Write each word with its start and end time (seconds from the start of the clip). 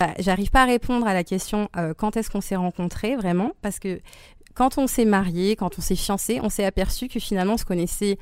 Bah, 0.00 0.14
J'arrive 0.18 0.50
pas 0.50 0.62
à 0.62 0.64
répondre 0.64 1.06
à 1.06 1.12
la 1.12 1.22
question 1.22 1.68
euh, 1.76 1.92
quand 1.94 2.16
est-ce 2.16 2.30
qu'on 2.30 2.40
s'est 2.40 2.56
rencontrés 2.56 3.16
vraiment, 3.16 3.52
parce 3.60 3.78
que 3.78 4.00
quand 4.54 4.78
on 4.78 4.86
s'est 4.86 5.04
marié, 5.04 5.56
quand 5.56 5.78
on 5.78 5.82
s'est 5.82 5.94
fiancé, 5.94 6.40
on 6.42 6.48
s'est 6.48 6.64
aperçu 6.64 7.08
que 7.08 7.20
finalement 7.20 7.54
on 7.54 7.58
se 7.58 7.66
connaissait 7.66 8.18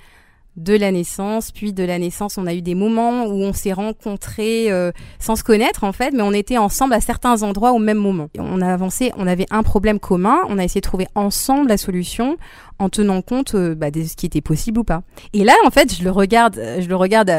de 0.59 0.75
la 0.75 0.91
naissance, 0.91 1.53
puis 1.53 1.73
de 1.73 1.85
la 1.85 1.99
naissance, 1.99 2.37
on 2.37 2.47
a 2.47 2.55
eu 2.55 2.63
des 2.63 2.75
moments 2.75 3.27
où 3.27 3.43
on 3.43 3.53
s'est 3.53 3.73
rencontrés 3.73 4.71
euh, 4.71 4.93
sans 5.19 5.37
se 5.37 5.45
connaître 5.45 5.85
en 5.85 5.93
fait, 5.93 6.13
mais 6.13 6.23
on 6.23 6.33
était 6.33 6.59
ensemble 6.59 6.95
à 6.95 7.01
certains 7.01 7.43
endroits 7.43 7.73
au 7.73 7.79
même 7.79 7.99
moment. 7.99 8.29
On 8.39 8.61
a 8.61 8.73
avancé, 8.73 9.13
on 9.17 9.27
avait 9.27 9.47
un 9.51 9.63
problème 9.63 10.01
commun, 10.01 10.39
on 10.49 10.59
a 10.59 10.65
essayé 10.65 10.81
de 10.81 10.87
trouver 10.87 11.07
ensemble 11.15 11.69
la 11.69 11.77
solution 11.77 12.37
en 12.81 12.89
tenant 12.89 13.23
compte 13.23 13.55
euh, 13.55 13.75
bah, 13.75 13.91
de 13.91 14.03
ce 14.05 14.17
qui 14.17 14.27
était 14.27 14.41
possible 14.41 14.81
ou 14.81 14.85
pas. 14.85 15.03
Et 15.33 15.45
là, 15.45 15.55
en 15.67 15.71
fait, 15.71 15.95
je 15.95 16.05
le 16.05 16.11
regarde, 16.11 16.59
euh, 16.59 16.81
je 16.81 16.89
le 16.89 16.97
regarde 16.97 17.33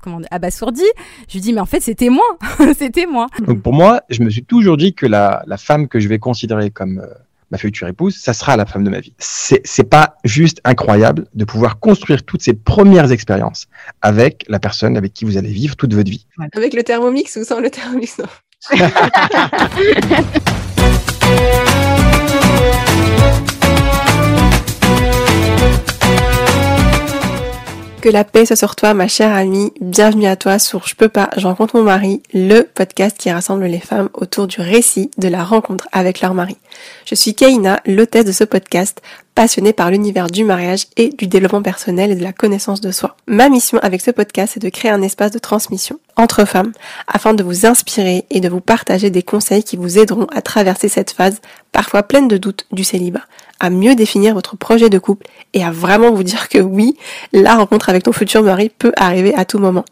comment, 0.00 0.20
abasourdi. 0.30 0.84
Je 1.28 1.34
lui 1.34 1.40
dis, 1.40 1.52
mais 1.52 1.60
en 1.60 1.66
fait, 1.66 1.80
c'était 1.80 2.10
moi, 2.10 2.24
c'était 2.76 3.06
moi. 3.06 3.26
Donc 3.46 3.62
pour 3.62 3.72
moi, 3.72 4.02
je 4.10 4.22
me 4.22 4.30
suis 4.30 4.44
toujours 4.44 4.76
dit 4.76 4.94
que 4.94 5.06
la, 5.06 5.42
la 5.46 5.56
femme 5.56 5.88
que 5.88 6.00
je 6.00 6.08
vais 6.08 6.18
considérer 6.18 6.70
comme 6.70 7.02
ma 7.54 7.58
future 7.58 7.86
épouse, 7.86 8.16
ça 8.16 8.32
sera 8.32 8.56
la 8.56 8.66
femme 8.66 8.82
de 8.82 8.90
ma 8.90 8.98
vie. 8.98 9.12
C'est 9.18 9.60
c'est 9.64 9.88
pas 9.88 10.16
juste 10.24 10.60
incroyable 10.64 11.26
de 11.34 11.44
pouvoir 11.44 11.78
construire 11.78 12.24
toutes 12.24 12.42
ces 12.42 12.52
premières 12.52 13.12
expériences 13.12 13.68
avec 14.02 14.44
la 14.48 14.58
personne 14.58 14.96
avec 14.96 15.12
qui 15.12 15.24
vous 15.24 15.36
allez 15.36 15.52
vivre 15.52 15.76
toute 15.76 15.94
votre 15.94 16.10
vie. 16.10 16.26
Avec 16.52 16.74
le 16.74 16.82
thermomix 16.82 17.36
ou 17.36 17.44
sans 17.44 17.60
le 17.60 17.70
thermomix 17.70 18.18
non. 18.18 18.26
Que 28.04 28.10
la 28.10 28.24
paix 28.24 28.44
soit 28.44 28.54
sur 28.54 28.76
toi, 28.76 28.92
ma 28.92 29.08
chère 29.08 29.34
amie. 29.34 29.72
Bienvenue 29.80 30.26
à 30.26 30.36
toi 30.36 30.58
sur 30.58 30.86
Je 30.86 30.94
peux 30.94 31.08
pas, 31.08 31.30
je 31.38 31.46
rencontre 31.46 31.78
mon 31.78 31.84
mari, 31.84 32.22
le 32.34 32.60
podcast 32.60 33.16
qui 33.16 33.30
rassemble 33.30 33.64
les 33.64 33.80
femmes 33.80 34.10
autour 34.12 34.46
du 34.46 34.60
récit 34.60 35.10
de 35.16 35.26
la 35.26 35.42
rencontre 35.42 35.88
avec 35.90 36.20
leur 36.20 36.34
mari. 36.34 36.58
Je 37.06 37.14
suis 37.14 37.34
Kaina, 37.34 37.80
l'hôtesse 37.86 38.26
de 38.26 38.32
ce 38.32 38.44
podcast, 38.44 39.00
passionnée 39.34 39.72
par 39.72 39.90
l'univers 39.90 40.28
du 40.28 40.44
mariage 40.44 40.86
et 40.96 41.08
du 41.08 41.26
développement 41.26 41.62
personnel 41.62 42.10
et 42.10 42.14
de 42.14 42.22
la 42.22 42.32
connaissance 42.32 42.80
de 42.80 42.90
soi. 42.90 43.16
Ma 43.26 43.48
mission 43.48 43.78
avec 43.82 44.00
ce 44.00 44.10
podcast 44.10 44.56
est 44.56 44.60
de 44.60 44.68
créer 44.68 44.90
un 44.90 45.02
espace 45.02 45.32
de 45.32 45.38
transmission 45.38 45.98
entre 46.16 46.44
femmes 46.44 46.72
afin 47.08 47.34
de 47.34 47.42
vous 47.42 47.66
inspirer 47.66 48.24
et 48.30 48.40
de 48.40 48.48
vous 48.48 48.60
partager 48.60 49.10
des 49.10 49.22
conseils 49.22 49.64
qui 49.64 49.76
vous 49.76 49.98
aideront 49.98 50.26
à 50.32 50.42
traverser 50.42 50.88
cette 50.88 51.10
phase 51.10 51.40
parfois 51.72 52.04
pleine 52.04 52.28
de 52.28 52.36
doutes 52.36 52.66
du 52.70 52.84
célibat, 52.84 53.24
à 53.58 53.70
mieux 53.70 53.94
définir 53.94 54.34
votre 54.34 54.56
projet 54.56 54.90
de 54.90 54.98
couple 54.98 55.26
et 55.52 55.64
à 55.64 55.70
vraiment 55.70 56.12
vous 56.12 56.22
dire 56.22 56.48
que 56.48 56.58
oui, 56.58 56.96
la 57.32 57.56
rencontre 57.56 57.88
avec 57.88 58.04
ton 58.04 58.12
futur 58.12 58.42
mari 58.42 58.70
peut 58.70 58.92
arriver 58.96 59.34
à 59.34 59.44
tout 59.44 59.58
moment. 59.58 59.84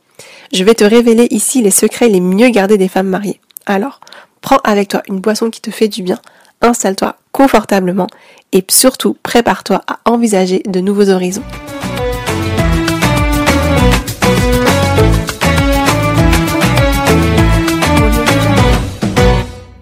Je 0.52 0.62
vais 0.62 0.74
te 0.74 0.84
révéler 0.84 1.26
ici 1.30 1.62
les 1.62 1.70
secrets 1.70 2.08
les 2.08 2.20
mieux 2.20 2.50
gardés 2.50 2.78
des 2.78 2.88
femmes 2.88 3.08
mariées. 3.08 3.40
Alors, 3.66 4.00
prends 4.40 4.58
avec 4.64 4.88
toi 4.88 5.02
une 5.08 5.20
boisson 5.20 5.50
qui 5.50 5.60
te 5.60 5.70
fait 5.70 5.88
du 5.88 6.02
bien, 6.02 6.18
installe-toi 6.62 7.16
confortablement 7.32 8.06
et 8.52 8.64
surtout 8.70 9.16
prépare-toi 9.22 9.82
à 9.86 9.98
envisager 10.04 10.62
de 10.66 10.80
nouveaux 10.80 11.08
horizons. 11.10 11.42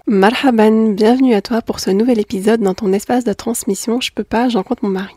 Marhaban, 0.07 0.91
bienvenue 0.91 1.33
à 1.33 1.41
toi 1.41 1.61
pour 1.61 1.79
ce 1.79 1.89
nouvel 1.89 2.19
épisode 2.19 2.61
dans 2.61 2.73
ton 2.73 2.93
espace 2.93 3.23
de 3.23 3.33
transmission 3.33 4.01
Je 4.01 4.11
peux 4.13 4.23
pas, 4.23 4.49
j'en 4.49 4.61
compte 4.61 4.83
mon 4.83 4.89
mari. 4.89 5.13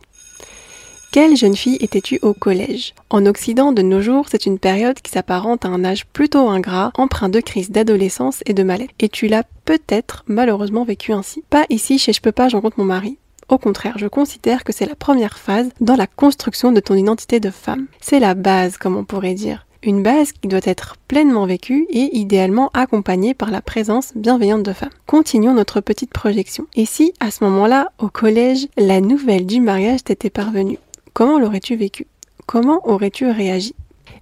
Quelle 1.15 1.37
jeune 1.37 1.55
fille 1.55 1.77
étais-tu 1.79 2.19
au 2.23 2.34
collège? 2.34 2.93
En 3.09 3.25
Occident, 3.25 3.70
de 3.70 3.83
nos 3.83 4.01
jours, 4.01 4.27
c'est 4.29 4.47
une 4.47 4.59
période 4.59 5.01
qui 5.01 5.12
s'apparente 5.12 5.65
à 5.65 5.69
un 5.69 5.84
âge 5.84 6.07
plutôt 6.07 6.48
ingrat, 6.48 6.91
empreint 6.97 7.29
de 7.29 7.39
crise 7.39 7.70
d'adolescence 7.70 8.43
et 8.47 8.53
de 8.53 8.65
mal-être. 8.65 8.93
Et 8.98 9.09
tu 9.09 9.29
l'as 9.29 9.45
peut-être 9.65 10.25
malheureusement 10.27 10.83
vécu 10.83 11.12
ainsi. 11.12 11.45
Pas 11.51 11.67
ici 11.70 12.01
chez 12.01 12.12
Je 12.12 12.20
peux 12.20 12.33
pas, 12.33 12.48
j'en 12.48 12.61
compte 12.61 12.79
mon 12.79 12.85
mari. 12.85 13.17
Au 13.48 13.59
contraire, 13.59 13.97
je 13.97 14.09
considère 14.09 14.65
que 14.65 14.73
c'est 14.73 14.87
la 14.87 14.97
première 14.97 15.39
phase 15.39 15.69
dans 15.81 15.95
la 15.95 16.09
construction 16.09 16.73
de 16.73 16.80
ton 16.80 16.97
identité 16.97 17.39
de 17.39 17.51
femme. 17.51 17.86
C'est 18.01 18.19
la 18.19 18.35
base, 18.35 18.77
comme 18.77 18.96
on 18.96 19.05
pourrait 19.05 19.35
dire 19.35 19.67
une 19.85 20.02
base 20.02 20.33
qui 20.33 20.48
doit 20.48 20.61
être 20.64 20.96
pleinement 21.08 21.46
vécue 21.46 21.86
et 21.91 22.17
idéalement 22.17 22.70
accompagnée 22.75 23.35
par 23.35 23.51
la 23.51 23.61
présence 23.61 24.13
bienveillante 24.17 24.63
de 24.63 24.73
femmes. 24.73 24.91
Continuons 25.07 25.55
notre 25.55 25.81
petite 25.81 26.11
projection. 26.11 26.67
Et 26.75 26.86
si, 26.86 27.13
à 27.20 27.31
ce 27.31 27.45
moment-là, 27.45 27.92
au 27.98 28.08
collège, 28.08 28.67
la 28.77 29.01
nouvelle 29.01 29.46
du 29.46 29.61
mariage 29.61 30.05
t'était 30.05 30.31
parvenue, 30.31 30.79
comment 31.14 31.39
l'aurais-tu 31.39 31.77
vécu? 31.77 32.07
Comment 32.47 32.86
aurais-tu 32.86 33.30
réagi? 33.30 33.75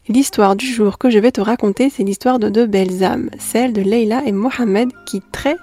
L'histoire 0.09 0.55
du 0.55 0.67
jour 0.67 0.99
que 0.99 1.11
je 1.11 1.19
vais 1.19 1.33
te 1.33 1.41
raconter, 1.41 1.91
c'est 1.91 2.05
l'histoire 2.05 2.39
de 2.39 2.49
deux 2.49 2.67
belles 2.67 3.03
âmes, 3.03 3.31
celle 3.39 3.73
de 3.73 3.81
Leila 3.81 4.23
et 4.27 4.33
Mohamed 4.33 4.91
qui 5.07 5.23
très 5.33 5.57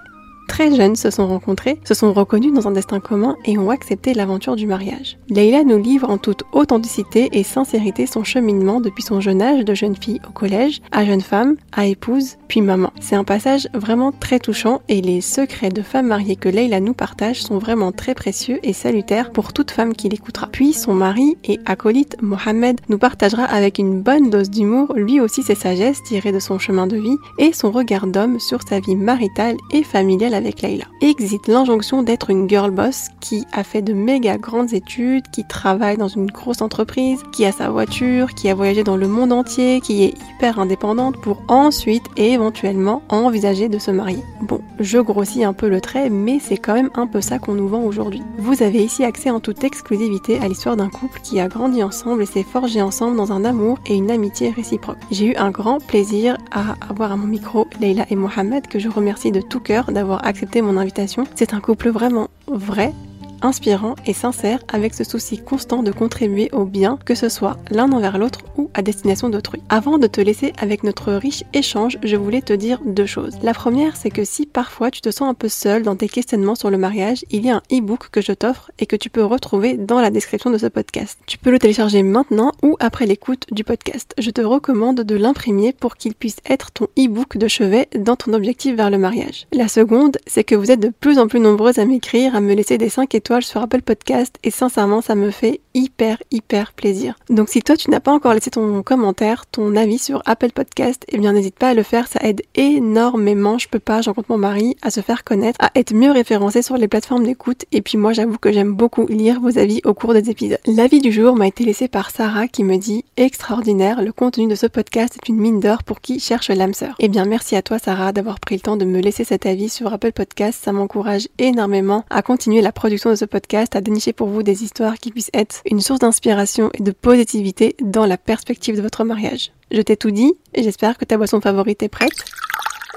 très 0.49 0.75
jeunes 0.75 0.97
se 0.97 1.11
sont 1.11 1.27
rencontrés, 1.27 1.79
se 1.85 1.93
sont 1.93 2.11
reconnus 2.11 2.51
dans 2.51 2.67
un 2.67 2.71
destin 2.71 2.99
commun 2.99 3.37
et 3.45 3.57
ont 3.57 3.69
accepté 3.69 4.13
l'aventure 4.13 4.57
du 4.57 4.65
mariage. 4.65 5.17
Leila 5.29 5.63
nous 5.63 5.77
livre 5.77 6.09
en 6.09 6.17
toute 6.17 6.43
authenticité 6.51 7.29
et 7.31 7.43
sincérité 7.43 8.07
son 8.07 8.23
cheminement 8.23 8.81
depuis 8.81 9.03
son 9.03 9.21
jeune 9.21 9.41
âge 9.41 9.63
de 9.63 9.73
jeune 9.75 9.95
fille 9.95 10.19
au 10.27 10.31
collège, 10.31 10.81
à 10.91 11.05
jeune 11.05 11.21
femme, 11.21 11.55
à 11.71 11.85
épouse, 11.85 12.37
puis 12.47 12.61
maman. 12.61 12.91
C'est 12.99 13.15
un 13.15 13.23
passage 13.23 13.69
vraiment 13.73 14.11
très 14.11 14.39
touchant 14.39 14.81
et 14.89 15.01
les 15.01 15.21
secrets 15.21 15.69
de 15.69 15.83
femme 15.83 16.07
mariée 16.07 16.35
que 16.35 16.49
Leila 16.49 16.79
nous 16.79 16.95
partage 16.95 17.43
sont 17.43 17.59
vraiment 17.59 17.91
très 17.91 18.15
précieux 18.15 18.59
et 18.63 18.73
salutaires 18.73 19.31
pour 19.31 19.53
toute 19.53 19.71
femme 19.71 19.93
qui 19.93 20.09
l'écoutera. 20.09 20.47
Puis 20.51 20.73
son 20.73 20.95
mari 20.95 21.37
et 21.43 21.59
acolyte 21.65 22.17
Mohamed 22.21 22.81
nous 22.89 22.97
partagera 22.97 23.43
avec 23.43 23.77
une 23.77 24.01
bonne 24.01 24.31
dose 24.31 24.49
d'humour 24.49 24.93
lui 24.95 25.21
aussi 25.21 25.43
ses 25.43 25.55
sagesses 25.55 26.01
tirées 26.01 26.31
de 26.31 26.39
son 26.39 26.57
chemin 26.57 26.87
de 26.87 26.97
vie 26.97 27.17
et 27.37 27.53
son 27.53 27.69
regard 27.69 28.07
d'homme 28.07 28.39
sur 28.39 28.63
sa 28.67 28.79
vie 28.79 28.95
maritale 28.95 29.55
et 29.71 29.83
familiale 29.83 30.33
avec. 30.45 30.59
Exit 31.01 31.47
l'injonction 31.47 32.03
d'être 32.03 32.29
une 32.29 32.49
girl 32.49 32.71
boss 32.71 33.07
qui 33.21 33.45
a 33.53 33.63
fait 33.63 33.81
de 33.81 33.93
méga 33.93 34.37
grandes 34.37 34.73
études, 34.73 35.27
qui 35.31 35.45
travaille 35.45 35.97
dans 35.97 36.07
une 36.07 36.27
grosse 36.27 36.61
entreprise, 36.61 37.23
qui 37.31 37.45
a 37.45 37.51
sa 37.51 37.69
voiture, 37.69 38.33
qui 38.33 38.49
a 38.49 38.55
voyagé 38.55 38.83
dans 38.83 38.97
le 38.97 39.07
monde 39.07 39.31
entier, 39.31 39.79
qui 39.81 40.03
est 40.03 40.13
hyper 40.35 40.59
indépendante 40.59 41.17
pour 41.17 41.41
ensuite 41.47 42.03
et 42.17 42.31
éventuellement 42.31 43.01
envisager 43.09 43.69
de 43.69 43.79
se 43.79 43.91
marier. 43.91 44.23
Bon, 44.41 44.59
je 44.79 44.99
grossis 44.99 45.43
un 45.43 45.53
peu 45.53 45.69
le 45.69 45.81
trait, 45.81 46.09
mais 46.09 46.39
c'est 46.39 46.57
quand 46.57 46.73
même 46.73 46.89
un 46.95 47.07
peu 47.07 47.21
ça 47.21 47.39
qu'on 47.39 47.53
nous 47.53 47.67
vend 47.67 47.83
aujourd'hui. 47.83 48.21
Vous 48.37 48.61
avez 48.61 48.83
ici 48.83 49.03
accès 49.03 49.29
en 49.29 49.39
toute 49.39 49.63
exclusivité 49.63 50.39
à 50.39 50.47
l'histoire 50.47 50.75
d'un 50.75 50.89
couple 50.89 51.19
qui 51.21 51.39
a 51.39 51.47
grandi 51.47 51.83
ensemble 51.83 52.23
et 52.23 52.25
s'est 52.25 52.43
forgé 52.43 52.81
ensemble 52.81 53.15
dans 53.15 53.31
un 53.31 53.45
amour 53.45 53.77
et 53.85 53.95
une 53.95 54.11
amitié 54.11 54.49
réciproque. 54.49 54.97
J'ai 55.11 55.27
eu 55.27 55.35
un 55.35 55.51
grand 55.51 55.79
plaisir 55.85 56.37
à 56.51 56.75
avoir 56.89 57.11
à 57.11 57.15
mon 57.15 57.27
micro 57.27 57.67
Leila 57.79 58.05
et 58.09 58.15
Mohamed 58.15 58.67
que 58.67 58.79
je 58.79 58.89
remercie 58.89 59.31
de 59.31 59.41
tout 59.41 59.59
cœur 59.59 59.91
d'avoir 59.91 60.25
accepté 60.29 60.61
mon 60.61 60.77
invitation. 60.77 61.25
C'est 61.35 61.53
un 61.53 61.59
couple 61.59 61.89
vraiment 61.89 62.29
vrai, 62.47 62.93
inspirant 63.41 63.95
et 64.05 64.13
sincère 64.13 64.59
avec 64.71 64.93
ce 64.93 65.03
souci 65.03 65.37
constant 65.37 65.83
de 65.83 65.91
contribuer 65.91 66.49
au 66.51 66.65
bien, 66.65 66.97
que 67.05 67.15
ce 67.15 67.29
soit 67.29 67.57
l'un 67.71 67.91
envers 67.91 68.17
l'autre 68.17 68.39
ou 68.57 68.69
à 68.73 68.81
destination 68.81 69.29
d'autrui. 69.29 69.61
Avant 69.69 69.97
de 69.97 70.07
te 70.07 70.21
laisser 70.21 70.53
avec 70.57 70.83
notre 70.83 71.13
riche 71.13 71.43
échange, 71.53 71.97
je 72.03 72.15
voulais 72.15 72.41
te 72.41 72.53
dire 72.53 72.81
deux 72.85 73.05
choses. 73.05 73.37
La 73.41 73.53
première, 73.53 73.95
c'est 73.95 74.09
que 74.09 74.23
si 74.23 74.45
parfois 74.45 74.91
tu 74.91 75.01
te 75.01 75.11
sens 75.11 75.29
un 75.29 75.33
peu 75.33 75.47
seul 75.47 75.83
dans 75.83 75.95
tes 75.95 76.09
questionnements 76.09 76.55
sur 76.55 76.69
le 76.69 76.77
mariage, 76.77 77.23
il 77.31 77.45
y 77.45 77.49
a 77.49 77.57
un 77.57 77.61
e-book 77.71 78.09
que 78.11 78.21
je 78.21 78.31
t'offre 78.31 78.71
et 78.79 78.85
que 78.85 78.95
tu 78.95 79.09
peux 79.09 79.23
retrouver 79.23 79.77
dans 79.77 80.01
la 80.01 80.11
description 80.11 80.49
de 80.49 80.57
ce 80.57 80.67
podcast. 80.67 81.17
Tu 81.25 81.37
peux 81.37 81.51
le 81.51 81.59
télécharger 81.59 82.03
maintenant 82.03 82.51
ou 82.63 82.75
après 82.79 83.05
l'écoute 83.05 83.45
du 83.51 83.63
podcast. 83.63 84.13
Je 84.17 84.31
te 84.31 84.41
recommande 84.41 85.01
de 85.01 85.15
l'imprimer 85.15 85.73
pour 85.73 85.95
qu'il 85.95 86.15
puisse 86.15 86.37
être 86.49 86.71
ton 86.71 86.87
e-book 86.97 87.37
de 87.37 87.47
chevet 87.47 87.87
dans 87.97 88.15
ton 88.15 88.33
objectif 88.33 88.75
vers 88.75 88.89
le 88.89 88.97
mariage. 88.97 89.47
La 89.53 89.67
seconde, 89.67 90.17
c'est 90.27 90.43
que 90.43 90.55
vous 90.55 90.71
êtes 90.71 90.79
de 90.79 90.89
plus 90.89 91.19
en 91.19 91.27
plus 91.27 91.39
nombreuses 91.39 91.79
à 91.79 91.85
m'écrire, 91.85 92.35
à 92.35 92.41
me 92.41 92.53
laisser 92.53 92.77
des 92.77 92.89
5 92.89 93.15
étoiles 93.15 93.28
sur 93.41 93.61
Apple 93.61 93.83
Podcast 93.83 94.35
et 94.43 94.49
sincèrement 94.49 95.01
ça 95.01 95.13
me 95.13 95.29
fait 95.29 95.61
hyper 95.75 96.17
hyper 96.31 96.73
plaisir. 96.73 97.15
Donc 97.29 97.49
si 97.49 97.61
toi 97.61 97.77
tu 97.77 97.91
n'as 97.91 97.99
pas 97.99 98.11
encore 98.11 98.33
laissé 98.33 98.49
ton 98.49 98.81
commentaire, 98.81 99.45
ton 99.45 99.75
avis 99.75 99.99
sur 99.99 100.23
Apple 100.25 100.51
Podcast, 100.51 101.05
eh 101.09 101.17
bien 101.19 101.33
n'hésite 101.33 101.57
pas 101.57 101.69
à 101.69 101.73
le 101.75 101.83
faire, 101.83 102.07
ça 102.07 102.19
aide 102.23 102.41
énormément, 102.55 103.57
je 103.57 103.69
peux 103.69 103.79
pas, 103.79 104.01
j'en 104.01 104.13
compte 104.13 104.29
mon 104.29 104.37
mari, 104.37 104.75
à 104.81 104.89
se 104.89 105.01
faire 105.01 105.23
connaître, 105.23 105.57
à 105.61 105.71
être 105.75 105.93
mieux 105.93 106.11
référencé 106.11 106.61
sur 106.63 106.75
les 106.77 106.87
plateformes 106.87 107.23
d'écoute 107.23 107.65
et 107.71 107.81
puis 107.81 107.97
moi 107.97 108.13
j'avoue 108.13 108.39
que 108.39 108.51
j'aime 108.51 108.73
beaucoup 108.73 109.05
lire 109.07 109.39
vos 109.39 109.57
avis 109.59 109.81
au 109.85 109.93
cours 109.93 110.13
des 110.13 110.31
épisodes. 110.31 110.59
L'avis 110.65 110.99
du 110.99 111.11
jour 111.11 111.35
m'a 111.35 111.47
été 111.47 111.63
laissé 111.63 111.87
par 111.87 112.09
Sarah 112.09 112.47
qui 112.47 112.63
me 112.63 112.77
dit 112.77 113.05
extraordinaire, 113.15 114.01
le 114.01 114.11
contenu 114.11 114.47
de 114.47 114.55
ce 114.55 114.65
podcast 114.65 115.15
est 115.15 115.29
une 115.29 115.37
mine 115.37 115.59
d'or 115.59 115.83
pour 115.83 116.01
qui 116.01 116.19
cherche 116.19 116.49
l'âme 116.49 116.73
sœur. 116.73 116.95
Eh 116.97 117.09
bien 117.09 117.25
merci 117.25 117.55
à 117.55 117.61
toi 117.61 117.77
Sarah 117.77 118.11
d'avoir 118.11 118.39
pris 118.39 118.55
le 118.55 118.61
temps 118.61 118.77
de 118.77 118.85
me 118.85 118.99
laisser 118.99 119.23
cet 119.23 119.45
avis 119.45 119.69
sur 119.69 119.93
Apple 119.93 120.13
Podcast, 120.13 120.59
ça 120.63 120.71
m'encourage 120.71 121.27
énormément 121.37 122.05
à 122.09 122.23
continuer 122.23 122.61
la 122.61 122.71
production 122.71 123.11
de 123.11 123.15
podcast, 123.25 123.75
à 123.75 123.81
dénicher 123.81 124.13
pour 124.13 124.27
vous 124.27 124.43
des 124.43 124.63
histoires 124.63 124.97
qui 124.97 125.11
puissent 125.11 125.31
être 125.33 125.61
une 125.65 125.81
source 125.81 125.99
d'inspiration 125.99 126.69
et 126.73 126.83
de 126.83 126.91
positivité 126.91 127.75
dans 127.81 128.05
la 128.05 128.17
perspective 128.17 128.75
de 128.75 128.81
votre 128.81 129.03
mariage. 129.03 129.51
Je 129.71 129.81
t'ai 129.81 129.97
tout 129.97 130.11
dit 130.11 130.33
et 130.53 130.63
j'espère 130.63 130.97
que 130.97 131.05
ta 131.05 131.17
boisson 131.17 131.41
favorite 131.41 131.83
est 131.83 131.89
prête. 131.89 132.25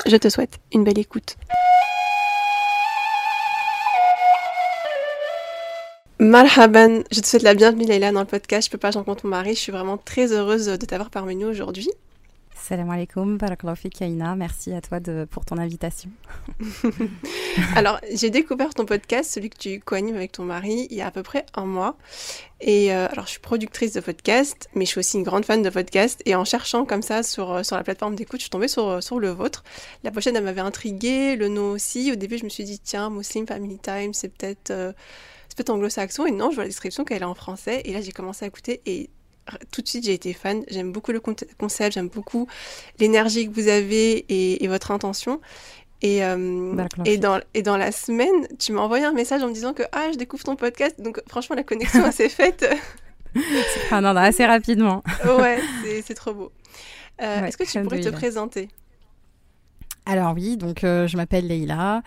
Je 0.06 0.16
te 0.16 0.28
souhaite 0.28 0.58
une 0.72 0.84
belle 0.84 0.98
écoute. 0.98 1.36
Marhaban, 6.18 7.02
je 7.10 7.20
te 7.20 7.26
souhaite 7.26 7.42
la 7.42 7.54
bienvenue 7.54 7.84
Leïla 7.84 8.12
dans 8.12 8.20
le 8.20 8.26
podcast. 8.26 8.68
Je 8.68 8.70
peux 8.70 8.78
pas, 8.78 8.92
j'en 8.92 9.02
compte 9.02 9.24
mon 9.24 9.30
mari. 9.30 9.54
Je 9.54 9.60
suis 9.60 9.72
vraiment 9.72 9.96
très 9.98 10.32
heureuse 10.32 10.66
de 10.66 10.86
t'avoir 10.86 11.10
parmi 11.10 11.34
nous 11.34 11.48
aujourd'hui. 11.48 11.90
Salam 12.62 12.88
alaikum, 12.90 13.38
Kaina. 13.92 14.36
Merci 14.36 14.72
à 14.72 14.80
toi 14.80 15.00
pour 15.28 15.44
ton 15.44 15.58
invitation. 15.58 16.10
alors, 17.74 17.98
j'ai 18.14 18.30
découvert 18.30 18.72
ton 18.72 18.86
podcast, 18.86 19.32
celui 19.32 19.50
que 19.50 19.58
tu 19.58 19.80
co-animes 19.80 20.14
avec 20.14 20.30
ton 20.30 20.44
mari, 20.44 20.86
il 20.88 20.96
y 20.96 21.02
a 21.02 21.08
à 21.08 21.10
peu 21.10 21.24
près 21.24 21.44
un 21.54 21.64
mois. 21.64 21.98
Et 22.60 22.94
euh, 22.94 23.08
alors, 23.10 23.26
je 23.26 23.32
suis 23.32 23.40
productrice 23.40 23.94
de 23.94 24.00
podcast, 24.00 24.68
mais 24.76 24.84
je 24.84 24.90
suis 24.90 25.00
aussi 25.00 25.16
une 25.16 25.24
grande 25.24 25.44
fan 25.44 25.60
de 25.60 25.70
podcast. 25.70 26.22
Et 26.24 26.36
en 26.36 26.44
cherchant 26.44 26.84
comme 26.84 27.02
ça 27.02 27.24
sur, 27.24 27.50
euh, 27.50 27.62
sur 27.64 27.74
la 27.74 27.82
plateforme 27.82 28.14
d'écoute, 28.14 28.38
je 28.38 28.44
suis 28.44 28.50
tombée 28.50 28.68
sur, 28.68 28.88
euh, 28.88 29.00
sur 29.00 29.18
le 29.18 29.30
vôtre. 29.30 29.64
La 30.04 30.12
pochette, 30.12 30.36
elle 30.36 30.44
m'avait 30.44 30.60
intriguée, 30.60 31.34
le 31.34 31.48
nom 31.48 31.72
aussi. 31.72 32.12
Au 32.12 32.14
début, 32.14 32.38
je 32.38 32.44
me 32.44 32.48
suis 32.48 32.62
dit, 32.62 32.78
tiens, 32.78 33.10
Muslim 33.10 33.44
Family 33.44 33.80
Time, 33.80 34.14
c'est 34.14 34.28
peut-être 34.28 34.94
peut 35.56 35.64
anglo-saxon. 35.68 36.26
Et 36.26 36.30
non, 36.30 36.50
je 36.50 36.54
vois 36.54 36.64
la 36.64 36.68
description 36.68 37.04
qu'elle 37.04 37.22
est 37.22 37.24
en 37.24 37.34
français. 37.34 37.82
Et 37.84 37.92
là, 37.92 38.00
j'ai 38.00 38.12
commencé 38.12 38.44
à 38.44 38.48
écouter. 38.48 38.80
Et 38.86 39.10
tout 39.70 39.82
de 39.82 39.88
suite, 39.88 40.04
j'ai 40.04 40.14
été 40.14 40.32
fan. 40.32 40.62
J'aime 40.68 40.92
beaucoup 40.92 41.12
le 41.12 41.20
concept, 41.20 41.94
j'aime 41.94 42.08
beaucoup 42.08 42.46
l'énergie 42.98 43.48
que 43.48 43.54
vous 43.54 43.68
avez 43.68 44.24
et, 44.28 44.68
votre 44.68 44.90
intention. 44.90 45.40
Et, 46.00 46.24
euh, 46.24 46.74
et, 47.04 47.16
dans, 47.16 47.40
et 47.54 47.62
dans 47.62 47.76
la 47.76 47.92
semaine, 47.92 48.48
tu 48.58 48.72
m'as 48.72 48.80
envoyé 48.80 49.04
un 49.04 49.12
message 49.12 49.42
en 49.42 49.48
me 49.48 49.54
disant 49.54 49.72
que 49.72 49.84
ah, 49.92 50.08
je 50.12 50.18
découvre 50.18 50.42
ton 50.44 50.56
podcast. 50.56 51.00
Donc, 51.00 51.20
franchement, 51.28 51.56
la 51.56 51.62
connexion 51.62 52.10
s'est 52.12 52.28
faite. 52.28 52.66
ah 53.90 54.00
non, 54.00 54.16
assez 54.16 54.44
rapidement. 54.44 55.02
ouais, 55.24 55.60
c'est 56.04 56.14
trop 56.14 56.34
beau. 56.34 56.52
Euh, 57.20 57.44
est-ce 57.44 57.56
que 57.56 57.64
tu 57.64 57.80
pourrais 57.82 58.00
te 58.00 58.08
présenter? 58.08 58.68
Alors 60.04 60.34
oui, 60.34 60.56
donc 60.56 60.82
euh, 60.82 61.06
je 61.06 61.16
m'appelle 61.16 61.46
Leïla, 61.46 62.02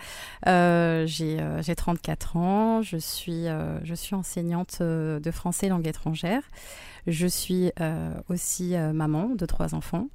j'ai 1.06 1.74
34 1.74 2.36
ans, 2.36 2.82
je 2.82 2.98
suis, 2.98 3.46
je 3.84 3.94
suis 3.94 4.14
enseignante 4.14 4.82
de 4.82 5.30
français 5.30 5.68
langue 5.68 5.86
étrangère. 5.86 6.42
Je 7.06 7.26
suis 7.26 7.70
euh, 7.80 8.14
aussi 8.28 8.74
euh, 8.74 8.92
maman 8.92 9.30
de 9.34 9.46
trois 9.46 9.74
enfants. 9.74 10.08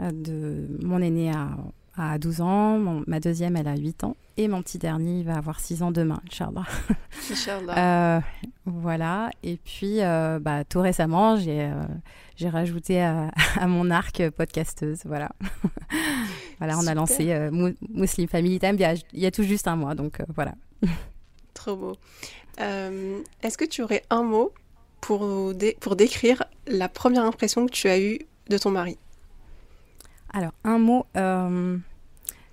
Euh, 0.00 0.10
de, 0.12 0.68
mon 0.84 1.00
aîné 1.00 1.30
a, 1.32 1.56
a 1.96 2.18
12 2.18 2.40
ans, 2.40 3.02
ma 3.06 3.20
deuxième 3.20 3.56
elle 3.56 3.68
a 3.68 3.76
8 3.76 4.04
ans 4.04 4.16
et 4.36 4.48
mon 4.48 4.60
petit 4.62 4.78
dernier 4.78 5.20
il 5.20 5.24
va 5.24 5.36
avoir 5.36 5.60
6 5.60 5.82
ans 5.82 5.90
demain, 5.92 6.20
Inch'Allah. 6.26 6.64
Inch'Allah. 7.30 8.22
voilà, 8.66 9.30
et 9.44 9.56
puis 9.56 10.00
bah, 10.00 10.64
tout 10.68 10.80
récemment 10.80 11.36
j'ai 11.36 11.72
j'ai 12.34 12.48
rajouté 12.48 13.00
à, 13.02 13.30
mon 13.68 13.90
arc 13.92 14.28
podcasteuse, 14.30 15.02
voilà. 15.04 15.30
voilà, 16.58 16.76
on 16.78 16.86
a 16.88 16.94
lancé 16.94 17.48
Muslim 17.94 18.26
Family 18.26 18.58
Time 18.58 18.76
il 18.76 19.20
y, 19.20 19.26
a, 19.26 19.30
tout 19.30 19.44
juste 19.44 19.68
un 19.68 19.76
mois, 19.76 19.94
donc 19.94 20.18
voilà. 20.34 20.54
Trop 21.54 21.76
beau. 21.76 21.96
Est-ce 22.58 23.56
que 23.56 23.64
tu 23.64 23.82
aurais 23.82 24.02
un 24.10 24.24
mot 24.24 24.52
pour, 25.04 25.52
pour 25.80 25.96
décrire 25.96 26.44
la 26.66 26.88
première 26.88 27.24
impression 27.24 27.66
que 27.66 27.72
tu 27.72 27.88
as 27.88 28.00
eue 28.00 28.20
de 28.48 28.56
ton 28.56 28.70
mari 28.70 28.96
Alors, 30.32 30.52
un 30.64 30.78
mot. 30.78 31.04
Euh, 31.14 31.76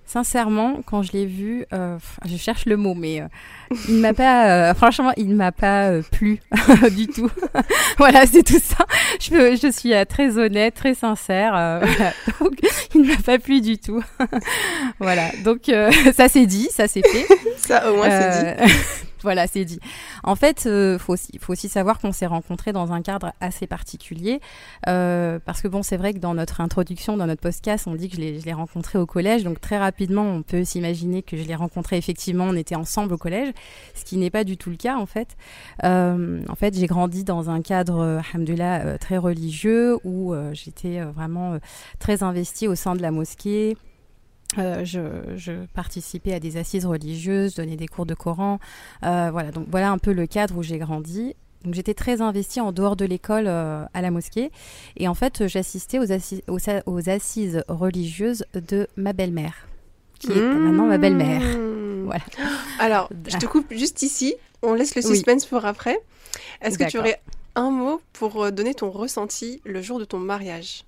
sincèrement, 0.04 0.82
quand 0.84 1.02
je 1.02 1.12
l'ai 1.12 1.24
vu, 1.24 1.64
euh, 1.72 1.96
je 2.26 2.36
cherche 2.36 2.66
le 2.66 2.76
mot, 2.76 2.92
mais 2.92 3.22
euh, 3.22 3.26
il 3.88 4.00
m'a 4.00 4.12
pas, 4.12 4.74
franchement, 4.74 5.12
il 5.16 5.28
ne 5.28 5.34
m'a 5.36 5.50
pas 5.50 6.02
plu 6.10 6.40
du 6.94 7.06
tout. 7.06 7.30
voilà, 7.96 8.26
c'est 8.26 8.42
tout 8.42 8.60
ça. 8.60 8.84
Je, 9.18 9.58
je 9.62 9.72
suis 9.72 9.94
très 10.06 10.36
honnête, 10.36 10.74
très 10.74 10.92
sincère. 10.94 11.80
donc, 12.38 12.58
il 12.94 13.00
ne 13.00 13.08
m'a 13.08 13.22
pas 13.24 13.38
plu 13.38 13.62
du 13.62 13.78
tout. 13.78 14.04
voilà, 15.00 15.30
donc 15.42 15.70
ça 16.14 16.28
c'est 16.28 16.44
dit, 16.44 16.68
ça 16.70 16.86
c'est 16.86 17.06
fait. 17.08 17.26
ça 17.56 17.90
au 17.90 17.96
moins 17.96 18.10
c'est 18.10 18.66
dit. 18.66 18.72
Voilà, 19.22 19.46
c'est 19.46 19.64
dit. 19.64 19.80
En 20.22 20.34
fait, 20.36 20.64
euh, 20.66 20.98
faut, 20.98 21.14
aussi, 21.48 21.68
savoir 21.68 21.98
qu'on 21.98 22.12
s'est 22.12 22.26
rencontrés 22.26 22.72
dans 22.72 22.92
un 22.92 23.02
cadre 23.02 23.32
assez 23.40 23.66
particulier. 23.66 24.40
Euh, 24.88 25.38
parce 25.44 25.62
que 25.62 25.68
bon, 25.68 25.82
c'est 25.82 25.96
vrai 25.96 26.12
que 26.12 26.18
dans 26.18 26.34
notre 26.34 26.60
introduction, 26.60 27.16
dans 27.16 27.26
notre 27.26 27.40
podcast, 27.40 27.86
on 27.86 27.94
dit 27.94 28.08
que 28.08 28.16
je 28.16 28.20
l'ai 28.20 28.52
rencontré 28.52 28.98
au 28.98 29.06
collège. 29.06 29.44
Donc 29.44 29.60
très 29.60 29.78
rapidement, 29.78 30.22
on 30.22 30.42
peut 30.42 30.64
s'imaginer 30.64 31.22
que 31.22 31.36
je 31.36 31.44
l'ai 31.44 31.54
rencontré 31.54 31.96
effectivement, 31.96 32.44
on 32.44 32.56
était 32.56 32.76
ensemble 32.76 33.14
au 33.14 33.18
collège. 33.18 33.52
Ce 33.94 34.04
qui 34.04 34.16
n'est 34.16 34.30
pas 34.30 34.44
du 34.44 34.56
tout 34.56 34.70
le 34.70 34.76
cas 34.76 34.96
en 34.96 35.06
fait. 35.06 35.36
Euh, 35.84 36.42
en 36.48 36.54
fait, 36.54 36.76
j'ai 36.76 36.86
grandi 36.86 37.24
dans 37.24 37.50
un 37.50 37.62
cadre, 37.62 38.22
alhamdoulilah, 38.32 38.98
très 38.98 39.18
religieux 39.18 39.98
où 40.04 40.34
j'étais 40.52 41.00
vraiment 41.02 41.58
très 41.98 42.22
investie 42.22 42.68
au 42.68 42.74
sein 42.74 42.94
de 42.94 43.02
la 43.02 43.10
mosquée. 43.10 43.76
Euh, 44.58 44.84
je, 44.84 45.64
participais 45.74 46.34
à 46.34 46.40
des 46.40 46.56
assises 46.56 46.86
religieuses, 46.86 47.54
donnais 47.54 47.76
des 47.76 47.88
cours 47.88 48.06
de 48.06 48.14
Coran. 48.14 48.58
Euh, 49.04 49.30
voilà, 49.30 49.50
donc 49.50 49.66
voilà 49.70 49.90
un 49.90 49.98
peu 49.98 50.12
le 50.12 50.26
cadre 50.26 50.56
où 50.58 50.62
j'ai 50.62 50.78
grandi. 50.78 51.34
Donc 51.64 51.74
j'étais 51.74 51.94
très 51.94 52.20
investie 52.20 52.60
en 52.60 52.72
dehors 52.72 52.96
de 52.96 53.04
l'école 53.04 53.44
euh, 53.46 53.84
à 53.94 54.02
la 54.02 54.10
mosquée. 54.10 54.50
Et 54.96 55.08
en 55.08 55.14
fait, 55.14 55.46
j'assistais 55.46 55.98
aux, 55.98 56.12
assises, 56.12 56.42
aux, 56.48 57.08
assises 57.08 57.62
religieuses 57.68 58.44
de 58.54 58.88
ma 58.96 59.12
belle-mère, 59.12 59.68
qui 60.18 60.32
est 60.32 60.40
maintenant 60.40 60.86
ma 60.86 60.98
belle-mère. 60.98 61.42
Mmh. 61.42 61.72
Voilà. 62.02 62.24
Alors, 62.80 63.08
je 63.28 63.36
te 63.36 63.46
coupe 63.46 63.72
juste 63.72 64.02
ici. 64.02 64.34
On 64.60 64.74
laisse 64.74 64.96
le 64.96 65.02
suspense 65.02 65.46
pour 65.46 65.64
après. 65.64 66.00
Est-ce 66.60 66.76
que 66.76 66.90
tu 66.90 66.98
aurais 66.98 67.20
un 67.54 67.70
mot 67.70 68.00
pour 68.12 68.50
donner 68.50 68.74
ton 68.74 68.90
ressenti 68.90 69.62
le 69.64 69.80
jour 69.80 70.00
de 70.00 70.04
ton 70.04 70.18
mariage? 70.18 70.84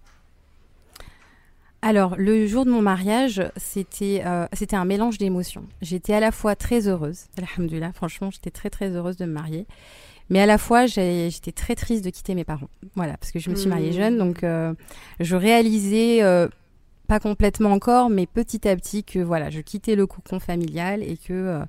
Alors, 1.87 2.17
le 2.17 2.47
jour 2.47 2.65
de 2.65 2.71
mon 2.71 2.81
mariage, 2.81 3.43
c'était 3.59 4.23
euh, 4.25 4.47
c'était 4.55 4.75
un 4.75 4.87
mélange 4.87 5.19
d'émotions. 5.19 5.65
J'étais 5.83 6.15
à 6.15 6.21
la 6.21 6.33
fois 6.33 6.57
très 6.57 6.89
heureuse, 6.89 7.27
alhamdoulilah, 7.37 7.93
franchement, 7.93 8.31
j'étais 8.31 8.51
très 8.51 8.71
très 8.71 8.89
heureuse 8.89 9.19
de 9.19 9.27
me 9.27 9.33
marier. 9.33 9.67
Mais 10.31 10.41
à 10.41 10.47
la 10.47 10.57
fois, 10.57 10.87
j'étais 10.87 11.53
très 11.53 11.75
triste 11.75 12.03
de 12.03 12.09
quitter 12.09 12.35
mes 12.35 12.45
parents. 12.45 12.71
Voilà, 12.95 13.19
parce 13.19 13.33
que 13.33 13.39
je 13.39 13.51
me 13.51 13.55
suis 13.55 13.69
mariée 13.69 13.93
jeune, 13.93 14.17
donc 14.17 14.45
euh, 14.45 14.73
je 15.21 15.37
réalisais, 15.37 16.23
euh, 16.23 16.49
pas 17.07 17.21
complètement 17.21 17.73
encore, 17.73 18.09
mais 18.09 18.25
petit 18.27 18.67
à 18.67 18.75
petit, 18.77 19.05
que 19.05 19.19
voilà, 19.19 19.51
je 19.51 19.61
quittais 19.61 19.95
le 19.95 20.07
cocon 20.07 20.41
familial 20.41 21.03
et 21.03 21.19
que 21.19 21.61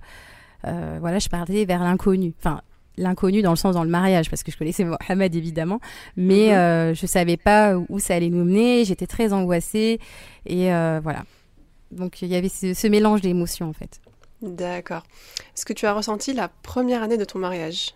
voilà, 0.64 1.20
je 1.20 1.28
partais 1.28 1.66
vers 1.66 1.84
l'inconnu. 1.84 2.34
Enfin, 2.40 2.62
l'inconnu 2.97 3.42
dans 3.42 3.51
le 3.51 3.56
sens 3.56 3.75
dans 3.75 3.83
le 3.83 3.89
mariage 3.89 4.30
parce 4.30 4.44
que 4.44 4.51
je 4.51 4.57
connaissais 4.57 4.86
Mohamed 4.86 5.36
évidemment. 5.36 5.80
Mais 6.15 6.47
je 6.47 6.51
mhm. 6.51 6.57
euh, 6.57 6.94
je 6.94 7.06
savais 7.06 7.38
pas 7.38 7.75
où 7.89 8.00
ça 8.00 8.15
allait 8.15 8.30
nous 8.30 8.44
mener. 8.44 8.86
J'étais 8.86 9.07
très 9.07 9.33
angoissée. 9.33 10.00
Et 10.45 10.74
euh, 10.74 11.00
voilà. 11.03 11.24
Donc 11.92 12.21
il 12.21 12.30
y 12.30 12.36
avait 12.36 12.50
ce, 12.50 12.88
mélange 12.88 13.21
d'émotions 13.21 13.69
en 13.69 13.74
fait. 13.74 14.01
D'accord. 14.42 15.03
Est-ce 15.56 15.65
que 15.65 15.74
tu 15.74 15.86
as 15.86 15.94
ressenti 15.94 16.33
la 16.33 16.47
première 16.47 17.03
année 17.03 17.18
de 17.18 17.25
ton 17.25 17.39
mariage? 17.39 17.94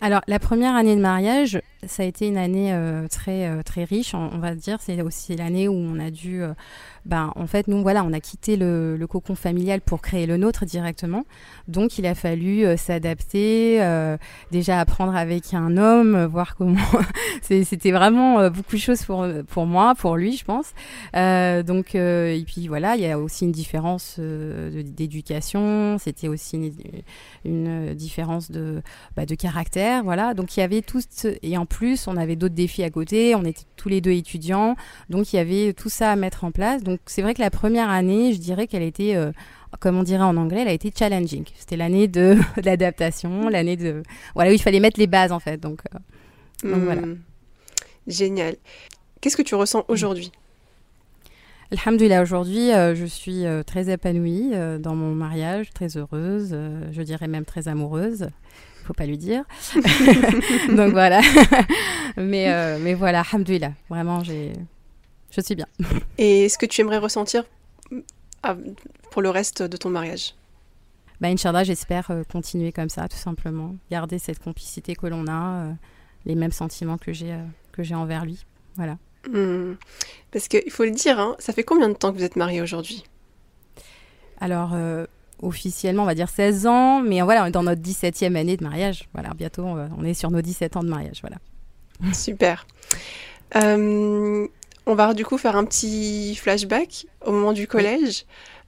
Alors 0.00 0.20
la 0.26 0.38
première 0.38 0.74
année 0.74 0.96
de 0.96 1.00
mariage 1.00 1.60
ça 1.86 2.02
a 2.02 2.06
été 2.06 2.26
une 2.26 2.36
année 2.36 2.74
euh, 2.74 3.06
très 3.08 3.62
très 3.62 3.84
riche 3.84 4.14
on, 4.14 4.38
va 4.38 4.54
dire. 4.54 4.78
C'est 4.80 5.00
aussi 5.02 5.36
l'année 5.36 5.68
où 5.68 5.74
on 5.74 5.98
a 5.98 6.10
dû 6.10 6.42
ben, 7.06 7.32
en 7.36 7.46
fait, 7.46 7.68
nous, 7.68 7.82
voilà, 7.82 8.02
on 8.02 8.12
a 8.14 8.20
quitté 8.20 8.56
le, 8.56 8.98
cocon 9.08 9.34
familial 9.34 9.82
pour 9.82 10.00
créer 10.00 10.26
le 10.26 10.38
nôtre 10.38 10.64
directement. 10.64 11.24
Donc, 11.68 11.98
il 11.98 12.06
a 12.06 12.14
fallu 12.14 12.64
euh, 12.64 12.76
s'adapter, 12.78 13.82
euh, 13.82 14.16
déjà 14.50 14.80
apprendre 14.80 15.14
avec 15.14 15.52
un 15.52 15.76
homme, 15.76 16.14
euh, 16.14 16.26
voir 16.26 16.56
comment. 16.56 16.80
C'était 17.42 17.90
vraiment 17.90 18.48
beaucoup 18.48 18.76
de 18.76 18.80
choses 18.80 19.02
pour, 19.02 19.26
pour 19.48 19.66
moi, 19.66 19.94
pour 19.94 20.16
lui, 20.16 20.36
je 20.36 20.44
pense. 20.44 20.72
donc, 21.12 21.94
et 21.94 22.44
puis 22.46 22.68
voilà, 22.68 22.96
il 22.96 23.02
y 23.02 23.10
a 23.10 23.18
aussi 23.18 23.44
une 23.44 23.52
différence 23.52 24.18
d'éducation. 24.18 25.98
C'était 25.98 26.28
aussi 26.28 26.72
une, 27.44 27.94
différence 27.94 28.50
de, 28.50 28.82
bah, 29.14 29.26
de 29.26 29.34
caractère, 29.34 30.04
voilà. 30.04 30.32
Donc, 30.32 30.56
il 30.56 30.60
y 30.60 30.62
avait 30.62 30.80
tout. 30.80 31.00
Et 31.42 31.58
en 31.58 31.66
plus, 31.66 32.08
on 32.08 32.16
avait 32.16 32.36
d'autres 32.36 32.54
défis 32.54 32.82
à 32.82 32.90
côté. 32.90 33.34
On 33.34 33.44
était 33.44 33.64
tous 33.76 33.90
les 33.90 34.00
deux 34.00 34.12
étudiants. 34.12 34.76
Donc, 35.10 35.32
il 35.32 35.36
y 35.36 35.38
avait 35.38 35.74
tout 35.74 35.90
ça 35.90 36.12
à 36.12 36.16
mettre 36.16 36.44
en 36.44 36.50
place. 36.50 36.82
Donc 36.94 37.00
c'est 37.06 37.22
vrai 37.22 37.34
que 37.34 37.40
la 37.40 37.50
première 37.50 37.90
année, 37.90 38.32
je 38.32 38.38
dirais 38.38 38.68
qu'elle 38.68 38.84
était, 38.84 39.16
euh, 39.16 39.32
comme 39.80 39.98
on 39.98 40.04
dirait 40.04 40.22
en 40.22 40.36
anglais, 40.36 40.60
elle 40.60 40.68
a 40.68 40.72
été 40.72 40.92
challenging. 40.96 41.44
C'était 41.56 41.76
l'année 41.76 42.06
de, 42.06 42.36
l'adaptation, 42.64 43.48
l'année 43.48 43.76
de 43.76 44.04
voilà 44.36 44.50
où 44.50 44.52
il 44.52 44.62
fallait 44.62 44.78
mettre 44.78 45.00
les 45.00 45.08
bases 45.08 45.32
en 45.32 45.40
fait. 45.40 45.56
Donc, 45.56 45.82
euh, 45.92 46.72
voilà. 46.76 47.00
Hmm. 47.00 47.18
Génial. 48.06 48.54
Qu'est-ce 49.20 49.36
que 49.36 49.42
tu 49.42 49.56
ressens 49.56 49.84
aujourd'hui? 49.88 50.30
Alhamdulillah, 51.72 52.22
aujourd'hui, 52.22 52.70
euh, 52.70 52.94
je 52.94 53.06
suis 53.06 53.42
très 53.66 53.90
épanouie 53.90 54.52
dans 54.78 54.94
mon 54.94 55.16
mariage, 55.16 55.70
très 55.70 55.96
heureuse, 55.96 56.56
je 56.92 57.02
dirais 57.02 57.26
même 57.26 57.44
très 57.44 57.66
amoureuse. 57.66 58.28
Il 58.82 58.86
faut 58.86 58.94
pas 58.94 59.06
lui 59.06 59.18
dire. 59.18 59.42
Donc 60.68 60.92
voilà. 60.92 61.22
mais, 62.16 62.78
mais 62.78 62.94
voilà, 62.94 63.24
alhamdulillah, 63.28 63.72
vraiment, 63.88 64.22
j'ai 64.22 64.52
je 65.34 65.40
suis 65.40 65.54
bien. 65.54 65.66
Et 66.18 66.44
est-ce 66.44 66.58
que 66.58 66.66
tu 66.66 66.80
aimerais 66.80 66.98
ressentir 66.98 67.44
ah, 68.42 68.56
pour 69.10 69.22
le 69.22 69.30
reste 69.30 69.62
de 69.62 69.76
ton 69.76 69.90
mariage? 69.90 70.34
Bah, 71.20 71.28
Inch'Allah, 71.28 71.64
j'espère 71.64 72.10
euh, 72.10 72.22
continuer 72.30 72.72
comme 72.72 72.88
ça, 72.88 73.08
tout 73.08 73.16
simplement. 73.16 73.76
Garder 73.90 74.18
cette 74.18 74.38
complicité 74.38 74.94
que 74.94 75.06
l'on 75.06 75.26
a, 75.26 75.64
euh, 75.64 75.72
les 76.26 76.34
mêmes 76.34 76.52
sentiments 76.52 76.98
que 76.98 77.12
j'ai 77.12 77.32
euh, 77.32 77.42
que 77.72 77.82
j'ai 77.82 77.94
envers 77.94 78.24
lui. 78.24 78.44
Voilà. 78.76 78.98
Hmm. 79.28 79.74
Parce 80.30 80.48
qu'il 80.48 80.70
faut 80.70 80.84
le 80.84 80.90
dire, 80.90 81.18
hein, 81.18 81.34
ça 81.38 81.52
fait 81.52 81.64
combien 81.64 81.88
de 81.88 81.94
temps 81.94 82.12
que 82.12 82.18
vous 82.18 82.24
êtes 82.24 82.36
mariés 82.36 82.60
aujourd'hui? 82.60 83.04
Alors, 84.40 84.76
officiellement, 85.40 86.02
on 86.02 86.06
va 86.06 86.14
dire 86.14 86.28
16 86.28 86.66
ans, 86.66 87.00
mais 87.00 87.22
voilà, 87.22 87.44
on 87.44 87.46
est 87.46 87.50
dans 87.50 87.62
notre 87.62 87.80
17e 87.80 88.34
année 88.34 88.56
de 88.56 88.64
mariage. 88.64 89.08
Voilà, 89.14 89.30
bientôt, 89.32 89.62
on 89.64 90.04
est 90.04 90.12
sur 90.12 90.30
nos 90.30 90.42
17 90.42 90.76
ans 90.76 90.82
de 90.82 90.88
mariage. 90.88 91.20
Voilà. 91.22 91.38
Super. 92.12 92.66
Euh, 93.56 94.46
On 94.86 94.94
va 94.94 95.14
du 95.14 95.24
coup 95.24 95.38
faire 95.38 95.56
un 95.56 95.64
petit 95.64 96.34
flashback 96.36 97.06
au 97.24 97.32
moment 97.32 97.52
du 97.52 97.66
collège. 97.66 98.26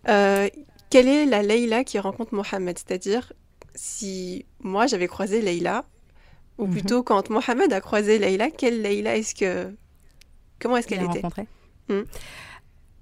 Euh, 0.08 0.48
quelle 0.90 1.08
est 1.08 1.26
la 1.26 1.42
Leïla 1.42 1.84
qui 1.84 1.98
rencontre 1.98 2.34
Mohamed 2.34 2.78
C'est-à-dire, 2.78 3.32
si 3.74 4.46
moi 4.60 4.86
j'avais 4.86 5.08
croisé 5.08 5.42
Leïla, 5.42 5.84
ou 6.58 6.66
mhm. 6.66 6.72
plutôt 6.72 7.02
quand 7.02 7.28
Mohamed 7.28 7.72
a 7.72 7.80
croisé 7.80 8.18
Leïla, 8.18 8.50
quelle 8.50 8.82
Leïla 8.82 9.16
est-ce 9.16 9.34
que. 9.34 9.74
Comment 10.58 10.78
est-ce 10.78 10.86
qu'elle 10.86 11.02
était? 11.02 11.20
rencontrée 11.20 11.46
hmm. 11.88 12.02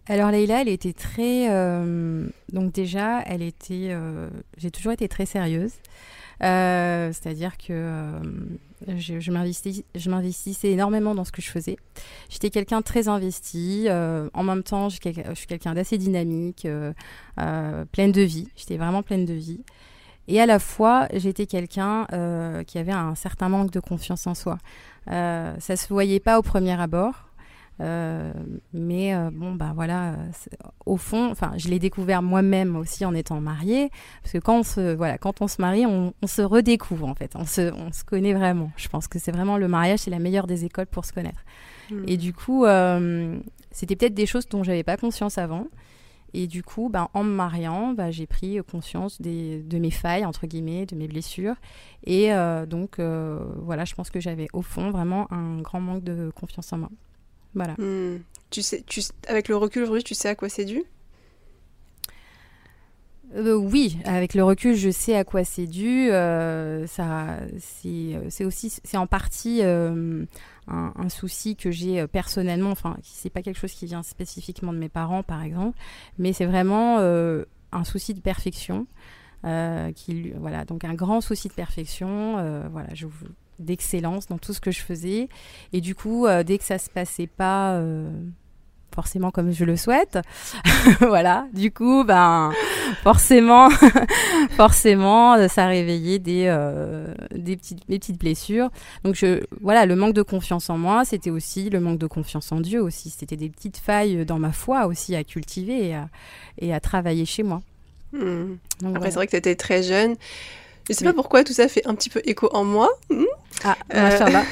Alors 0.06 0.30
Leïla, 0.30 0.62
elle 0.62 0.68
était 0.68 0.92
très... 0.92 1.50
Euh, 1.50 2.26
donc 2.52 2.72
déjà, 2.72 3.22
elle 3.22 3.42
était... 3.42 3.88
Euh, 3.90 4.28
j'ai 4.58 4.70
toujours 4.70 4.92
été 4.92 5.08
très 5.08 5.24
sérieuse. 5.24 5.72
Euh, 6.42 7.12
c'est-à-dire 7.12 7.56
que 7.56 8.20
je, 8.96 9.20
je 9.20 9.30
m'investissais 10.10 10.70
énormément 10.70 11.14
dans 11.14 11.24
ce 11.24 11.32
que 11.32 11.42
je 11.42 11.50
faisais. 11.50 11.76
J'étais 12.28 12.50
quelqu'un 12.50 12.82
très 12.82 13.08
investi. 13.08 13.88
en 13.88 14.42
même 14.42 14.62
temps, 14.62 14.88
je 14.88 14.98
suis 15.34 15.46
quelqu'un 15.46 15.74
d'assez 15.74 15.98
dynamique, 15.98 16.66
pleine 17.36 18.12
de 18.12 18.22
vie. 18.22 18.48
J'étais 18.56 18.76
vraiment 18.76 19.02
pleine 19.02 19.24
de 19.24 19.34
vie. 19.34 19.60
Et 20.26 20.40
à 20.40 20.46
la 20.46 20.58
fois, 20.58 21.06
j'étais 21.12 21.46
quelqu'un 21.46 22.06
qui 22.66 22.78
avait 22.78 22.92
un 22.92 23.14
certain 23.14 23.48
manque 23.48 23.70
de 23.70 23.80
confiance 23.80 24.26
en 24.26 24.34
soi. 24.34 24.58
ça 25.06 25.76
se 25.76 25.88
voyait 25.88 26.20
pas 26.20 26.38
au 26.38 26.42
premier 26.42 26.78
abord. 26.80 27.28
Euh, 27.80 28.32
mais 28.72 29.14
euh, 29.14 29.30
bon, 29.32 29.54
bah 29.54 29.72
voilà, 29.74 30.16
au 30.86 30.96
fond, 30.96 31.30
enfin, 31.30 31.52
je 31.56 31.68
l'ai 31.68 31.78
découvert 31.78 32.22
moi-même 32.22 32.76
aussi 32.76 33.04
en 33.04 33.14
étant 33.14 33.40
mariée, 33.40 33.90
parce 34.22 34.32
que 34.32 34.38
quand 34.38 34.60
on 34.60 34.62
se, 34.62 34.94
voilà, 34.94 35.18
quand 35.18 35.40
on 35.40 35.48
se 35.48 35.60
marie, 35.60 35.86
on, 35.86 36.12
se 36.26 36.42
redécouvre 36.42 37.06
en 37.06 37.14
fait, 37.14 37.32
on 37.36 37.44
se, 37.44 37.72
on 37.72 37.92
se 37.92 38.04
connaît 38.04 38.34
vraiment. 38.34 38.70
Je 38.76 38.88
pense 38.88 39.08
que 39.08 39.18
c'est 39.18 39.32
vraiment 39.32 39.58
le 39.58 39.68
mariage, 39.68 40.00
c'est 40.00 40.10
la 40.10 40.18
meilleure 40.18 40.46
des 40.46 40.64
écoles 40.64 40.86
pour 40.86 41.04
se 41.04 41.12
connaître. 41.12 41.44
Hmm. 41.90 42.04
Et 42.06 42.16
du 42.16 42.32
coup, 42.32 42.64
euh, 42.64 43.38
c'était 43.70 43.96
peut-être 43.96 44.14
des 44.14 44.26
choses 44.26 44.48
dont 44.48 44.62
j'avais 44.62 44.84
pas 44.84 44.96
conscience 44.96 45.38
avant. 45.38 45.66
Et 46.36 46.48
du 46.48 46.64
coup, 46.64 46.88
bah, 46.92 47.10
en 47.14 47.22
me 47.22 47.30
mariant, 47.30 47.92
bah, 47.92 48.10
j'ai 48.10 48.26
pris 48.26 48.58
conscience 48.68 49.20
des, 49.20 49.62
de 49.62 49.78
mes 49.78 49.92
failles, 49.92 50.24
entre 50.24 50.48
guillemets, 50.48 50.84
de 50.84 50.96
mes 50.96 51.06
blessures. 51.06 51.54
Et 52.04 52.30
donc, 52.66 52.98
voilà, 52.98 53.84
je 53.84 53.94
pense 53.94 54.10
que 54.10 54.18
j'avais 54.18 54.48
au 54.52 54.60
fond 54.60 54.90
vraiment 54.90 55.32
un 55.32 55.60
grand 55.60 55.80
manque 55.80 56.02
de 56.02 56.32
confiance 56.34 56.72
en 56.72 56.78
moi. 56.78 56.90
Voilà. 57.54 57.74
Hmm. 57.78 58.18
Tu 58.50 58.62
sais, 58.62 58.82
tu, 58.86 59.02
avec 59.26 59.48
le 59.48 59.56
recul 59.56 59.82
aujourd'hui, 59.82 60.04
tu 60.04 60.14
sais 60.14 60.28
à 60.28 60.34
quoi 60.34 60.48
c'est 60.48 60.64
dû? 60.64 60.84
Euh, 63.34 63.54
oui, 63.56 63.98
avec 64.04 64.34
le 64.34 64.44
recul, 64.44 64.76
je 64.76 64.90
sais 64.90 65.16
à 65.16 65.24
quoi 65.24 65.44
c'est 65.44 65.66
dû. 65.66 66.10
Euh, 66.10 66.86
ça, 66.86 67.38
c'est 67.58 68.44
aussi, 68.44 68.72
c'est 68.84 68.96
en 68.96 69.06
partie 69.06 69.60
euh, 69.62 70.24
un, 70.68 71.08
souci 71.08 71.56
que 71.56 71.70
j'ai 71.70 72.06
personnellement. 72.06 72.70
Enfin, 72.70 72.96
c'est 73.02 73.30
pas 73.30 73.42
quelque 73.42 73.58
chose 73.58 73.72
qui 73.72 73.86
vient 73.86 74.02
spécifiquement 74.02 74.72
de 74.72 74.78
mes 74.78 74.88
parents, 74.88 75.22
par 75.22 75.42
exemple, 75.42 75.76
mais 76.18 76.32
c'est 76.32 76.46
vraiment 76.46 76.98
un 76.98 77.84
souci 77.84 78.14
de 78.14 78.20
perfection. 78.20 78.86
qui, 79.96 80.30
voilà, 80.38 80.64
donc 80.64 80.84
un 80.84 80.94
grand 80.94 81.20
souci 81.20 81.48
de 81.48 81.54
perfection. 81.54 82.68
voilà, 82.70 82.94
je, 82.94 83.06
d'excellence 83.58 84.26
dans 84.26 84.38
tout 84.38 84.52
ce 84.52 84.60
que 84.60 84.70
je 84.70 84.80
faisais. 84.80 85.28
Et 85.72 85.80
du 85.80 85.94
coup, 85.94 86.26
euh, 86.26 86.42
dès 86.42 86.58
que 86.58 86.64
ça 86.64 86.78
se 86.78 86.90
passait 86.90 87.26
pas 87.26 87.74
euh, 87.74 88.10
forcément 88.94 89.30
comme 89.30 89.52
je 89.52 89.64
le 89.64 89.76
souhaite, 89.76 90.18
voilà, 91.00 91.46
du 91.52 91.70
coup, 91.72 92.04
ben 92.04 92.52
forcément, 93.02 93.68
forcément, 94.50 95.48
ça 95.48 95.66
réveillait 95.66 96.18
des, 96.18 96.46
euh, 96.48 97.14
des, 97.34 97.56
petites, 97.56 97.88
des 97.88 97.98
petites 97.98 98.18
blessures. 98.18 98.70
Donc 99.02 99.14
je, 99.14 99.44
voilà, 99.60 99.86
le 99.86 99.96
manque 99.96 100.14
de 100.14 100.22
confiance 100.22 100.70
en 100.70 100.78
moi, 100.78 101.04
c'était 101.04 101.30
aussi 101.30 101.70
le 101.70 101.80
manque 101.80 101.98
de 101.98 102.06
confiance 102.06 102.52
en 102.52 102.60
Dieu 102.60 102.82
aussi. 102.82 103.10
C'était 103.10 103.36
des 103.36 103.48
petites 103.48 103.78
failles 103.78 104.24
dans 104.24 104.38
ma 104.38 104.52
foi 104.52 104.86
aussi 104.86 105.14
à 105.16 105.24
cultiver 105.24 105.88
et 105.88 105.94
à, 105.94 106.08
et 106.58 106.72
à 106.72 106.80
travailler 106.80 107.24
chez 107.24 107.42
moi. 107.42 107.62
Hmm. 108.12 108.56
Après, 108.94 109.10
c'est 109.10 109.16
vrai 109.16 109.26
que 109.26 109.32
tu 109.32 109.36
étais 109.36 109.56
très 109.56 109.82
jeune. 109.82 110.14
Je 110.88 110.94
sais 110.94 111.04
pas 111.04 111.12
pourquoi 111.12 111.44
tout 111.44 111.52
ça 111.52 111.68
fait 111.68 111.86
un 111.86 111.94
petit 111.94 112.10
peu 112.10 112.20
écho 112.24 112.48
en 112.52 112.64
moi. 112.64 112.90
Hmm. 113.10 113.24
Ah, 113.64 113.76
euh... 113.94 114.42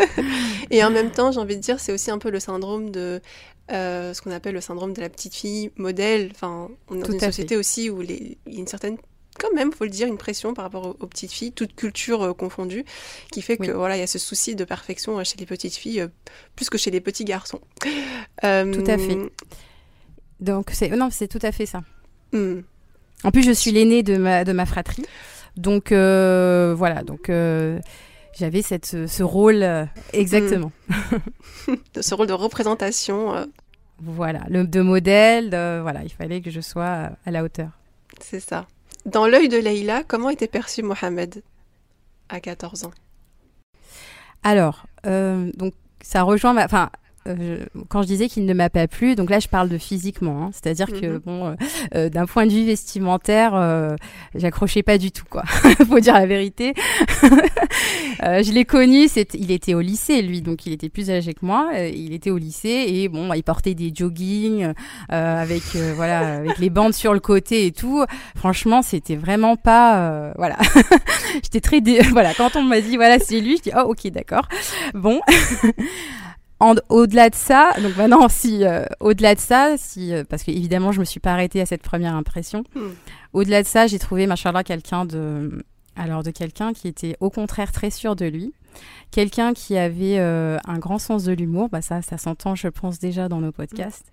et 0.70 0.84
en 0.84 0.90
même 0.90 1.10
temps, 1.10 1.32
j'ai 1.32 1.40
envie 1.40 1.56
de 1.56 1.60
dire, 1.60 1.80
c'est 1.80 1.92
aussi 1.92 2.10
un 2.10 2.18
peu 2.18 2.30
le 2.30 2.38
syndrome 2.38 2.90
de 2.90 3.20
euh, 3.72 4.14
ce 4.14 4.22
qu'on 4.22 4.30
appelle 4.30 4.54
le 4.54 4.60
syndrome 4.60 4.92
de 4.92 5.00
la 5.00 5.08
petite 5.08 5.34
fille 5.34 5.70
modèle. 5.76 6.30
Enfin, 6.34 6.68
on 6.88 6.98
est 6.98 7.02
dans 7.02 7.12
une 7.12 7.20
société 7.20 7.56
aussi 7.56 7.90
où 7.90 8.02
il 8.02 8.36
y 8.46 8.56
a 8.56 8.58
une 8.60 8.66
certaine 8.66 8.96
quand 9.38 9.52
même, 9.54 9.72
faut 9.72 9.84
le 9.84 9.90
dire, 9.90 10.06
une 10.08 10.18
pression 10.18 10.52
par 10.52 10.64
rapport 10.64 10.94
aux, 11.00 11.06
petites 11.06 11.32
filles, 11.32 11.52
toute 11.52 11.74
culture 11.74 12.22
euh, 12.22 12.32
confondue, 12.34 12.84
qui 13.32 13.40
fait 13.40 13.56
que 13.56 13.70
voilà, 13.70 13.96
il 13.96 14.00
y 14.00 14.02
a 14.02 14.06
ce 14.06 14.18
souci 14.18 14.54
de 14.54 14.64
perfection 14.64 15.18
euh, 15.18 15.24
chez 15.24 15.36
les 15.38 15.46
petites 15.46 15.74
filles 15.74 16.06
plus 16.54 16.68
que 16.68 16.76
chez 16.76 16.90
les 16.90 17.00
petits 17.00 17.24
garçons. 17.24 17.60
Tout 18.42 18.84
à 18.86 18.98
fait. 18.98 19.18
Donc 20.40 20.70
c'est 20.74 20.90
non, 20.90 21.08
c'est 21.10 21.28
tout 21.28 21.38
à 21.42 21.50
fait 21.50 21.66
ça. 21.66 21.82
Hmm. 22.32 22.60
En 23.24 23.30
plus, 23.30 23.42
je 23.42 23.52
suis 23.52 23.70
l'aînée 23.70 24.02
de 24.02 24.16
ma 24.16 24.44
de 24.44 24.52
ma 24.52 24.66
fratrie, 24.66 25.04
donc 25.56 25.90
voilà, 25.90 27.02
donc 27.02 27.30
j'avais 28.32 28.62
cette, 28.62 29.06
ce 29.06 29.22
rôle 29.22 29.62
euh, 29.62 29.84
exactement. 30.12 30.72
Mm. 31.68 31.74
ce 32.00 32.14
rôle 32.14 32.26
de 32.26 32.32
représentation. 32.32 33.34
Euh. 33.34 33.44
Voilà, 34.00 34.40
le, 34.48 34.66
de 34.66 34.80
modèle, 34.80 35.50
voilà, 35.82 36.02
il 36.02 36.10
fallait 36.10 36.40
que 36.40 36.50
je 36.50 36.60
sois 36.60 36.82
euh, 36.84 37.08
à 37.24 37.30
la 37.30 37.44
hauteur. 37.44 37.70
C'est 38.20 38.40
ça. 38.40 38.66
Dans 39.06 39.26
l'œil 39.26 39.48
de 39.48 39.58
Leïla, 39.58 40.02
comment 40.04 40.30
était 40.30 40.48
perçu 40.48 40.82
Mohamed 40.82 41.42
à 42.28 42.40
14 42.40 42.84
ans? 42.84 42.92
Alors, 44.42 44.86
donc 45.04 45.74
ça 46.00 46.22
rejoint. 46.22 46.56
Enfin, 46.64 46.90
euh, 47.28 47.64
quand 47.88 48.02
je 48.02 48.08
disais 48.08 48.28
qu'il 48.28 48.46
ne 48.46 48.54
m'a 48.54 48.68
pas 48.68 48.88
plu, 48.88 49.14
donc 49.14 49.30
là 49.30 49.38
je 49.38 49.48
parle 49.48 49.68
de 49.68 49.78
physiquement, 49.78 50.44
hein. 50.44 50.50
c'est-à-dire 50.52 50.88
que 50.88 51.06
mhm. 51.06 51.18
bon, 51.24 51.46
euh, 51.46 51.54
euh, 51.94 52.08
d'un 52.08 52.26
point 52.26 52.46
de 52.46 52.52
vue 52.52 52.64
vestimentaire, 52.64 53.52
j'accrochais 54.34 54.82
pas 54.82 54.98
du 54.98 55.12
tout 55.12 55.24
quoi. 55.28 55.44
Faut 55.88 56.00
dire 56.00 56.14
la 56.14 56.26
vérité. 56.26 56.74
je 57.22 58.52
l'ai 58.52 58.64
connu, 58.64 59.08
il 59.34 59.50
était 59.50 59.74
au 59.74 59.80
lycée 59.80 60.22
lui, 60.22 60.42
donc 60.42 60.66
il 60.66 60.72
était 60.72 60.88
plus 60.88 61.10
âgé 61.10 61.34
que 61.34 61.44
moi. 61.44 61.70
il 61.74 62.12
était 62.12 62.30
au 62.30 62.38
lycée 62.38 62.84
et 62.88 63.08
bon, 63.08 63.32
il 63.32 63.42
portait 63.42 63.74
des 63.74 63.92
jogging 63.94 64.72
avec 65.08 65.62
voilà, 65.94 66.36
avec 66.38 66.58
les 66.58 66.70
bandes 66.70 66.94
sur 66.94 67.14
le 67.14 67.20
côté 67.20 67.66
et 67.66 67.72
tout. 67.72 68.04
Franchement, 68.36 68.82
c'était 68.82 69.16
vraiment 69.16 69.56
pas 69.56 70.32
voilà. 70.36 70.56
J'étais 71.34 71.60
très 71.60 71.80
voilà 72.10 72.34
quand 72.34 72.56
on 72.56 72.62
m'a 72.62 72.80
dit 72.80 72.96
voilà 72.96 73.18
c'est 73.18 73.40
lui, 73.40 73.58
je 73.58 73.62
dis 73.62 73.70
oh 73.76 73.90
ok 73.90 74.10
d'accord. 74.10 74.48
Bon 74.94 75.20
au-delà 76.88 77.30
de 77.30 77.34
ça, 77.34 77.72
donc 77.82 77.96
maintenant, 77.96 78.28
si 78.28 78.64
euh, 78.64 78.84
au-delà 79.00 79.34
de 79.34 79.40
ça, 79.40 79.74
si 79.76 80.14
euh, 80.14 80.24
parce 80.28 80.42
que 80.42 80.50
évidemment, 80.50 80.92
je 80.92 81.00
me 81.00 81.04
suis 81.04 81.20
pas 81.20 81.32
arrêtée 81.32 81.60
à 81.60 81.66
cette 81.66 81.82
première 81.82 82.14
impression. 82.14 82.64
Hmm. 82.74 82.90
Au-delà 83.32 83.62
de 83.62 83.68
ça, 83.68 83.86
j'ai 83.86 83.98
trouvé, 83.98 84.26
machallah, 84.26 84.62
quelqu'un 84.62 85.04
de, 85.04 85.64
alors 85.96 86.22
de 86.22 86.30
quelqu'un 86.30 86.72
qui 86.72 86.88
était 86.88 87.16
au 87.20 87.30
contraire 87.30 87.72
très 87.72 87.90
sûr 87.90 88.16
de 88.16 88.26
lui, 88.26 88.52
quelqu'un 89.10 89.52
qui 89.52 89.76
avait 89.76 90.18
euh, 90.18 90.58
un 90.66 90.78
grand 90.78 90.98
sens 90.98 91.24
de 91.24 91.32
l'humour, 91.32 91.68
bah 91.68 91.82
ça, 91.82 92.02
ça 92.02 92.18
s'entend, 92.18 92.54
je 92.54 92.68
pense 92.68 92.98
déjà 92.98 93.28
dans 93.28 93.40
nos 93.40 93.52
podcasts, 93.52 94.12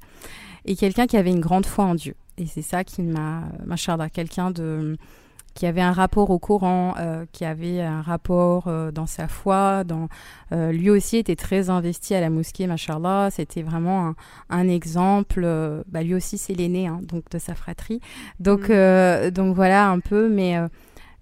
et 0.65 0.75
quelqu'un 0.75 1.07
qui 1.07 1.17
avait 1.17 1.31
une 1.31 1.41
grande 1.41 1.65
foi 1.65 1.85
en 1.85 1.95
Dieu. 1.95 2.15
Et 2.37 2.45
c'est 2.45 2.61
ça 2.61 2.83
qui 2.83 3.01
m'a, 3.01 3.43
machallah, 3.65 4.09
quelqu'un 4.09 4.51
de 4.51 4.97
qui 5.59 5.65
avait 5.65 5.81
un 5.81 5.91
rapport 5.91 6.29
au 6.29 6.39
Coran, 6.39 6.95
euh, 6.99 7.25
qui 7.33 7.43
avait 7.43 7.81
un 7.81 8.01
rapport 8.01 8.69
euh, 8.69 8.91
dans 8.91 9.07
sa 9.07 9.27
foi. 9.27 9.83
Dans, 9.83 10.07
euh, 10.53 10.71
lui 10.71 10.89
aussi 10.89 11.17
était 11.17 11.35
très 11.35 11.69
investi 11.69 12.15
à 12.15 12.21
la 12.21 12.29
mosquée, 12.29 12.65
machallah. 12.65 13.27
C'était 13.29 13.61
vraiment 13.61 14.13
un, 14.49 14.67
exemple. 14.69 15.45
Bah, 15.89 16.01
lui 16.01 16.15
aussi, 16.15 16.37
c'est 16.37 16.53
l'aîné 16.53 16.87
hein, 16.87 17.01
donc 17.03 17.29
de 17.29 17.39
sa 17.39 17.55
fratrie. 17.55 17.99
Donc, 18.39 18.69
mm. 18.69 19.31
donc 19.31 19.53
voilà 19.53 19.89
un 19.89 19.99
peu, 19.99 20.29
mais 20.29 20.55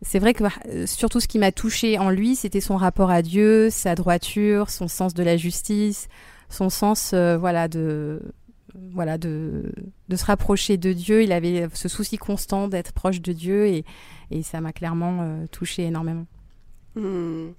c'est 0.04 0.20
vrai 0.20 0.36
que 0.36 0.44
surtout 0.86 1.20
ce 1.20 1.28
qui 1.28 1.40
m'a 1.40 1.52
touché 1.52 1.98
en 1.98 2.12
lui, 2.12 2.36
c'était 2.36 2.62
son 2.62 2.78
rapport 2.78 3.10
à 3.10 3.24
Dieu, 3.24 3.72
sa 3.72 3.96
droiture, 3.96 4.70
son 4.70 4.88
sens 4.88 5.16
de 5.16 5.24
la 5.24 5.36
justice, 5.36 6.10
son 6.48 6.70
sens 6.70 7.16
voilà 7.16 7.68
de 7.68 8.22
voilà 8.94 9.18
de, 9.18 9.72
de 10.10 10.16
se 10.16 10.26
rapprocher 10.26 10.78
de 10.78 10.94
Dieu. 10.94 11.24
Il 11.24 11.32
avait 11.32 11.68
ce 11.74 11.90
souci 11.90 12.18
constant 12.18 12.68
d'être 12.68 12.92
proche 12.92 13.22
de 13.22 13.34
Dieu 13.34 13.66
et, 13.66 13.84
et 14.32 14.44
ça 14.44 14.62
m'a 14.62 14.74
clairement 14.74 15.20
euh, 15.22 15.46
touché 15.52 15.84
énormément. 15.84 16.26
Hmm. 16.96 17.50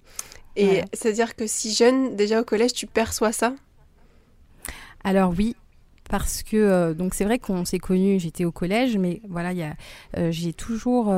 Et 0.56 0.82
c'est-à-dire 0.92 1.36
que 1.36 1.46
si 1.46 1.72
jeune, 1.72 2.16
déjà 2.16 2.40
au 2.40 2.44
collège, 2.44 2.72
tu 2.72 2.86
perçois 2.86 3.30
ça? 3.30 3.54
Alors 5.04 5.32
oui, 5.36 5.54
parce 6.10 6.42
que 6.42 6.56
euh, 6.56 6.94
donc 6.94 7.14
c'est 7.14 7.24
vrai 7.24 7.38
qu'on 7.38 7.64
s'est 7.64 7.78
connus, 7.78 8.18
j'étais 8.18 8.44
au 8.44 8.50
collège, 8.50 8.96
mais 8.98 9.20
voilà, 9.28 9.76
euh, 10.16 10.32
j'ai 10.32 10.52
toujours 10.52 11.12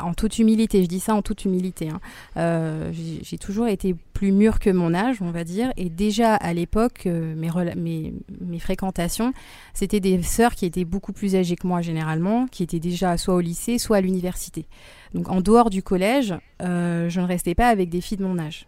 en 0.00 0.12
toute 0.12 0.38
humilité, 0.38 0.82
je 0.82 0.88
dis 0.88 0.98
ça 0.98 1.14
en 1.14 1.22
toute 1.22 1.44
humilité, 1.44 1.88
hein. 1.88 2.00
euh, 2.36 2.90
j'ai 2.92 3.38
toujours 3.38 3.68
été 3.68 3.94
plus 4.12 4.32
mûre 4.32 4.58
que 4.58 4.70
mon 4.70 4.92
âge, 4.92 5.22
on 5.22 5.30
va 5.30 5.44
dire, 5.44 5.72
et 5.76 5.88
déjà 5.88 6.34
à 6.34 6.52
l'époque, 6.52 7.04
euh, 7.06 7.34
mes, 7.36 8.12
mes, 8.40 8.58
fréquentations, 8.58 9.32
c'était 9.72 10.00
des 10.00 10.20
sœurs 10.22 10.54
qui 10.54 10.66
étaient 10.66 10.84
beaucoup 10.84 11.12
plus 11.12 11.36
âgées 11.36 11.54
que 11.54 11.66
moi 11.66 11.80
généralement, 11.80 12.46
qui 12.46 12.62
étaient 12.64 12.80
déjà 12.80 13.16
soit 13.16 13.34
au 13.34 13.40
lycée, 13.40 13.78
soit 13.78 13.98
à 13.98 14.00
l'université. 14.00 14.66
Donc 15.14 15.28
en 15.28 15.40
dehors 15.40 15.70
du 15.70 15.82
collège, 15.82 16.34
euh, 16.62 17.08
je 17.08 17.20
ne 17.20 17.26
restais 17.26 17.54
pas 17.54 17.68
avec 17.68 17.88
des 17.88 18.00
filles 18.00 18.18
de 18.18 18.24
mon 18.24 18.38
âge, 18.38 18.66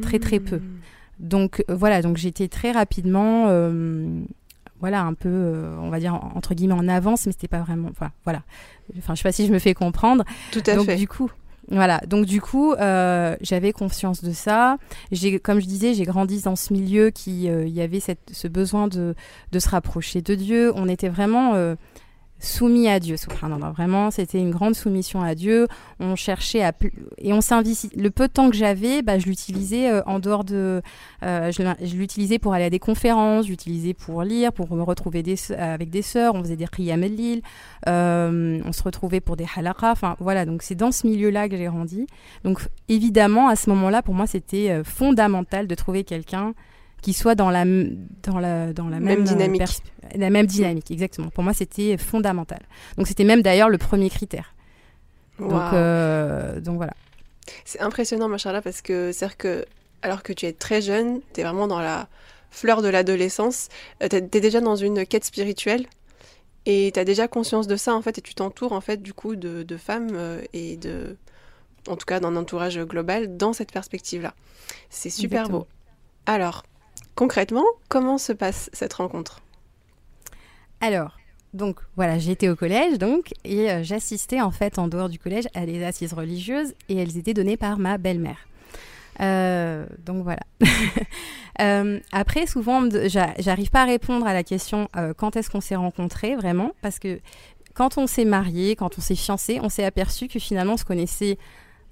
très 0.00 0.18
très 0.18 0.40
peu. 0.40 0.62
Donc 1.18 1.62
voilà, 1.68 2.00
donc 2.00 2.16
j'étais 2.16 2.48
très 2.48 2.72
rapidement 2.72 3.48
voilà 4.80 5.02
un 5.02 5.14
peu 5.14 5.74
on 5.80 5.90
va 5.90 5.98
dire 5.98 6.14
entre 6.14 6.54
guillemets 6.54 6.74
en 6.74 6.86
avance 6.86 7.26
mais 7.26 7.32
c'était 7.32 7.48
pas 7.48 7.58
vraiment 7.58 7.88
enfin 7.90 8.12
voilà 8.22 8.42
enfin 8.96 9.14
je 9.14 9.20
sais 9.20 9.28
pas 9.28 9.32
si 9.32 9.46
je 9.46 9.52
me 9.52 9.58
fais 9.58 9.74
comprendre 9.74 10.24
tout 10.52 10.62
à 10.66 10.76
donc, 10.76 10.86
fait 10.86 10.96
du 10.96 11.08
coup 11.08 11.30
voilà, 11.70 12.00
donc 12.06 12.24
du 12.24 12.40
coup, 12.40 12.72
euh, 12.72 13.36
j'avais 13.42 13.72
conscience 13.72 14.24
de 14.24 14.32
ça. 14.32 14.78
J'ai, 15.12 15.38
comme 15.38 15.60
je 15.60 15.66
disais, 15.66 15.92
j'ai 15.92 16.04
grandi 16.04 16.40
dans 16.40 16.56
ce 16.56 16.72
milieu 16.72 17.10
qui, 17.10 17.50
euh, 17.50 17.66
il 17.66 17.74
y 17.74 17.82
avait 17.82 18.00
cette, 18.00 18.30
ce 18.32 18.48
besoin 18.48 18.88
de, 18.88 19.14
de 19.52 19.58
se 19.58 19.68
rapprocher 19.68 20.22
de 20.22 20.34
Dieu. 20.34 20.72
On 20.76 20.88
était 20.88 21.10
vraiment 21.10 21.54
euh, 21.54 21.74
soumis 22.40 22.88
à 22.88 23.00
Dieu, 23.00 23.16
subhanallah. 23.16 23.70
Vraiment, 23.70 24.10
c'était 24.10 24.38
une 24.38 24.50
grande 24.50 24.74
soumission 24.74 25.22
à 25.22 25.34
Dieu. 25.34 25.66
On 26.00 26.16
cherchait 26.16 26.62
à 26.62 26.72
et 27.18 27.32
on 27.32 27.40
s'investit. 27.40 27.90
Le 27.96 28.10
peu 28.10 28.28
de 28.28 28.32
temps 28.32 28.50
que 28.50 28.56
j'avais, 28.56 29.02
bah, 29.02 29.18
je 29.18 29.26
l'utilisais 29.26 29.90
euh, 29.90 30.02
en 30.06 30.18
dehors 30.18 30.44
de, 30.44 30.82
euh, 31.22 31.50
je 31.50 31.96
l'utilisais 31.96 32.38
pour 32.38 32.54
aller 32.54 32.64
à 32.64 32.70
des 32.70 32.78
conférences, 32.78 33.46
j'utilisais 33.46 33.94
pour 33.94 34.22
lire, 34.22 34.52
pour 34.52 34.72
me 34.72 34.82
retrouver 34.82 35.24
avec 35.58 35.90
des 35.90 36.02
sœurs. 36.02 36.34
On 36.34 36.42
faisait 36.42 36.56
des 36.56 36.66
qiyam 36.66 37.02
al 37.02 37.12
euh, 37.88 38.60
on 38.64 38.72
se 38.72 38.82
retrouvait 38.82 39.20
pour 39.20 39.36
des 39.36 39.46
halaqa. 39.56 39.90
Enfin 39.90 40.16
voilà, 40.20 40.44
donc 40.44 40.62
c'est 40.62 40.74
dans 40.74 40.92
ce 40.92 41.06
milieu-là 41.06 41.48
que 41.48 41.56
j'ai 41.56 41.66
grandi. 41.66 42.06
Donc 42.44 42.60
évidemment, 42.88 43.48
à 43.48 43.56
ce 43.56 43.70
moment-là, 43.70 44.02
pour 44.02 44.14
moi, 44.14 44.26
c'était 44.26 44.70
euh, 44.70 44.84
fondamental 44.84 45.66
de 45.66 45.74
trouver 45.74 46.04
quelqu'un 46.04 46.54
qui 47.02 47.12
soit 47.12 47.34
dans 47.34 47.50
la, 47.50 47.64
dans 47.64 48.38
la, 48.38 48.72
dans 48.72 48.88
la 48.88 49.00
même, 49.00 49.20
même 49.20 49.24
dynamique. 49.24 49.62
La 50.14 50.30
même 50.30 50.46
dynamique, 50.46 50.90
exactement. 50.90 51.28
Pour 51.28 51.44
moi, 51.44 51.52
c'était 51.52 51.96
fondamental. 51.96 52.60
Donc, 52.96 53.06
c'était 53.06 53.24
même 53.24 53.42
d'ailleurs 53.42 53.68
le 53.68 53.78
premier 53.78 54.10
critère. 54.10 54.54
Donc, 55.38 55.72
euh, 55.72 56.60
donc 56.60 56.76
voilà. 56.76 56.94
C'est 57.64 57.80
impressionnant, 57.80 58.28
machallah, 58.28 58.62
parce 58.62 58.82
que 58.82 59.12
c'est 59.12 59.36
que, 59.36 59.64
alors 60.02 60.22
que 60.22 60.32
tu 60.32 60.46
es 60.46 60.52
très 60.52 60.82
jeune, 60.82 61.20
tu 61.32 61.40
es 61.40 61.44
vraiment 61.44 61.68
dans 61.68 61.80
la 61.80 62.08
fleur 62.50 62.82
de 62.82 62.88
l'adolescence, 62.88 63.68
euh, 64.02 64.08
tu 64.08 64.16
es, 64.16 64.20
déjà 64.40 64.60
dans 64.60 64.76
une 64.76 65.06
quête 65.06 65.24
spirituelle 65.24 65.86
et 66.66 66.90
tu 66.92 67.00
as 67.00 67.04
déjà 67.04 67.28
conscience 67.28 67.66
de 67.66 67.76
ça, 67.76 67.94
en 67.94 68.02
fait, 68.02 68.18
et 68.18 68.20
tu 68.20 68.34
t'entoures, 68.34 68.72
en 68.72 68.80
fait, 68.80 69.02
du 69.02 69.12
coup, 69.12 69.36
de, 69.36 69.62
de 69.62 69.76
femmes 69.76 70.10
euh, 70.12 70.42
et 70.52 70.76
de, 70.76 71.16
en 71.86 71.96
tout 71.96 72.06
cas, 72.06 72.20
d'un 72.20 72.36
entourage 72.36 72.78
global 72.80 73.36
dans 73.36 73.52
cette 73.52 73.72
perspective-là. 73.72 74.34
C'est 74.90 75.10
super 75.10 75.42
Exactement. 75.42 75.58
beau. 75.60 75.66
Alors, 76.26 76.64
concrètement, 77.18 77.64
comment 77.88 78.16
se 78.16 78.32
passe 78.32 78.70
cette 78.72 78.92
rencontre? 78.92 79.40
Alors, 80.80 81.18
donc 81.52 81.80
voilà, 81.96 82.16
j'étais 82.20 82.48
au 82.48 82.54
collège 82.54 82.96
donc 82.96 83.32
et 83.44 83.72
euh, 83.72 83.82
j'assistais 83.82 84.40
en 84.40 84.52
fait 84.52 84.78
en 84.78 84.86
dehors 84.86 85.08
du 85.08 85.18
collège 85.18 85.48
à 85.52 85.66
des 85.66 85.82
assises 85.82 86.12
religieuses 86.12 86.74
et 86.88 86.96
elles 86.96 87.18
étaient 87.18 87.34
données 87.34 87.56
par 87.56 87.80
ma 87.80 87.98
belle-mère. 87.98 88.38
Euh, 89.20 89.84
donc 90.06 90.22
voilà. 90.22 90.42
euh, 91.60 91.98
après, 92.12 92.46
souvent, 92.46 92.88
j'arrive 93.38 93.70
pas 93.70 93.82
à 93.82 93.86
répondre 93.86 94.24
à 94.24 94.32
la 94.32 94.44
question 94.44 94.88
quand 95.16 95.34
est-ce 95.34 95.50
qu'on 95.50 95.60
s'est 95.60 95.74
rencontrés 95.74 96.36
vraiment, 96.36 96.70
parce 96.82 97.00
que 97.00 97.18
quand 97.74 97.98
on 97.98 98.06
s'est 98.06 98.26
marié, 98.26 98.76
quand 98.76 98.96
on 98.96 99.00
s'est 99.00 99.16
fiancé, 99.16 99.58
on 99.60 99.68
s'est 99.68 99.84
aperçu 99.84 100.28
que 100.28 100.38
finalement 100.38 100.74
on 100.74 100.76
se 100.76 100.84
connaissait 100.84 101.36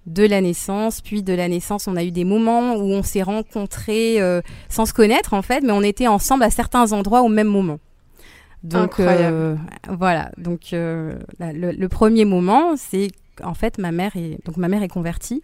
de 0.06 0.25
la 0.25 0.40
naissance, 0.40 1.00
puis 1.00 1.22
de 1.22 1.32
la 1.32 1.48
naissance, 1.48 1.88
on 1.88 1.96
a 1.96 2.04
eu 2.04 2.12
des 2.12 2.25
moments 2.25 2.76
où 2.76 2.92
on 2.92 3.02
s'est 3.02 3.22
rencontrés 3.22 4.20
euh, 4.20 4.40
sans 4.68 4.86
se 4.86 4.92
connaître 4.92 5.34
en 5.34 5.42
fait, 5.42 5.62
mais 5.62 5.72
on 5.72 5.82
était 5.82 6.06
ensemble 6.06 6.44
à 6.44 6.50
certains 6.50 6.92
endroits 6.92 7.22
au 7.22 7.28
même 7.28 7.48
moment. 7.48 7.78
Donc 8.66 8.98
euh, 8.98 9.54
voilà, 9.88 10.32
donc 10.38 10.72
euh, 10.72 11.18
la, 11.38 11.52
le, 11.52 11.70
le, 11.70 11.88
premier 11.88 12.25
moment, 12.25 12.76
c'est 12.76 13.08
en 13.44 13.54
fait 13.54 13.78
ma 13.78 13.92
mère 13.92 14.16
est 14.16 14.44
donc 14.44 14.56
ma 14.56 14.68
mère 14.68 14.82
est 14.82 14.88
convertie 14.88 15.42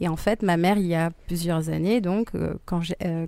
et 0.00 0.06
en 0.08 0.14
fait 0.16 0.42
ma 0.42 0.56
mère 0.56 0.78
il 0.78 0.86
y 0.86 0.94
a 0.94 1.10
plusieurs 1.26 1.70
années 1.70 2.00
donc 2.00 2.28
euh, 2.34 2.54
quand 2.64 2.82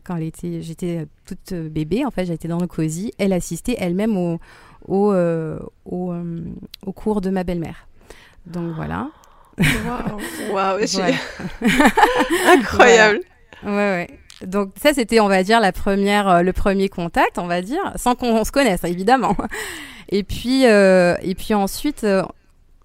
quand 0.05 0.17
elle 0.17 0.23
était 0.23 0.61
j'étais 0.63 1.07
toute 1.25 1.55
bébé 1.55 2.05
en 2.05 2.11
fait 2.11 2.27
j'étais 2.27 2.47
dans 2.47 2.61
le 2.61 2.69
cosy, 2.69 3.13
elle 3.19 3.33
assistait 3.33 3.77
elle-même 3.81 4.17
au 4.17 4.39
au, 4.87 5.13
au, 5.87 6.15
au 6.87 6.93
cours 6.93 7.21
de 7.21 7.31
ma 7.31 7.43
belle-mère. 7.43 7.89
Donc 8.47 8.75
voilà. 8.77 9.09
Waouh, 9.59 10.53
wow, 10.53 10.79
incroyable. 12.47 13.21
Voilà. 13.63 13.77
Ouais, 13.77 14.07
ouais. 14.09 14.19
Donc 14.47 14.73
ça, 14.81 14.93
c'était, 14.93 15.21
on 15.21 15.29
va 15.29 15.43
dire, 15.43 15.61
la 15.61 15.73
première, 15.73 16.29
euh, 16.29 16.43
le 16.43 16.53
premier 16.53 16.89
contact, 16.89 17.39
on 17.39 17.47
va 17.47 17.63
dire, 17.63 17.93
sans 17.97 18.15
qu'on 18.15 18.45
se 18.45 18.53
connaisse, 18.53 18.85
évidemment. 18.85 19.37
Et 20.09 20.23
puis, 20.23 20.67
euh, 20.67 21.17
et 21.23 21.35
puis 21.35 21.55
ensuite, 21.55 22.05
euh, 22.05 22.23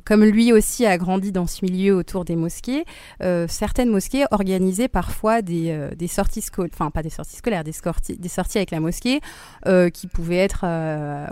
comme 0.06 0.24
lui 0.24 0.54
aussi 0.54 0.86
a 0.86 0.98
grandi 0.98 1.32
dans 1.32 1.48
ce 1.48 1.64
milieu 1.66 1.96
autour 1.96 2.26
des 2.26 2.36
mosquées, 2.36 2.86
euh, 3.22 3.46
certaines 3.48 3.90
mosquées 3.90 4.26
organisaient 4.32 4.88
parfois 4.88 5.42
des, 5.42 5.72
euh, 5.72 5.92
des 5.96 6.08
sorties 6.08 6.42
scolaires, 6.42 6.72
enfin 6.74 6.92
pas 6.92 7.04
des 7.04 7.10
sorties 7.10 7.36
scolaires, 7.36 7.64
des, 7.64 7.72
sorties, 7.72 8.18
des 8.18 8.30
sorties 8.30 8.58
avec 8.58 8.72
la 8.72 8.80
mosquée, 8.80 9.22
euh, 9.68 9.90
qui 9.90 10.08
pouvaient 10.08 10.38
être 10.38 10.66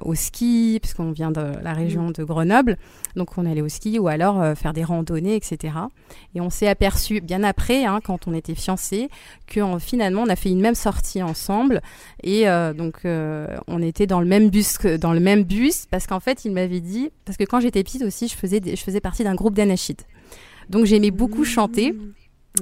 au 0.01 0.15
ski, 0.15 0.79
puisqu'on 0.81 1.11
vient 1.11 1.31
de 1.31 1.41
la 1.61 1.73
région 1.73 2.11
de 2.11 2.23
Grenoble, 2.23 2.77
donc 3.15 3.37
on 3.37 3.45
allait 3.45 3.61
au 3.61 3.69
ski, 3.69 3.99
ou 3.99 4.07
alors 4.07 4.57
faire 4.57 4.73
des 4.73 4.83
randonnées, 4.83 5.35
etc. 5.35 5.73
Et 6.35 6.41
on 6.41 6.49
s'est 6.49 6.67
aperçu 6.67 7.21
bien 7.21 7.43
après, 7.43 7.85
hein, 7.85 7.99
quand 8.03 8.27
on 8.27 8.33
était 8.33 8.55
fiancés, 8.55 9.09
que 9.47 9.61
finalement 9.79 10.23
on 10.23 10.29
a 10.29 10.35
fait 10.35 10.49
une 10.49 10.61
même 10.61 10.75
sortie 10.75 11.23
ensemble, 11.23 11.81
et 12.23 12.45
donc 12.75 13.01
on 13.05 13.81
était 13.81 14.07
dans 14.07 14.19
le 14.19 14.27
même 14.27 14.49
bus, 14.49 14.77
dans 14.99 15.13
le 15.13 15.19
même 15.19 15.43
bus, 15.43 15.85
parce 15.89 16.07
qu'en 16.07 16.19
fait 16.19 16.45
il 16.45 16.51
m'avait 16.51 16.81
dit, 16.81 17.09
parce 17.25 17.37
que 17.37 17.43
quand 17.43 17.59
j'étais 17.59 17.83
petite 17.83 18.03
aussi, 18.03 18.27
je 18.27 18.35
faisais 18.35 18.58
je 18.65 18.81
faisais 18.81 19.01
partie 19.01 19.23
d'un 19.23 19.35
groupe 19.35 19.53
d'anachid. 19.53 20.01
Donc 20.69 20.85
j'aimais 20.85 21.11
beaucoup 21.11 21.45
chanter. 21.45 21.95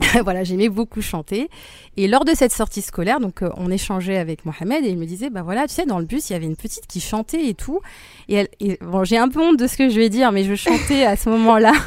voilà, 0.23 0.43
j'aimais 0.43 0.69
beaucoup 0.69 1.01
chanter. 1.01 1.49
Et 1.95 2.07
lors 2.07 2.25
de 2.25 2.33
cette 2.33 2.51
sortie 2.51 2.81
scolaire, 2.81 3.19
donc 3.19 3.41
euh, 3.41 3.49
on 3.57 3.71
échangeait 3.71 4.17
avec 4.17 4.45
Mohamed 4.45 4.85
et 4.85 4.89
il 4.89 4.97
me 4.97 5.05
disait, 5.05 5.29
bah 5.29 5.41
voilà, 5.43 5.67
tu 5.67 5.73
sais, 5.73 5.85
dans 5.85 5.99
le 5.99 6.05
bus, 6.05 6.29
il 6.29 6.33
y 6.33 6.35
avait 6.35 6.45
une 6.45 6.55
petite 6.55 6.87
qui 6.87 6.99
chantait 6.99 7.47
et 7.47 7.53
tout. 7.53 7.79
Et, 8.27 8.35
elle, 8.35 8.49
et 8.59 8.77
bon, 8.81 9.03
j'ai 9.03 9.17
un 9.17 9.29
peu 9.29 9.41
honte 9.41 9.57
de 9.57 9.67
ce 9.67 9.77
que 9.77 9.89
je 9.89 9.99
vais 9.99 10.09
dire, 10.09 10.31
mais 10.31 10.43
je 10.43 10.55
chantais 10.55 11.03
à 11.05 11.15
ce 11.15 11.29
moment-là. 11.29 11.73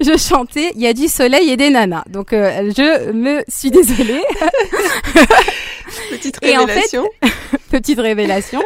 je 0.00 0.16
chantais, 0.16 0.72
il 0.74 0.80
y 0.80 0.86
a 0.86 0.92
du 0.92 1.08
soleil 1.08 1.50
et 1.50 1.56
des 1.56 1.70
nanas. 1.70 2.04
Donc 2.08 2.32
euh, 2.32 2.72
je 2.76 3.12
me 3.12 3.42
suis 3.48 3.70
désolée. 3.70 4.22
Petite 6.10 6.38
révélation. 6.42 7.02
En 7.02 7.26
fait, 7.26 7.58
petite 7.70 8.00
révélation. 8.00 8.62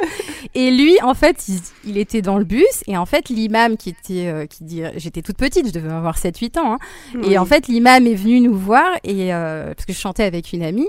Et 0.55 0.71
lui, 0.71 0.97
en 1.03 1.15
fait, 1.15 1.49
il, 1.49 1.61
il, 1.85 1.99
était 1.99 2.23
dans 2.23 2.39
le 2.39 2.45
bus. 2.45 2.65
Et 2.87 2.97
en 2.97 3.07
fait, 3.07 3.29
l'imam 3.29 3.77
qui 3.77 3.91
était, 3.91 4.29
euh, 4.29 4.47
qui 4.47 4.65
dit, 4.65 4.83
j'étais 4.97 5.23
toute 5.23 5.37
petite, 5.37 5.67
je 5.67 5.73
devais 5.73 5.93
avoir 5.93 6.17
7-8 6.17 6.59
ans. 6.59 6.75
Hein, 6.75 6.79
oui. 7.15 7.33
Et 7.33 7.39
en 7.39 7.45
fait, 7.45 7.69
l'imam 7.69 8.07
est 8.07 8.15
venu 8.15 8.41
nous 8.41 8.57
voir 8.57 8.89
et 9.05 9.35
euh, 9.35 9.75
parce 9.75 9.85
que 9.85 9.93
je 9.93 9.99
chantais 9.99 10.25
avec 10.25 10.53
une 10.53 10.63
amie. 10.63 10.89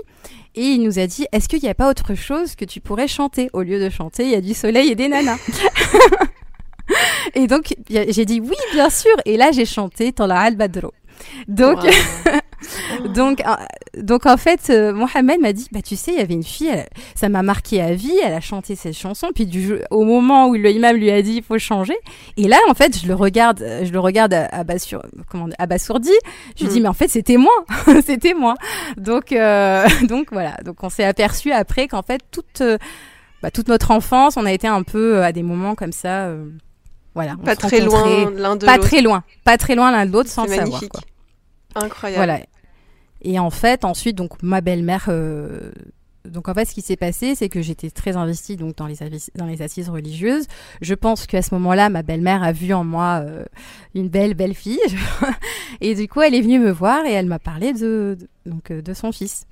Et 0.54 0.64
il 0.64 0.82
nous 0.82 0.98
a 0.98 1.06
dit, 1.06 1.26
est-ce 1.32 1.48
qu'il 1.48 1.62
n'y 1.62 1.68
a 1.68 1.74
pas 1.74 1.88
autre 1.88 2.14
chose 2.14 2.56
que 2.56 2.64
tu 2.64 2.80
pourrais 2.80 3.08
chanter? 3.08 3.50
Au 3.52 3.62
lieu 3.62 3.78
de 3.78 3.88
chanter 3.88 4.24
Il 4.24 4.30
y 4.30 4.34
a 4.34 4.40
du 4.40 4.54
soleil 4.54 4.90
et 4.90 4.94
des 4.94 5.08
nanas. 5.08 5.38
et 7.34 7.46
donc, 7.46 7.74
j'ai 7.88 8.24
dit 8.24 8.40
oui, 8.40 8.56
bien 8.72 8.90
sûr. 8.90 9.14
Et 9.24 9.36
là, 9.36 9.50
j'ai 9.52 9.66
chanté 9.66 10.12
Tala 10.12 10.40
al-Badro. 10.40 10.92
Donc, 11.48 11.82
wow. 11.82 13.08
donc, 13.14 13.40
euh, 13.40 13.54
donc 14.00 14.26
en 14.26 14.36
fait, 14.36 14.70
euh, 14.70 14.92
Mohamed 14.92 15.40
m'a 15.40 15.52
dit, 15.52 15.68
bah 15.72 15.82
tu 15.82 15.96
sais, 15.96 16.12
il 16.12 16.18
y 16.18 16.20
avait 16.20 16.34
une 16.34 16.44
fille, 16.44 16.68
elle, 16.68 16.88
ça 17.14 17.28
m'a 17.28 17.42
marqué 17.42 17.80
à 17.80 17.94
vie, 17.94 18.18
elle 18.22 18.32
a 18.32 18.40
chanté 18.40 18.76
cette 18.76 18.96
chanson, 18.96 19.28
puis 19.34 19.46
du, 19.46 19.78
au 19.90 20.04
moment 20.04 20.48
où 20.48 20.54
le 20.54 20.70
imam 20.70 20.96
lui 20.96 21.10
a 21.10 21.22
dit, 21.22 21.36
il 21.36 21.42
faut 21.42 21.58
changer, 21.58 21.96
et 22.36 22.48
là, 22.48 22.58
en 22.68 22.74
fait, 22.74 22.98
je 22.98 23.06
le 23.06 23.14
regarde, 23.14 23.64
je 23.82 23.90
le 23.92 24.00
regarde 24.00 24.34
abassur, 24.34 25.02
comment, 25.28 25.48
abasourdi, 25.58 26.12
je 26.56 26.64
lui 26.64 26.70
mm. 26.70 26.74
dis, 26.74 26.80
mais 26.80 26.88
en 26.88 26.94
fait, 26.94 27.08
c'était 27.08 27.36
moi, 27.36 27.64
c'était 28.04 28.34
moi. 28.34 28.54
Donc, 28.96 29.32
euh, 29.32 29.86
donc 30.08 30.28
voilà, 30.32 30.56
donc 30.64 30.82
on 30.82 30.88
s'est 30.88 31.04
aperçu 31.04 31.52
après 31.52 31.88
qu'en 31.88 32.02
fait, 32.02 32.22
toute, 32.30 32.62
bah, 33.42 33.50
toute 33.50 33.68
notre 33.68 33.90
enfance, 33.90 34.36
on 34.36 34.44
a 34.44 34.52
été 34.52 34.68
un 34.68 34.82
peu 34.82 35.22
à 35.22 35.32
des 35.32 35.42
moments 35.42 35.74
comme 35.74 35.92
ça. 35.92 36.30
Voilà, 37.14 37.36
pas 37.44 37.56
très 37.56 37.80
loin 37.80 38.30
l'un 38.30 38.56
de 38.56 38.64
Pas 38.64 38.78
très 38.78 39.02
loin, 39.02 39.24
pas 39.44 39.58
très 39.58 39.74
loin 39.74 39.90
l'un 39.90 40.06
de 40.06 40.12
l'autre 40.12 40.30
sans 40.30 40.44
le 40.44 40.54
savoir. 40.54 40.80
Quoi. 40.88 41.00
Incroyable. 41.74 42.24
Voilà. 42.24 42.40
Et 43.22 43.38
en 43.38 43.50
fait, 43.50 43.84
ensuite, 43.84 44.16
donc 44.16 44.42
ma 44.42 44.60
belle-mère. 44.60 45.06
Euh, 45.08 45.72
donc 46.24 46.48
en 46.48 46.54
fait, 46.54 46.64
ce 46.64 46.74
qui 46.74 46.82
s'est 46.82 46.96
passé, 46.96 47.34
c'est 47.34 47.48
que 47.48 47.62
j'étais 47.62 47.90
très 47.90 48.16
investie 48.16 48.56
donc 48.56 48.76
dans 48.76 48.86
les 48.86 48.96
dans 49.34 49.46
les 49.46 49.62
assises 49.62 49.88
religieuses. 49.88 50.46
Je 50.80 50.94
pense 50.94 51.26
qu'à 51.26 51.42
ce 51.42 51.54
moment-là, 51.54 51.88
ma 51.88 52.02
belle-mère 52.02 52.42
a 52.42 52.52
vu 52.52 52.72
en 52.72 52.84
moi 52.84 53.22
euh, 53.24 53.44
une 53.94 54.08
belle 54.08 54.34
belle 54.34 54.54
fille, 54.54 54.80
et 55.80 55.94
du 55.94 56.08
coup, 56.08 56.20
elle 56.22 56.34
est 56.34 56.42
venue 56.42 56.58
me 56.58 56.70
voir 56.70 57.04
et 57.06 57.12
elle 57.12 57.26
m'a 57.26 57.38
parlé 57.38 57.72
de, 57.72 58.16
de 58.18 58.28
donc 58.46 58.72
de 58.72 58.94
son 58.94 59.12
fils. 59.12 59.46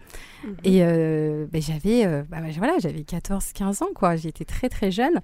Mm 0.45 0.49
-hmm. 0.49 0.55
Et 0.65 0.79
euh, 0.83 1.47
ben, 1.53 1.63
j'avais 1.63 2.07
bah, 2.31 2.39
voilà, 2.59 2.75
j'avais 2.79 3.05
14-15 3.05 3.83
ans 3.83 3.93
quoi. 3.95 4.17
J'étais 4.17 4.45
très 4.45 4.69
très 4.69 4.91
jeune. 4.91 5.21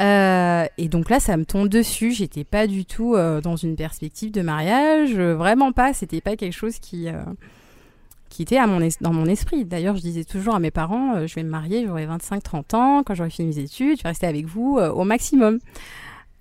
Euh, 0.00 0.66
et 0.76 0.88
donc 0.88 1.10
là, 1.10 1.20
ça 1.20 1.36
me 1.36 1.44
tombe 1.44 1.68
dessus. 1.68 2.12
J'étais 2.12 2.44
pas 2.44 2.66
du 2.66 2.84
tout 2.84 3.14
euh, 3.14 3.40
dans 3.40 3.56
une 3.56 3.76
perspective 3.76 4.30
de 4.32 4.42
mariage, 4.42 5.12
euh, 5.16 5.34
vraiment 5.34 5.72
pas. 5.72 5.92
C'était 5.92 6.20
pas 6.20 6.36
quelque 6.36 6.52
chose 6.54 6.78
qui 6.78 7.08
qui 8.34 8.42
était 8.42 8.56
à 8.56 8.66
mon 8.66 8.80
dans 9.00 9.12
mon 9.12 9.26
esprit. 9.26 9.64
D'ailleurs, 9.64 9.96
je 9.96 10.02
disais 10.02 10.24
toujours 10.24 10.54
à 10.54 10.60
mes 10.60 10.70
parents, 10.70 11.26
je 11.26 11.34
vais 11.34 11.42
me 11.42 11.50
marier, 11.50 11.84
j'aurai 11.86 12.06
25-30 12.06 12.74
ans. 12.76 13.02
Quand 13.04 13.14
j'aurai 13.14 13.30
fini 13.30 13.48
mes 13.54 13.58
études, 13.62 13.98
je 13.98 14.02
vais 14.02 14.08
rester 14.10 14.26
avec 14.26 14.46
vous 14.46 14.78
au 14.78 15.04
maximum. 15.04 15.58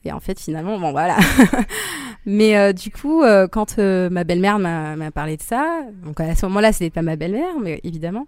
Et 0.05 0.11
en 0.11 0.19
fait, 0.19 0.39
finalement, 0.39 0.79
bon 0.79 0.91
voilà. 0.91 1.17
mais 2.25 2.73
du 2.73 2.91
coup, 2.91 3.23
quand 3.51 3.77
ma 3.77 4.23
belle-mère 4.23 4.59
m'a 4.59 5.11
parlé 5.11 5.37
de 5.37 5.41
ça, 5.41 5.81
donc 6.03 6.19
à 6.19 6.35
ce 6.35 6.45
moment-là, 6.47 6.71
c'était 6.73 6.89
pas 6.89 7.01
ma 7.01 7.15
belle-mère, 7.15 7.59
mais 7.61 7.79
évidemment. 7.83 8.25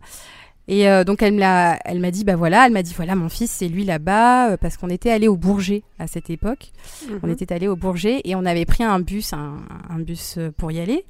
Et 0.68 0.90
euh, 0.90 1.04
donc 1.04 1.22
elle 1.22 1.36
m'a, 1.36 1.78
elle 1.86 2.00
m'a 2.00 2.10
dit 2.10 2.24
bah 2.24 2.36
voilà, 2.36 2.66
elle 2.66 2.74
m'a 2.74 2.82
dit 2.82 2.96
voilà 2.96 3.14
mon 3.14 3.30
fils 3.30 3.52
c'est 3.52 3.68
lui 3.68 3.84
là-bas 3.86 4.50
euh, 4.54 4.58
parce 4.58 4.78
qu'on 4.78 4.90
était 4.90 5.12
allé 5.12 5.28
au 5.28 5.38
Bourget 5.38 5.84
à 6.00 6.08
cette 6.08 6.32
époque. 6.32 6.72
On 7.22 7.28
Mhm. 7.28 7.34
était 7.34 7.54
allé 7.54 7.68
au 7.68 7.76
Bourget 7.76 8.22
et 8.24 8.34
on 8.36 8.44
avait 8.48 8.66
pris 8.66 8.84
un 8.84 9.00
bus, 9.00 9.32
un, 9.34 9.58
un 9.92 10.00
bus 10.00 10.40
euh, 10.40 10.50
pour 10.58 10.72
y 10.72 10.80
aller. 10.80 11.06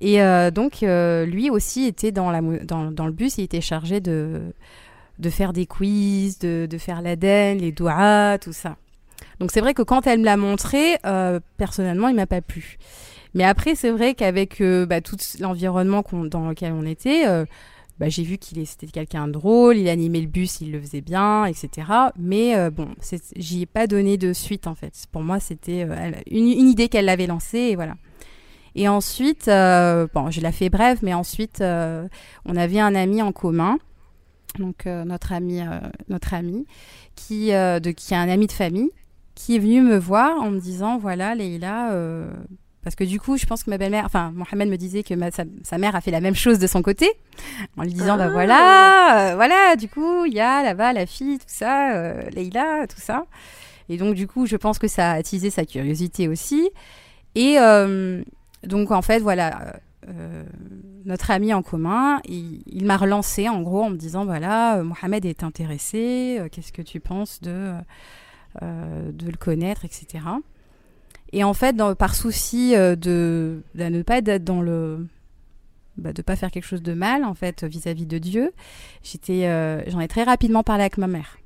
Et 0.00 0.22
euh, 0.22 0.50
donc 0.50 0.82
euh, 0.82 1.26
lui 1.26 1.50
aussi 1.50 1.84
était 1.84 2.12
dans, 2.12 2.30
la, 2.30 2.40
dans, 2.40 2.90
dans 2.90 3.06
le 3.06 3.12
bus, 3.12 3.38
il 3.38 3.44
était 3.44 3.60
chargé 3.60 4.00
de, 4.00 4.40
de 5.18 5.30
faire 5.30 5.52
des 5.52 5.66
quiz, 5.66 6.38
de, 6.38 6.66
de 6.70 6.78
faire 6.78 7.02
l'Aden, 7.02 7.58
les 7.58 7.72
doigts, 7.72 8.38
tout 8.38 8.52
ça. 8.52 8.76
Donc 9.38 9.50
c'est 9.50 9.60
vrai 9.60 9.74
que 9.74 9.82
quand 9.82 10.06
elle 10.06 10.20
me 10.20 10.24
l'a 10.24 10.36
montré, 10.36 10.96
euh, 11.04 11.40
personnellement 11.58 12.08
il 12.08 12.14
m'a 12.16 12.26
pas 12.26 12.40
plu. 12.40 12.78
Mais 13.34 13.44
après 13.44 13.74
c'est 13.74 13.90
vrai 13.90 14.14
qu'avec 14.14 14.60
euh, 14.60 14.86
bah, 14.86 15.00
tout 15.00 15.16
l'environnement 15.38 16.02
dans 16.12 16.48
lequel 16.48 16.72
on 16.72 16.86
était, 16.86 17.28
euh, 17.28 17.44
bah, 18.00 18.08
j'ai 18.08 18.22
vu 18.22 18.38
qu'il 18.38 18.66
c'était 18.66 18.86
quelqu'un 18.86 19.26
de 19.26 19.32
drôle, 19.32 19.76
il 19.76 19.88
animait 19.90 20.22
le 20.22 20.26
bus, 20.26 20.62
il 20.62 20.72
le 20.72 20.80
faisait 20.80 21.02
bien, 21.02 21.44
etc. 21.44 21.86
Mais 22.18 22.56
euh, 22.56 22.70
bon, 22.70 22.88
j'y 23.36 23.62
ai 23.62 23.66
pas 23.66 23.86
donné 23.86 24.16
de 24.16 24.32
suite 24.32 24.66
en 24.66 24.74
fait. 24.74 24.94
Pour 25.12 25.22
moi, 25.22 25.38
c'était 25.38 25.86
euh, 25.86 26.10
une, 26.30 26.46
une 26.48 26.68
idée 26.68 26.88
qu'elle 26.88 27.10
avait 27.10 27.26
lancée 27.26 27.58
et 27.58 27.76
voilà. 27.76 27.96
Et 28.74 28.88
ensuite, 28.88 29.48
euh, 29.48 30.06
bon, 30.14 30.30
je 30.30 30.40
la 30.40 30.52
fais 30.52 30.68
bref, 30.70 31.00
mais 31.02 31.14
ensuite, 31.14 31.60
euh, 31.60 32.06
on 32.46 32.56
avait 32.56 32.80
un 32.80 32.94
ami 32.94 33.20
en 33.22 33.32
commun, 33.32 33.78
donc 34.58 34.86
euh, 34.86 35.04
notre 35.04 35.32
ami, 35.32 35.60
notre 36.08 36.34
ami, 36.34 36.66
qui, 37.16 37.48
de, 37.50 37.90
qui 37.90 38.14
est 38.14 38.16
un 38.16 38.28
ami 38.28 38.46
de 38.46 38.52
famille, 38.52 38.90
qui 39.34 39.56
est 39.56 39.58
venu 39.58 39.80
me 39.82 39.96
voir 39.98 40.40
en 40.40 40.50
me 40.50 40.60
disant, 40.60 40.98
voilà, 40.98 41.34
Leïla, 41.34 41.90
parce 42.82 42.96
que 42.96 43.04
du 43.04 43.20
coup, 43.20 43.36
je 43.36 43.44
pense 43.44 43.62
que 43.64 43.68
ma 43.70 43.76
belle-mère, 43.76 44.04
enfin, 44.06 44.32
Mohamed 44.34 44.68
me 44.70 44.76
disait 44.76 45.02
que 45.02 45.12
ma- 45.14 45.30
sa, 45.30 45.44
sa 45.64 45.76
mère 45.76 45.94
a 45.94 46.00
fait 46.00 46.10
la 46.10 46.20
même 46.20 46.34
chose 46.34 46.58
de 46.58 46.66
son 46.66 46.80
côté, 46.80 47.10
en 47.76 47.82
lui 47.82 47.92
disant, 47.92 48.16
bah 48.16 48.26
Ah. 48.28 48.30
voilà, 48.32 49.32
euh, 49.32 49.34
voilà, 49.34 49.76
du 49.76 49.88
coup, 49.88 50.24
il 50.24 50.32
y 50.32 50.40
a 50.40 50.62
là-bas 50.62 50.92
la 50.94 51.04
fille, 51.06 51.38
tout 51.38 51.44
ça, 51.46 52.14
Leïla, 52.30 52.86
tout 52.88 53.00
ça. 53.00 53.26
Et 53.90 53.96
donc, 53.98 54.14
du 54.14 54.26
coup, 54.26 54.46
je 54.46 54.56
pense 54.56 54.78
que 54.78 54.88
ça 54.88 55.10
a 55.10 55.14
attisé 55.14 55.50
sa 55.50 55.64
curiosité 55.66 56.28
aussi. 56.28 56.70
Et 57.34 57.56
donc, 58.64 58.90
en 58.90 59.02
fait, 59.02 59.20
voilà, 59.20 59.80
euh, 60.08 60.44
notre 61.04 61.30
ami 61.30 61.52
en 61.54 61.62
commun, 61.62 62.20
il, 62.26 62.84
m'a 62.84 62.96
relancé 62.96 63.48
en 63.48 63.62
gros 63.62 63.84
en 63.84 63.90
me 63.90 63.96
disant, 63.96 64.24
voilà, 64.24 64.78
euh, 64.78 64.84
Mohamed 64.84 65.24
est 65.24 65.42
intéressé, 65.42 66.38
euh, 66.40 66.48
qu'est-ce 66.50 66.72
que 66.72 66.82
tu 66.82 67.00
penses 67.00 67.40
de, 67.40 67.74
euh, 68.62 69.12
de 69.12 69.26
le 69.26 69.36
connaître, 69.36 69.84
etc. 69.84 70.24
Et 71.32 71.44
en 71.44 71.54
fait, 71.54 71.76
par 71.96 72.14
souci 72.14 72.74
euh, 72.74 72.96
de, 72.96 73.62
ne 73.76 74.02
pas 74.02 74.18
être 74.18 74.42
dans 74.42 74.60
le 74.60 75.06
bah, 75.96 76.12
de 76.12 76.22
pas 76.22 76.34
faire 76.34 76.50
quelque 76.50 76.64
chose 76.64 76.82
de 76.82 76.92
mal 76.92 77.24
en 77.24 77.34
fait 77.34 77.62
vis-à-vis 77.62 78.06
de 78.06 78.18
Dieu, 78.18 78.52
euh, 79.28 79.82
j'en 79.86 80.00
ai 80.00 80.08
très 80.08 80.24
rapidement 80.24 80.64
parlé 80.64 80.82
avec 80.82 80.98
ma 80.98 81.06
mère. 81.06 81.38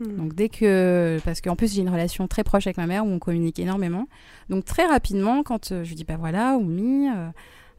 Mhm. 0.00 0.16
Donc 0.16 0.34
dès 0.34 0.48
que, 0.48 1.18
parce 1.24 1.40
qu'en 1.40 1.56
plus 1.56 1.74
j'ai 1.74 1.82
une 1.82 1.90
relation 1.90 2.26
très 2.26 2.42
proche 2.42 2.66
avec 2.66 2.78
ma 2.78 2.86
mère 2.86 3.04
où 3.04 3.08
on 3.08 3.18
communique 3.18 3.58
énormément. 3.58 4.06
Donc 4.48 4.64
très 4.64 4.86
rapidement, 4.86 5.42
quand 5.42 5.72
euh, 5.72 5.84
je 5.84 5.90
lui 5.90 5.96
dis 5.96 6.04
bah 6.04 6.16
voilà, 6.18 6.56
Oumi, 6.56 7.08
euh, 7.08 7.28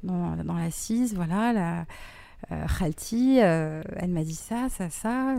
dans, 0.03 0.35
dans 0.43 0.53
l'assise, 0.55 1.15
voilà, 1.15 1.51
la 1.51 1.85
euh, 2.51 2.65
Khalti, 2.79 3.39
euh, 3.41 3.81
elle 3.97 4.11
m'a 4.11 4.23
dit 4.23 4.35
ça, 4.35 4.67
ça, 4.69 4.89
ça. 4.89 5.35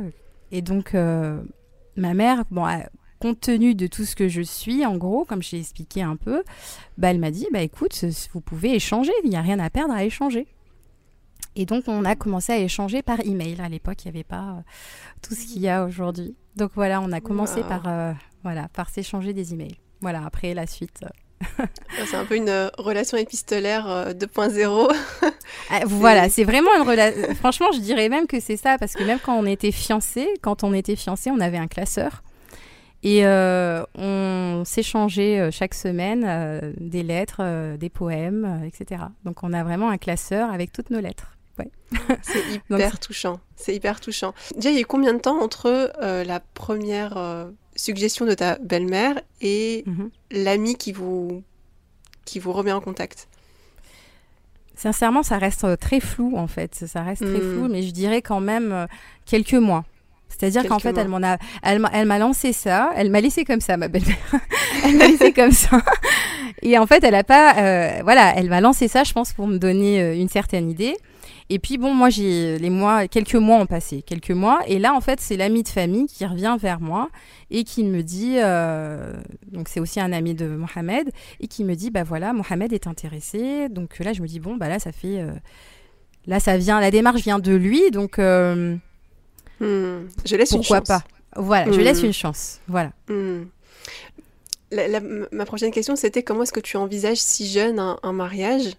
Et 0.50 0.60
donc 0.62 0.94
euh, 0.94 1.40
ma 1.96 2.14
mère, 2.14 2.44
bon, 2.50 2.66
compte 3.20 3.40
tenu 3.40 3.74
de 3.76 3.86
tout 3.86 4.04
ce 4.04 4.16
que 4.16 4.28
je 4.28 4.42
suis, 4.42 4.84
en 4.84 4.96
gros, 4.96 5.24
comme 5.24 5.42
j'ai 5.42 5.58
expliqué 5.58 6.02
un 6.02 6.16
peu, 6.16 6.42
bah 6.98 7.10
elle 7.10 7.20
m'a 7.20 7.30
dit 7.30 7.46
bah 7.52 7.62
écoute, 7.62 8.04
vous 8.32 8.40
pouvez 8.40 8.74
échanger, 8.74 9.12
il 9.22 9.30
n'y 9.30 9.36
a 9.36 9.40
rien 9.42 9.60
à 9.60 9.70
perdre 9.70 9.94
à 9.94 10.04
échanger. 10.04 10.48
Et 11.54 11.66
donc 11.66 11.84
on 11.86 12.04
a 12.04 12.16
commencé 12.16 12.52
à 12.52 12.58
échanger 12.58 13.02
par 13.02 13.20
email. 13.20 13.60
À 13.60 13.68
l'époque, 13.68 14.04
il 14.04 14.08
n'y 14.10 14.16
avait 14.16 14.24
pas 14.24 14.64
tout 15.22 15.34
ce 15.34 15.46
qu'il 15.46 15.62
y 15.62 15.68
a 15.68 15.84
aujourd'hui. 15.84 16.34
Donc 16.56 16.72
voilà, 16.74 17.00
on 17.00 17.12
a 17.12 17.20
commencé 17.20 17.60
Wow. 17.60 17.68
par 17.68 17.82
euh, 17.86 18.12
voilà, 18.42 18.68
par 18.72 18.90
s'échanger 18.90 19.32
des 19.32 19.54
emails. 19.54 19.76
Voilà, 20.00 20.22
après 20.26 20.52
la 20.54 20.66
suite. 20.66 21.00
euh, 21.60 21.64
C'est 22.06 22.16
un 22.16 22.24
peu 22.24 22.36
une 22.36 22.48
euh, 22.48 22.68
relation 22.78 23.16
épistolaire 23.16 23.88
euh, 23.88 24.12
2.0. 24.12 24.94
Ah, 25.70 25.80
voilà, 25.86 26.28
c'est 26.28 26.44
vraiment 26.44 26.70
une 26.76 26.88
relation. 26.88 27.34
Franchement, 27.36 27.72
je 27.72 27.80
dirais 27.80 28.08
même 28.08 28.26
que 28.26 28.38
c'est 28.40 28.56
ça, 28.56 28.78
parce 28.78 28.94
que 28.94 29.02
même 29.04 29.18
quand 29.18 29.36
on 29.36 29.46
était 29.46 29.72
fiancés, 29.72 30.28
quand 30.42 30.62
on 30.64 30.72
était 30.72 30.96
fiancés, 30.96 31.30
on 31.30 31.40
avait 31.40 31.58
un 31.58 31.68
classeur. 31.68 32.22
Et 33.04 33.26
euh, 33.26 33.82
on 33.96 34.62
s'échangeait 34.64 35.40
euh, 35.40 35.50
chaque 35.50 35.74
semaine 35.74 36.24
euh, 36.24 36.72
des 36.78 37.02
lettres, 37.02 37.38
euh, 37.40 37.76
des 37.76 37.88
poèmes, 37.88 38.44
euh, 38.62 38.66
etc. 38.66 39.02
Donc 39.24 39.42
on 39.42 39.52
a 39.52 39.64
vraiment 39.64 39.90
un 39.90 39.98
classeur 39.98 40.52
avec 40.52 40.70
toutes 40.70 40.90
nos 40.90 41.00
lettres. 41.00 41.36
C'est 42.22 42.42
hyper 42.54 42.98
touchant. 42.98 43.40
C'est 43.56 43.74
hyper 43.74 44.00
touchant. 44.00 44.32
Déjà, 44.56 44.70
il 44.70 44.74
y 44.76 44.78
a 44.78 44.82
eu 44.82 44.86
combien 44.86 45.12
de 45.14 45.18
temps 45.18 45.40
entre 45.42 45.92
euh, 46.02 46.24
la 46.24 46.40
première 46.40 47.16
euh, 47.16 47.50
suggestion 47.76 48.24
de 48.26 48.34
ta 48.34 48.56
belle-mère 48.58 49.20
et 49.40 49.84
Mhm. 49.86 50.10
l'ami 50.30 50.76
qui 50.76 50.92
vous, 50.92 51.42
qui 52.24 52.38
vous 52.38 52.52
remet 52.52 52.72
en 52.72 52.80
contact? 52.80 53.28
Sincèrement, 54.74 55.22
ça 55.22 55.38
reste 55.38 55.64
euh, 55.64 55.76
très 55.76 56.00
flou 56.00 56.36
en 56.36 56.46
fait. 56.46 56.74
Ça 56.86 57.02
reste 57.02 57.22
très 57.24 57.38
Mm. 57.40 57.52
flou, 57.54 57.68
mais 57.68 57.82
je 57.82 57.90
dirais 57.92 58.22
quand 58.22 58.40
même 58.40 58.86
quelques 59.26 59.54
mois. 59.54 59.84
C'est-à-dire 60.28 60.66
qu'en 60.66 60.78
fait, 60.78 60.96
elle 60.96 61.08
m'en 61.08 61.22
a, 61.22 61.36
elle 61.62 61.78
m'a, 61.78 61.90
elle 61.92 62.06
m'a 62.06 62.18
lancé 62.18 62.54
ça. 62.54 62.90
Elle 62.96 63.10
m'a 63.10 63.20
laissé 63.20 63.44
comme 63.44 63.60
ça, 63.60 63.76
ma 63.76 63.88
belle-mère. 63.88 64.16
elle 64.84 64.96
m'a 64.96 65.06
laissé 65.06 65.32
comme 65.34 65.52
ça. 65.52 65.82
Et 66.62 66.78
en 66.78 66.86
fait, 66.86 67.04
elle 67.04 67.14
a 67.14 67.22
pas, 67.22 67.54
euh, 67.58 68.00
voilà, 68.02 68.32
elle 68.36 68.48
m'a 68.48 68.62
lancé 68.62 68.88
ça, 68.88 69.04
je 69.04 69.12
pense, 69.12 69.34
pour 69.34 69.46
me 69.46 69.58
donner 69.58 70.14
une 70.18 70.30
certaine 70.30 70.70
idée. 70.70 70.96
Et 71.54 71.58
puis 71.58 71.76
bon, 71.76 71.92
moi, 71.92 72.08
j'ai 72.08 72.56
les 72.58 72.70
mois, 72.70 73.06
quelques 73.08 73.34
mois 73.34 73.58
ont 73.58 73.66
passé, 73.66 74.00
quelques 74.00 74.30
mois. 74.30 74.60
Et 74.66 74.78
là, 74.78 74.94
en 74.94 75.00
fait, 75.02 75.20
c'est 75.20 75.36
l'ami 75.36 75.62
de 75.62 75.68
famille 75.68 76.06
qui 76.06 76.24
revient 76.24 76.56
vers 76.58 76.80
moi 76.80 77.10
et 77.50 77.62
qui 77.64 77.84
me 77.84 78.02
dit, 78.02 78.36
euh, 78.38 79.12
donc 79.50 79.68
c'est 79.68 79.78
aussi 79.80 80.00
un 80.00 80.12
ami 80.12 80.32
de 80.34 80.46
Mohamed, 80.46 81.10
et 81.40 81.48
qui 81.48 81.64
me 81.64 81.74
dit, 81.74 81.90
bah 81.90 82.04
voilà, 82.04 82.32
Mohamed 82.32 82.72
est 82.72 82.86
intéressé. 82.86 83.68
Donc 83.68 83.98
là, 83.98 84.14
je 84.14 84.22
me 84.22 84.26
dis 84.26 84.40
bon, 84.40 84.56
bah 84.56 84.68
là, 84.70 84.78
ça 84.78 84.92
fait, 84.92 85.20
euh, 85.20 85.30
là, 86.26 86.40
ça 86.40 86.56
vient, 86.56 86.80
la 86.80 86.90
démarche 86.90 87.20
vient 87.22 87.38
de 87.38 87.52
lui, 87.54 87.90
donc 87.90 88.18
euh, 88.18 88.76
Hmm, 89.60 90.08
Je 90.24 90.34
laisse 90.36 90.50
pourquoi 90.50 90.78
une 90.78 90.86
chance. 90.86 90.88
pas. 90.88 91.04
Voilà, 91.36 91.70
je 91.70 91.78
Mm. 91.80 91.84
laisse 91.84 92.02
une 92.02 92.12
chance. 92.14 92.60
Voilà. 92.66 92.92
Hmm. 93.08 93.42
La- 94.70 94.88
la- 94.88 95.00
ma 95.32 95.44
prochaine 95.44 95.70
question, 95.70 95.96
c'était 95.96 96.22
comment 96.22 96.44
est-ce 96.44 96.52
que 96.52 96.60
tu 96.60 96.76
envisages 96.78 97.18
si 97.18 97.46
jeune 97.46 97.78
un, 97.78 97.98
un 98.02 98.12
mariage? 98.12 98.74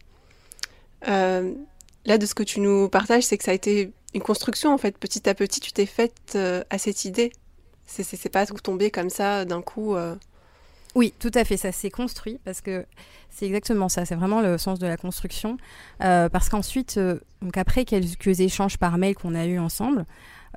Là, 2.06 2.18
de 2.18 2.26
ce 2.26 2.36
que 2.36 2.44
tu 2.44 2.60
nous 2.60 2.90
partages, 2.90 3.24
c'est 3.24 3.38
que 3.38 3.44
ça 3.44 3.52
a 3.52 3.54
été 3.54 3.92
une 4.14 4.22
construction, 4.22 4.74
en 4.74 4.78
fait. 4.78 4.98
Petit 4.98 5.28
à 5.30 5.34
petit, 5.34 5.60
tu 5.60 5.72
t'es 5.72 5.86
faite 5.86 6.34
euh, 6.36 6.64
à 6.70 6.78
cette 6.78 7.06
idée. 7.06 7.32
C'est- 7.86 8.30
pas 8.30 8.46
tout 8.46 8.56
tombé 8.56 8.92
comme 8.92 9.10
ça 9.10 9.46
d'un 9.46 9.62
coup. 9.62 9.96
euh. 9.96 10.16
Oui, 10.96 11.14
tout 11.20 11.32
à 11.34 11.44
fait, 11.44 11.58
ça 11.58 11.72
s'est 11.72 11.90
construit 11.90 12.40
parce 12.46 12.62
que 12.62 12.86
c'est 13.32 13.48
exactement 13.48 13.90
ça, 13.90 14.06
c'est 14.06 14.14
vraiment 14.16 14.42
le 14.42 14.58
sens 14.60 14.78
de 14.80 14.86
la 14.86 14.96
construction. 14.96 15.58
Euh, 16.04 16.30
parce 16.30 16.50
qu'ensuite, 16.50 16.98
euh, 16.98 17.20
donc 17.42 17.58
après 17.58 17.84
quelques 17.84 18.40
échanges 18.42 18.78
par 18.78 18.98
mail 19.00 19.16
qu'on 19.16 19.34
a 19.34 19.46
eu 19.46 19.58
ensemble, 19.58 20.06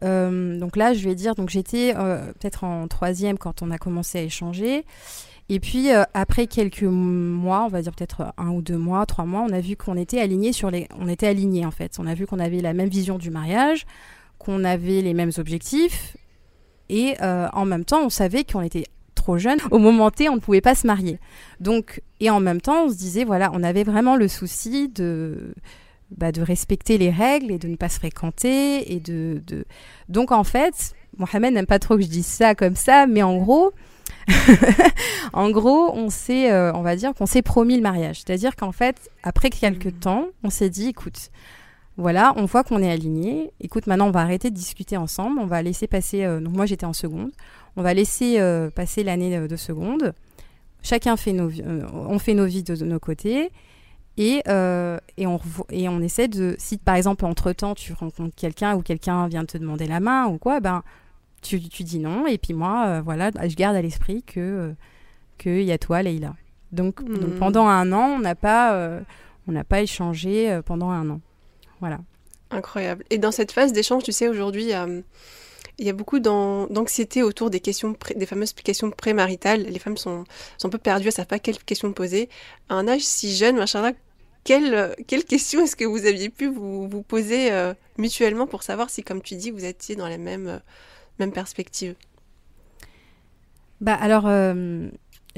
euh, 0.05 0.59
donc 0.59 0.77
là, 0.77 0.93
je 0.93 1.09
vais 1.09 1.15
dire, 1.15 1.35
donc 1.37 1.49
j'étais 1.49 1.95
euh, 1.97 2.33
peut-être 2.35 2.65
en 2.65 2.87
troisième 2.87 3.39
quand 3.39 3.63
on 3.63 3.71
a 3.71 3.79
commencé 3.79 4.19
à 4.19 4.23
échanger. 4.23 4.85
Et 5.49 5.61
puis 5.61 5.93
euh, 5.93 6.03
après 6.13 6.47
quelques 6.47 6.83
mois, 6.83 7.65
on 7.65 7.69
va 7.69 7.83
dire 7.83 7.93
peut-être 7.93 8.33
un 8.37 8.51
ou 8.51 8.63
deux 8.63 8.77
mois, 8.77 9.07
trois 9.07 9.25
mois, 9.25 9.47
on 9.49 9.53
a 9.53 9.61
vu 9.61 9.77
qu'on 9.77 9.97
était 9.97 10.21
alignés 10.21 10.53
sur 10.53 10.71
les, 10.71 10.89
on 10.99 11.09
était 11.09 11.29
alignés 11.29 11.65
en 11.65 11.71
fait. 11.71 11.97
On 11.99 12.07
a 12.07 12.15
vu 12.15 12.27
qu'on 12.27 12.41
avait 12.41 12.61
la 12.61 12.73
même 12.73 12.89
vision 12.89 13.17
du 13.17 13.31
mariage, 13.31 13.87
qu'on 14.39 14.65
avait 14.65 15.03
les 15.03 15.15
mêmes 15.15 15.31
objectifs, 15.39 16.17
et 16.89 17.15
euh, 17.23 17.49
en 17.53 17.65
même 17.65 17.85
temps, 17.85 18.05
on 18.05 18.11
savait 18.11 18.45
qu'on 18.45 18.63
était 18.63 18.85
trop 19.15 19.39
jeune. 19.39 19.59
Au 19.71 19.79
moment 19.79 20.11
T, 20.11 20.29
on 20.29 20.37
ne 20.37 20.41
pouvait 20.41 20.61
pas 20.61 20.75
se 20.75 20.87
marier. 20.87 21.19
Donc, 21.61 22.03
et 22.21 22.31
en 22.31 22.41
même 22.41 22.61
temps, 22.61 22.87
on 22.87 22.89
se 22.91 22.97
disait, 22.97 23.25
voilà, 23.25 23.51
on 23.53 23.63
avait 23.63 23.85
vraiment 23.85 24.17
le 24.17 24.29
souci 24.29 24.89
de, 24.89 25.55
bah, 26.11 26.33
de 26.33 26.43
respecter 26.43 26.99
les 26.99 27.11
règles 27.11 27.51
et 27.51 27.59
de 27.59 27.69
ne 27.69 27.77
pas 27.77 27.89
se 27.89 27.99
fréquenter. 27.99 28.93
Et 28.93 29.01
de, 29.01 29.43
de... 29.47 29.65
Donc, 30.09 30.33
en 30.33 30.45
fait, 30.45 30.95
Mohamed 31.19 31.55
n'aime 31.55 31.67
pas 31.67 31.79
trop 31.79 31.97
que 31.97 32.03
je 32.03 32.09
dise 32.09 32.27
ça 32.27 32.55
comme 32.55 32.77
ça, 32.77 33.07
mais 33.07 33.23
en 33.23 33.37
gros, 33.39 33.73
en 35.33 35.51
gros, 35.51 35.91
on 35.95 36.11
s'est, 36.11 36.53
euh, 36.53 36.73
on 36.75 36.83
va 36.83 36.97
dire 36.97 37.15
qu'on 37.15 37.27
s'est 37.27 37.43
promis 37.43 37.77
le 37.77 37.83
mariage. 37.83 38.23
C'est-à-dire 38.25 38.57
qu'en 38.57 38.73
fait, 38.73 39.11
après 39.23 39.51
quelques 39.51 40.01
temps, 40.01 40.27
on 40.43 40.51
s'est 40.51 40.71
dit, 40.71 40.89
écoute, 40.89 41.31
voilà, 41.97 42.35
on 42.37 42.45
voit 42.45 42.63
qu'on 42.65 42.83
est 42.83 42.91
aligné. 42.91 43.53
Écoute, 43.61 43.87
maintenant, 43.87 44.09
on 44.09 44.11
va 44.11 44.21
arrêter 44.21 44.51
de 44.51 44.55
discuter 44.55 44.97
ensemble. 44.97 45.39
On 45.39 45.47
va 45.47 45.63
laisser 45.63 45.87
passer. 45.87 46.25
euh, 46.25 46.41
donc, 46.41 46.55
moi, 46.55 46.67
j'étais 46.67 46.87
en 46.87 46.93
seconde. 46.93 47.31
On 47.77 47.83
va 47.83 47.95
laisser 47.95 48.39
euh, 48.39 48.71
passer 48.71 49.03
l'année 49.03 49.39
de, 49.39 49.47
de 49.47 49.57
seconde. 49.57 50.13
Chacun 50.83 51.17
fait 51.17 51.33
nos, 51.33 51.51
on 51.93 52.19
fait 52.19 52.35
nos 52.35 52.45
vies 52.45 52.63
de, 52.63 52.75
de 52.77 52.85
nos 52.85 53.01
côtés. 53.01 53.51
Et, 54.19 54.43
euh, 54.49 54.99
et, 55.17 55.27
on, 55.27 55.41
et 55.71 55.89
on 55.89 56.01
essaie 56.01 56.29
de. 56.29 56.55
Si 56.59 56.79
par 56.79 56.95
exemple, 56.95 57.25
entre-temps, 57.25 57.75
tu 57.75 57.93
rencontres 57.93 58.35
quelqu'un 58.35 58.75
ou 58.77 58.83
quelqu'un 58.83 59.29
vient 59.29 59.45
te 59.45 59.59
demander 59.59 59.87
la 59.87 60.01
main 60.01 60.27
ou 60.27 60.39
quoi, 60.39 60.61
ben, 60.61 60.83
tu, 61.43 61.61
tu 61.61 61.85
dis 61.85 61.99
non. 61.99 62.27
Et 62.27 62.39
puis 62.39 62.55
moi, 62.55 62.85
euh, 62.87 63.01
voilà, 63.03 63.31
je 63.47 63.55
garde 63.55 63.77
à 63.77 63.83
l'esprit 63.83 64.23
que 64.23 64.41
euh, 64.41 64.73
qu'il 65.39 65.63
y 65.63 65.73
a 65.73 65.79
toi, 65.79 66.03
Leïla. 66.03 66.35
Donc, 66.73 67.03
donc 67.05 67.39
pendant 67.39 67.67
un 67.67 67.93
an, 67.93 68.17
on 68.17 68.19
n'a 68.19 68.35
pas, 68.35 68.75
euh, 68.75 69.01
on 69.47 69.53
n'a 69.53 69.65
pas 69.65 69.81
échangé 69.81 70.61
pendant 70.67 70.91
un 70.91 71.09
an. 71.11 71.21
Voilà. 71.81 71.99
Incroyable. 72.51 73.05
Et 73.11 73.19
dans 73.19 73.33
cette 73.33 73.53
phase 73.53 73.73
d'échange, 73.73 74.05
tu 74.05 74.13
sais, 74.13 74.29
aujourd'hui, 74.29 74.73
euh, 74.73 75.01
il 75.79 75.87
y 75.87 75.91
a 75.91 75.93
beaucoup 75.93 76.21
d'anxiété 76.21 77.23
autour 77.23 77.51
des 77.51 77.61
questions, 77.61 77.97
des 78.15 78.27
fameuses 78.27 78.53
questions 78.53 78.91
prémaritales. 78.91 79.63
Les 79.63 79.79
femmes 79.79 79.97
sont, 79.97 80.25
sont 80.59 80.69
un 80.69 80.71
peu 80.71 80.79
perdues, 80.79 81.05
elles 81.05 81.09
ne 81.09 81.13
savent 81.13 81.27
pas 81.27 81.39
quelles 81.39 81.59
questions 81.59 81.93
poser. 81.93 82.29
À 82.69 82.75
un 82.75 82.89
âge 82.89 83.03
si 83.03 83.35
jeune, 83.35 83.57
machin 83.57 83.93
quelles, 84.45 84.95
questions 85.29 85.65
est-ce 85.65 85.75
que 85.75 85.85
vous 85.85 86.07
aviez 86.07 86.29
pu 86.29 86.47
vous, 86.47 86.89
vous 86.89 87.03
poser 87.03 87.51
euh, 87.51 87.75
mutuellement 87.99 88.47
pour 88.47 88.63
savoir 88.63 88.91
si, 88.91 89.03
comme 89.03 89.21
tu 89.21 89.35
dis, 89.35 89.51
vous 89.51 89.65
étiez 89.65 89.97
dans 89.97 90.07
les 90.07 90.19
mêmes, 90.19 90.61
euh, 91.21 91.25
mêmes 91.25 91.33
perspectives 91.33 91.95
Bah 93.81 93.95
alors, 93.95 94.27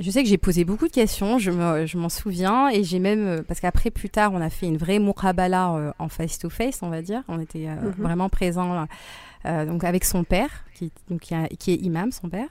je 0.01 0.11
sais 0.11 0.23
que 0.23 0.29
j'ai 0.29 0.39
posé 0.39 0.65
beaucoup 0.65 0.87
de 0.87 0.93
questions, 0.93 1.39
je, 1.39 1.51
m'en 1.97 2.09
souviens, 2.09 2.69
et 2.69 2.85
j'ai 2.85 2.99
même, 2.99 3.27
euh, 3.27 3.43
parce 3.47 3.61
qu'après, 3.61 3.91
plus 3.91 4.09
tard, 4.09 4.33
on 4.33 4.41
a 4.41 4.51
fait 4.51 4.67
une 4.67 4.77
vraie 4.77 4.99
mukhabala 4.99 5.75
euh, 5.75 5.93
en 5.99 6.09
face-to-face, 6.09 6.83
on 6.83 6.89
va 6.89 7.03
dire. 7.03 7.23
On 7.29 7.41
était 7.41 7.69
euh, 7.69 7.75
mhm. 7.75 7.95
vraiment 7.99 8.29
présents 8.29 8.87
donc 9.45 9.85
avec 9.85 10.05
son 10.05 10.25
père, 10.25 10.65
qui, 10.75 10.93
donc, 11.09 11.21
qui, 11.59 11.71
est 11.73 11.77
imam, 11.77 12.13
son 12.13 12.29
père. 12.29 12.49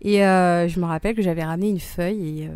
Et 0.00 0.18
je 0.18 0.80
me 0.80 0.84
rappelle 0.84 1.14
que 1.14 1.22
j'avais 1.22 1.44
ramené 1.44 1.68
une 1.68 1.80
feuille, 1.80 2.42
et 2.42 2.50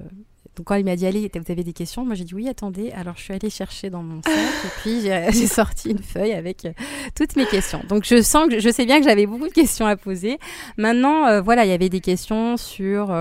donc 0.56 0.66
quand 0.66 0.74
il 0.76 0.84
m'a 0.84 0.96
dit, 0.96 1.06
allez, 1.06 1.30
vous 1.34 1.52
avez 1.52 1.62
des 1.62 1.72
questions 1.72 2.04
Moi, 2.04 2.14
j'ai 2.14 2.24
dit, 2.24 2.34
oui, 2.34 2.48
attendez. 2.48 2.90
Alors, 2.92 3.14
je 3.16 3.22
suis 3.22 3.34
allée 3.34 3.50
chercher 3.50 3.90
dans 3.90 4.02
mon 4.02 4.22
sac, 4.22 4.32
et 4.34 4.80
puis 4.80 5.02
j'ai 5.02 5.46
sorti 5.46 5.90
une 5.90 6.02
feuille 6.02 6.32
avec 6.32 6.66
toutes 7.14 7.36
mes 7.36 7.46
questions. 7.46 7.82
Donc, 7.88 8.04
je 8.04 8.22
sens 8.22 8.48
que 8.48 8.58
je 8.58 8.70
sais 8.70 8.86
bien 8.86 8.98
que 8.98 9.04
j'avais 9.04 9.26
beaucoup 9.26 9.48
de 9.48 9.52
questions 9.52 9.86
à 9.86 9.96
poser. 9.96 10.38
Maintenant, 10.78 11.42
voilà, 11.42 11.64
il 11.64 11.68
y 11.68 11.74
avait 11.74 11.90
des 11.90 12.00
questions 12.00 12.56
sur 12.56 13.14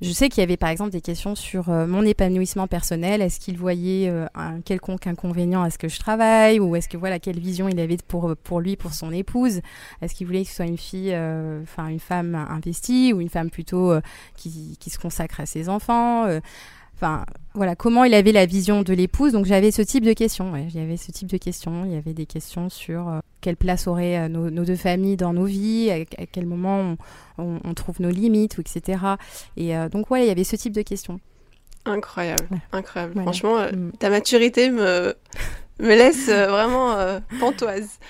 je 0.00 0.12
sais 0.12 0.28
qu'il 0.28 0.40
y 0.40 0.44
avait 0.44 0.56
par 0.56 0.68
exemple 0.68 0.90
des 0.90 1.00
questions 1.00 1.34
sur 1.34 1.70
euh, 1.70 1.86
mon 1.86 2.04
épanouissement 2.04 2.68
personnel. 2.68 3.20
Est-ce 3.20 3.40
qu'il 3.40 3.58
voyait 3.58 4.08
euh, 4.08 4.26
un 4.34 4.60
quelconque 4.60 5.06
inconvénient 5.08 5.62
à 5.62 5.70
ce 5.70 5.78
que 5.78 5.88
je 5.88 5.98
travaille? 5.98 6.60
Ou 6.60 6.76
est-ce 6.76 6.88
que 6.88 6.96
voilà 6.96 7.18
quelle 7.18 7.40
vision 7.40 7.68
il 7.68 7.80
avait 7.80 7.96
pour 8.06 8.36
pour 8.44 8.60
lui, 8.60 8.76
pour 8.76 8.92
son 8.92 9.12
épouse? 9.12 9.60
Est-ce 10.00 10.14
qu'il 10.14 10.26
voulait 10.26 10.44
que 10.44 10.50
ce 10.50 10.56
soit 10.56 10.66
une 10.66 10.78
fille, 10.78 11.12
euh, 11.12 11.62
enfin 11.62 11.88
une 11.88 11.98
femme 11.98 12.34
investie 12.34 13.12
ou 13.12 13.20
une 13.20 13.28
femme 13.28 13.50
plutôt 13.50 13.92
qui, 14.36 14.76
qui, 14.78 14.90
se 14.90 14.98
consacre 14.98 15.40
à 15.40 15.46
ses 15.46 15.68
enfants 15.68 16.26
Enfin, 17.00 17.24
voilà, 17.54 17.76
comment 17.76 18.02
il 18.02 18.12
avait 18.12 18.32
la 18.32 18.44
vision 18.44 18.82
de 18.82 18.92
l'épouse. 18.92 19.32
Donc 19.32 19.46
j'avais 19.46 19.70
ce 19.70 19.82
type 19.82 20.04
de 20.04 20.12
questions. 20.12 20.52
Ouais. 20.52 20.66
Il 20.68 20.74
y 20.74 20.82
avait 20.82 20.96
ce 20.96 21.12
type 21.12 21.28
de 21.28 21.36
questions. 21.36 21.84
Il 21.84 21.92
y 21.92 21.96
avait 21.96 22.12
des 22.12 22.26
questions 22.26 22.68
sur 22.68 23.08
euh, 23.08 23.20
quelle 23.40 23.56
place 23.56 23.86
auraient 23.86 24.18
euh, 24.18 24.28
nos, 24.28 24.64
deux 24.64 24.74
familles 24.74 25.16
dans 25.16 25.32
nos 25.32 25.44
vies, 25.44 25.92
à, 25.92 26.26
quel 26.26 26.46
moment 26.46 26.96
on, 27.38 27.74
trouve 27.74 28.00
nos 28.00 28.10
limites, 28.10 28.58
ou 28.58 28.62
etc. 28.62 28.98
Et 29.56 29.76
euh, 29.76 29.88
donc 29.88 30.10
ouais, 30.10 30.24
il 30.24 30.26
y 30.26 30.30
avait 30.30 30.42
ce 30.42 30.56
type 30.56 30.72
de 30.72 30.82
questions. 30.82 31.20
Incroyable, 31.84 32.48
incroyable. 32.72 33.20
Franchement, 33.22 33.58
mm. 33.60 33.92
ta 34.00 34.10
maturité 34.10 34.70
me 34.70 35.14
me 35.78 35.94
laisse 35.94 36.26
vraiment 36.28 36.96
pantoise. 37.38 38.00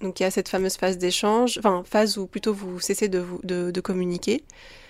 Donc 0.00 0.20
il 0.20 0.22
y 0.22 0.26
a 0.26 0.30
cette 0.30 0.48
fameuse 0.48 0.76
phase 0.76 0.96
d'échange, 0.96 1.58
enfin 1.58 1.82
phase 1.84 2.16
où 2.16 2.26
plutôt 2.26 2.54
vous 2.54 2.80
cessez 2.80 3.08
de, 3.08 3.18
vous, 3.18 3.40
de, 3.44 3.70
de 3.70 3.80
communiquer. 3.82 4.42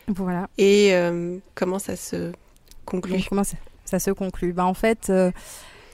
Voilà. 0.06 0.48
Et 0.58 0.92
comment 1.56 1.80
ça 1.80 1.96
se 1.96 2.30
Comment 3.28 3.44
ça, 3.84 3.98
se 3.98 4.10
conclut? 4.10 4.52
Bah, 4.52 4.66
En 4.66 4.74
fait, 4.74 5.08
euh, 5.10 5.30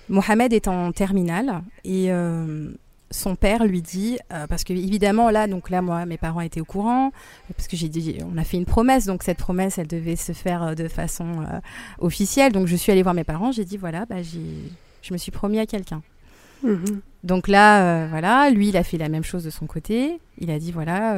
Mohamed 0.09 0.53
est 0.53 0.69
en 0.69 0.93
terminale 0.93 1.63
et 1.85 2.13
euh, 2.13 2.71
son 3.11 3.37
père 3.37 3.65
lui 3.65 3.83
dit, 3.83 4.19
euh, 4.33 4.47
parce 4.47 4.65
que 4.65 4.73
évidemment 4.73 5.31
là, 5.31 5.47
donc 5.47 5.71
là, 5.71 5.83
moi, 5.83 6.07
mes 6.07 6.19
parents 6.19 6.41
étaient 6.41 6.61
au 6.61 6.65
courant, 6.65 7.13
parce 7.57 7.69
que 7.69 7.77
j'ai 7.77 7.89
dit, 7.89 8.19
on 8.25 8.37
a 8.39 8.45
fait 8.45 8.57
une 8.57 8.67
promesse, 8.67 9.07
donc 9.07 9.23
cette 9.23 9.39
promesse, 9.39 9.79
elle 9.79 9.87
devait 9.87 10.17
se 10.17 10.33
faire 10.33 10.75
de 10.75 10.89
façon 10.89 11.45
officielle. 11.99 12.53
Donc 12.53 12.67
je 12.67 12.77
suis 12.77 12.93
allée 12.93 13.03
voir 13.03 13.15
mes 13.15 13.25
parents, 13.25 13.53
j'ai 13.53 13.65
dit, 13.65 13.77
voilà, 13.77 14.07
bah, 14.07 14.23
je 14.23 15.13
me 15.13 15.19
suis 15.19 15.33
promis 15.33 15.59
à 15.59 15.67
quelqu'un. 15.67 16.03
Mhm. 16.63 17.01
Donc 17.25 17.49
là, 17.49 18.07
voilà, 18.09 18.51
lui, 18.51 18.69
il 18.69 18.77
a 18.77 18.85
fait 18.85 18.99
la 18.99 19.09
même 19.09 19.25
chose 19.25 19.45
de 19.45 19.51
son 19.51 19.67
côté. 19.67 20.19
Il 20.39 20.51
a 20.51 20.59
dit, 20.59 20.73
voilà, 20.73 21.17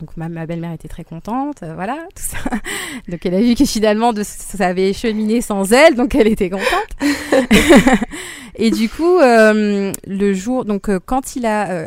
donc 0.00 0.16
ma, 0.16 0.28
belle-mère 0.46 0.72
était 0.72 0.88
très 0.88 1.04
contente, 1.04 1.62
euh, 1.62 1.74
voilà, 1.74 1.98
tout 2.14 2.22
ça. 2.22 2.38
Donc 3.08 3.24
elle 3.24 3.34
a 3.34 3.40
vu 3.40 3.54
que 3.54 3.64
finalement 3.64 4.12
ça 4.22 4.66
avait 4.66 4.92
cheminé 4.92 5.40
sans 5.40 5.72
elle, 5.72 5.94
donc 5.94 6.14
elle 6.14 6.26
était 6.26 6.50
contente. 6.50 6.66
et 8.56 8.70
du 8.70 8.88
coup, 8.88 9.18
euh, 9.18 9.92
le 10.06 10.34
jour, 10.34 10.64
donc 10.64 10.88
euh, 10.88 10.98
quand 11.04 11.36
il 11.36 11.46
a, 11.46 11.86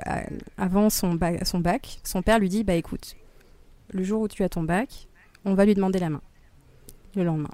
avant 0.57 0.89
son 0.89 1.13
bac, 1.15 1.45
son 1.45 1.59
bac, 1.59 1.99
son 2.03 2.21
père 2.21 2.39
lui 2.39 2.49
dit, 2.49 2.63
bah 2.63 2.75
écoute, 2.75 3.15
le 3.91 4.03
jour 4.03 4.21
où 4.21 4.27
tu 4.27 4.43
as 4.43 4.49
ton 4.49 4.63
bac, 4.63 5.07
on 5.43 5.53
va 5.53 5.65
lui 5.65 5.73
demander 5.73 5.99
la 5.99 6.09
main, 6.09 6.21
le 7.15 7.23
lendemain. 7.23 7.51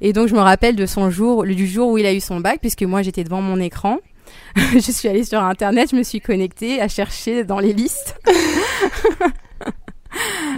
Et 0.00 0.12
donc 0.12 0.28
je 0.28 0.34
me 0.34 0.40
rappelle 0.40 0.76
de 0.76 0.86
son 0.86 1.10
jour, 1.10 1.44
du 1.44 1.66
jour 1.66 1.90
où 1.90 1.98
il 1.98 2.06
a 2.06 2.14
eu 2.14 2.20
son 2.20 2.40
bac, 2.40 2.60
puisque 2.60 2.84
moi 2.84 3.02
j'étais 3.02 3.24
devant 3.24 3.42
mon 3.42 3.60
écran. 3.60 3.98
je 4.56 4.92
suis 4.92 5.08
allée 5.08 5.24
sur 5.24 5.42
internet, 5.42 5.90
je 5.90 5.96
me 5.96 6.02
suis 6.02 6.20
connectée 6.20 6.80
à 6.80 6.88
chercher 6.88 7.44
dans 7.44 7.58
les 7.58 7.72
listes. 7.72 8.18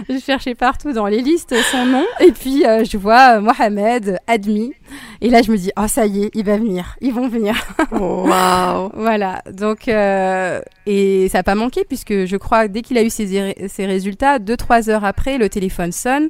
Je 0.09 0.17
cherchais 0.19 0.55
partout 0.55 0.93
dans 0.93 1.07
les 1.07 1.21
listes 1.21 1.55
son 1.71 1.85
nom. 1.85 2.05
Et 2.19 2.31
puis 2.31 2.65
euh, 2.65 2.83
je 2.83 2.97
vois 2.97 3.37
euh, 3.37 3.41
Mohamed 3.41 4.19
admis. 4.27 4.73
Et 5.21 5.29
là 5.29 5.41
je 5.41 5.51
me 5.51 5.57
dis 5.57 5.71
oh 5.77 5.87
ça 5.87 6.05
y 6.05 6.23
est 6.23 6.31
il 6.33 6.45
va 6.45 6.57
venir. 6.57 6.95
Ils 7.01 7.13
vont 7.13 7.27
venir. 7.27 7.55
Waouh. 7.91 8.91
Voilà. 8.95 9.41
Donc 9.51 9.87
euh, 9.87 10.61
et 10.85 11.29
ça 11.29 11.39
n'a 11.39 11.43
pas 11.43 11.55
manqué 11.55 11.83
puisque 11.85 12.25
je 12.25 12.37
crois 12.37 12.67
dès 12.67 12.81
qu'il 12.81 12.97
a 12.97 13.03
eu 13.03 13.09
ses, 13.09 13.55
ses 13.67 13.85
résultats 13.85 14.39
deux 14.39 14.57
trois 14.57 14.89
heures 14.89 15.05
après 15.05 15.37
le 15.37 15.49
téléphone 15.49 15.91
sonne. 15.91 16.29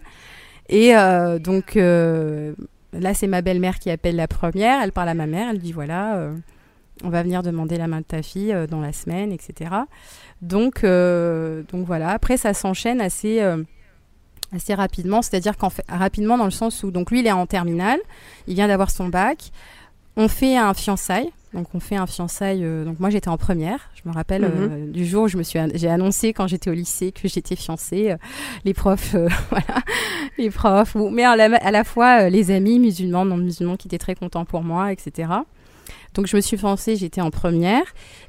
Et 0.69 0.93
donc 1.39 1.75
là 1.75 3.13
c'est 3.13 3.27
ma 3.27 3.41
belle-mère 3.41 3.79
qui 3.79 3.89
appelle 3.89 4.15
la 4.15 4.27
première. 4.27 4.81
Elle 4.81 4.91
parle 4.91 5.09
à 5.09 5.13
ma 5.13 5.27
mère. 5.27 5.49
Elle 5.49 5.59
dit 5.59 5.73
voilà 5.73 6.31
on 7.03 7.09
va 7.09 7.23
venir 7.23 7.41
demander 7.41 7.77
la 7.77 7.87
main 7.87 7.99
de 7.99 8.05
ta 8.05 8.21
fille 8.21 8.55
dans 8.69 8.79
la 8.79 8.93
semaine 8.93 9.31
etc 9.31 9.71
donc, 10.41 10.83
euh, 10.83 11.63
donc 11.71 11.85
voilà. 11.85 12.09
Après, 12.09 12.37
ça 12.37 12.53
s'enchaîne 12.53 12.99
assez, 12.99 13.41
euh, 13.41 13.63
assez 14.53 14.73
rapidement. 14.73 15.21
C'est-à-dire 15.21 15.57
qu'en 15.57 15.69
fait, 15.69 15.85
rapidement 15.87 16.37
dans 16.37 16.45
le 16.45 16.51
sens 16.51 16.83
où 16.83 16.91
donc 16.91 17.11
lui, 17.11 17.19
il 17.19 17.27
est 17.27 17.31
en 17.31 17.45
terminale, 17.45 17.99
il 18.47 18.55
vient 18.55 18.67
d'avoir 18.67 18.89
son 18.89 19.07
bac. 19.07 19.51
On 20.17 20.27
fait 20.27 20.57
un 20.57 20.73
fiançailles. 20.73 21.29
Donc 21.53 21.67
on 21.73 21.79
fait 21.79 21.97
un 21.97 22.07
fiançailles. 22.07 22.63
Euh, 22.63 22.85
donc 22.85 22.99
moi 22.99 23.09
j'étais 23.09 23.27
en 23.27 23.37
première. 23.37 23.91
Je 23.93 24.09
me 24.09 24.13
rappelle 24.13 24.43
mhm. 24.43 24.91
du 24.91 25.05
jour 25.05 25.23
où 25.23 25.27
je 25.27 25.37
me 25.37 25.43
suis 25.43 25.59
j'ai 25.73 25.89
annoncé 25.89 26.33
quand 26.33 26.47
j'étais 26.47 26.69
au 26.69 26.73
lycée 26.73 27.11
que 27.11 27.27
j'étais 27.27 27.55
fiancée. 27.55 28.15
les 28.65 28.73
profs, 28.73 29.15
voilà, 29.49 29.81
les 30.37 30.49
profs. 30.49 30.95
Mais 30.95 31.23
à 31.23 31.35
la, 31.35 31.55
à 31.57 31.71
la 31.71 31.83
fois 31.83 32.29
les 32.29 32.51
amis 32.51 32.79
musulmans, 32.79 33.25
non 33.25 33.37
musulmans 33.37 33.77
qui 33.77 33.87
étaient 33.89 33.97
très 33.97 34.15
contents 34.15 34.45
pour 34.45 34.63
moi, 34.63 34.91
etc. 34.91 35.27
Donc 36.13 36.27
je 36.27 36.35
me 36.35 36.41
suis 36.41 36.57
fiancée, 36.57 36.95
j'étais 36.95 37.21
en 37.21 37.31
première. 37.31 37.83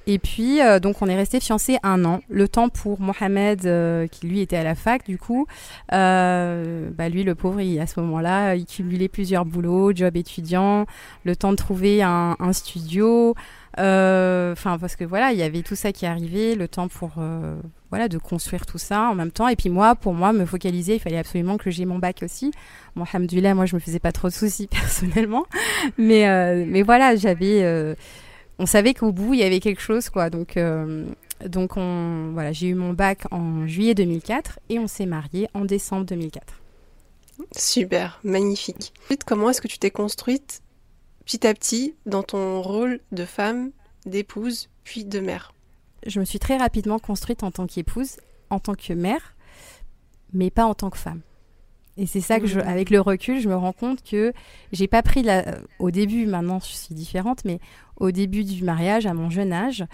Et 0.07 0.19
puis, 0.19 0.61
euh, 0.61 0.79
donc 0.79 1.03
on 1.03 1.07
est 1.07 1.17
resté 1.17 1.41
fiancés 1.41 1.79
un 1.83 2.05
an. 2.05 2.21
Le 2.29 2.49
temps 2.49 2.69
pour 2.69 3.01
Mohamed, 3.01 3.67
euh, 3.67 4.07
qui 4.07 4.27
lui 4.27 4.41
était 4.41 4.57
à 4.57 4.65
la 4.65 4.75
fac, 4.75 5.05
du 5.05 5.19
coup, 5.19 5.47
euh, 5.93 6.91
bah 6.97 7.09
lui, 7.09 7.25
le 7.25 7.35
pauvre, 7.35 7.61
il, 7.61 7.79
à 7.81 7.87
ce 7.87 8.01
moment-là, 8.01 8.55
il 8.55 8.67
cumulait 8.67 9.09
plusieurs 9.09 9.45
boulots, 9.45 9.93
job 9.95 10.17
étudiant, 10.17 10.87
le 11.25 11.37
temps 11.37 11.51
de 11.51 11.57
trouver 11.57 12.03
un, 12.03 12.37
un 12.39 12.53
studio. 12.53 13.35
Enfin, 13.77 14.79
parce 14.79 14.97
que 14.97 15.05
voilà, 15.05 15.33
il 15.33 15.39
y 15.39 15.43
avait 15.43 15.63
tout 15.63 15.77
ça 15.77 15.93
qui 15.93 16.07
arrivait, 16.07 16.55
le 16.55 16.69
temps 16.69 16.89
pour 16.89 17.19
voilà, 17.93 18.09
de 18.09 18.17
construire 18.17 18.65
tout 18.65 18.79
ça 18.79 19.03
en 19.03 19.15
même 19.15 19.31
temps. 19.31 19.49
Et 19.49 19.55
puis 19.55 19.69
moi, 19.69 19.95
pour 19.95 20.15
moi, 20.15 20.33
me 20.33 20.47
focaliser, 20.47 20.95
il 20.95 20.99
fallait 20.99 21.19
absolument 21.19 21.59
que 21.59 21.71
j'ai 21.71 21.85
mon 21.85 21.99
bac 21.99 22.21
aussi. 22.23 22.51
Bon, 22.97 23.05
hamdoulilah, 23.05 23.55
moi, 23.55 23.67
je 23.67 23.77
me 23.77 23.81
faisais 23.81 23.99
pas 23.99 24.13
trop 24.13 24.29
de 24.29 24.33
soucis 24.33 24.67
personnellement. 24.71 25.45
Mais, 25.99 26.27
euh, 26.27 26.65
mais 26.67 26.81
voilà, 26.81 27.17
j'avais... 27.17 27.63
Euh, 27.63 27.95
on 28.59 28.65
savait 28.65 28.95
qu'au 28.95 29.13
bout, 29.13 29.35
il 29.35 29.41
y 29.41 29.43
avait 29.43 29.61
quelque 29.61 29.83
chose, 29.83 30.09
quoi. 30.09 30.31
Donc, 30.31 30.57
euh, 30.57 31.05
donc 31.47 31.77
on, 31.77 32.31
voilà, 32.33 32.53
j'ai 32.53 32.69
eu 32.69 32.75
mon 32.75 32.95
bac 32.95 33.25
en 33.31 33.67
juillet 33.67 33.95
2004 33.95 34.61
et 34.71 34.79
on 34.79 34.87
s'est 34.87 35.05
mariés 35.05 35.49
en 35.53 35.67
décembre 35.67 36.07
2004. 36.07 36.47
Super, 37.55 38.21
magnifique. 38.25 38.95
Comment 39.27 39.51
est-ce 39.51 39.61
que 39.61 39.69
tu 39.69 39.79
t'es 39.79 39.91
construite 39.91 40.63
petit 41.25 41.47
à 41.47 41.55
petit 41.55 41.95
dans 42.07 42.23
ton 42.23 42.63
rôle 42.63 43.01
de 43.13 43.25
femme, 43.25 43.71
d'épouse, 44.07 44.69
puis 44.85 45.05
de 45.05 45.21
mère 45.21 45.53
je 46.07 46.21
me 46.21 46.25
suis 46.25 46.39
très 46.39 46.57
rapidement 46.57 46.99
construite 46.99 47.43
en 47.43 47.51
tant 47.51 47.67
qu'épouse, 47.67 48.17
en 48.51 48.59
tant 48.59 48.75
que 48.75 48.93
mère, 48.93 49.35
mais 50.33 50.51
pas 50.51 50.65
en 50.65 50.75
tant 50.75 50.91
que 50.91 50.99
femme. 50.99 51.21
Et 51.97 52.07
c'est 52.07 52.21
ça 52.21 52.41
que, 52.41 52.47
je, 52.47 52.59
mmh. 52.59 52.67
avec 52.67 52.91
le 52.91 53.01
recul, 53.01 53.41
je 53.41 53.49
me 53.49 53.57
rends 53.57 53.73
compte 53.73 54.03
que 54.03 54.33
j'ai 54.73 54.87
pas 54.87 55.03
pris 55.03 55.23
la. 55.23 55.59
Au 55.79 55.91
début, 55.91 56.27
maintenant, 56.27 56.59
je 56.59 56.73
suis 56.73 56.95
différente, 56.95 57.45
mais 57.45 57.61
au 57.97 58.11
début 58.11 58.45
du 58.45 58.65
mariage, 58.65 59.05
à 59.05 59.13
mon 59.13 59.29
jeune 59.29 59.53
âge, 59.53 59.85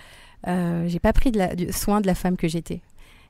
euh, 0.47 0.87
j'ai 0.87 1.01
pas 1.01 1.13
pris 1.13 1.33
de 1.33 1.39
la, 1.39 1.73
soin 1.73 2.01
de 2.01 2.07
la 2.07 2.15
femme 2.15 2.37
que 2.37 2.47
j'étais. 2.47 2.83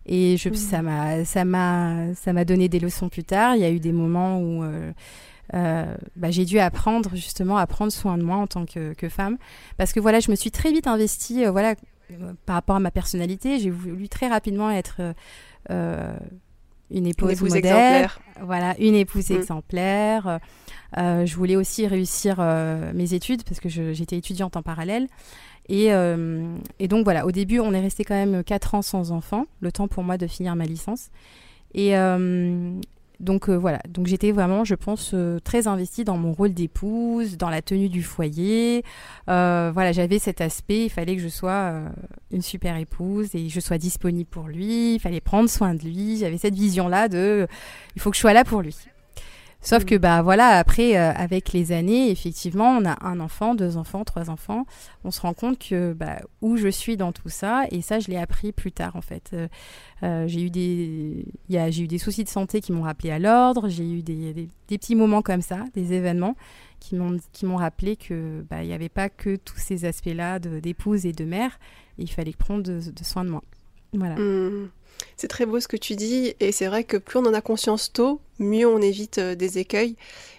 Et 0.05 0.37
je, 0.37 0.51
mmh. 0.51 0.55
ça 0.55 0.83
m'a, 0.83 1.25
ça 1.25 1.45
m'a, 1.47 2.15
ça 2.15 2.35
m'a 2.35 2.45
donné 2.45 2.69
des 2.69 2.79
leçons 2.79 3.09
plus 3.09 3.25
tard. 3.25 3.57
Il 3.57 3.63
y 3.63 3.65
a 3.65 3.71
eu 3.71 3.81
des 3.81 3.93
moments 3.93 4.39
où 4.39 4.63
euh, 4.63 4.93
euh, 5.55 5.95
bah, 6.17 6.31
j'ai 6.31 6.45
dû 6.45 6.59
apprendre 6.59 7.11
justement 7.15 7.57
à 7.57 7.67
prendre 7.67 7.93
soin 7.93 8.19
de 8.19 8.23
moi 8.23 8.37
en 8.37 8.47
tant 8.47 8.67
que, 8.67 8.93
que, 8.95 9.09
femme, 9.09 9.39
parce 9.77 9.93
que 9.93 10.01
voilà, 10.01 10.21
je 10.21 10.31
me 10.31 10.37
suis 10.37 10.51
très 10.51 10.73
vite 10.73 10.87
investie. 10.87 11.45
Euh, 11.45 11.51
voilà, 11.51 11.75
par 12.47 12.55
rapport 12.55 12.77
à 12.77 12.81
ma 12.81 12.91
personnalité, 12.91 13.59
j'ai 13.59 13.71
voulu 13.71 14.09
très 14.09 14.29
rapidement 14.29 14.71
être 14.71 15.01
euh, 15.71 16.17
une 16.91 17.07
épouse, 17.07 17.43
modèle, 17.43 17.57
exemplaire. 17.59 18.21
Voilà, 18.43 18.75
une 18.79 18.95
épouse 18.95 19.31
mm. 19.31 19.35
exemplaire. 19.37 20.41
Euh, 20.97 21.27
je 21.27 21.37
voulais 21.37 21.57
aussi 21.57 21.87
réussir 21.87 22.37
euh, 22.39 22.93
mes 22.95 23.13
études 23.13 23.43
parce 23.45 23.61
que 23.61 23.69
j'étais 23.69 24.17
étudiante 24.17 24.57
en 24.57 24.63
parallèle. 24.63 25.07
Et, 25.71 25.89
et, 26.79 26.89
donc 26.89 27.05
voilà, 27.05 27.27
au 27.27 27.31
début, 27.31 27.61
on 27.61 27.75
est 27.75 27.81
resté 27.81 28.03
quand 28.03 28.15
même 28.15 28.43
4 28.43 28.75
ans 28.75 28.81
sans 28.81 29.13
enfant, 29.13 29.45
le 29.61 29.71
temps 29.71 29.87
pour 29.87 30.03
moi 30.03 30.17
de 30.17 30.27
finir 30.27 30.57
ma 30.57 30.65
licence. 30.65 31.11
Et, 31.75 31.93
donc 33.21 33.49
euh, 33.49 33.57
voilà, 33.57 33.81
donc 33.89 34.07
j'étais 34.07 34.31
vraiment, 34.31 34.65
je 34.65 34.75
pense, 34.77 35.11
euh, 35.13 35.41
très 35.41 35.67
investie 35.67 36.05
dans 36.05 36.17
mon 36.17 36.33
rôle 36.33 36.55
d'épouse, 36.55 37.37
dans 37.37 37.51
la 37.51 37.63
tenue 37.63 37.89
du 37.89 38.03
foyer. 38.03 38.85
Euh, 39.29 39.71
voilà, 39.75 39.93
j'avais 39.93 40.19
cet 40.19 40.41
aspect, 40.41 40.85
il 40.85 40.89
fallait 40.91 41.17
que 41.17 41.23
je 41.23 41.29
sois 41.29 41.83
une 42.31 42.43
super 42.43 42.77
épouse 42.77 43.35
et 43.35 43.49
je 43.49 43.61
sois 43.61 43.79
disponible 43.79 44.29
pour 44.29 44.47
lui, 44.47 44.95
il 44.95 45.01
fallait 45.01 45.21
prendre 45.21 45.49
soin 45.49 45.75
de 45.75 45.83
lui. 45.83 46.19
J'avais 46.19 46.39
cette 46.39 46.55
vision-là 46.55 47.09
de, 47.09 47.49
il 47.97 48.03
faut 48.03 48.11
que 48.11 48.17
je 48.17 48.21
sois 48.21 48.33
là 48.33 48.45
pour 48.45 48.63
lui. 48.63 48.77
Sauf 49.61 49.85
que 49.85 49.97
bah 49.97 50.23
voilà, 50.23 50.51
après 50.51 50.97
euh, 50.97 51.13
avec 51.13 51.53
les 51.53 51.73
années, 51.73 52.11
effectivement, 52.11 52.79
on 52.79 52.85
a 52.85 52.97
un 53.05 53.19
enfant, 53.19 53.57
deux 53.57 53.77
enfants, 53.77 54.05
trois 54.05 54.31
enfants, 54.31 54.67
on 55.03 55.11
se 55.11 55.21
rend 55.21 55.35
compte 55.35 55.59
que 55.59 55.93
bah, 55.93 56.21
où 56.43 56.57
je 56.57 56.69
suis 56.69 56.97
dans 56.97 57.11
tout 57.11 57.29
ça, 57.29 57.65
et 57.73 57.83
ça 57.83 57.99
je 57.99 58.09
l'ai 58.09 58.17
appris 58.17 58.53
plus 58.53 58.71
tard 58.71 58.95
en 58.95 59.01
fait. 59.01 59.31
Euh, 59.33 59.49
euh, 60.05 60.29
j'ai 60.29 60.43
eu 60.43 60.51
des, 60.51 61.27
j'ai 61.49 61.83
eu 61.83 61.89
des 61.89 61.99
soucis 61.99 62.23
de 62.23 62.29
santé 62.29 62.61
qui 62.61 62.71
m'ont 62.71 62.83
rappelé 62.83 63.11
à 63.11 63.19
l'ordre, 63.19 63.69
j'ai 63.69 63.83
eu 63.83 64.03
des, 64.03 64.33
des, 64.33 64.49
petits 64.69 64.95
moments 64.95 65.23
comme 65.23 65.43
ça, 65.43 65.65
des 65.75 65.93
événements 65.93 66.37
qui 66.79 66.95
m'ont 66.95 67.57
rappelé 67.57 67.97
que 67.97 68.45
bah 68.49 68.63
il 68.63 68.69
n'y 68.69 68.75
avait 68.75 68.89
pas 68.89 69.09
que 69.09 69.35
tous 69.35 69.59
ces 69.59 69.85
aspects-là 69.85 70.39
d'épouse 70.39 71.05
et 71.05 71.13
de 71.13 71.25
mère, 71.25 71.59
et 71.99 72.03
il 72.03 72.11
fallait 72.11 72.33
prendre 72.33 72.63
de, 72.63 72.81
soin 73.03 73.25
de 73.25 73.31
moi. 73.31 73.43
Voilà. 73.93 74.15
Mmh. 74.15 74.71
C'est 75.17 75.29
très 75.29 75.47
beau 75.47 75.61
ce 75.61 75.69
que 75.69 75.77
tu 75.77 75.97
dis, 75.97 76.35
et 76.41 76.53
c'est 76.53 76.67
vrai 76.67 76.85
que 76.85 76.97
plus 76.97 77.19
on 77.19 77.27
en 77.27 77.35
a 77.35 77.41
conscience 77.41 77.93
tôt, 77.93 78.21
mieux 78.39 78.67
on 78.67 78.81
évite 78.81 79.19
euh, 79.19 79.35
des 79.35 79.59
écueils. 79.59 79.97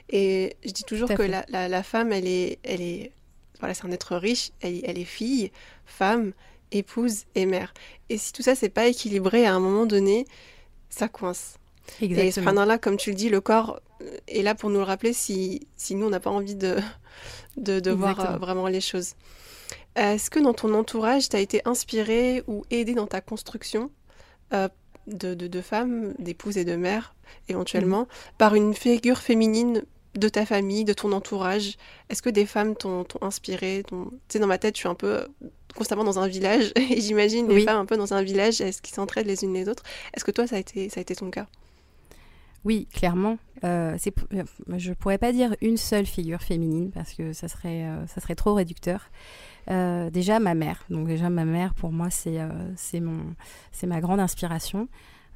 Et 0.09 0.55
je 0.65 0.71
dis 0.71 0.83
toujours 0.83 1.09
que 1.09 1.23
la, 1.23 1.83
femme, 1.83 2.11
elle 2.11 2.27
est, 2.27 2.59
elle 2.63 2.81
est, 2.81 3.11
voilà, 3.59 3.73
c'est 3.73 3.85
un 3.85 3.91
être 3.91 4.15
riche, 4.15 4.51
elle, 4.61 4.81
elle, 4.83 4.97
est 4.97 5.05
fille, 5.05 5.51
femme, 5.85 6.33
épouse 6.71 7.25
et 7.35 7.45
mère. 7.45 7.73
Et 8.09 8.17
si 8.17 8.33
tout 8.33 8.41
ça 8.41 8.55
c'est 8.55 8.69
pas 8.69 8.87
équilibré 8.87 9.45
à 9.45 9.53
un 9.53 9.59
moment 9.59 9.85
donné, 9.85 10.25
ça 10.89 11.07
coince. 11.07 11.57
Exactement. 12.01 12.51
Et 12.51 12.55
ce 12.55 12.67
là 12.67 12.77
comme 12.77 12.97
tu 12.97 13.11
le 13.11 13.15
dis, 13.15 13.29
le 13.29 13.41
corps 13.41 13.79
est 14.27 14.41
là 14.41 14.55
pour 14.55 14.69
nous 14.69 14.77
le 14.77 14.83
rappeler 14.83 15.13
si, 15.13 15.67
si 15.75 15.95
nous 15.95 16.07
on 16.07 16.09
n'a 16.09 16.19
pas 16.19 16.29
envie 16.29 16.55
de, 16.55 16.77
de, 17.57 17.91
voir 17.91 18.19
euh, 18.19 18.37
vraiment 18.37 18.67
les 18.67 18.81
choses. 18.81 19.13
Est-ce 19.95 20.29
que 20.29 20.39
dans 20.39 20.53
ton 20.53 20.73
entourage, 20.73 21.29
tu 21.29 21.35
as 21.35 21.39
été 21.39 21.61
inspiré 21.65 22.43
ou 22.47 22.63
aidé 22.69 22.93
dans 22.93 23.07
ta 23.07 23.21
construction? 23.21 23.91
Euh, 24.53 24.67
de, 25.07 25.33
de, 25.33 25.61
femmes, 25.61 26.13
d'épouses 26.19 26.57
et 26.57 26.65
de 26.65 26.75
mères, 26.75 27.15
éventuellement, 27.47 28.01
mm. 28.01 28.07
par 28.37 28.55
une 28.55 28.73
figure 28.73 29.17
féminine 29.17 29.83
de 30.15 30.29
ta 30.29 30.45
famille, 30.45 30.85
de 30.85 30.93
ton 30.93 31.11
entourage 31.11 31.77
Est-ce 32.09 32.21
que 32.21 32.29
des 32.29 32.45
femmes 32.45 32.75
t'ont 32.75 33.05
inspiré 33.21 33.83
Tu 33.87 33.95
sais, 34.27 34.39
dans 34.39 34.47
ma 34.47 34.57
tête, 34.57 34.75
je 34.75 34.79
suis 34.79 34.89
un 34.89 34.95
peu 34.95 35.19
euh, 35.19 35.25
constamment 35.75 36.03
dans 36.03 36.19
un 36.19 36.27
village, 36.27 36.71
et 36.75 37.01
j'imagine 37.01 37.47
les 37.47 37.61
femmes 37.61 37.79
un 37.79 37.85
peu 37.85 37.97
dans 37.97 38.13
un 38.13 38.21
village, 38.21 38.61
est-ce 38.61 38.81
qu'ils 38.81 38.95
s'entraident 38.95 39.27
les 39.27 39.43
unes 39.43 39.53
les 39.53 39.69
autres? 39.69 39.83
Est-ce 40.13 40.25
que 40.25 40.31
toi, 40.31 40.47
ça 40.47 40.55
a 40.55 40.59
été, 40.59 40.89
ça 40.89 40.99
a 40.99 41.01
été 41.01 41.15
ton 41.15 41.29
cas? 41.29 41.47
Oui, 42.65 42.87
clairement. 42.93 43.37
Euh, 43.63 43.97
je 44.77 44.93
pourrais 44.93 45.17
pas 45.17 45.31
dire 45.31 45.55
une 45.61 45.77
seule 45.77 46.05
figure 46.05 46.41
féminine 46.41 46.91
parce 46.91 47.13
que 47.13 47.33
ça 47.33 47.47
serait, 47.47 47.83
euh, 47.83 48.05
ça 48.07 48.21
serait 48.21 48.35
trop 48.35 48.53
réducteur. 48.53 49.09
Euh, 49.71 50.09
déjà 50.09 50.39
ma 50.39 50.55
mère. 50.55 50.83
Donc 50.89 51.07
déjà 51.07 51.29
ma 51.29 51.45
mère 51.45 51.73
pour 51.73 51.91
moi 51.91 52.09
c'est 52.09 52.39
euh, 52.39 52.47
ma 53.83 54.01
grande 54.01 54.19
inspiration. 54.19 54.87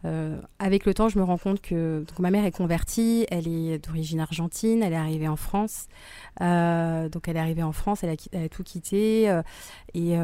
Euh, 0.06 0.38
avec 0.60 0.86
le 0.86 0.94
temps, 0.94 1.08
je 1.08 1.18
me 1.18 1.24
rends 1.24 1.38
compte 1.38 1.62
que 1.62 2.04
ma 2.20 2.30
mère 2.30 2.44
est 2.44 2.52
convertie, 2.52 3.26
elle 3.32 3.48
est 3.48 3.80
d'origine 3.86 4.20
argentine, 4.20 4.84
elle 4.84 4.92
est 4.92 4.98
arrivée 4.98 5.30
en 5.30 5.38
France. 5.38 5.88
donc 6.40 7.28
elle 7.28 7.38
est 7.38 7.40
arrivée 7.40 7.64
en 7.64 7.72
France, 7.72 8.04
elle 8.04 8.18
a 8.34 8.50
tout 8.50 8.64
quitté. 8.64 9.42
et, 9.94 10.18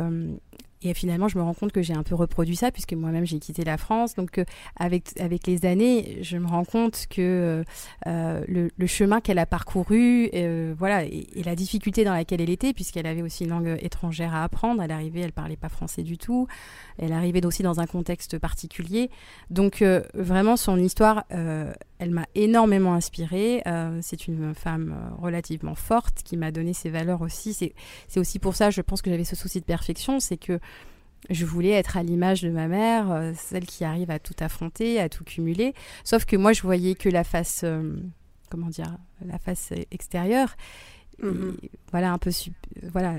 et 0.82 0.94
finalement, 0.94 1.28
je 1.28 1.38
me 1.38 1.44
rends 1.44 1.54
compte 1.54 1.74
que 1.74 1.82
j'ai 1.82 1.94
un 1.94 2.04
peu 2.04 2.16
reproduit 2.16 2.56
ça, 2.56 2.72
puisque 2.72 2.94
moi-même, 2.94 3.26
j'ai 3.26 3.40
quitté 3.40 3.66
la 3.66 3.78
France. 3.78 4.16
Donc, 4.16 4.38
euh, 4.38 4.46
avec, 4.78 5.10
avec 5.20 5.46
les 5.46 5.66
années, 5.66 6.20
je 6.22 6.38
me 6.38 6.48
rends 6.48 6.64
compte 6.64 7.06
que 7.10 7.66
euh, 8.08 8.46
le, 8.48 8.70
le, 8.78 8.88
chemin 8.88 9.20
qu'elle 9.20 9.40
a 9.40 9.46
parcouru, 9.46 10.30
euh, 10.34 10.74
voilà, 10.78 11.04
et, 11.04 11.28
la 11.44 11.56
difficulté 11.56 12.06
dans 12.06 12.14
laquelle 12.14 12.40
elle 12.40 12.50
était, 12.50 12.72
puisqu'elle 12.72 13.08
avait 13.08 13.22
aussi 13.22 13.44
une 13.44 13.50
langue 13.50 13.78
étrangère 13.82 14.34
à 14.34 14.46
apprendre. 14.46 14.82
Elle 14.82 14.92
arrivait, 14.92 15.20
elle 15.20 15.34
parlait 15.34 15.58
pas 15.58 15.68
français 15.68 16.04
du 16.04 16.18
tout. 16.18 16.48
Elle 16.98 17.12
arrivait 17.12 17.46
aussi 17.46 17.62
dans 17.62 17.82
un 17.82 17.86
contexte 17.86 18.40
particulier. 18.40 19.10
Donc, 19.50 19.82
euh, 19.82 20.02
vraiment, 20.14 20.56
son 20.56 20.78
histoire, 20.78 21.26
elle 21.30 22.12
m'a 22.12 22.26
énormément 22.36 22.94
inspirée. 22.94 23.62
c'est 24.02 24.28
une 24.28 24.56
femme 24.56 24.96
relativement 25.22 25.76
forte 25.76 26.24
qui 26.24 26.38
m'a 26.38 26.52
donné 26.52 26.74
ses 26.74 26.90
valeurs 26.90 27.22
aussi. 27.22 27.54
C'est 27.54 28.20
aussi 28.20 28.40
pour 28.40 28.56
ça, 28.56 28.70
je 28.70 28.82
pense 28.82 29.02
que 29.02 29.10
j'avais 29.10 29.26
ce 29.26 29.36
souci 29.36 29.60
de 29.60 29.66
perfection, 29.66 30.22
c'est 30.22 30.38
que 30.38 30.60
je 31.30 31.46
voulais 31.46 31.72
être 31.72 31.98
à 31.98 32.04
l'image 32.04 32.42
de 32.42 32.50
ma 32.50 32.68
mère, 32.68 33.12
euh, 33.12 33.34
celle 33.36 33.66
qui 33.66 33.84
arrive 33.84 34.12
à 34.12 34.20
tout 34.20 34.36
affronter, 34.40 35.00
à 35.00 35.10
tout 35.10 35.24
cumuler. 35.24 35.74
Sauf 36.04 36.26
que 36.26 36.36
moi, 36.36 36.54
je 36.54 36.62
voyais 36.62 36.96
que 36.96 37.10
la 37.10 37.24
face, 37.24 37.62
euh, 37.64 37.96
comment 38.50 38.68
dire, 38.68 38.98
la 39.26 39.38
face 39.38 39.74
extérieure. 39.92 40.56
Mhm. 41.22 41.58
voilà, 41.92 42.14
un 42.14 42.18
peu, 42.18 42.32
voilà, 42.94 43.16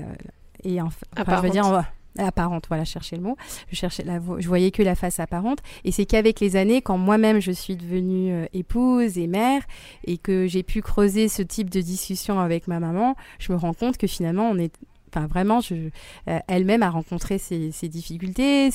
et 0.63 0.81
enfin, 0.81 1.05
je 1.15 1.41
veux 1.41 1.49
dire, 1.51 1.83
apparente, 2.17 2.65
voilà, 2.67 2.85
chercher 2.85 3.15
le 3.15 3.21
mot. 3.21 3.37
Je 3.69 3.75
cherchais 3.75 4.03
la, 4.03 4.19
je 4.39 4.47
voyais 4.47 4.71
que 4.71 4.83
la 4.83 4.95
face 4.95 5.19
apparente. 5.19 5.59
Et 5.83 5.91
c'est 5.91 6.05
qu'avec 6.05 6.39
les 6.39 6.55
années, 6.55 6.81
quand 6.81 6.97
moi-même 6.97 7.39
je 7.39 7.51
suis 7.51 7.75
devenue 7.75 8.33
euh, 8.33 8.45
épouse 8.53 9.17
et 9.17 9.27
mère, 9.27 9.61
et 10.05 10.17
que 10.17 10.47
j'ai 10.47 10.63
pu 10.63 10.81
creuser 10.81 11.27
ce 11.27 11.41
type 11.41 11.69
de 11.69 11.81
discussion 11.81 12.39
avec 12.39 12.67
ma 12.67 12.79
maman, 12.79 13.15
je 13.39 13.51
me 13.51 13.57
rends 13.57 13.73
compte 13.73 13.97
que 13.97 14.07
finalement 14.07 14.49
on 14.49 14.57
est 14.57 14.73
Enfin, 15.13 15.27
vraiment, 15.27 15.59
euh, 15.71 16.39
elle-même 16.47 16.83
a 16.83 16.89
rencontré 16.89 17.37
ses, 17.37 17.71
difficultés, 17.89 18.69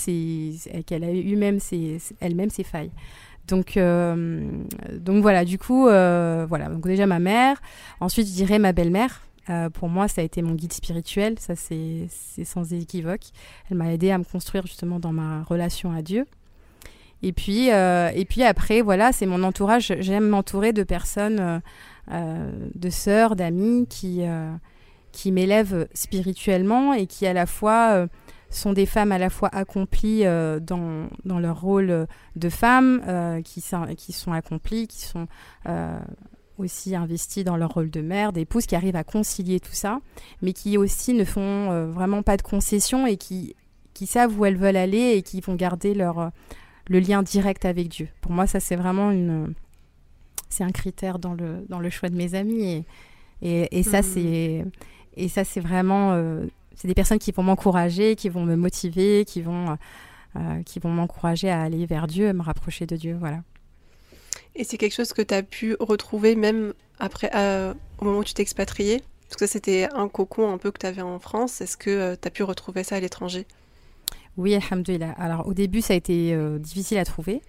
qu'elle 0.86 1.04
a 1.04 1.12
eu 1.12 1.36
même 1.36 1.58
elle-même 2.20 2.50
ses 2.50 2.62
failles. 2.62 2.90
Donc, 3.48 3.76
euh, 3.76 4.50
donc 4.92 5.22
voilà, 5.22 5.44
du 5.44 5.58
coup, 5.58 5.88
euh, 5.88 6.44
voilà. 6.48 6.68
Donc 6.68 6.86
déjà 6.86 7.06
ma 7.06 7.20
mère. 7.20 7.60
Ensuite, 8.00 8.26
je 8.26 8.32
dirais 8.32 8.58
ma 8.58 8.72
belle-mère. 8.72 9.22
pour 9.74 9.88
moi, 9.88 10.08
ça 10.08 10.20
a 10.20 10.24
été 10.24 10.42
mon 10.42 10.54
guide 10.54 10.72
spirituel, 10.72 11.38
ça 11.38 11.54
c'est 11.56 12.08
sans 12.44 12.72
équivoque. 12.74 13.30
Elle 13.70 13.78
m'a 13.78 13.92
aidé 13.92 14.10
à 14.10 14.18
me 14.18 14.24
construire 14.24 14.66
justement 14.66 14.98
dans 14.98 15.12
ma 15.12 15.42
relation 15.44 15.92
à 15.92 16.02
Dieu. 16.02 16.26
Et 17.22 17.32
puis, 17.32 17.68
et 17.68 18.26
puis 18.28 18.42
après, 18.42 18.82
voilà, 18.82 19.12
c'est 19.12 19.26
mon 19.26 19.42
entourage. 19.42 19.94
J'aime 20.00 20.28
m'entourer 20.28 20.74
de 20.74 20.82
personnes, 20.82 21.62
de 22.10 22.90
sœurs, 22.90 23.36
d'amis 23.36 23.86
qui 23.88 24.22
qui 25.16 25.32
m'élèvent 25.32 25.88
spirituellement 25.94 26.92
et 26.92 27.06
qui 27.06 27.26
à 27.26 27.32
la 27.32 27.46
fois 27.46 27.92
euh, 27.92 28.06
sont 28.50 28.74
des 28.74 28.84
femmes 28.84 29.12
à 29.12 29.18
la 29.18 29.30
fois 29.30 29.48
accomplies 29.50 30.26
euh, 30.26 30.60
dans, 30.60 31.08
dans, 31.24 31.38
leur 31.38 31.58
rôle 31.58 32.06
de 32.36 32.48
femmes, 32.50 33.02
euh, 33.08 33.40
qui, 33.40 33.64
qui, 33.96 34.12
sont 34.12 34.32
accomplies, 34.32 34.86
qui 34.86 35.00
sont 35.00 35.26
aussi 36.58 36.94
investies 36.94 37.44
dans 37.44 37.56
leur 37.56 37.70
rôle 37.70 37.90
de 37.90 38.02
mère, 38.02 38.32
d'épouse, 38.34 38.66
qui 38.66 38.76
arrivent 38.76 38.96
à 38.96 39.04
concilier 39.04 39.58
tout 39.58 39.72
ça, 39.72 40.00
mais 40.42 40.52
qui 40.52 40.76
aussi 40.76 41.14
ne 41.14 41.24
font 41.24 41.90
vraiment 41.90 42.22
pas 42.22 42.36
de 42.36 42.42
concessions 42.42 43.06
et 43.06 43.16
qui, 43.16 43.56
qui 43.94 44.06
savent 44.06 44.38
où 44.38 44.44
elles 44.44 44.56
veulent 44.56 44.76
aller 44.76 45.14
et 45.16 45.22
qui 45.22 45.40
vont 45.40 45.54
garder 45.54 45.94
leur, 45.94 46.30
le 46.88 46.98
lien 47.00 47.22
direct 47.22 47.64
avec 47.64 47.88
Dieu. 47.88 48.08
Pour 48.20 48.32
moi, 48.32 48.46
ça 48.46 48.60
c'est 48.60 48.76
vraiment 48.76 49.10
une... 49.10 49.54
C'est 50.48 50.62
un 50.62 50.70
critère 50.70 51.18
dans 51.18 51.34
le, 51.34 51.66
dans 51.68 51.80
le 51.80 51.90
choix 51.90 52.08
de 52.08 52.16
mes 52.16 52.34
amis 52.34 52.62
et, 52.62 52.84
et, 53.42 53.78
et 53.78 53.82
ça, 53.82 54.00
mmh. 54.00 54.04
c'est 54.04 54.64
et 55.16 55.28
ça, 55.28 55.44
c'est 55.44 55.60
vraiment, 55.60 56.12
euh, 56.12 56.44
c'est 56.74 56.88
des 56.88 56.94
personnes 56.94 57.18
qui 57.18 57.32
vont 57.32 57.42
m'encourager, 57.42 58.16
qui 58.16 58.28
vont 58.28 58.44
me 58.44 58.54
motiver, 58.54 59.24
qui 59.24 59.40
vont, 59.40 59.70
euh, 59.70 59.74
euh, 60.36 60.62
qui 60.62 60.78
vont 60.78 60.90
m'encourager 60.90 61.50
à 61.50 61.62
aller 61.62 61.86
vers 61.86 62.06
Dieu, 62.06 62.28
à 62.28 62.32
me 62.32 62.42
rapprocher 62.42 62.86
de 62.86 62.96
Dieu, 62.96 63.16
voilà. 63.18 63.42
Et 64.54 64.64
c'est 64.64 64.76
quelque 64.76 64.94
chose 64.94 65.12
que 65.12 65.22
tu 65.22 65.34
as 65.34 65.42
pu 65.42 65.76
retrouver 65.80 66.36
même 66.36 66.74
après, 66.98 67.30
au 67.98 68.04
moment 68.04 68.18
où 68.18 68.24
tu 68.24 68.32
t'es 68.32 68.42
expatrié 68.42 69.02
Parce 69.28 69.36
que 69.36 69.46
c'était 69.46 69.86
un 69.92 70.08
cocon 70.08 70.50
un 70.50 70.56
peu 70.56 70.70
que 70.70 70.78
tu 70.78 70.86
avais 70.86 71.02
en 71.02 71.18
France. 71.18 71.60
Est-ce 71.60 71.76
que 71.76 72.14
tu 72.14 72.28
as 72.28 72.30
pu 72.30 72.42
retrouver 72.42 72.82
ça 72.82 72.96
à 72.96 73.00
l'étranger? 73.00 73.46
Oui, 74.38 74.54
alhamdoulilah. 74.54 75.12
Alors 75.18 75.46
au 75.46 75.52
début, 75.52 75.82
ça 75.82 75.92
a 75.92 75.96
été 75.96 76.34
difficile 76.58 76.96
à 76.96 77.04
trouver. 77.04 77.42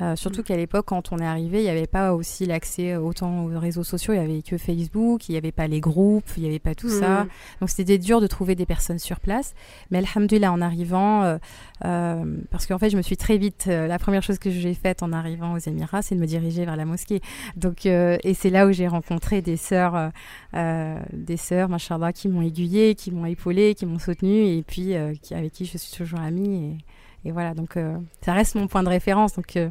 Euh, 0.00 0.16
surtout 0.16 0.40
mm. 0.40 0.44
qu'à 0.44 0.56
l'époque, 0.56 0.86
quand 0.86 1.12
on 1.12 1.18
est 1.18 1.26
arrivé, 1.26 1.60
il 1.60 1.64
n'y 1.64 1.70
avait 1.70 1.86
pas 1.86 2.14
aussi 2.14 2.46
l'accès 2.46 2.96
autant 2.96 3.44
aux 3.44 3.58
réseaux 3.58 3.84
sociaux, 3.84 4.12
il 4.12 4.18
n'y 4.18 4.24
avait 4.24 4.42
que 4.42 4.58
Facebook, 4.58 5.28
il 5.28 5.32
n'y 5.32 5.38
avait 5.38 5.52
pas 5.52 5.68
les 5.68 5.80
groupes, 5.80 6.28
il 6.36 6.42
n'y 6.42 6.48
avait 6.48 6.58
pas 6.58 6.74
tout 6.74 6.88
ça. 6.88 7.24
Mm. 7.24 7.28
Donc 7.60 7.70
c'était 7.70 7.98
dur 7.98 8.20
de 8.20 8.26
trouver 8.26 8.54
des 8.54 8.66
personnes 8.66 8.98
sur 8.98 9.20
place. 9.20 9.54
Mais 9.90 9.98
alhamdulillah, 9.98 10.52
en 10.52 10.60
arrivant, 10.60 11.22
euh, 11.22 11.38
euh, 11.84 12.36
parce 12.50 12.66
qu'en 12.66 12.78
fait, 12.78 12.90
je 12.90 12.96
me 12.96 13.02
suis 13.02 13.16
très 13.16 13.38
vite, 13.38 13.66
la 13.66 13.98
première 13.98 14.22
chose 14.22 14.38
que 14.38 14.50
j'ai 14.50 14.74
faite 14.74 15.02
en 15.02 15.12
arrivant 15.12 15.54
aux 15.54 15.58
Émirats, 15.58 16.02
c'est 16.02 16.14
de 16.14 16.20
me 16.20 16.26
diriger 16.26 16.64
vers 16.64 16.76
la 16.76 16.84
mosquée. 16.84 17.20
Donc, 17.56 17.86
et 17.86 18.34
c'est 18.34 18.50
là 18.50 18.66
où 18.66 18.72
j'ai 18.72 18.88
rencontré 18.88 19.42
des 19.42 19.56
sœurs, 19.56 20.10
des 20.52 21.36
sœurs, 21.36 21.68
machallah, 21.68 22.12
qui 22.12 22.28
m'ont 22.28 22.42
aiguillée, 22.42 22.94
qui 22.94 23.10
m'ont 23.10 23.26
épaulée, 23.26 23.74
qui 23.74 23.86
m'ont 23.86 23.98
soutenue, 23.98 24.46
et 24.46 24.62
puis 24.62 24.94
qui, 25.22 25.34
avec 25.34 25.52
qui 25.52 25.64
je 25.66 25.78
suis 25.78 25.96
toujours 25.96 26.20
amie. 26.20 26.56
Et, 26.56 26.78
et 27.24 27.32
voilà, 27.32 27.54
donc 27.54 27.76
euh, 27.76 27.96
ça 28.22 28.32
reste 28.32 28.54
mon 28.54 28.66
point 28.66 28.82
de 28.82 28.88
référence. 28.88 29.34
Donc, 29.34 29.56
euh, 29.56 29.70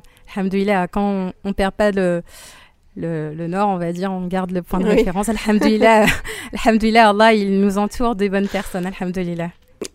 quand 0.92 1.32
on 1.44 1.48
ne 1.48 1.54
perd 1.54 1.74
pas 1.74 1.92
le, 1.92 2.24
le, 2.96 3.48
nord, 3.48 3.70
on 3.70 3.78
va 3.78 3.92
dire, 3.94 4.12
on 4.12 4.28
garde 4.28 4.52
le 4.52 4.62
point 4.62 4.80
de 4.80 4.88
référence. 4.88 5.30
Alhamdulillah, 5.30 6.06
alhamdulillah, 6.66 7.10
Allah, 7.10 7.34
il 7.34 7.60
nous 7.60 7.78
entoure 7.78 8.16
des 8.16 8.30
bonnes 8.30 8.48
personnes. 8.48 8.88
Alhamdulillah. 8.88 9.52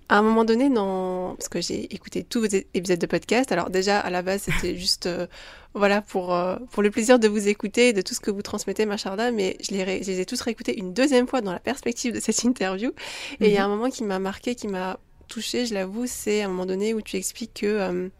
à 0.09 0.19
un 0.19 0.23
moment 0.23 0.45
donné, 0.45 0.71
parce 0.73 1.49
que 1.49 1.61
j'ai 1.61 1.93
écouté 1.93 2.23
tous 2.23 2.41
vos 2.41 2.47
épisodes 2.47 2.99
de 2.99 3.07
podcast, 3.07 3.51
alors 3.51 3.71
déjà 3.71 3.99
à 3.99 4.11
la 4.11 4.23
base 4.23 4.43
c'était 4.43 4.77
juste 4.85 5.07
euh, 5.07 5.27
voilà 5.75 6.01
pour, 6.01 6.35
euh, 6.35 6.57
pour 6.71 6.83
le 6.83 6.91
plaisir 6.91 7.19
de 7.19 7.27
vous 7.27 7.49
écouter, 7.49 7.93
de 7.93 8.03
tout 8.03 8.15
ce 8.15 8.21
que 8.21 8.31
vous 8.31 8.43
transmettez, 8.43 8.87
Macharda, 8.87 9.33
mais 9.33 9.57
je 9.61 9.73
les, 9.73 10.03
je 10.03 10.11
les 10.11 10.21
ai 10.21 10.25
tous 10.27 10.41
réécoutés 10.41 10.79
une 10.79 10.95
deuxième 10.95 11.27
fois 11.27 11.41
dans 11.41 11.53
la 11.53 11.59
perspective 11.59 12.15
de 12.15 12.21
cette 12.21 12.43
interview. 12.45 12.93
Et 13.41 13.49
il 13.49 13.53
y 13.53 13.59
a 13.59 13.67
mhm. 13.67 13.73
un 13.73 13.77
moment 13.77 13.91
qui 13.91 14.05
m'a 14.05 14.19
marqué, 14.19 14.55
qui 14.55 14.69
m'a 14.69 14.99
touché, 15.29 15.66
je 15.66 15.74
l'avoue, 15.74 16.07
c'est 16.07 16.43
à 16.43 16.47
un 16.47 16.49
moment 16.49 16.66
donné 16.66 16.95
où 16.95 17.03
tu 17.03 17.16
expliques 17.16 17.61
que, 17.61 18.11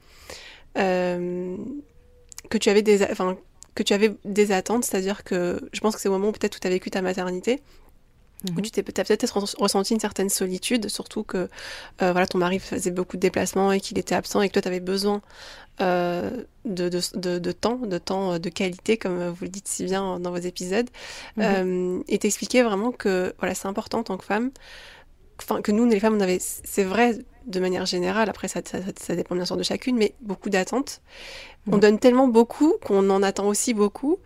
euh, 0.76 1.56
que 2.50 2.59
tu 2.59 2.68
avais 2.70 2.82
des, 2.82 3.02
enfin, 3.04 3.36
que 3.74 3.82
tu 3.82 3.92
avais 3.94 4.14
des 4.24 4.52
attentes, 4.52 4.84
c'est-à-dire 4.84 5.24
que 5.24 5.68
je 5.72 5.80
pense 5.80 5.94
que 5.94 6.00
c'est 6.00 6.09
au 6.09 6.12
moment 6.12 6.32
peut-être 6.32 6.56
où 6.56 6.61
tu 6.61 6.66
as 6.66 6.70
vécu 6.70 6.90
ta 6.90 7.02
maternité 7.02 7.61
où 8.56 8.61
tu 8.61 8.70
t'es 8.70 8.82
peut-être 8.82 9.36
ressenti 9.59 9.94
une 9.94 10.00
certaine 10.00 10.28
solitude, 10.28 10.88
surtout 10.88 11.24
que 11.24 11.48
euh, 12.02 12.12
voilà, 12.12 12.26
ton 12.26 12.38
mari 12.38 12.61
faisait 12.61 12.90
beaucoup 12.90 13.16
de 13.16 13.20
déplacements 13.20 13.72
et 13.72 13.80
qu'il 13.80 13.98
était 13.98 14.14
absent 14.14 14.40
et 14.42 14.48
que 14.48 14.52
toi, 14.52 14.62
tu 14.62 14.68
avais 14.68 14.80
besoin 14.80 15.22
euh, 15.80 16.30
de, 16.64 16.88
de, 16.88 17.38
de, 17.38 17.52
temps, 17.52 17.76
de 17.76 17.98
temps 17.98 18.34
euh, 18.34 18.38
de 18.38 18.48
qualité, 18.48 18.96
comme 18.96 19.28
vous 19.28 19.44
le 19.44 19.50
dites 19.50 19.66
si 19.66 19.84
bien 19.84 20.20
dans 20.20 20.30
vos 20.30 20.36
épisodes. 20.36 20.88
Mhm. 21.36 22.04
et 22.06 22.18
t'expliquer 22.18 22.62
vraiment 22.62 22.92
que 22.92 23.34
voilà, 23.38 23.54
c'est 23.54 23.68
important 23.68 24.00
en 24.00 24.04
tant 24.04 24.16
que 24.16 24.24
femme, 24.24 24.50
enfin, 25.41 25.62
que 25.62 25.72
nous, 25.72 25.86
les 25.86 26.01
femmes, 26.01 26.14
on 26.14 26.20
avait, 26.20 26.39
c'est 26.41 26.84
vrai, 26.84 27.18
de 27.47 27.61
manière 27.61 27.86
générale, 27.86 28.28
après 28.28 28.49
ça, 28.49 28.61
ça, 28.64 29.16
dépend 29.16 29.34
bien 29.34 29.45
sûr 29.45 29.57
de 29.57 29.62
chacune, 29.62 29.97
mais 29.97 30.14
beaucoup 30.20 30.51
d'attentes. 30.51 31.01
On 31.66 31.76
mm. 31.76 31.80
donne 31.80 31.99
tellement 31.99 32.28
beaucoup 32.28 32.74
qu'on 32.84 33.09
en 33.11 33.22
attend 33.22 33.47
aussi 33.47 33.74
beaucoup. 33.74 34.18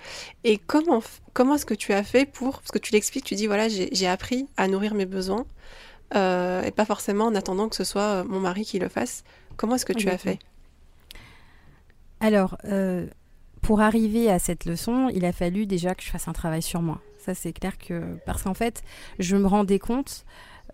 Et 0.45 0.59
comment, 0.59 1.03
comment 1.33 1.55
est-ce 1.55 1.67
que 1.67 1.75
tu 1.75 1.93
as 1.93 2.03
fait 2.03 2.27
pour, 2.27 2.59
parce 2.59 2.71
que 2.73 2.79
tu 2.79 2.93
l'expliques, 2.93 3.25
tu 3.25 3.35
dis 3.35 3.47
voilà, 3.47 3.69
j'ai 3.69 4.09
appris 4.09 4.47
à 4.57 4.69
nourrir 4.69 4.95
mes 4.95 5.07
besoins, 5.07 5.47
euh, 6.15 6.63
et 6.63 6.71
pas 6.71 6.85
forcément 6.85 7.27
en 7.27 7.35
attendant 7.35 7.69
que 7.69 7.77
ce 7.77 7.85
soit 7.85 8.03
euh, 8.03 8.25
mon 8.25 8.41
mari 8.41 8.65
qui 8.65 8.79
le 8.79 8.89
fasse. 8.89 9.25
Comment 9.57 9.77
est-ce 9.77 9.87
que 9.87 9.93
tu 9.93 10.09
as 10.09 10.19
fait? 10.19 10.39
Alors, 12.21 12.57
euh, 12.65 13.07
pour 13.61 13.81
arriver 13.81 14.31
à 14.31 14.39
cette 14.39 14.65
leçon, 14.65 15.09
il 15.15 15.25
a 15.25 15.33
fallu 15.33 15.67
déjà 15.67 15.95
que 15.95 16.03
je 16.03 16.11
fasse 16.11 16.29
un 16.29 16.33
travail 16.33 16.63
sur 16.63 16.83
moi. 16.83 17.01
Ça, 17.19 17.35
c'est 17.35 17.53
clair 17.53 17.79
que. 17.79 18.17
Parce 18.27 18.43
qu'en 18.43 18.55
fait, 18.55 18.83
je 19.19 19.37
me 19.37 19.47
rendais 19.47 19.79
compte 19.79 20.25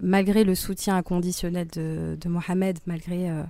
malgré 0.00 0.44
le 0.44 0.54
soutien 0.54 0.96
inconditionnel 0.96 1.66
de, 1.68 2.28
Mohamed, 2.28 2.78
malgré, 2.86 3.30
euh, 3.30 3.42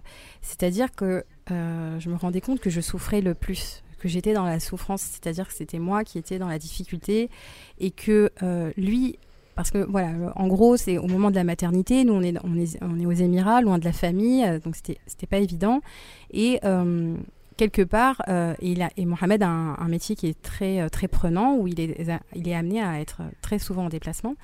c'est-à-dire 0.42 0.92
que 0.92 1.24
euh, 1.50 2.00
je 2.00 2.10
me 2.10 2.16
rendais 2.16 2.40
compte 2.40 2.60
que 2.60 2.70
je 2.70 2.80
souffrais 2.80 3.20
le 3.20 3.34
plus, 3.34 3.82
que 3.98 4.08
j'étais 4.08 4.32
dans 4.32 4.44
la 4.44 4.60
souffrance, 4.60 5.02
c'est-à-dire 5.02 5.48
que 5.48 5.54
c'était 5.54 5.78
moi 5.78 6.04
qui 6.04 6.18
étais 6.18 6.38
dans 6.38 6.48
la 6.48 6.58
difficulté 6.58 7.30
et 7.78 7.90
que 7.90 8.30
euh, 8.42 8.70
lui, 8.76 9.18
parce 9.54 9.70
que 9.70 9.78
voilà, 9.78 10.32
en 10.36 10.46
gros, 10.46 10.76
c'est 10.76 10.98
au 10.98 11.06
moment 11.06 11.30
de 11.30 11.36
la 11.36 11.44
maternité, 11.44 12.04
nous 12.04 12.14
on 12.14 12.22
est, 12.22 12.34
on 12.44 12.56
est, 13.00 13.06
aux 13.06 13.12
Émirats, 13.12 13.60
loin 13.60 13.78
de 13.78 13.84
la 13.84 13.92
famille, 13.92 14.46
donc 14.64 14.76
c'était 14.76 15.26
pas 15.26 15.38
évident. 15.38 15.80
Et 16.32 16.60
quelque 17.58 17.82
part, 17.82 18.22
et, 18.28 18.54
il 18.62 18.80
a, 18.80 18.88
et 18.96 19.04
Mohamed 19.04 19.42
a 19.42 19.48
un, 19.48 19.88
métier 19.88 20.16
qui 20.16 20.28
est 20.28 20.40
très, 20.40 20.88
très 20.88 21.08
prenant, 21.08 21.56
où 21.56 21.66
il 21.66 21.80
est, 21.80 22.06
il 22.34 22.48
est 22.48 22.54
amené 22.54 22.82
à 22.82 23.00
être 23.00 23.20
très 23.42 23.58
souvent 23.58 23.86
en 23.86 23.88
déplacement. 23.88 24.36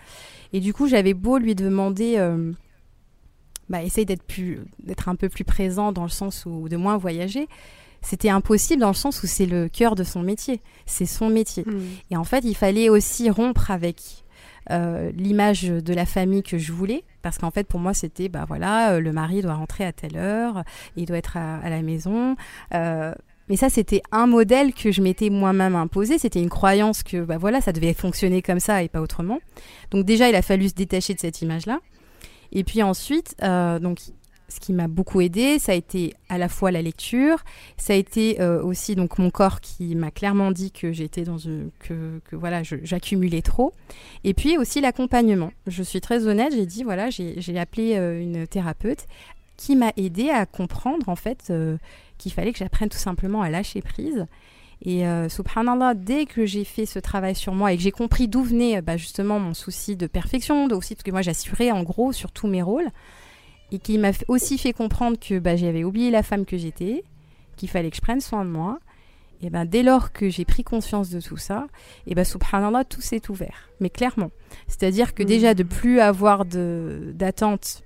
Et 0.55 0.61
du 0.61 0.73
coup, 0.73 0.87
j'avais 0.87 1.15
beau 1.15 1.39
lui 1.39 1.57
demander, 1.57 2.15
euh, 2.19 2.53
bah, 3.69 3.83
essaye 3.83 4.07
d'être 4.07 4.23
plus, 4.23 4.61
d'être 4.79 5.09
un 5.09 5.17
peu 5.17 5.29
plus 5.29 5.43
présent 5.43 5.91
dans 5.91 6.05
le 6.05 6.09
sens 6.09 6.47
où 6.47 6.69
de 6.69 6.77
moins 6.77 6.97
voyager. 6.97 7.49
C'était 8.03 8.29
impossible 8.29 8.81
dans 8.81 8.89
le 8.89 8.95
sens 8.95 9.23
où 9.25 9.27
c'est 9.27 9.47
le 9.47 9.69
cœur 9.69 9.97
de 9.97 10.05
son 10.05 10.23
métier, 10.23 10.61
c'est 10.87 11.07
son 11.07 11.29
métier. 11.29 11.65
Hmm. 11.67 11.81
Et 12.13 12.17
en 12.17 12.23
fait, 12.23 12.45
il 12.45 12.55
fallait 12.55 12.89
aussi 12.89 13.31
rompre 13.31 13.73
avec 13.73 14.25
euh, 14.71 15.11
l'image 15.17 15.63
de 15.65 15.93
la 15.93 16.07
famille 16.07 16.45
que 16.45 16.57
je 16.57 16.73
voulais, 16.73 17.03
parce 17.25 17.39
qu'en 17.39 17.51
fait 17.51 17.67
pour 17.67 17.81
moi 17.81 17.93
c'était 17.93 18.29
bah 18.29 18.45
voilà 18.47 18.93
euh, 18.93 19.01
le 19.01 19.13
mari 19.13 19.43
doit 19.43 19.55
rentrer 19.55 19.85
à 19.85 19.93
telle 19.93 20.17
heure, 20.17 20.63
il 20.97 21.07
doit 21.07 21.17
être 21.17 21.37
à, 21.37 21.69
la 21.69 21.83
maison. 21.83 22.37
Mais 23.49 23.57
ça, 23.57 23.69
c'était 23.69 24.01
un 24.11 24.27
modèle 24.27 24.73
que 24.73 24.91
je 24.91 25.03
m'étais 25.03 25.29
moi-même 25.29 25.77
imposé. 25.77 26.19
C'était 26.19 26.41
une 26.41 26.49
croyance 26.49 27.03
que, 27.03 27.23
bah 27.23 27.37
voilà, 27.37 27.61
ça 27.61 27.73
devait 27.73 27.93
fonctionner 27.93 28.41
comme 28.41 28.61
ça 28.61 28.83
et 28.83 28.89
pas 28.89 29.03
autrement. 29.03 29.39
Donc 29.91 30.07
déjà, 30.07 30.31
il 30.31 30.35
a 30.35 30.41
fallu 30.41 30.71
se 30.71 30.75
détacher 30.75 31.13
de 31.13 31.21
cette 31.21 31.43
image-là. 31.43 31.81
Et 32.53 32.65
puis 32.65 32.83
ensuite, 32.83 33.35
euh, 33.43 33.79
donc, 33.79 33.99
ce 34.49 34.61
qui 34.61 34.73
m'a 34.73 34.89
beaucoup 34.89 35.21
aidé, 35.21 35.59
ça 35.59 35.73
a 35.73 35.75
été 35.75 36.15
à 36.29 36.39
la 36.39 36.49
fois 36.49 36.71
la 36.71 36.83
lecture, 36.83 37.39
ça 37.77 37.93
a 37.93 37.97
été 37.97 38.41
euh, 38.41 38.63
aussi 38.63 38.95
donc 38.95 39.19
mon 39.19 39.31
corps 39.31 39.61
qui 39.61 39.95
m'a 39.95 40.11
clairement 40.11 40.51
dit 40.51 40.71
que 40.71 40.93
j'étais 40.93 41.23
dans 41.23 41.39
une, 41.39 41.71
que, 41.81 42.21
que 42.25 42.37
voilà, 42.37 42.63
j'accumulais 42.63 43.43
trop. 43.43 43.73
Et 44.23 44.35
puis 44.35 44.59
aussi 44.59 44.81
l'accompagnement. 44.81 45.53
Je 45.67 45.83
suis 45.83 46.01
très 46.01 46.27
honnête, 46.27 46.53
j'ai 46.53 46.67
dit 46.67 46.85
voilà, 46.85 47.11
j'ai 47.11 47.59
appelé 47.59 47.97
euh, 47.97 48.21
une 48.21 48.47
thérapeute 48.47 49.07
qui 49.57 49.77
m'a 49.77 49.93
aidé 49.97 50.31
à 50.31 50.47
comprendre 50.47 51.09
en 51.09 51.17
fait 51.17 51.53
qu'il 52.19 52.33
fallait 52.33 52.53
que 52.53 52.59
j'apprenne 52.59 52.89
tout 52.89 52.99
simplement 52.99 53.43
à 53.43 53.51
lâcher 53.51 53.83
prise. 53.83 54.27
Et 54.83 55.07
euh, 55.07 55.29
subhanallah, 55.29 55.95
dès 55.95 56.27
que 56.27 56.45
j'ai 56.45 56.65
fait 56.65 56.85
ce 56.85 56.99
travail 56.99 57.35
sur 57.35 57.55
moi 57.55 57.73
et 57.73 57.77
que 57.77 57.83
j'ai 57.83 57.91
compris 57.91 58.29
d'où 58.29 58.43
venait 58.43 58.83
bah, 58.83 58.97
justement 58.97 59.39
mon 59.39 59.55
souci 59.55 59.97
de 59.97 60.07
perfection, 60.07 60.67
aussi 60.67 60.95
parce 60.95 61.05
que 61.05 61.11
moi 61.11 61.23
j'assurais 61.23 61.71
en 61.71 61.83
gros 61.83 62.13
sur 62.13 62.33
tous 62.33 62.47
mes 62.47 62.63
rôles, 62.63 62.91
et 63.75 63.79
qui 63.81 63.99
m'a 63.99 64.13
aussi 64.29 64.57
fait 64.57 64.73
comprendre 64.73 65.19
que 65.19 65.41
bah, 65.41 65.57
j'avais 65.57 65.83
oublié 65.83 66.13
la 66.13 66.23
femme 66.23 66.45
que 66.45 66.57
j'étais, 66.57 67.03
qu'il 67.57 67.69
fallait 67.69 67.91
que 67.91 67.97
je 67.97 68.01
prenne 68.01 68.21
soin 68.21 68.45
de 68.45 68.51
moi. 68.51 68.79
Et 69.43 69.51
ben 69.51 69.65
dès 69.65 69.83
lors 69.83 70.13
que 70.13 70.31
j'ai 70.31 70.45
pris 70.45 70.63
conscience 70.63 71.11
de 71.11 71.21
tout 71.21 71.37
ça, 71.37 71.67
et 72.07 72.15
ben 72.15 72.25
subhanallah, 72.25 72.85
tout 72.85 73.01
s'est 73.01 73.29
ouvert. 73.31 73.69
Mais 73.81 73.91
clairement. 73.91 74.31
C'est-à-dire 74.69 75.13
que 75.13 75.25
déjà 75.25 75.55
de 75.55 75.65
plus 75.65 75.99
avoir 75.99 76.45
d'attente 76.45 77.83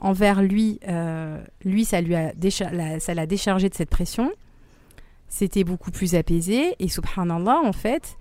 envers 0.00 0.42
lui, 0.42 0.80
euh, 0.88 1.40
lui, 1.64 1.84
ça 1.84 2.00
lui 2.00 2.16
a 2.16 2.32
ça 2.50 3.14
l'a 3.14 3.26
déchargé 3.26 3.68
de 3.68 3.74
cette 3.74 3.90
pression. 3.90 4.32
C'était 5.28 5.62
beaucoup 5.62 5.92
plus 5.92 6.16
apaisé. 6.16 6.74
Et 6.80 6.88
subhanallah, 6.88 7.60
en 7.64 7.72
fait, 7.72 8.18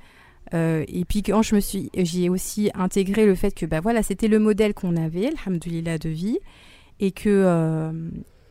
euh, 0.53 0.85
et 0.87 1.03
puis 1.03 1.23
quand 1.23 1.41
je 1.41 1.55
me 1.55 1.59
suis, 1.59 1.89
j'ai 1.97 2.29
aussi 2.29 2.69
intégré 2.75 3.25
le 3.25 3.33
fait 3.33 3.55
que 3.55 3.65
bah 3.65 3.79
voilà, 3.79 4.03
c'était 4.03 4.27
le 4.27 4.39
modèle 4.39 4.73
qu'on 4.73 4.95
avait, 4.95 5.31
alhamdoulilah 5.45 5.97
de 5.97 6.09
vie, 6.09 6.39
et 6.99 7.11
que 7.11 7.29
euh, 7.29 7.91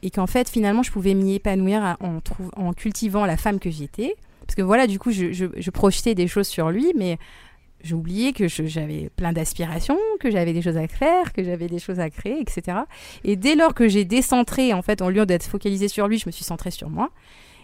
et 0.03 0.11
qu'en 0.11 0.27
fait 0.27 0.49
finalement 0.49 0.83
je 0.83 0.91
pouvais 0.91 1.15
m'y 1.15 1.35
épanouir 1.35 1.97
en, 2.01 2.19
en 2.57 2.73
cultivant 2.73 3.27
la 3.27 3.37
femme 3.37 3.59
que 3.59 3.71
j'étais, 3.71 4.15
parce 4.47 4.55
que 4.55 4.63
voilà 4.63 4.87
du 4.87 4.99
coup 4.99 5.11
je, 5.11 5.33
je, 5.33 5.71
projetais 5.71 6.15
des 6.15 6.29
choses 6.29 6.47
sur 6.47 6.71
lui, 6.71 6.93
mais 6.97 7.19
oublié 7.93 8.33
que 8.33 8.49
j'avais 8.49 9.11
plein 9.17 9.33
d'aspirations, 9.33 9.99
que 10.21 10.31
j'avais 10.31 10.53
des 10.53 10.63
choses 10.63 10.77
à 10.77 10.89
faire, 10.89 11.33
que 11.33 11.45
j'avais 11.45 11.69
des 11.69 11.79
choses 11.79 12.01
à 12.01 12.11
créer, 12.11 12.41
etc. 12.41 12.79
Et 13.25 13.37
dès 13.37 13.55
lors 13.55 13.75
que 13.75 13.89
j'ai 13.89 14.05
décentré, 14.05 14.73
en 14.73 14.83
fait, 14.83 15.03
en 15.03 15.09
lieu 15.09 15.25
d'être 15.27 15.45
focalisé 15.45 15.89
sur 15.89 16.09
lui, 16.09 16.19
je 16.19 16.27
me 16.27 16.33
suis 16.33 16.45
centrée 16.45 16.71
sur 16.71 16.91
moi. 16.91 17.11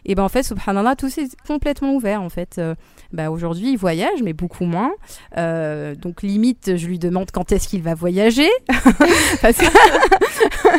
Et 0.05 0.17
ben 0.17 0.25
en 0.25 0.29
fait, 0.29 0.43
subhanallah, 0.43 0.97
tout 0.97 1.09
s'est 1.09 1.29
complètement 1.47 1.95
ouvert 1.95 2.23
en 2.23 2.29
fait. 2.29 2.57
Euh, 2.59 2.75
bah, 3.13 3.31
aujourd'hui, 3.31 3.71
il 3.73 3.77
voyage, 3.77 4.23
mais 4.25 4.33
beaucoup 4.33 4.65
moins. 4.65 4.93
Euh, 5.37 5.95
donc 5.95 6.23
limite, 6.23 6.77
je 6.77 6.87
lui 6.89 6.99
demande 6.99 7.31
quand 7.31 7.53
est-ce 7.53 7.69
qu'il 7.69 7.83
va 7.83 7.95
voyager. 7.95 8.49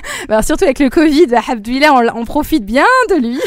bah, 0.27 0.41
surtout 0.41 0.65
avec 0.65 0.79
le 0.79 0.89
Covid, 0.89 1.27
bah, 1.27 1.41
on, 1.91 2.19
on 2.19 2.25
profite 2.25 2.65
bien 2.65 2.85
de 3.09 3.15
lui. 3.15 3.39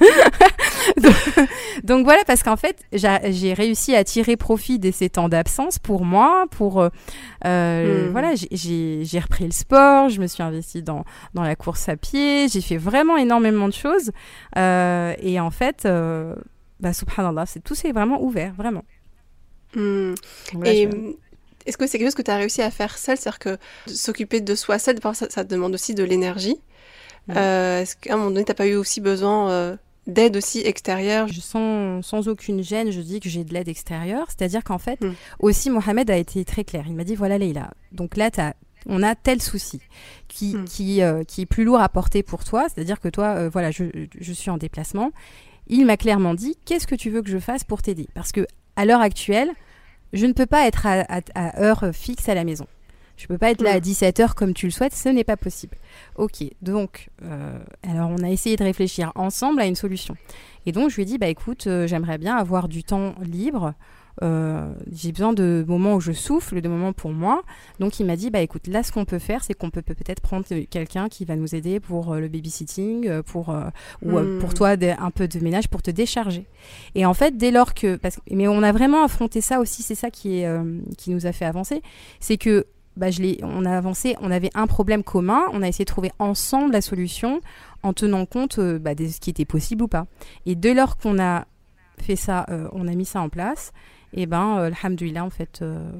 donc, 1.84 2.04
voilà, 2.04 2.22
parce 2.26 2.42
qu'en 2.42 2.56
fait, 2.56 2.84
j'ai 2.92 3.52
réussi 3.52 3.94
à 3.94 4.04
tirer 4.04 4.36
profit 4.36 4.78
de 4.78 4.90
ces 4.90 5.10
temps 5.10 5.28
d'absence 5.28 5.78
pour 5.78 6.04
moi, 6.04 6.46
pour 6.50 6.80
euh, 6.80 6.88
euh 7.44 8.08
hmm. 8.08 8.12
voilà, 8.12 8.34
j'ai 8.34 9.20
repris 9.20 9.44
le 9.44 9.52
sport, 9.52 10.08
je 10.08 10.20
me 10.20 10.26
suis 10.26 10.42
investie 10.42 10.82
dans, 10.82 11.04
dans 11.34 11.42
la 11.42 11.56
course 11.56 11.88
à 11.88 11.96
pied, 11.96 12.48
j'ai 12.48 12.60
fait 12.60 12.76
vraiment 12.76 13.16
énormément 13.16 13.68
de 13.68 13.74
choses. 13.74 14.10
Euh, 14.56 15.14
et 15.20 15.40
en 15.40 15.50
fait, 15.50 15.84
euh, 15.84 16.34
bah, 16.80 16.92
subhanallah, 16.92 17.46
c'est 17.46 17.60
tout 17.62 17.74
s'est 17.74 17.92
vraiment 17.92 18.22
ouvert, 18.22 18.54
vraiment. 18.54 18.84
Hmm. 19.74 20.14
et 20.64 20.88
est-ce 21.66 21.76
que 21.76 21.86
c'est 21.86 21.98
quelque 21.98 22.08
chose 22.08 22.14
que 22.14 22.22
tu 22.22 22.30
as 22.30 22.36
réussi 22.36 22.62
à 22.62 22.70
faire 22.70 22.98
seul 22.98 23.16
C'est-à-dire 23.16 23.38
que 23.38 23.58
s'occuper 23.86 24.40
de 24.40 24.54
soi 24.54 24.78
seul, 24.78 24.98
ça, 25.14 25.28
ça 25.30 25.44
demande 25.44 25.74
aussi 25.74 25.94
de 25.94 26.04
l'énergie. 26.04 26.60
Est-ce 27.28 27.96
qu'à 27.96 28.14
un 28.14 28.16
moment 28.16 28.30
donné, 28.30 28.44
tu 28.44 28.50
n'as 28.50 28.56
pas 28.56 28.66
eu 28.66 28.76
aussi 28.76 29.00
besoin 29.00 29.78
d'aide 30.06 30.36
aussi 30.36 30.60
extérieure? 30.60 31.28
Je 31.28 31.40
sens, 31.40 32.06
Sans 32.06 32.28
aucune 32.28 32.62
gêne, 32.62 32.90
je 32.90 33.00
dis 33.00 33.20
que 33.20 33.28
j'ai 33.28 33.44
de 33.44 33.52
l'aide 33.54 33.68
extérieure. 33.68 34.26
C'est-à-dire 34.28 34.64
qu'en 34.64 34.78
fait, 34.78 35.00
hmm. 35.00 35.14
aussi, 35.38 35.70
Mohamed 35.70 36.10
a 36.10 36.16
été 36.16 36.44
très 36.44 36.64
clair. 36.64 36.84
Il 36.86 36.94
m'a 36.94 37.04
dit 37.04 37.14
voilà, 37.14 37.38
Leïla, 37.38 37.70
donc 37.92 38.16
là, 38.16 38.30
on 38.86 39.02
a 39.02 39.14
tel 39.14 39.42
souci 39.42 39.80
qui, 40.28 40.56
hmm. 40.56 40.64
qui, 40.64 41.02
euh, 41.02 41.24
qui 41.24 41.42
est 41.42 41.46
plus 41.46 41.64
lourd 41.64 41.80
à 41.80 41.88
porter 41.88 42.22
pour 42.22 42.44
toi. 42.44 42.66
C'est-à-dire 42.68 43.00
que 43.00 43.08
toi, 43.08 43.34
euh, 43.36 43.48
voilà, 43.48 43.70
je, 43.70 43.84
je, 44.18 44.32
suis 44.32 44.50
en 44.50 44.56
déplacement. 44.56 45.12
Il 45.66 45.86
m'a 45.86 45.96
clairement 45.96 46.34
dit 46.34 46.56
qu'est-ce 46.64 46.86
que 46.86 46.94
tu 46.94 47.10
veux 47.10 47.22
que 47.22 47.30
je 47.30 47.38
fasse 47.38 47.64
pour 47.64 47.82
t'aider? 47.82 48.08
Parce 48.14 48.32
que 48.32 48.46
à 48.76 48.84
l'heure 48.84 49.00
actuelle, 49.00 49.50
je 50.12 50.26
ne 50.26 50.32
peux 50.32 50.46
pas 50.46 50.66
être 50.66 50.86
à, 50.86 51.04
à 51.34 51.60
heure 51.60 51.90
fixe 51.92 52.28
à 52.28 52.34
la 52.34 52.44
maison. 52.44 52.66
Je 53.20 53.26
peux 53.26 53.36
pas 53.36 53.50
être 53.50 53.60
là 53.60 53.72
à 53.72 53.80
17h 53.80 54.30
mm. 54.30 54.34
comme 54.34 54.54
tu 54.54 54.66
le 54.66 54.72
souhaites, 54.72 54.94
ce 54.94 55.10
n'est 55.10 55.24
pas 55.24 55.36
possible. 55.36 55.76
Ok, 56.16 56.42
donc, 56.62 57.10
euh, 57.22 57.58
alors 57.82 58.08
on 58.08 58.22
a 58.24 58.30
essayé 58.30 58.56
de 58.56 58.64
réfléchir 58.64 59.12
ensemble 59.14 59.60
à 59.60 59.66
une 59.66 59.74
solution. 59.74 60.16
Et 60.64 60.72
donc 60.72 60.88
je 60.88 60.96
lui 60.96 61.02
ai 61.02 61.04
dit, 61.04 61.18
bah 61.18 61.28
écoute, 61.28 61.66
euh, 61.66 61.86
j'aimerais 61.86 62.16
bien 62.16 62.34
avoir 62.36 62.66
du 62.66 62.82
temps 62.82 63.14
libre 63.20 63.74
euh, 64.22 64.72
j'ai 64.92 65.12
besoin 65.12 65.32
de 65.32 65.64
moments 65.66 65.94
où 65.94 66.00
je 66.00 66.12
souffle, 66.12 66.60
de 66.60 66.68
moments 66.68 66.92
pour 66.92 67.12
moi. 67.12 67.42
Donc 67.78 68.00
il 68.00 68.06
m'a 68.06 68.16
dit, 68.16 68.30
bah 68.30 68.40
écoute, 68.40 68.66
là 68.66 68.82
ce 68.82 68.92
qu'on 68.92 69.04
peut 69.04 69.18
faire, 69.18 69.44
c'est 69.44 69.54
qu'on 69.54 69.70
peut 69.70 69.82
peut-être 69.82 70.20
prendre 70.20 70.44
quelqu'un 70.70 71.08
qui 71.08 71.24
va 71.24 71.36
nous 71.36 71.54
aider 71.54 71.80
pour 71.80 72.12
euh, 72.12 72.20
le 72.20 72.28
babysitting, 72.28 73.08
euh, 73.08 73.22
pour 73.22 73.54
ou 74.02 74.10
pour 74.10 74.22
hmm. 74.22 74.54
toi 74.54 74.70
un 74.70 75.10
peu 75.10 75.28
de 75.28 75.38
ménage 75.40 75.68
pour 75.68 75.82
te 75.82 75.90
décharger. 75.90 76.46
Et 76.94 77.06
en 77.06 77.14
fait, 77.14 77.36
dès 77.36 77.50
lors 77.50 77.74
que, 77.74 77.96
parce, 77.96 78.20
mais 78.30 78.48
on 78.48 78.62
a 78.62 78.72
vraiment 78.72 79.04
affronté 79.04 79.40
ça 79.40 79.60
aussi, 79.60 79.82
c'est 79.82 79.94
ça 79.94 80.10
qui 80.10 80.40
est 80.40 80.50
qui 80.96 81.10
nous 81.10 81.26
a 81.26 81.32
fait 81.32 81.44
avancer, 81.44 81.82
c'est 82.20 82.36
que 82.36 82.66
bah, 82.96 83.10
je 83.10 83.22
on 83.42 83.64
a 83.64 83.76
avancé, 83.76 84.16
on 84.20 84.30
avait 84.30 84.50
un 84.54 84.66
problème 84.66 85.02
commun, 85.02 85.42
on 85.52 85.62
a 85.62 85.68
essayé 85.68 85.84
de 85.84 85.90
trouver 85.90 86.12
ensemble 86.18 86.72
la 86.72 86.80
solution 86.80 87.40
en 87.82 87.92
tenant 87.92 88.26
compte 88.26 88.60
bah, 88.60 88.94
de 88.94 89.06
ce 89.06 89.20
qui 89.20 89.30
était 89.30 89.44
possible 89.44 89.84
ou 89.84 89.88
pas. 89.88 90.06
Et 90.46 90.54
dès 90.54 90.74
lors 90.74 90.96
qu'on 90.96 91.20
a 91.20 91.46
fait 91.98 92.16
ça, 92.16 92.46
on 92.72 92.88
a 92.88 92.94
mis 92.94 93.04
ça 93.04 93.20
en 93.20 93.28
place, 93.28 93.72
et 94.12 94.26
ben, 94.26 94.58
euh, 94.58 94.70
alhamdoulilah, 94.82 95.24
en 95.24 95.30
fait, 95.30 95.60
euh, 95.62 95.90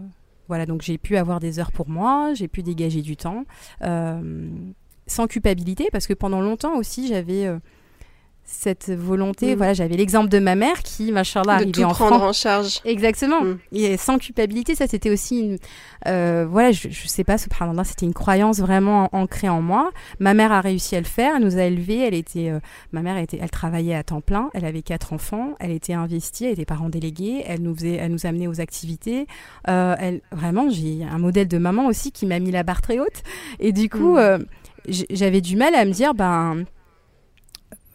voilà, 0.48 0.66
donc 0.66 0.82
j'ai 0.82 0.98
pu 0.98 1.16
avoir 1.16 1.40
des 1.40 1.58
heures 1.58 1.72
pour 1.72 1.88
moi, 1.88 2.34
j'ai 2.34 2.48
pu 2.48 2.62
dégager 2.62 3.02
du 3.02 3.16
temps, 3.16 3.44
euh, 3.82 4.50
sans 5.06 5.26
culpabilité, 5.26 5.88
parce 5.92 6.06
que 6.06 6.14
pendant 6.14 6.40
longtemps 6.40 6.76
aussi, 6.76 7.08
j'avais 7.08 7.48
cette 8.50 8.90
volonté. 8.90 9.54
Mm. 9.54 9.56
Voilà, 9.56 9.74
j'avais 9.74 9.96
l'exemple 9.96 10.28
de 10.28 10.38
ma 10.38 10.54
mère 10.54 10.82
qui, 10.82 11.12
machallah, 11.12 11.54
arrivait 11.54 11.70
tout 11.70 11.82
en 11.82 11.90
prendre 11.92 12.22
en 12.22 12.32
charge. 12.32 12.80
Exactement. 12.84 13.42
Mm. 13.42 13.58
Et 13.72 13.96
sans 13.96 14.18
culpabilité, 14.18 14.74
ça 14.74 14.86
c'était 14.86 15.10
aussi 15.10 15.40
une. 15.40 15.58
Euh, 16.08 16.46
voilà, 16.50 16.72
je, 16.72 16.88
je 16.90 17.08
sais 17.08 17.24
pas, 17.24 17.38
subhanallah, 17.38 17.84
c'était 17.84 18.06
une 18.06 18.14
croyance 18.14 18.58
vraiment 18.58 19.08
ancrée 19.12 19.48
en 19.48 19.62
moi. 19.62 19.90
Ma 20.18 20.34
mère 20.34 20.52
a 20.52 20.60
réussi 20.60 20.96
à 20.96 21.00
le 21.00 21.06
faire, 21.06 21.34
elle 21.36 21.44
nous 21.44 21.56
a 21.56 21.62
élevés. 21.62 22.00
Elle 22.06 22.14
était, 22.14 22.50
euh, 22.50 22.60
ma 22.92 23.02
mère 23.02 23.16
était, 23.16 23.38
elle 23.40 23.50
travaillait 23.50 23.94
à 23.94 24.02
temps 24.02 24.20
plein. 24.20 24.50
Elle 24.52 24.64
avait 24.64 24.82
quatre 24.82 25.12
enfants. 25.12 25.54
Elle 25.60 25.70
était 25.70 25.94
investie, 25.94 26.46
elle 26.46 26.52
était 26.52 26.64
parent 26.64 26.88
délégué. 26.88 27.44
Elle 27.46 27.62
nous 27.62 27.74
faisait, 27.74 27.94
elle 27.94 28.12
nous 28.12 28.26
amenait 28.26 28.48
aux 28.48 28.60
activités. 28.60 29.26
Euh, 29.68 29.94
elle, 29.98 30.20
vraiment, 30.32 30.68
j'ai 30.68 31.04
un 31.04 31.18
modèle 31.18 31.48
de 31.48 31.58
maman 31.58 31.86
aussi 31.86 32.12
qui 32.12 32.26
m'a 32.26 32.38
mis 32.40 32.50
la 32.50 32.62
barre 32.62 32.82
très 32.82 32.98
haute. 32.98 33.22
Et 33.58 33.72
du 33.72 33.88
coup, 33.88 34.16
mm. 34.16 34.44
j'avais 34.88 35.40
du 35.40 35.56
mal 35.56 35.74
à 35.74 35.84
me 35.84 35.92
dire, 35.92 36.14
ben 36.14 36.64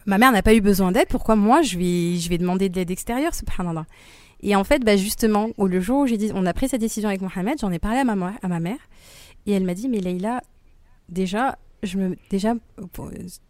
ma 0.06 0.18
mère 0.18 0.32
n'a 0.32 0.42
pas 0.42 0.54
eu 0.54 0.60
besoin 0.60 0.92
d'aide, 0.92 1.08
pourquoi 1.08 1.36
moi 1.36 1.62
je 1.62 1.78
vais, 1.78 2.16
je 2.16 2.28
vais 2.28 2.38
demander 2.38 2.68
de 2.68 2.76
l'aide 2.76 2.90
extérieure, 2.90 3.34
subhanallah. 3.34 3.86
Et 4.40 4.54
en 4.54 4.64
fait, 4.64 4.84
bah 4.84 4.96
justement, 4.96 5.48
au 5.56 5.66
le 5.66 5.80
jour 5.80 6.00
où 6.00 6.06
j'ai 6.06 6.16
dit, 6.16 6.30
on 6.34 6.46
a 6.46 6.52
pris 6.52 6.68
cette 6.68 6.80
décision 6.80 7.08
avec 7.08 7.20
Mohamed, 7.20 7.58
j'en 7.60 7.72
ai 7.72 7.78
parlé 7.78 7.98
à 7.98 8.04
ma, 8.04 8.32
à 8.42 8.48
ma 8.48 8.60
mère, 8.60 8.78
et 9.46 9.52
elle 9.52 9.64
m'a 9.64 9.74
dit, 9.74 9.88
mais 9.88 10.00
Leïla, 10.00 10.42
déjà, 11.08 11.58
je 11.82 11.98
me, 11.98 12.16
déjà, 12.30 12.54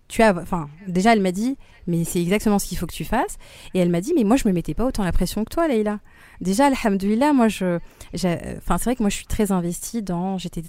tu 0.09 0.23
as, 0.23 0.37
enfin, 0.37 0.69
déjà, 0.87 1.13
elle 1.13 1.21
m'a 1.21 1.33
dit, 1.33 1.57
mais 1.87 2.05
c'est 2.05 2.21
exactement 2.21 2.59
ce 2.59 2.67
qu'il 2.67 2.79
faut 2.79 2.87
que 2.87 2.95
tu 2.95 3.05
fasses. 3.05 3.39
Et 3.75 3.79
elle 3.79 3.91
m'a 3.91 4.01
dit, 4.01 4.13
mais 4.15 4.25
moi, 4.25 4.37
je 4.37 4.47
me 4.47 4.53
mettais 4.53 4.75
pas 4.75 4.85
autant 4.85 5.05
la 5.05 5.13
pression 5.13 5.45
que 5.45 5.51
toi, 5.51 5.69
Leïla. 5.69 6.01
Déjà, 6.41 6.67
alhamdoulilah, 6.67 7.33
moi, 7.33 7.49
je, 7.49 7.79
enfin, 8.15 8.79
c'est 8.79 8.85
vrai 8.85 8.97
que 8.97 9.03
moi, 9.03 9.11
je 9.11 9.17
suis 9.17 9.27
très 9.27 9.53
investie 9.53 10.03
dans, 10.03 10.39
j'étais 10.39 10.63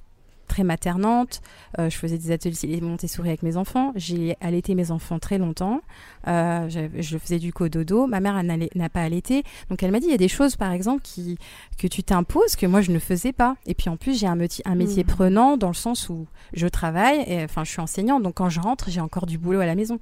très 0.58 0.64
maternante. 0.64 1.42
Euh, 1.78 1.88
je 1.88 1.98
faisais 1.98 2.18
des 2.18 2.32
ateliers 2.32 2.82
Montessori 2.82 3.30
avec 3.30 3.44
mes 3.44 3.58
enfants. 3.58 3.94
J'ai 3.96 4.36
allaité 4.42 4.74
mes 4.74 4.90
enfants 4.90 5.20
très 5.20 5.38
longtemps. 5.38 5.82
Euh, 6.28 6.68
je, 6.68 7.18
faisais 7.20 7.38
du 7.38 7.54
cododo. 7.54 8.08
Ma 8.08 8.20
mère 8.20 8.42
n'a 8.44 8.90
pas 8.90 9.02
allaité. 9.02 9.44
Donc 9.70 9.84
elle 9.84 9.92
m'a 9.92 10.00
dit 10.00 10.08
il 10.08 10.12
y 10.12 10.16
a 10.16 10.18
des 10.18 10.28
choses, 10.28 10.56
par 10.56 10.72
exemple, 10.72 11.02
qui, 11.04 11.38
que 11.78 11.86
tu 11.86 12.02
t'imposes 12.02 12.56
que 12.56 12.66
moi 12.66 12.82
je 12.82 12.92
ne 12.92 12.98
faisais 12.98 13.34
pas. 13.34 13.56
Et 13.68 13.76
puis 13.76 13.88
en 13.90 13.98
plus, 13.98 14.20
j'ai 14.20 14.26
un, 14.26 14.36
métier, 14.36 14.64
un 14.68 14.74
métier 14.74 15.04
mmh. 15.04 15.08
prenant 15.08 15.58
dans 15.58 15.68
le 15.68 15.76
sens 15.76 16.10
où 16.10 16.26
je 16.54 16.68
travaille. 16.68 17.24
Et, 17.28 17.44
enfin, 17.44 17.64
je 17.64 17.70
suis 17.70 17.82
enseignante. 17.82 18.24
Donc 18.24 18.36
quand 18.36 18.50
je 18.50 18.60
rentre, 18.60 18.90
j'ai 18.90 19.02
encore 19.02 19.28
du 19.28 19.38
boulot 19.38 19.60
à 19.60 19.68
la 19.68 19.76
maison. 19.76 20.00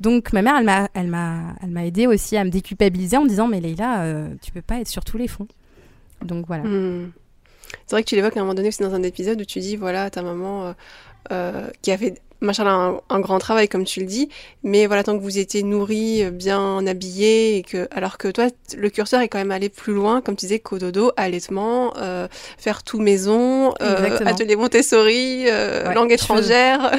Donc 0.00 0.32
ma 0.32 0.42
mère, 0.42 0.56
elle 0.58 0.64
m'a, 0.64 0.88
elle 0.94 1.06
m'a, 1.06 1.54
elle 1.62 1.70
m'a 1.70 1.86
aidé 1.86 2.08
aussi 2.08 2.36
à 2.36 2.42
me 2.42 2.50
déculpabiliser 2.50 3.16
en 3.16 3.22
me 3.22 3.28
disant 3.28 3.46
mais 3.46 3.60
Leïla, 3.60 4.02
euh, 4.02 4.34
tu 4.42 4.50
peux 4.50 4.62
pas 4.62 4.80
être 4.80 4.88
sur 4.88 5.04
tous 5.04 5.18
les 5.18 5.28
fonds. 5.28 5.46
Donc 6.24 6.48
voilà. 6.48 6.64
Mmh. 6.64 7.12
C'est 7.86 7.94
vrai 7.94 8.02
que 8.02 8.08
tu 8.08 8.16
l'évoques 8.16 8.36
à 8.36 8.40
un 8.40 8.42
moment 8.42 8.54
donné 8.54 8.70
c'est 8.70 8.84
dans 8.84 8.94
un 8.94 9.02
épisode 9.02 9.40
où 9.40 9.44
tu 9.44 9.60
dis 9.60 9.76
voilà, 9.76 10.10
ta 10.10 10.22
maman 10.22 10.66
euh, 10.66 10.72
euh, 11.32 11.70
qui 11.82 11.90
avait 11.92 12.14
machin 12.40 13.00
un, 13.08 13.20
grand 13.20 13.38
travail 13.38 13.68
comme 13.68 13.84
tu 13.84 14.00
le 14.00 14.06
dis, 14.06 14.28
mais 14.62 14.86
voilà 14.86 15.02
tant 15.02 15.16
que 15.16 15.22
vous 15.22 15.38
étiez 15.38 15.62
nourri, 15.62 16.30
bien 16.30 16.86
habillé 16.86 17.56
et 17.56 17.62
que 17.62 17.88
alors 17.90 18.18
que 18.18 18.28
toi 18.28 18.48
le 18.76 18.90
curseur 18.90 19.20
est 19.20 19.28
quand 19.28 19.38
même 19.38 19.50
allé 19.50 19.68
plus 19.68 19.92
loin 19.92 20.20
comme 20.20 20.36
tu 20.36 20.46
disais 20.46 20.58
cododo, 20.58 21.12
allaitement, 21.16 21.94
euh, 21.96 22.28
faire 22.58 22.82
tout 22.82 23.00
maison, 23.00 23.72
atelier 23.72 24.56
Montessori, 24.56 25.46
langue 25.94 26.12
étrangère. 26.12 26.92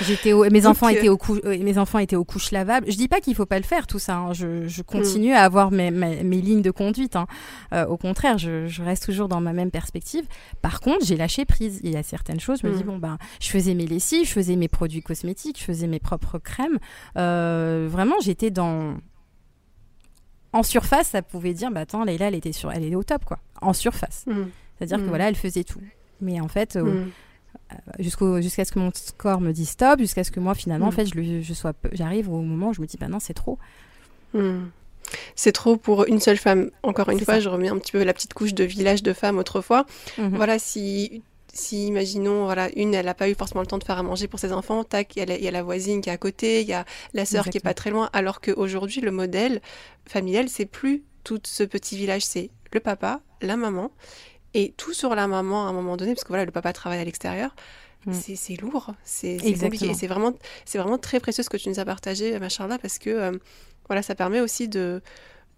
J'étais 0.00 0.32
mes 0.50 0.66
enfants 0.66 0.88
étaient 0.88 1.08
au 1.08 1.18
mes 1.44 1.78
enfants 1.78 1.98
étaient 1.98 2.16
aux 2.16 2.24
couches 2.24 2.50
lavables. 2.50 2.90
Je 2.90 2.96
dis 2.96 3.08
pas 3.08 3.20
qu'il 3.20 3.34
faut 3.34 3.46
pas 3.46 3.58
le 3.58 3.64
faire 3.64 3.86
tout 3.86 3.98
ça. 3.98 4.16
Hein. 4.16 4.32
Je, 4.32 4.66
je, 4.66 4.82
continue 4.82 5.32
à 5.32 5.42
avoir 5.42 5.70
mes, 5.70 5.90
mes, 5.90 6.40
lignes 6.40 6.62
de 6.62 6.70
conduite. 6.70 7.16
Hein. 7.16 7.26
Euh, 7.72 7.86
au 7.86 7.96
contraire, 7.96 8.38
je, 8.38 8.66
je, 8.66 8.82
reste 8.82 9.04
toujours 9.04 9.28
dans 9.28 9.40
ma 9.40 9.52
même 9.52 9.70
perspective. 9.70 10.24
Par 10.60 10.80
contre, 10.80 11.04
j'ai 11.04 11.16
lâché 11.16 11.44
prise. 11.44 11.80
Il 11.82 11.90
y 11.90 11.96
a 11.96 12.02
certaines 12.02 12.40
choses. 12.40 12.60
Je 12.62 12.66
me 12.66 12.74
dis 12.74 12.84
mm. 12.84 12.86
bon 12.86 12.98
ben, 12.98 13.18
je 13.40 13.48
faisais 13.48 13.74
mes 13.74 13.86
lessives, 13.86 14.26
je 14.26 14.32
faisais 14.32 14.56
mes 14.56 14.68
produits 14.68 14.81
cosmétiques, 15.02 15.58
je 15.58 15.64
faisais 15.64 15.86
mes 15.86 16.00
propres 16.00 16.38
crèmes. 16.38 16.78
Euh, 17.16 17.88
vraiment, 17.90 18.16
j'étais 18.20 18.50
dans 18.50 18.96
en 20.52 20.62
surface, 20.62 21.08
ça 21.08 21.22
pouvait 21.22 21.54
dire, 21.54 21.70
bah 21.70 21.80
attends, 21.80 22.04
Leïla, 22.04 22.28
elle 22.28 22.34
était 22.34 22.52
sur, 22.52 22.70
elle 22.70 22.84
est 22.84 22.94
au 22.94 23.02
top, 23.02 23.24
quoi. 23.24 23.38
En 23.62 23.72
surface. 23.72 24.24
Mm. 24.26 24.42
C'est-à-dire 24.76 24.98
que 24.98 25.02
mm. 25.04 25.08
voilà, 25.08 25.28
elle 25.28 25.36
faisait 25.36 25.64
tout. 25.64 25.80
Mais 26.20 26.40
en 26.40 26.48
fait, 26.48 26.76
euh, 26.76 27.06
jusqu'à 27.98 28.64
ce 28.64 28.72
que 28.72 28.78
mon 28.78 28.90
corps 29.16 29.40
me 29.40 29.52
dise 29.52 29.70
stop, 29.70 29.98
jusqu'à 29.98 30.24
ce 30.24 30.30
que 30.30 30.40
moi 30.40 30.54
finalement 30.54 30.86
en 30.86 30.90
mm. 30.90 30.92
fait 30.92 31.06
je, 31.06 31.40
je 31.40 31.54
sois 31.54 31.72
j'arrive 31.92 32.28
au 32.30 32.40
moment 32.40 32.68
où 32.68 32.72
je 32.74 32.80
me 32.80 32.86
dis 32.86 32.96
bah 32.96 33.08
non 33.08 33.18
c'est 33.18 33.34
trop. 33.34 33.58
Mm. 34.34 34.66
C'est 35.34 35.52
trop 35.52 35.76
pour 35.76 36.06
une 36.06 36.20
seule 36.20 36.36
femme. 36.36 36.70
Encore 36.82 37.10
une 37.10 37.20
fois, 37.20 37.40
je 37.40 37.48
remets 37.48 37.68
un 37.68 37.78
petit 37.78 37.92
peu 37.92 38.02
la 38.02 38.14
petite 38.14 38.34
couche 38.34 38.54
de 38.54 38.64
village 38.64 39.02
de 39.02 39.12
femmes 39.12 39.36
autrefois. 39.38 39.84
Mm-hmm. 40.16 40.36
Voilà, 40.36 40.58
si 40.58 41.22
si 41.52 41.86
imaginons 41.86 42.44
voilà 42.44 42.70
une 42.76 42.94
elle 42.94 43.06
n'a 43.06 43.14
pas 43.14 43.28
eu 43.28 43.34
forcément 43.34 43.60
le 43.60 43.66
temps 43.66 43.78
de 43.78 43.84
faire 43.84 43.98
à 43.98 44.02
manger 44.02 44.26
pour 44.26 44.40
ses 44.40 44.52
enfants 44.52 44.84
tac 44.84 45.16
il 45.16 45.28
y, 45.28 45.48
a 45.48 45.50
la 45.50 45.62
voisine 45.62 46.00
qui 46.00 46.08
est 46.08 46.12
à 46.12 46.16
côté 46.16 46.62
il 46.62 46.68
y 46.68 46.72
a 46.72 46.84
la 47.12 47.24
sœur 47.26 47.44
qui 47.50 47.58
est 47.58 47.60
pas 47.60 47.74
très 47.74 47.90
loin 47.90 48.08
alors 48.12 48.40
qu'aujourd'hui 48.40 49.00
le 49.00 49.10
modèle 49.10 49.60
familial 50.06 50.48
c'est 50.48 50.66
plus 50.66 51.04
tout 51.24 51.40
ce 51.44 51.62
petit 51.62 51.96
village 51.96 52.24
c'est 52.24 52.50
le 52.72 52.80
papa 52.80 53.20
la 53.42 53.56
maman 53.56 53.90
et 54.54 54.74
tout 54.76 54.92
sur 54.92 55.14
la 55.14 55.26
maman 55.26 55.66
à 55.66 55.70
un 55.70 55.72
moment 55.72 55.96
donné, 55.96 56.14
parce 56.14 56.24
que 56.24 56.28
voilà, 56.28 56.44
le 56.44 56.50
papa 56.50 56.72
travaille 56.72 57.00
à 57.00 57.04
l'extérieur. 57.04 57.54
Mm. 58.06 58.12
C'est 58.12 58.60
lourd, 58.60 58.94
c'est 59.04 59.38
compliqué. 59.60 59.94
C'est 59.94 60.08
vraiment, 60.08 60.34
vraiment 60.74 60.98
très 60.98 61.20
précieux 61.20 61.42
ce 61.42 61.50
que 61.50 61.56
tu 61.56 61.68
nous 61.68 61.78
as 61.78 61.84
partagé, 61.84 62.38
là 62.38 62.78
parce 62.78 62.98
que 62.98 63.10
euh, 63.10 63.32
voilà, 63.86 64.02
ça 64.02 64.14
permet 64.14 64.40
aussi 64.40 64.68
de, 64.68 65.00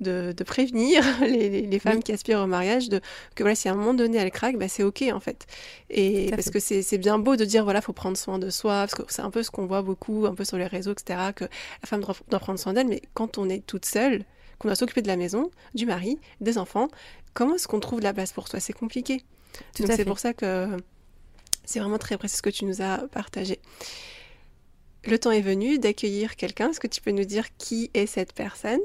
de, 0.05 0.35
prévenir 0.45 1.03
les, 1.21 1.63
les, 1.63 1.79
femmes 1.79 2.03
qui 2.03 2.13
aspirent 2.13 2.41
au 2.41 2.47
mariage 2.47 2.89
de, 2.89 3.01
que 3.35 3.43
voilà, 3.43 3.57
si 3.57 3.69
à 3.69 3.73
un 3.73 3.75
moment 3.75 3.95
donné 3.95 4.19
elles 4.19 4.31
craquent, 4.31 4.59
bah, 4.59 4.69
c'est 4.69 4.85
OK 4.85 5.03
en 5.13 5.21
fait. 5.21 5.47
Et 5.91 6.31
parce 6.31 6.51
que 6.51 6.61
c'est 6.61 6.99
bien 6.99 7.19
beau 7.19 7.37
de 7.37 7.45
dire 7.45 7.65
voilà, 7.65 7.81
faut 7.81 7.93
prendre 7.93 8.17
soin 8.17 8.39
de 8.39 8.51
soi, 8.51 8.87
parce 8.87 8.95
que 8.95 9.03
c'est 9.09 9.23
un 9.23 9.31
peu 9.31 9.43
ce 9.43 9.51
qu'on 9.51 9.67
voit 9.67 9.83
beaucoup, 9.83 10.27
un 10.27 10.35
peu 10.35 10.45
sur 10.45 10.57
les 10.57 10.67
réseaux, 10.67 10.93
etc., 10.93 11.19
que 11.35 11.45
la 11.45 11.87
femme 11.87 12.01
doit, 12.01 12.15
doit 12.29 12.41
prendre 12.41 12.59
soin 12.59 12.73
d'elle, 12.73 12.87
mais 12.87 13.03
quand 13.15 13.39
on 13.39 13.49
est 13.49 13.67
toute 13.67 13.85
seule, 13.85 14.25
qu'on 14.59 14.69
doit 14.69 14.77
s'occuper 14.77 15.03
de 15.03 15.09
la 15.09 15.17
maison, 15.17 15.51
du 15.75 15.87
mari, 15.87 16.19
des 16.41 16.59
enfants, 16.59 16.89
comment 17.33 17.57
est-ce 17.57 17.67
qu'on 17.67 17.81
trouve 17.81 17.99
de 17.99 18.05
la 18.05 18.15
place 18.15 18.33
pour 18.33 18.49
toi 18.49 18.61
C'est 18.61 18.73
compliqué. 18.73 19.25
Donc 19.79 19.91
c'est 19.93 20.05
pour 20.05 20.19
ça 20.19 20.33
que 20.33 20.77
c'est 21.65 21.81
vraiment 21.81 21.99
très 21.99 22.17
précis 22.19 22.37
ce 22.37 22.43
que 22.43 22.51
tu 22.51 22.65
nous 22.65 22.83
as 22.83 22.99
partagé. 23.09 23.61
Le 25.07 25.19
temps 25.19 25.31
est 25.31 25.43
venu 25.43 25.79
d'accueillir 25.79 26.37
quelqu'un. 26.37 26.71
Est-ce 26.71 26.81
que 26.81 26.87
tu 26.87 27.01
peux 27.01 27.11
nous 27.11 27.25
dire 27.25 27.45
qui 27.59 27.91
est 27.95 28.07
cette 28.07 28.33
personne? 28.33 28.81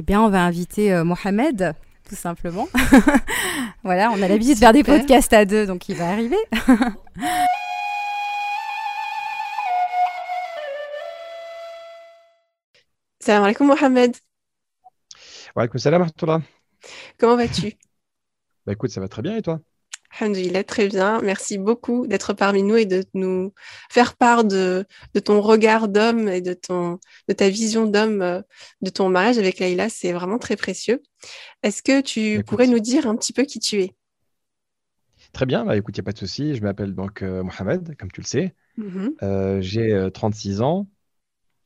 Eh 0.00 0.02
bien, 0.02 0.22
on 0.22 0.28
va 0.28 0.44
inviter 0.44 0.92
euh, 0.92 1.02
Mohamed, 1.02 1.74
tout 2.08 2.14
simplement. 2.14 2.68
voilà, 3.82 4.12
on 4.12 4.22
a 4.22 4.28
l'habitude 4.28 4.54
de 4.54 4.60
faire 4.60 4.72
des 4.72 4.84
podcasts 4.84 5.32
à 5.32 5.44
deux, 5.44 5.66
donc 5.66 5.88
il 5.88 5.96
va 5.96 6.08
arriver. 6.08 6.36
Salam 13.18 13.42
alaikum 13.42 13.66
Mohamed. 13.66 14.14
Wa 15.56 15.62
alaikum 15.62 15.80
salam 15.80 16.06
Comment 17.18 17.36
vas-tu? 17.36 17.72
Bah 18.66 18.74
écoute, 18.74 18.90
ça 18.90 19.00
va 19.00 19.08
très 19.08 19.22
bien 19.22 19.36
et 19.36 19.42
toi? 19.42 19.58
Alhamdulillah, 20.18 20.64
très 20.64 20.88
bien. 20.88 21.20
Merci 21.22 21.58
beaucoup 21.58 22.06
d'être 22.06 22.32
parmi 22.32 22.62
nous 22.62 22.76
et 22.76 22.86
de 22.86 23.04
nous 23.14 23.52
faire 23.90 24.16
part 24.16 24.44
de, 24.44 24.86
ton 25.24 25.40
regard 25.40 25.88
d'homme 25.88 26.28
et 26.28 26.40
de, 26.40 26.54
ton, 26.54 26.98
de 27.28 27.34
ta 27.34 27.48
vision 27.48 27.86
d'homme 27.86 28.22
euh, 28.22 28.40
de 28.80 28.90
ton 28.90 29.08
mariage 29.10 29.38
avec 29.38 29.58
Laïla. 29.58 29.88
C'est 29.88 30.12
vraiment 30.12 30.38
très 30.38 30.56
précieux. 30.56 31.02
Est-ce 31.62 31.82
que 31.82 32.00
tu 32.00 32.42
pourrais 32.44 32.66
nous 32.66 32.80
dire 32.80 33.06
un 33.06 33.16
petit 33.16 33.32
peu 33.32 33.44
qui 33.44 33.60
tu 33.60 33.82
es? 33.82 33.94
Très 35.32 35.46
bien, 35.46 35.64
bah, 35.64 35.76
écoute, 35.76 35.96
il 35.96 36.00
n'y 36.00 36.04
a 36.04 36.06
pas 36.06 36.12
de 36.12 36.18
souci. 36.18 36.54
Je 36.54 36.62
m'appelle 36.62 36.94
donc 36.94 37.22
euh, 37.22 37.42
Mohamed, 37.42 37.96
comme 37.96 38.10
tu 38.10 38.22
le 38.22 38.26
sais. 38.26 38.54
Mm-hmm. 38.78 39.10
Euh, 39.22 39.60
j'ai 39.60 40.08
36 40.12 40.62
ans, 40.62 40.88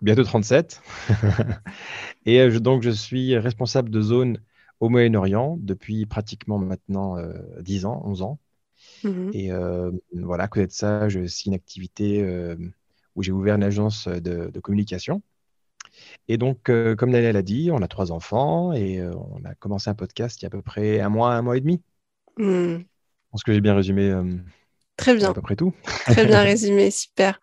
bientôt 0.01 0.25
37. 0.25 0.83
et 2.27 2.51
donc, 2.59 2.83
je 2.83 2.91
suis 2.91 3.39
responsable 3.39 3.89
de 3.89 4.01
zone 4.01 4.39
au 4.83 4.89
Moyen-Orient 4.89 5.59
depuis 5.61 6.07
pratiquement 6.07 6.59
maintenant 6.59 7.17
10 7.61 7.85
euh, 7.85 7.89
ans, 7.89 8.03
11 8.05 8.23
ans. 8.23 8.41
Mmh 9.05 9.31
Et 9.33 9.53
euh, 9.53 9.93
voilà, 10.13 10.45
à 10.45 10.49
côté 10.49 10.67
de 10.67 10.73
ça, 10.73 11.09
j'ai 11.09 11.21
aussi 11.21 11.49
une 11.49 11.55
activité 11.55 12.21
euh, 12.21 12.57
où 13.15 13.23
j'ai 13.23 13.31
ouvert 13.31 13.55
une 13.55 13.63
agence 13.63 14.09
de, 14.09 14.51
communication. 14.59 15.23
Et 16.27 16.37
donc, 16.37 16.69
euh, 16.69 16.97
comme 16.97 17.11
Naila 17.11 17.31
l'a 17.31 17.43
dit, 17.43 17.71
on 17.73 17.81
a 17.81 17.87
trois 17.87 18.11
enfants 18.11 18.73
et 18.73 18.99
euh, 18.99 19.13
on 19.15 19.45
a 19.45 19.55
commencé 19.55 19.89
un 19.89 19.95
podcast 19.95 20.41
il 20.41 20.45
y 20.45 20.47
a 20.47 20.49
à 20.49 20.51
peu 20.51 20.63
près 20.63 20.99
un 20.99 21.11
mois, 21.11 21.33
un 21.33 21.43
mois 21.43 21.57
et 21.57 21.61
demi. 21.61 21.81
Hmm. 22.37 22.79
Je 22.79 22.85
pense 23.31 23.45
que 23.45 23.53
j'ai 23.53 23.61
bien 23.61 23.77
résumé 23.77 24.11
euh, 24.11 24.37
Très 24.97 25.15
bien. 25.15 25.31
à 25.31 25.35
peu 25.35 25.43
près 25.43 25.55
tout. 25.55 25.73
Très 26.07 26.27
bien 26.27 26.43
résumé, 26.43 26.91
super. 26.91 27.41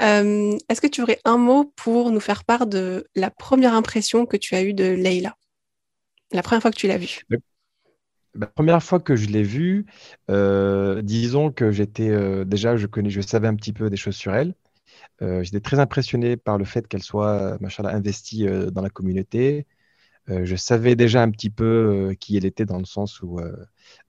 Est-ce 0.00 0.80
que 0.80 0.88
tu 0.88 1.02
aurais 1.02 1.20
un 1.24 1.38
mot 1.38 1.72
pour 1.76 2.10
nous 2.10 2.20
faire 2.20 2.42
part 2.42 2.66
de 2.66 3.06
la 3.14 3.30
première 3.30 3.74
impression 3.74 4.26
que 4.26 4.36
tu 4.36 4.56
as 4.56 4.64
eue 4.64 4.74
de 4.74 4.86
Leïla? 4.86 5.36
La 6.32 6.42
première 6.42 6.62
fois 6.62 6.70
que 6.70 6.76
tu 6.76 6.86
l'as 6.88 6.98
vue 6.98 7.20
La 8.34 8.46
première 8.46 8.82
fois 8.82 9.00
que 9.00 9.16
je 9.16 9.28
l'ai 9.28 9.42
vue, 9.42 9.86
euh, 10.30 11.02
disons 11.02 11.50
que 11.52 11.70
j'étais 11.70 12.10
euh, 12.10 12.44
déjà, 12.44 12.76
je 12.76 12.86
connais, 12.86 13.10
je 13.10 13.20
savais 13.20 13.48
un 13.48 13.54
petit 13.54 13.72
peu 13.72 13.90
des 13.90 13.96
choses 13.96 14.16
sur 14.16 14.34
elle. 14.34 14.54
Euh, 15.22 15.42
j'étais 15.42 15.60
très 15.60 15.78
impressionné 15.78 16.36
par 16.36 16.58
le 16.58 16.64
fait 16.64 16.88
qu'elle 16.88 17.02
soit, 17.02 17.56
machallah, 17.60 17.90
investie 17.90 18.46
dans 18.72 18.82
la 18.82 18.90
communauté. 18.90 19.66
Je 20.26 20.56
savais 20.56 20.96
déjà 20.96 21.22
un 21.22 21.30
petit 21.30 21.50
peu 21.50 22.16
qui 22.18 22.36
elle 22.38 22.46
était 22.46 22.64
dans 22.64 22.78
le 22.78 22.86
sens 22.86 23.20
où 23.20 23.40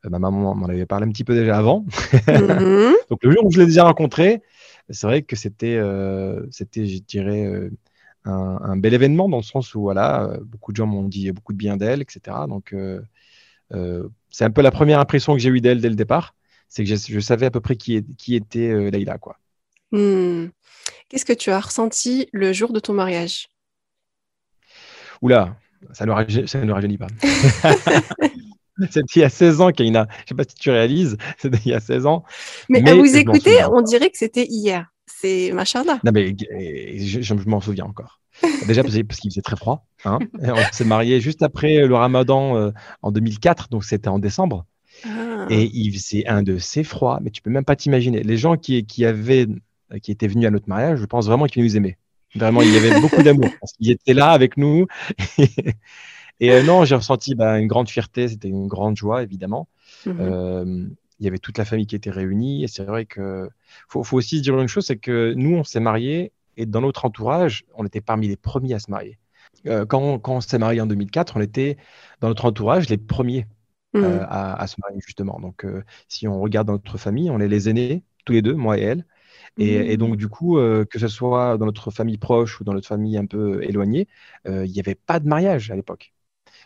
ma 0.03 0.17
maman 0.17 0.55
m'en 0.55 0.67
avait 0.67 0.85
parlé 0.85 1.05
un 1.05 1.11
petit 1.11 1.25
peu 1.25 1.35
déjà 1.35 1.57
avant. 1.57 1.85
Mhm. 2.27 2.93
Donc 3.09 3.21
le 3.23 3.31
jour 3.31 3.45
où 3.45 3.51
je 3.51 3.59
l'ai 3.59 3.65
déjà 3.65 3.83
rencontrée, 3.83 4.41
c'est 4.89 5.07
vrai 5.07 5.23
que 5.23 5.35
c'était, 5.35 5.77
c'était, 6.51 6.85
je 6.85 6.99
dirais, 6.99 7.69
un, 8.25 8.59
un 8.61 8.77
bel 8.77 8.93
événement 8.93 9.29
dans 9.29 9.37
le 9.37 9.43
sens 9.43 9.73
où 9.75 9.81
voilà, 9.81 10.23
euh, 10.25 10.39
beaucoup 10.43 10.71
de 10.71 10.77
gens 10.77 10.85
m'ont 10.87 11.03
dit 11.07 11.31
beaucoup 11.31 11.53
de 11.53 11.57
bien 11.57 11.77
d'elle, 11.77 12.01
etc. 12.01 12.37
Donc 12.47 12.73
euh, 12.73 13.01
euh, 13.73 14.07
c'est 14.29 14.45
un 14.45 14.51
peu 14.51 14.61
la 14.61 14.71
première 14.71 14.99
impression 14.99 15.33
que 15.33 15.39
j'ai 15.39 15.49
eue 15.49 15.61
d'elle 15.61 15.81
dès 15.81 15.89
le 15.89 15.95
départ, 15.95 16.35
c'est 16.67 16.83
que 16.83 16.89
je, 16.89 16.95
je 16.95 17.19
savais 17.19 17.45
à 17.47 17.51
peu 17.51 17.61
près 17.61 17.75
qui, 17.75 17.95
est- 17.97 18.15
qui 18.17 18.35
était 18.35 18.69
euh, 18.69 18.89
Leïla, 18.89 19.17
quoi. 19.17 19.37
Hmm. 19.91 20.47
Qu'est-ce 21.09 21.25
que 21.25 21.33
tu 21.33 21.51
as 21.51 21.59
ressenti 21.59 22.27
le 22.33 22.51
jour 22.53 22.73
de 22.73 22.79
ton 22.79 22.93
mariage? 22.93 23.47
Oula, 25.21 25.55
ça 25.93 26.05
ne 26.05 26.11
rajeunit, 26.11 26.47
ça 26.47 26.63
ne 26.63 26.71
rajeunit 26.71 26.97
pas. 26.97 27.07
C'était 28.91 29.01
il 29.15 29.19
y 29.19 29.23
a 29.23 29.29
16 29.29 29.61
ans, 29.61 29.71
Kaina. 29.71 30.07
Je 30.09 30.15
ne 30.15 30.27
sais 30.29 30.35
pas 30.35 30.43
si 30.49 30.55
tu 30.55 30.69
réalises, 30.69 31.15
c'était 31.37 31.59
il 31.65 31.69
y 31.69 31.73
a 31.73 31.79
16 31.79 32.05
ans. 32.05 32.25
Mais, 32.67 32.81
Mais 32.81 32.91
à 32.91 32.95
vous 32.95 33.15
écouter, 33.15 33.57
on 33.71 33.81
dirait 33.81 34.09
que 34.09 34.17
c'était 34.17 34.45
hier. 34.45 34.91
C'est 35.21 35.51
machallah. 35.53 35.99
Non, 36.03 36.11
mais 36.13 36.35
je, 36.37 37.33
m'en 37.47 37.61
souviens 37.61 37.85
encore. 37.85 38.21
Déjà 38.67 38.83
parce, 38.83 38.95
qu'il 38.95 39.31
faisait 39.31 39.41
très 39.41 39.55
froid. 39.55 39.85
hein. 40.03 40.19
On 40.41 40.73
s'est 40.73 40.85
marié 40.85 41.21
juste 41.21 41.41
après 41.41 41.85
le 41.87 41.95
ramadan 41.95 42.57
euh, 42.57 42.71
en 43.01 43.11
2004, 43.11 43.69
donc 43.69 43.83
c'était 43.85 44.09
en 44.09 44.19
décembre. 44.19 44.65
Ah. 45.05 45.47
Et 45.49 45.91
faisait 45.91 46.25
un 46.27 46.43
de 46.43 46.57
ces 46.57 46.83
froids, 46.83 47.19
mais 47.21 47.29
tu 47.29 47.41
peux 47.41 47.49
même 47.49 47.65
pas 47.65 47.75
t'imaginer. 47.75 48.23
Les 48.23 48.37
gens 48.37 48.57
qui, 48.57 48.85
qui, 48.85 49.05
avaient, 49.05 49.47
qui 50.01 50.11
étaient 50.11 50.27
venus 50.27 50.47
à 50.47 50.51
notre 50.51 50.69
mariage, 50.69 50.99
je 50.99 51.05
pense 51.05 51.27
vraiment 51.27 51.45
qu'ils 51.45 51.63
nous 51.63 51.77
aimaient. 51.77 51.97
Vraiment, 52.35 52.61
il 52.61 52.73
y 52.73 52.77
avait 52.77 52.99
beaucoup 52.99 53.23
d'amour. 53.23 53.49
Parce 53.61 53.73
qu'ils 53.73 53.91
étaient 53.91 54.13
là 54.13 54.31
avec 54.31 54.57
nous. 54.57 54.87
Et 56.39 56.51
euh, 56.51 56.63
non, 56.63 56.83
j'ai 56.83 56.95
ressenti 56.95 57.35
bah, 57.35 57.59
une 57.59 57.67
grande 57.67 57.89
fierté, 57.89 58.27
c'était 58.27 58.49
une 58.49 58.67
grande 58.67 58.97
joie, 58.97 59.23
évidemment. 59.23 59.67
Mhm. 60.05 60.17
Euh, 60.19 60.85
il 61.19 61.25
y 61.25 61.27
avait 61.27 61.39
toute 61.39 61.57
la 61.57 61.65
famille 61.65 61.87
qui 61.87 61.95
était 61.95 62.09
réunie. 62.11 62.63
Et 62.63 62.67
c'est 62.67 62.83
vrai 62.85 63.05
que 63.05 63.49
faut, 63.89 64.03
faut 64.03 64.17
aussi 64.17 64.37
se 64.39 64.43
dire 64.43 64.59
une 64.59 64.67
chose, 64.67 64.85
c'est 64.85 64.97
que 64.97 65.33
nous, 65.35 65.55
on 65.55 65.63
s'est 65.63 65.79
mariés 65.79 66.31
et 66.57 66.65
dans 66.65 66.81
notre 66.81 67.05
entourage, 67.05 67.65
on 67.75 67.85
était 67.85 68.01
parmi 68.01 68.27
les 68.27 68.37
premiers 68.37 68.73
à 68.75 68.79
se 68.79 68.89
marier. 68.91 69.19
Euh, 69.67 69.85
quand, 69.85 69.99
on, 70.01 70.19
quand 70.19 70.35
on 70.37 70.41
s'est 70.41 70.57
marié 70.59 70.81
en 70.81 70.85
2004, 70.87 71.37
on 71.37 71.41
était 71.41 71.77
dans 72.21 72.27
notre 72.29 72.45
entourage 72.45 72.89
les 72.89 72.97
premiers 72.97 73.47
Mhm. 73.93 74.03
euh, 74.03 74.23
à, 74.27 74.61
à 74.61 74.67
se 74.67 74.75
marier 74.81 74.99
justement. 75.05 75.39
Donc, 75.39 75.65
euh, 75.65 75.83
si 76.07 76.27
on 76.27 76.39
regarde 76.41 76.67
dans 76.67 76.73
notre 76.73 76.97
famille, 76.97 77.29
on 77.31 77.39
est 77.39 77.47
les 77.47 77.69
aînés, 77.69 78.03
tous 78.25 78.33
les 78.33 78.41
deux, 78.41 78.55
moi 78.55 78.77
et 78.77 78.81
elle. 78.81 79.05
Et, 79.59 79.93
et 79.93 79.97
donc, 79.97 80.17
du 80.17 80.27
coup, 80.29 80.57
que 80.57 80.99
ce 80.99 81.07
soit 81.09 81.57
dans 81.57 81.65
notre 81.67 81.91
famille 81.91 82.17
proche 82.17 82.59
ou 82.61 82.63
dans 82.65 82.73
notre 82.73 82.87
famille 82.87 83.17
un 83.17 83.25
peu 83.25 83.63
éloignée, 83.63 84.07
il 84.45 84.63
n'y 84.71 84.79
avait 84.79 84.95
pas 84.95 85.19
de 85.19 85.27
mariage 85.27 85.71
à 85.71 85.75
l'époque. 85.75 86.13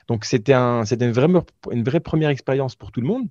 Donc, 0.07 0.25
c'était 0.25 0.53
un, 0.53 0.83
une 0.85 1.11
vraie, 1.11 1.27
une 1.71 1.83
vraie 1.83 1.99
première 2.01 2.29
expérience 2.29 2.75
pour 2.75 2.91
tout 2.91 3.01
le 3.01 3.07
monde. 3.07 3.29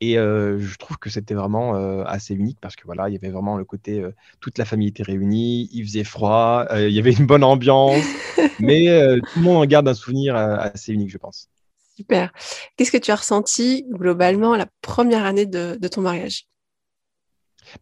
Et 0.00 0.18
euh, 0.18 0.58
je 0.58 0.76
trouve 0.76 0.98
que 0.98 1.10
c'était 1.10 1.34
vraiment 1.34 1.76
euh, 1.76 2.04
assez 2.04 2.34
unique 2.34 2.58
parce 2.60 2.76
que 2.76 2.84
voilà, 2.84 3.08
il 3.08 3.12
y 3.12 3.16
avait 3.16 3.30
vraiment 3.30 3.56
le 3.56 3.64
côté, 3.64 4.00
euh, 4.00 4.12
toute 4.40 4.58
la 4.58 4.64
famille 4.64 4.88
était 4.88 5.02
réunie, 5.02 5.68
il 5.72 5.84
faisait 5.84 6.04
froid, 6.04 6.66
il 6.76 6.90
y 6.90 6.98
avait 6.98 7.12
une 7.12 7.26
bonne 7.26 7.44
ambiance, 7.44 8.04
mais 8.58 8.86
tout 9.32 9.38
le 9.38 9.42
monde 9.42 9.56
en 9.58 9.66
garde 9.66 9.88
un 9.88 9.94
souvenir 9.94 10.36
assez 10.36 10.92
unique, 10.92 11.10
je 11.10 11.18
pense. 11.18 11.48
Super. 11.96 12.32
Qu'est-ce 12.76 12.92
que 12.92 12.98
tu 12.98 13.10
as 13.12 13.16
ressenti 13.16 13.84
globalement 13.88 14.56
la 14.56 14.66
première 14.82 15.24
année 15.24 15.46
de, 15.46 15.78
de 15.80 15.88
ton 15.88 16.00
mariage? 16.02 16.46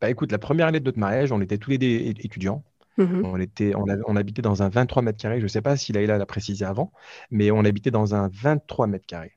Bah 0.01 0.11
écoute, 0.11 0.33
la 0.33 0.39
première 0.39 0.67
année 0.67 0.81
de 0.81 0.85
notre 0.85 0.99
mariage, 0.99 1.33
on 1.33 1.41
était 1.41 1.59
tous 1.59 1.71
les 1.71 1.79
deux 1.79 1.87
étudiants. 1.89 2.65
Mhm. 2.97 3.23
On 3.25 3.41
était, 3.41 3.75
on, 3.77 3.89
a- 3.89 3.99
on 4.09 4.17
habitait 4.17 4.43
dans 4.43 4.63
un 4.63 4.71
23 4.71 5.03
mètres 5.03 5.19
carrés. 5.21 5.39
Je 5.41 5.45
ne 5.45 5.49
sais 5.49 5.63
pas 5.63 5.77
si 5.79 5.93
Laïla 5.93 6.19
l'a 6.19 6.27
précisé 6.27 6.65
avant, 6.67 6.93
mais 7.31 7.51
on 7.53 7.65
habitait 7.65 7.93
dans 7.93 8.15
un 8.17 8.29
23 8.33 8.89
mètres 8.89 9.07
carrés. 9.07 9.35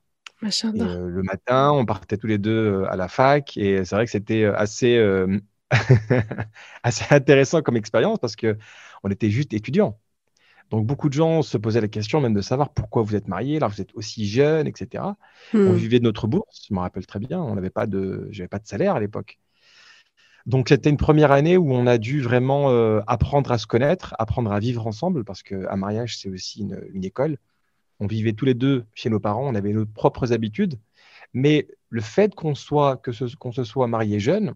Et 0.73 0.87
euh, 0.87 1.07
le 1.09 1.23
matin, 1.23 1.71
on 1.71 1.85
partait 1.85 2.17
tous 2.17 2.27
les 2.27 2.37
deux 2.37 2.51
euh, 2.83 2.91
à 2.91 2.95
la 2.95 3.07
fac, 3.07 3.57
et 3.57 3.85
c'est 3.85 3.95
vrai 3.95 4.05
que 4.05 4.11
c'était 4.11 4.43
euh, 4.43 4.55
assez, 4.57 4.97
euh, 4.97 5.39
assez 6.83 7.05
intéressant 7.13 7.61
comme 7.61 7.77
expérience 7.77 8.19
parce 8.19 8.35
que 8.35 8.57
on 9.03 9.09
était 9.11 9.29
juste 9.29 9.53
étudiants. 9.53 9.99
Donc 10.71 10.85
beaucoup 10.87 11.09
de 11.09 11.13
gens 11.15 11.41
se 11.43 11.57
posaient 11.57 11.81
la 11.81 11.87
question 11.89 12.21
même 12.21 12.33
de 12.35 12.41
savoir 12.41 12.73
pourquoi 12.73 13.03
vous 13.03 13.15
êtes 13.15 13.27
mariés, 13.29 13.57
alors 13.57 13.69
vous 13.71 13.81
êtes 13.81 13.95
aussi 13.95 14.27
jeune, 14.27 14.67
etc. 14.67 15.17
On 15.65 15.73
Mhm. 15.73 15.77
vivait 15.77 15.99
de 15.99 16.05
notre 16.05 16.27
bourse, 16.27 16.65
je 16.69 16.73
me 16.75 16.79
rappelle 16.81 17.05
très 17.07 17.19
bien. 17.19 17.41
On 17.41 17.55
n'avait 17.55 17.69
pas 17.71 17.87
de, 17.87 18.27
j'avais 18.31 18.49
pas 18.49 18.59
de 18.59 18.67
salaire 18.67 18.95
à 18.95 18.99
l'époque. 19.01 19.39
Donc 20.45 20.67
c'était 20.69 20.89
une 20.89 20.97
première 20.97 21.31
année 21.31 21.57
où 21.57 21.71
on 21.73 21.87
a 21.87 21.97
dû 21.97 22.21
vraiment 22.21 22.69
euh, 22.69 22.99
apprendre 23.07 23.51
à 23.51 23.57
se 23.57 23.65
connaître, 23.67 24.13
apprendre 24.19 24.51
à 24.51 24.59
vivre 24.59 24.85
ensemble, 24.87 25.23
parce 25.23 25.41
qu'un 25.43 25.75
mariage 25.77 26.17
c'est 26.17 26.29
aussi 26.29 26.61
une, 26.61 26.81
une 26.93 27.05
école. 27.05 27.37
On 28.03 28.07
vivait 28.07 28.33
tous 28.33 28.45
les 28.45 28.55
deux 28.55 28.85
chez 28.95 29.09
nos 29.09 29.19
parents, 29.21 29.47
on 29.49 29.55
avait 29.55 29.73
nos 29.73 29.85
propres 29.87 30.33
habitudes, 30.33 30.79
mais 31.33 31.67
le 31.89 32.01
fait 32.01 32.35
qu'on 32.35 32.55
soit, 32.55 32.97
que 32.97 33.11
ce- 33.13 33.35
qu'on 33.37 33.51
se 33.53 33.63
soit 33.65 33.87
marié 33.87 34.19
jeune, 34.19 34.55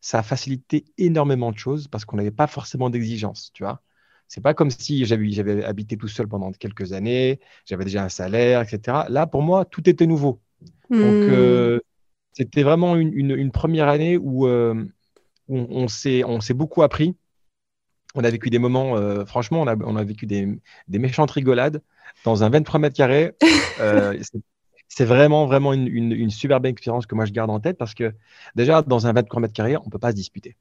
ça 0.00 0.20
a 0.20 0.22
facilité 0.22 0.84
énormément 0.98 1.52
de 1.52 1.58
choses 1.58 1.88
parce 1.88 2.04
qu'on 2.04 2.16
n'avait 2.16 2.30
pas 2.30 2.46
forcément 2.46 2.90
d'exigences, 2.90 3.50
tu 3.52 3.62
vois. 3.64 3.82
C'est 4.28 4.40
pas 4.42 4.54
comme 4.54 4.70
si 4.70 5.04
j'avais 5.04 5.64
habité 5.64 5.96
tout 5.96 6.08
seul 6.08 6.28
pendant 6.28 6.52
quelques 6.52 6.92
années, 6.92 7.40
j'avais 7.66 7.84
déjà 7.84 8.04
un 8.04 8.08
salaire, 8.08 8.62
etc. 8.62 9.08
Là, 9.08 9.26
pour 9.26 9.42
moi, 9.42 9.64
tout 9.64 9.88
était 9.90 10.06
nouveau. 10.06 10.40
Donc, 11.00 11.28
Mhm. 11.28 11.32
euh, 11.34 11.80
c'était 12.32 12.62
vraiment 12.64 12.96
une, 12.96 13.12
une- 13.14 13.32
une 13.36 13.52
première 13.52 13.88
année 13.88 14.18
où, 14.18 14.46
euh, 14.48 14.86
où 15.48 15.58
on 15.58 15.88
s'est 15.88 16.24
beaucoup 16.54 16.82
appris. 16.82 17.16
On 18.14 18.24
a 18.24 18.30
vécu 18.30 18.50
des 18.50 18.58
moments, 18.58 18.96
euh, 18.96 19.24
franchement, 19.24 19.62
on 19.62 19.66
a, 19.68 19.76
on 19.76 19.96
a 19.96 20.04
vécu 20.04 20.26
des, 20.26 20.48
des 20.88 20.98
méchantes 20.98 21.30
rigolades 21.30 21.80
dans 22.24 22.42
un 22.42 22.50
23 22.50 22.80
mètres 22.80 22.96
carrés. 22.96 23.32
Euh, 23.78 24.18
c'est- 24.88 25.04
vraiment, 25.04 25.46
vraiment 25.46 25.72
une, 25.72 25.86
une, 25.86 26.10
une 26.12 26.30
super 26.30 26.60
belle 26.60 26.72
expérience 26.72 27.06
que 27.06 27.14
moi 27.14 27.24
je 27.24 27.30
garde 27.32 27.48
en 27.50 27.60
tête 27.60 27.78
parce 27.78 27.94
que 27.94 28.12
déjà, 28.56 28.82
dans 28.82 29.06
un 29.06 29.12
23 29.12 29.40
mètres 29.40 29.54
carrés, 29.54 29.76
on 29.76 29.84
ne 29.84 29.90
peut 29.90 30.00
pas 30.00 30.10
se 30.10 30.16
disputer. 30.16 30.56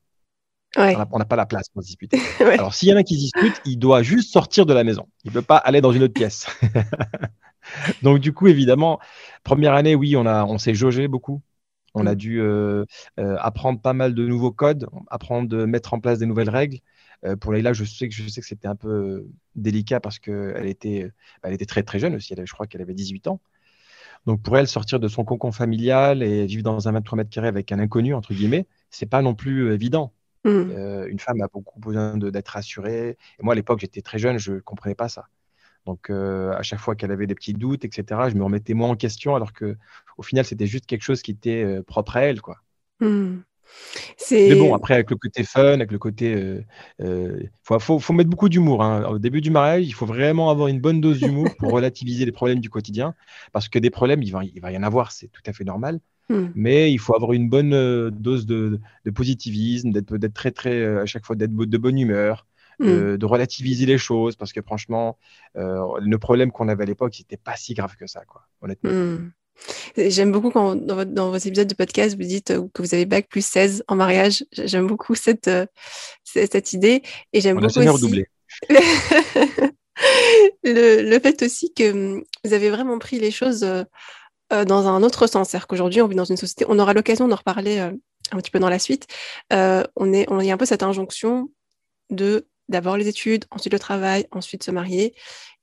Ouais. 0.77 0.95
On 1.11 1.17
n'a- 1.17 1.25
pas 1.25 1.35
la 1.35 1.47
place 1.47 1.67
pour 1.69 1.81
se 1.81 1.87
disputer. 1.87 2.19
Ouais. 2.39 2.53
Alors, 2.59 2.75
s'il 2.75 2.89
y 2.89 2.93
en 2.93 2.97
a 2.97 3.03
qui 3.03 3.15
se 3.15 3.21
dispute, 3.21 3.59
il 3.65 3.77
doit 3.79 4.03
juste 4.03 4.31
sortir 4.31 4.67
de 4.67 4.73
la 4.73 4.83
maison. 4.83 5.07
Il 5.23 5.29
ne 5.29 5.33
peut 5.33 5.41
pas 5.41 5.57
aller 5.57 5.81
dans 5.81 5.91
une 5.91 6.03
autre 6.03 6.13
pièce. 6.13 6.45
Donc, 8.03 8.19
du 8.19 8.33
coup, 8.33 8.47
évidemment, 8.47 8.99
première 9.43 9.73
année, 9.73 9.95
oui, 9.95 10.15
on, 10.15 10.25
a, 10.25 10.45
on 10.45 10.57
s'est 10.57 10.73
jaugé 10.75 11.07
beaucoup. 11.07 11.41
On 11.95 12.05
a 12.05 12.13
Mm. 12.13 12.15
dû 12.15 12.39
euh, 12.41 12.85
euh, 13.19 13.35
apprendre 13.39 13.81
pas 13.81 13.93
mal 13.93 14.13
de 14.13 14.25
nouveaux 14.27 14.51
codes, 14.51 14.87
apprendre 15.09 15.49
de 15.49 15.65
mettre 15.65 15.93
en 15.93 15.99
place 15.99 16.19
des 16.19 16.27
nouvelles 16.27 16.49
règles. 16.49 16.77
Euh, 17.26 17.36
pour 17.36 17.51
Leïla, 17.51 17.74
je 17.74 17.84
sais 17.84 18.07
que, 18.07 18.15
je 18.15 18.28
sais 18.28 18.41
que 18.41 18.47
c'était 18.47 18.67
un 18.67 18.76
peu 18.76 18.89
euh, 18.89 19.30
délicat 19.55 19.99
parce 19.99 20.20
qu'elle 20.20 20.67
était, 20.67 21.11
bah, 21.41 21.49
elle 21.49 21.53
était 21.53 21.65
très 21.65 21.84
très 21.84 21.99
jeune 21.99 22.15
aussi. 22.15 22.34
Elle 22.34 22.45
je 22.45 22.53
crois 22.53 22.67
qu'elle 22.67 22.82
avait 22.82 22.93
18 22.93 23.28
ans. 23.28 23.41
Donc 24.26 24.41
pour 24.41 24.57
elle, 24.57 24.67
sortir 24.67 24.99
de 24.99 25.07
son 25.07 25.24
cocon 25.24 25.51
familial 25.51 26.24
et 26.24 26.45
vivre 26.45 26.63
dans 26.63 26.88
un 26.88 26.91
23 26.91 27.17
mètres 27.17 27.30
carrés 27.30 27.47
avec 27.47 27.72
un 27.72 27.80
inconnu, 27.80 28.13
entre 28.13 28.34
guillemets, 28.34 28.67
c'est 28.89 29.05
pas 29.05 29.22
non 29.22 29.36
plus 29.36 29.70
euh, 29.70 29.74
évident. 29.74 30.13
Euh, 30.45 31.07
une 31.07 31.20
femme 31.20 31.41
a 31.41 31.47
beaucoup 31.47 31.80
besoin 31.80 32.17
d'être 32.17 32.49
rassurée. 32.49 33.17
Et 33.39 33.43
moi, 33.43 33.53
à 33.53 33.55
l'époque, 33.55 33.80
j'étais 33.80 34.01
très 34.01 34.20
jeune, 34.20 34.38
je 34.38 34.53
ne 34.53 34.59
comprenais 34.59 34.95
pas 34.95 35.09
ça. 35.09 35.28
Donc, 35.86 36.09
euh, 36.09 36.51
à 36.53 36.61
chaque 36.61 36.80
fois 36.80 36.95
qu'elle 36.95 37.11
avait 37.11 37.28
des 37.28 37.36
petits 37.36 37.53
doutes, 37.53 37.86
etc., 37.86 38.30
je 38.30 38.36
me 38.36 38.43
remettais 38.43 38.74
moi 38.74 38.88
en 38.88 38.95
question, 38.95 39.36
alors 39.36 39.53
que 39.53 39.78
au 40.17 40.24
final, 40.24 40.45
c'était 40.45 40.67
juste 40.67 40.86
quelque 40.86 41.01
chose 41.03 41.22
qui 41.22 41.32
était 41.32 41.63
euh, 41.63 41.84
propre 41.84 42.17
à 42.17 42.22
elle, 42.22 42.41
quoi. 42.41 42.57
Mhm. 42.99 43.43
Mais 44.47 44.55
bon, 44.55 44.74
après, 44.74 44.93
avec 44.95 45.09
le 45.09 45.15
côté 45.17 45.43
fun, 45.43 45.74
avec 45.74 45.91
le 45.91 45.99
côté. 45.99 46.32
Il 46.99 47.05
euh, 47.05 47.43
faut, 47.63 47.80
faut, 47.80 47.99
faut 47.99 48.13
mettre 48.13 48.30
beaucoup 48.30 48.49
d'humour. 48.49 48.84
hein. 48.84 49.05
Au 49.09 49.20
début 49.20 49.41
du 49.41 49.51
mariage, 49.51 49.86
il 49.88 49.93
faut 49.93 50.05
vraiment 50.05 50.49
avoir 50.49 50.67
une 50.67 50.80
bonne 50.80 51.01
dose 51.01 51.20
d'humour 51.20 51.55
pour 51.57 51.72
relativiser 51.74 52.26
les 52.26 52.32
problèmes 52.32 52.59
du 52.59 52.70
quotidien. 52.70 53.15
Parce 53.51 53.70
que 53.70 53.80
des 53.80 53.89
problèmes, 53.89 54.24
il 54.24 54.32
va, 54.32 54.43
il 54.43 54.59
va 54.61 54.72
y 54.72 54.78
en 54.78 54.84
avoir, 54.84 55.11
c'est 55.11 55.28
tout 55.28 55.41
à 55.45 55.53
fait 55.53 55.63
normal. 55.63 55.99
Mhm. 56.30 56.51
Mais 56.55 56.91
il 56.91 56.99
faut 56.99 57.15
avoir 57.15 57.34
une 57.34 57.49
bonne 57.49 57.74
euh, 57.74 58.11
dose 58.11 58.45
de, 58.45 58.80
de 59.05 59.11
positivisme, 59.11 59.91
d'être 59.91 60.17
très, 60.34 60.51
très, 60.51 60.76
euh, 60.76 61.01
à 61.01 61.05
chaque 61.05 61.26
fois, 61.26 61.36
d'être 61.36 61.53
de 61.55 61.78
bonne 61.78 61.99
humeur, 61.99 62.45
Mhm. 62.80 62.88
de, 62.88 63.17
de 63.17 63.26
relativiser 63.26 63.86
les 63.86 63.97
choses. 63.97 64.36
Parce 64.36 64.53
que 64.53 64.61
franchement, 64.61 65.17
euh, 65.57 65.82
le 65.99 66.17
problème 66.17 66.51
qu'on 66.51 66.67
avait 66.70 66.84
à 66.84 66.86
l'époque, 66.86 67.15
c'était 67.15 67.38
pas 67.38 67.55
si 67.55 67.74
grave 67.74 67.95
que 67.97 68.07
ça, 68.07 68.24
quoi, 68.26 68.47
honnêtement. 68.61 68.91
Hmm. 68.91 69.32
J'aime 69.97 70.32
beaucoup 70.32 70.51
quand 70.51 70.76
dans, 70.76 70.95
votre- 70.95 71.12
dans 71.12 71.30
vos 71.30 71.38
épisodes 71.38 71.68
de 71.68 71.76
podcast, 71.76 72.16
vous 72.18 72.28
dites 72.28 72.51
euh, 72.51 72.68
que 72.74 72.82
vous 72.82 72.93
avez 72.93 73.05
bac 73.05 73.28
plus 73.30 73.45
16 73.45 73.84
en 73.88 73.95
mariage. 73.95 74.45
J'aime 74.51 74.88
beaucoup 74.88 75.16
cette, 75.16 75.47
euh, 75.47 75.66
cette, 76.24 76.74
idée. 76.74 77.03
Et 77.34 77.41
j'aime 77.41 77.57
a 77.57 77.62
beaucoup 77.62 77.80
aussi... 77.80 78.26
le, 80.64 81.20
fait 81.20 81.41
aussi 81.43 81.74
que 81.74 81.91
hum, 81.91 82.24
vous 82.43 82.53
avez 82.53 82.70
vraiment 82.70 82.99
pris 82.99 83.20
les 83.20 83.32
choses 83.32 83.64
euh, 83.64 83.84
euh, 84.53 84.66
dans 84.66 84.88
un 84.88 85.03
autre 85.03 85.28
sens. 85.28 85.49
C'est-à-dire 85.49 85.68
qu'aujourd'hui, 85.68 86.01
on 86.01 86.07
vit 86.07 86.16
dans 86.16 86.26
une 86.26 86.38
société, 86.38 86.66
on 86.68 86.80
aura 86.80 86.93
l'occasion 86.93 87.28
d'en 87.28 87.36
reparler 87.36 87.80
euh, 87.80 87.91
un 88.32 88.38
petit 88.38 88.51
peu 88.51 88.60
dans 88.60 88.70
la 88.70 88.80
suite. 88.80 89.07
on, 89.51 90.14
est, 90.14 90.26
on 90.30 90.39
y 90.39 90.51
a 90.51 90.53
un 90.53 90.57
peu 90.57 90.66
cette 90.66 90.84
injonction 90.84 91.49
de 92.10 92.47
d'abord 92.68 92.97
les 92.97 93.07
études, 93.07 93.45
ensuite 93.49 93.74
le 93.74 93.80
travail, 93.80 94.28
ensuite 94.32 94.64
se 94.64 94.72
marier. 94.72 95.16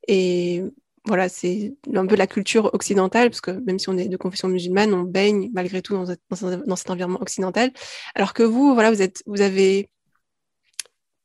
Et 0.09 0.63
voilà, 1.07 1.29
c'est 1.29 1.75
un 1.95 2.07
peu 2.07 2.17
la 2.17 2.27
culture 2.27 2.73
occidentale, 2.75 3.31
parce 3.31 3.41
que 3.41 3.53
même 3.53 3.79
si 3.79 3.89
on 3.89 3.97
est 3.97 4.09
de 4.09 4.17
confession 4.17 4.49
musulmane, 4.49 4.93
on 4.93 5.05
baigne 5.05 5.51
malgré 5.53 5.81
tout 5.81 5.95
dans, 5.95 6.05
dans, 6.05 6.77
cet 6.77 6.91
environnement 6.91 7.21
occidental. 7.21 7.73
Alors 8.15 8.35
que 8.35 8.43
vous, 8.43 8.75
voilà, 8.75 8.91
vous, 8.91 9.03
êtes, 9.03 9.23
vous 9.27 9.41
avez 9.41 9.89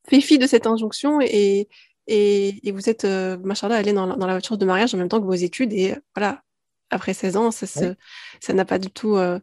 fait 0.07 0.21
fi 0.21 0.37
de 0.37 0.47
cette 0.47 0.67
injonction 0.67 1.19
et, 1.21 1.67
et, 2.07 2.71
vous 2.71 2.89
êtes, 2.89 3.05
euh, 3.05 3.37
machallah, 3.37 3.75
allé 3.75 3.93
dans, 3.93 4.07
dans, 4.15 4.27
la 4.27 4.33
voiture 4.33 4.57
de 4.57 4.65
mariage 4.65 4.93
en 4.93 4.97
même 4.97 5.09
temps 5.09 5.19
que 5.19 5.25
vos 5.25 5.33
études. 5.33 5.73
Et 5.73 5.95
voilà, 6.15 6.43
après 6.91 7.13
16 7.13 7.37
ans, 7.37 7.51
ça 7.51 7.95
n'a 8.49 8.65
pas 8.65 8.79
du 8.79 8.89
tout. 8.89 9.15
Euh, 9.15 9.39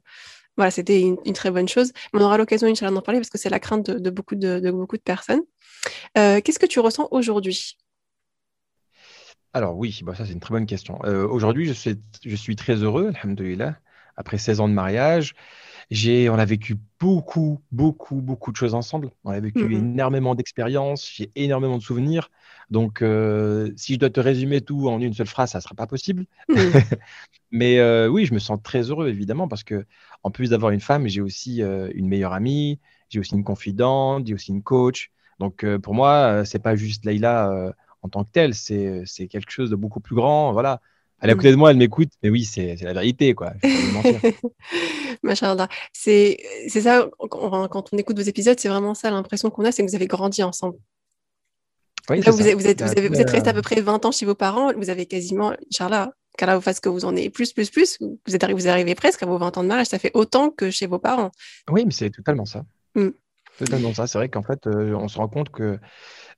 voilà, 0.57 0.71
c'était 0.71 1.01
une, 1.01 1.17
très 1.35 1.51
bonne 1.51 1.69
chose. 1.69 1.93
on 2.13 2.21
aura 2.21 2.37
l'occasion, 2.37 2.67
Inch'Allah, 2.67 2.93
d'en 2.93 3.01
parler 3.01 3.21
parce 3.21 3.31
que 3.31 3.39
c'est 3.39 3.49
la 3.49 3.61
crainte 3.61 3.91
de, 3.91 4.11
beaucoup 4.11 4.35
de, 4.35 4.59
de, 4.59 4.71
beaucoup 4.71 4.97
de 4.97 5.03
personnes. 5.03 5.43
Euh, 6.17 6.41
qu'est-ce 6.41 6.59
que 6.59 6.67
tu 6.67 6.81
ressens 6.81 7.09
aujourd'hui? 7.13 7.79
Alors 9.55 9.77
oui, 9.77 10.01
bah 10.05 10.15
ça 10.15 10.27
c'est 10.27 10.33
une 10.33 10.41
très 10.41 10.53
bonne 10.53 10.67
question. 10.67 10.99
Euh, 11.05 11.27
aujourd'hui, 11.27 11.67
je 11.67 11.73
suis, 11.73 11.97
je 12.25 12.37
suis 12.37 12.57
très 12.57 12.77
heureux, 12.77 13.13
alhamdoulilah, 13.15 13.77
après 14.17 14.39
16 14.39 14.61
ans 14.61 14.69
de 14.69 14.75
mariage. 14.75 15.35
J'ai, 15.91 16.29
on 16.29 16.35
a 16.35 16.45
vécu 16.45 16.77
beaucoup, 17.01 17.61
beaucoup, 17.73 18.17
beaucoup 18.17 18.53
de 18.53 18.57
choses 18.57 18.75
ensemble. 18.75 19.11
On 19.25 19.31
a 19.31 19.41
vécu 19.41 19.75
énormément 19.75 20.35
d'expériences, 20.35 21.11
j'ai 21.11 21.33
énormément 21.35 21.79
de 21.79 21.83
souvenirs. 21.83 22.31
Donc, 22.69 23.01
euh, 23.01 23.73
si 23.77 23.95
je 23.95 23.99
dois 23.99 24.11
te 24.11 24.21
résumer 24.21 24.61
tout 24.61 24.87
en 24.91 25.01
une 25.01 25.15
seule 25.15 25.27
phrase, 25.27 25.53
ça 25.53 25.59
ne 25.59 25.63
sera 25.63 25.75
pas 25.75 25.87
possible. 25.87 26.27
Mm. 26.51 26.55
Mais 27.51 27.79
euh, 27.79 28.07
oui, 28.07 28.27
je 28.27 28.35
me 28.35 28.39
sens 28.39 28.59
très 28.63 28.91
heureux, 28.91 29.09
évidemment, 29.09 29.49
parce 29.49 29.65
que 29.65 29.87
en 30.23 30.31
plus 30.31 30.51
d'avoir 30.51 30.73
une 30.73 30.81
femme, 30.81 31.09
j'ai 31.09 31.23
aussi 31.23 31.63
une 31.63 32.09
meilleure 32.09 32.35
amie, 32.35 32.79
j'ai 33.09 33.19
aussi 33.21 33.35
une 33.35 33.45
confidente, 33.45 34.27
j'ai 34.27 34.35
aussi 34.35 34.51
une 34.51 34.63
coach. 34.63 35.11
Donc, 35.39 35.65
pour 35.79 35.95
moi, 35.95 36.45
c'est 36.45 36.59
pas 36.59 36.77
juste 36.77 37.07
Leïla 37.07 37.73
en 38.03 38.09
tant 38.09 38.25
que 38.25 38.31
telle, 38.31 38.55
c'est 38.55 39.29
quelque 39.31 39.51
chose 39.51 39.71
de 39.71 39.77
beaucoup 39.77 40.01
plus 40.01 40.15
grand. 40.15 40.53
Voilà. 40.53 40.81
Elle 41.21 41.31
est 41.31 41.33
à 41.33 41.37
côté 41.37 41.51
de 41.51 41.57
moi, 41.57 41.73
elle 41.73 41.77
m'écoute, 41.77 42.11
mais 42.23 42.31
oui, 42.31 42.45
c'est 42.45 42.77
la 42.77 42.93
vérité, 42.93 43.35
quoi. 43.35 43.53
Machallah. 45.23 45.69
C'est 45.93 46.39
ça, 46.69 47.09
quand 47.29 47.93
on 47.93 47.99
écoute 47.99 48.17
vos 48.17 48.25
épisodes, 48.25 48.59
c'est 48.59 48.69
vraiment 48.69 48.95
ça 48.95 49.11
l'impression 49.11 49.51
qu'on 49.51 49.65
a, 49.65 49.73
c'est 49.73 49.85
que 49.85 49.91
vous 49.91 49.97
avez 49.97 50.07
grandi 50.07 50.43
ensemble. 50.43 50.79
Oui, 52.09 52.21
vous, 52.21 52.49
êtes, 52.49 52.55
vous, 52.55 52.67
êtes, 52.67 52.83
vous, 52.83 52.91
avez, 52.91 53.09
vous 53.09 53.21
êtes 53.21 53.31
resté 53.31 53.51
à 53.51 53.53
peu 53.53 53.61
près 53.61 53.81
20 53.81 54.07
ans 54.07 54.13
chez 54.13 54.25
vos 54.25 54.35
parents, 54.35 54.73
vous 54.75 54.89
avez 54.89 55.05
quasiment, 55.05 55.53
Inch'Allah, 55.71 56.13
qu'Allah 56.39 56.57
vous 56.57 56.63
fasse 56.63 56.81
que 56.81 56.89
vous 56.89 57.05
en 57.05 57.15
ayez 57.17 57.29
plus, 57.29 57.53
plus, 57.53 57.69
plus, 57.69 57.99
vous 58.01 58.35
êtes 58.35 58.43
arrivé, 58.43 58.59
vous 58.59 58.69
arrivez 58.69 58.95
presque 58.95 59.23
à 59.23 59.27
vos 59.27 59.37
20 59.37 59.59
ans 59.59 59.63
de 59.63 59.69
mariage, 59.69 59.89
ça 59.89 59.99
fait 59.99 60.13
autant 60.15 60.51
que 60.51 60.71
chez 60.71 60.87
vos 60.87 60.99
parents. 60.99 61.31
Oui, 61.69 61.85
mais 61.85 61.91
c'est 61.91 62.11
totalement 62.11 62.47
ça. 62.47 62.65
Mm. 62.95 63.09
Totalement 63.59 63.93
ça. 63.93 64.07
C'est 64.07 64.19
vrai 64.19 64.29
qu'en 64.29 64.43
fait, 64.43 64.67
euh, 64.67 64.95
on 64.95 65.09
se 65.09 65.19
rend 65.19 65.29
compte 65.29 65.51
que 65.51 65.79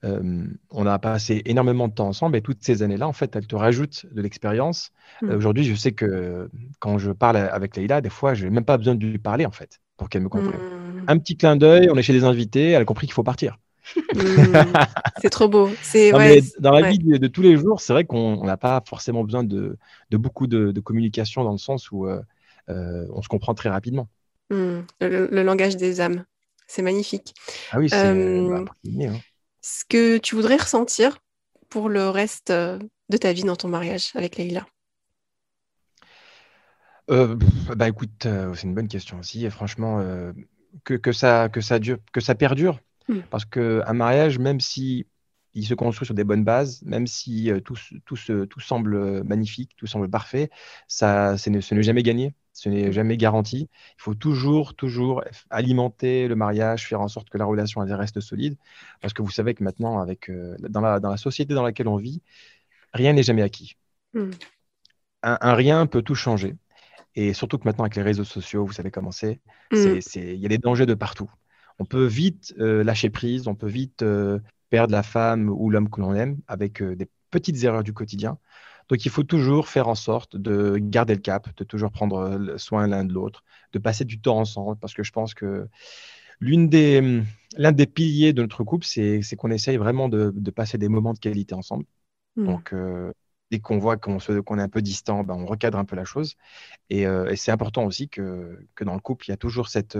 euh, 0.04 0.46
on 0.70 0.86
a 0.86 0.98
passé 0.98 1.42
énormément 1.44 1.86
de 1.86 1.92
temps 1.92 2.08
ensemble 2.08 2.36
et 2.36 2.40
toutes 2.40 2.62
ces 2.62 2.82
années-là, 2.82 3.06
en 3.06 3.12
fait, 3.12 3.36
elles 3.36 3.46
te 3.46 3.56
rajoutent 3.56 4.06
de 4.10 4.22
l'expérience. 4.22 4.92
Hmm. 5.20 5.30
Euh, 5.30 5.36
aujourd'hui, 5.36 5.64
je 5.64 5.74
sais 5.74 5.92
que 5.92 6.48
quand 6.78 6.98
je 6.98 7.12
parle 7.12 7.36
avec 7.36 7.76
Leïla, 7.76 8.00
des 8.00 8.08
fois, 8.08 8.34
je 8.34 8.44
n'ai 8.44 8.50
même 8.50 8.64
pas 8.64 8.78
besoin 8.78 8.94
de 8.94 9.04
lui 9.04 9.18
parler, 9.18 9.44
en 9.44 9.50
fait, 9.50 9.80
pour 9.96 10.08
qu'elle 10.08 10.22
me 10.22 10.28
comprenne. 10.28 10.60
Hmm. 10.60 11.04
Un 11.06 11.18
petit 11.18 11.36
clin 11.36 11.56
d'œil, 11.56 11.88
on 11.90 11.96
est 11.96 12.02
chez 12.02 12.12
des 12.12 12.24
invités, 12.24 12.70
elle 12.70 12.82
a 12.82 12.84
compris 12.84 13.06
qu'il 13.06 13.14
faut 13.14 13.22
partir. 13.22 13.58
Hmm. 14.14 14.54
c'est 15.20 15.30
trop 15.30 15.48
beau. 15.48 15.68
C'est 15.82 16.12
dans 16.60 16.72
la 16.72 16.88
vie 16.88 16.98
de, 16.98 17.26
tous 17.26 17.42
les 17.42 17.56
jours, 17.56 17.80
c'est 17.80 17.92
vrai 17.92 18.04
qu'on 18.04 18.44
n'a 18.44 18.56
pas 18.56 18.82
forcément 18.86 19.24
besoin 19.24 19.42
de, 19.42 19.76
beaucoup 20.12 20.46
de, 20.46 20.78
communication 20.80 21.44
dans 21.44 21.52
le 21.52 21.58
sens 21.58 21.90
où 21.90 22.06
euh, 22.06 22.22
on 22.68 23.20
se 23.20 23.28
comprend 23.28 23.54
très 23.54 23.68
rapidement. 23.68 24.08
Le, 24.50 25.42
langage 25.42 25.76
des 25.76 26.00
âmes, 26.00 26.24
c'est 26.66 26.82
magnifique. 26.82 27.34
Ah 27.72 27.78
oui, 27.78 27.88
c'est 27.88 28.14
bah, 28.48 28.64
ce 29.60 29.84
que 29.84 30.18
tu 30.18 30.34
voudrais 30.34 30.56
ressentir 30.56 31.18
pour 31.68 31.88
le 31.88 32.08
reste 32.08 32.50
euh, 32.50 32.78
de 33.08 33.16
ta 33.16 33.32
vie 33.32 33.44
dans 33.44 33.56
ton 33.56 33.68
mariage 33.68 34.10
avec 34.14 34.36
Leïla? 34.36 34.66
Euh, 37.10 37.36
bah 37.76 37.88
écoute, 37.88 38.26
euh, 38.26 38.54
c'est 38.54 38.64
une 38.66 38.74
bonne 38.74 38.88
question 38.88 39.18
aussi. 39.18 39.44
Et 39.44 39.50
franchement, 39.50 40.02
que, 40.84 40.94
que, 40.94 41.12
ça, 41.12 41.48
que, 41.48 41.60
ça 41.60 41.78
dure, 41.78 41.98
que 42.12 42.20
ça 42.20 42.34
perdure. 42.34 42.80
Hmm. 43.08 43.20
Parce 43.30 43.44
qu'un 43.44 43.92
mariage, 43.92 44.38
même 44.38 44.60
si 44.60 45.06
il 45.54 45.66
se 45.66 45.74
construit 45.74 46.06
sur 46.06 46.14
des 46.14 46.22
bonnes 46.22 46.44
bases, 46.44 46.80
même 46.82 47.08
si 47.08 47.50
tout, 47.64 47.74
tout, 48.04 48.16
tout, 48.46 48.60
semble 48.60 49.24
magnifique, 49.24 49.72
tout 49.76 49.88
semble 49.88 50.08
parfait, 50.08 50.50
ça, 50.86 51.36
ce 51.36 51.50
n'est 51.50 51.82
jamais 51.82 52.04
gagné. 52.04 52.34
Ce 52.60 52.68
n'est 52.68 52.92
jamais 52.92 53.16
garanti. 53.16 53.70
Il 53.70 54.02
faut 54.02 54.14
toujours, 54.14 54.74
toujours 54.74 55.24
alimenter 55.48 56.28
le 56.28 56.36
mariage, 56.36 56.86
faire 56.86 57.00
en 57.00 57.08
sorte 57.08 57.30
que 57.30 57.38
la 57.38 57.46
relation 57.46 57.82
elle 57.82 57.94
reste 57.94 58.20
solide. 58.20 58.58
Parce 59.00 59.14
que 59.14 59.22
vous 59.22 59.30
savez 59.30 59.54
que 59.54 59.64
maintenant, 59.64 59.98
avec, 59.98 60.28
euh, 60.28 60.54
dans, 60.68 60.82
la, 60.82 61.00
dans, 61.00 61.08
la, 61.08 61.16
société 61.16 61.54
dans 61.54 61.62
laquelle 61.62 61.88
on 61.88 61.96
vit, 61.96 62.20
rien 62.92 63.14
n'est 63.14 63.22
jamais 63.22 63.40
acquis. 63.40 63.76
Hmm. 64.12 64.32
Un, 65.22 65.54
rien 65.54 65.86
peut 65.86 66.02
tout 66.02 66.14
changer. 66.14 66.54
Et 67.14 67.32
surtout 67.32 67.56
que 67.56 67.64
maintenant, 67.64 67.84
avec 67.84 67.96
les 67.96 68.02
réseaux 68.02 68.24
sociaux, 68.24 68.66
vous 68.66 68.74
savez 68.74 68.90
comment 68.90 69.10
c'est. 69.10 69.40
Hmm. 69.72 69.98
Il 70.16 70.36
y 70.36 70.44
a 70.44 70.48
des 70.50 70.58
dangers 70.58 70.84
de 70.84 70.92
partout. 70.92 71.30
On 71.78 71.86
peut 71.86 72.04
vite 72.04 72.52
euh, 72.58 72.84
lâcher 72.84 73.08
prise, 73.08 73.48
on 73.48 73.54
peut 73.54 73.68
vite 73.68 74.02
euh, 74.02 74.38
perdre 74.68 74.92
la 74.92 75.02
femme 75.02 75.48
ou 75.48 75.70
l'homme 75.70 75.88
que 75.88 76.02
l'on 76.02 76.14
aime 76.14 76.36
avec 76.46 76.82
des 76.82 77.08
petites 77.30 77.64
erreurs 77.64 77.84
du 77.84 77.94
quotidien. 77.94 78.36
Donc 78.90 79.04
il 79.04 79.10
faut 79.10 79.22
toujours 79.22 79.68
faire 79.68 79.88
en 79.88 79.94
sorte 79.94 80.36
de 80.36 80.76
garder 80.78 81.14
le 81.14 81.20
cap, 81.20 81.48
de 81.56 81.64
toujours 81.64 81.92
prendre 81.92 82.18
euh, 82.18 82.58
soin 82.58 82.88
l'un 82.88 83.04
de 83.04 83.12
l'autre, 83.12 83.44
de 83.72 83.78
passer 83.78 84.04
du 84.04 84.20
temps 84.20 84.38
ensemble, 84.38 84.76
parce 84.80 84.94
que 84.94 85.04
je 85.04 85.12
pense 85.12 85.32
que 85.32 85.68
l'une 86.40 86.68
des, 86.68 87.22
l'un 87.56 87.70
des 87.70 87.86
piliers 87.86 88.32
de 88.32 88.42
notre 88.42 88.64
couple, 88.64 88.84
c'est, 88.84 89.22
qu'on 89.36 89.52
essaye 89.52 89.76
vraiment 89.76 90.08
de, 90.08 90.32
passer 90.50 90.76
des 90.76 90.88
moments 90.88 91.12
de 91.12 91.20
qualité 91.20 91.54
ensemble. 91.54 91.84
Mmh. 92.34 92.46
Donc 92.46 92.72
euh, 92.72 93.12
dès 93.52 93.60
qu'on 93.60 93.78
voit 93.78 93.96
qu'on, 93.96 94.18
est 94.18 94.62
un 94.62 94.68
peu 94.68 94.82
distant, 94.82 95.22
ben, 95.22 95.34
on 95.34 95.46
recadre 95.46 95.78
un 95.78 95.84
peu 95.84 95.94
la 95.94 96.04
chose. 96.04 96.36
Et, 96.88 97.06
euh, 97.06 97.32
c'est 97.36 97.52
important 97.52 97.84
aussi 97.84 98.08
que, 98.08 98.58
que, 98.74 98.82
dans 98.82 98.94
le 98.94 99.00
couple, 99.00 99.26
il 99.28 99.30
y 99.30 99.34
a 99.34 99.36
toujours 99.36 99.68
cette, 99.68 99.98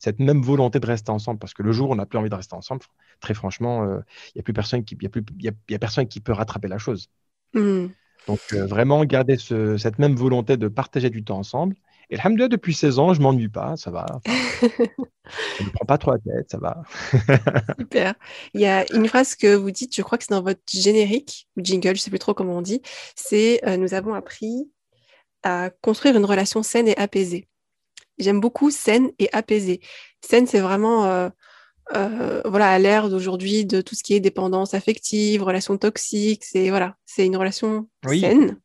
cette 0.00 0.18
même 0.18 0.42
volonté 0.42 0.80
de 0.80 0.86
rester 0.86 1.12
ensemble, 1.12 1.38
parce 1.38 1.54
que 1.54 1.62
le 1.62 1.70
jour 1.70 1.90
où 1.90 1.92
on 1.92 1.96
n'a 1.96 2.06
plus 2.06 2.18
envie 2.18 2.30
de 2.30 2.34
rester 2.34 2.56
ensemble, 2.56 2.82
très 3.20 3.34
franchement, 3.34 3.84
il 3.84 4.32
n'y 4.34 4.40
a 4.40 4.42
plus 4.42 4.52
personne 4.52 4.84
qui, 4.84 4.96
y 5.00 5.06
a 5.06 5.10
plus, 5.10 5.24
y 5.38 5.74
a, 5.74 5.78
personne 5.78 6.08
qui 6.08 6.20
peut 6.20 6.32
rattraper 6.32 6.66
la 6.66 6.78
chose. 6.78 7.08
Mmh. 7.54 7.86
Donc, 8.26 8.40
euh, 8.52 8.66
vraiment 8.66 9.04
garder 9.04 9.36
cette 9.38 9.98
même 9.98 10.16
volonté 10.16 10.56
de 10.56 10.68
partager 10.68 11.10
du 11.10 11.24
temps 11.24 11.38
ensemble. 11.38 11.76
Et 12.10 12.18
alhamdoulilah, 12.18 12.48
depuis 12.48 12.74
16 12.74 12.98
ans, 12.98 13.14
je 13.14 13.20
m'ennuie 13.20 13.48
pas, 13.48 13.76
ça 13.76 13.90
va. 13.90 14.06
je 14.62 15.64
ne 15.64 15.70
prends 15.70 15.86
pas 15.86 15.98
trop 15.98 16.12
la 16.12 16.18
tête, 16.18 16.50
ça 16.50 16.58
va. 16.58 16.82
Super. 17.78 18.14
Il 18.54 18.60
y 18.60 18.66
a 18.66 18.84
une 18.94 19.08
phrase 19.08 19.34
que 19.34 19.54
vous 19.54 19.72
dites, 19.72 19.94
je 19.94 20.02
crois 20.02 20.16
que 20.16 20.24
c'est 20.24 20.34
dans 20.34 20.42
votre 20.42 20.60
générique, 20.72 21.48
ou 21.56 21.64
jingle, 21.64 21.88
je 21.88 21.92
ne 21.94 21.96
sais 21.96 22.10
plus 22.10 22.20
trop 22.20 22.32
comment 22.32 22.58
on 22.58 22.62
dit, 22.62 22.80
c'est 23.16 23.60
euh, 23.66 23.76
Nous 23.76 23.94
avons 23.94 24.14
appris 24.14 24.70
à 25.42 25.70
construire 25.80 26.16
une 26.16 26.24
relation 26.24 26.62
saine 26.62 26.86
et 26.86 26.96
apaisée. 26.96 27.48
J'aime 28.18 28.40
beaucoup 28.40 28.70
saine 28.70 29.10
et 29.18 29.28
apaisée. 29.32 29.80
Saine, 30.24 30.46
c'est 30.46 30.60
vraiment 30.60 31.06
euh, 31.06 31.28
euh, 31.94 32.42
voilà, 32.44 32.70
à 32.70 32.78
l'ère 32.78 33.08
d'aujourd'hui 33.08 33.64
de 33.64 33.80
tout 33.80 33.94
ce 33.94 34.02
qui 34.02 34.14
est 34.14 34.20
dépendance 34.20 34.74
affective, 34.74 35.42
relation 35.42 35.78
toxique, 35.78 36.44
c'est 36.44 36.68
voilà, 36.68 36.96
c'est 37.04 37.26
une 37.26 37.36
relation 37.36 37.88
saine. 38.06 38.58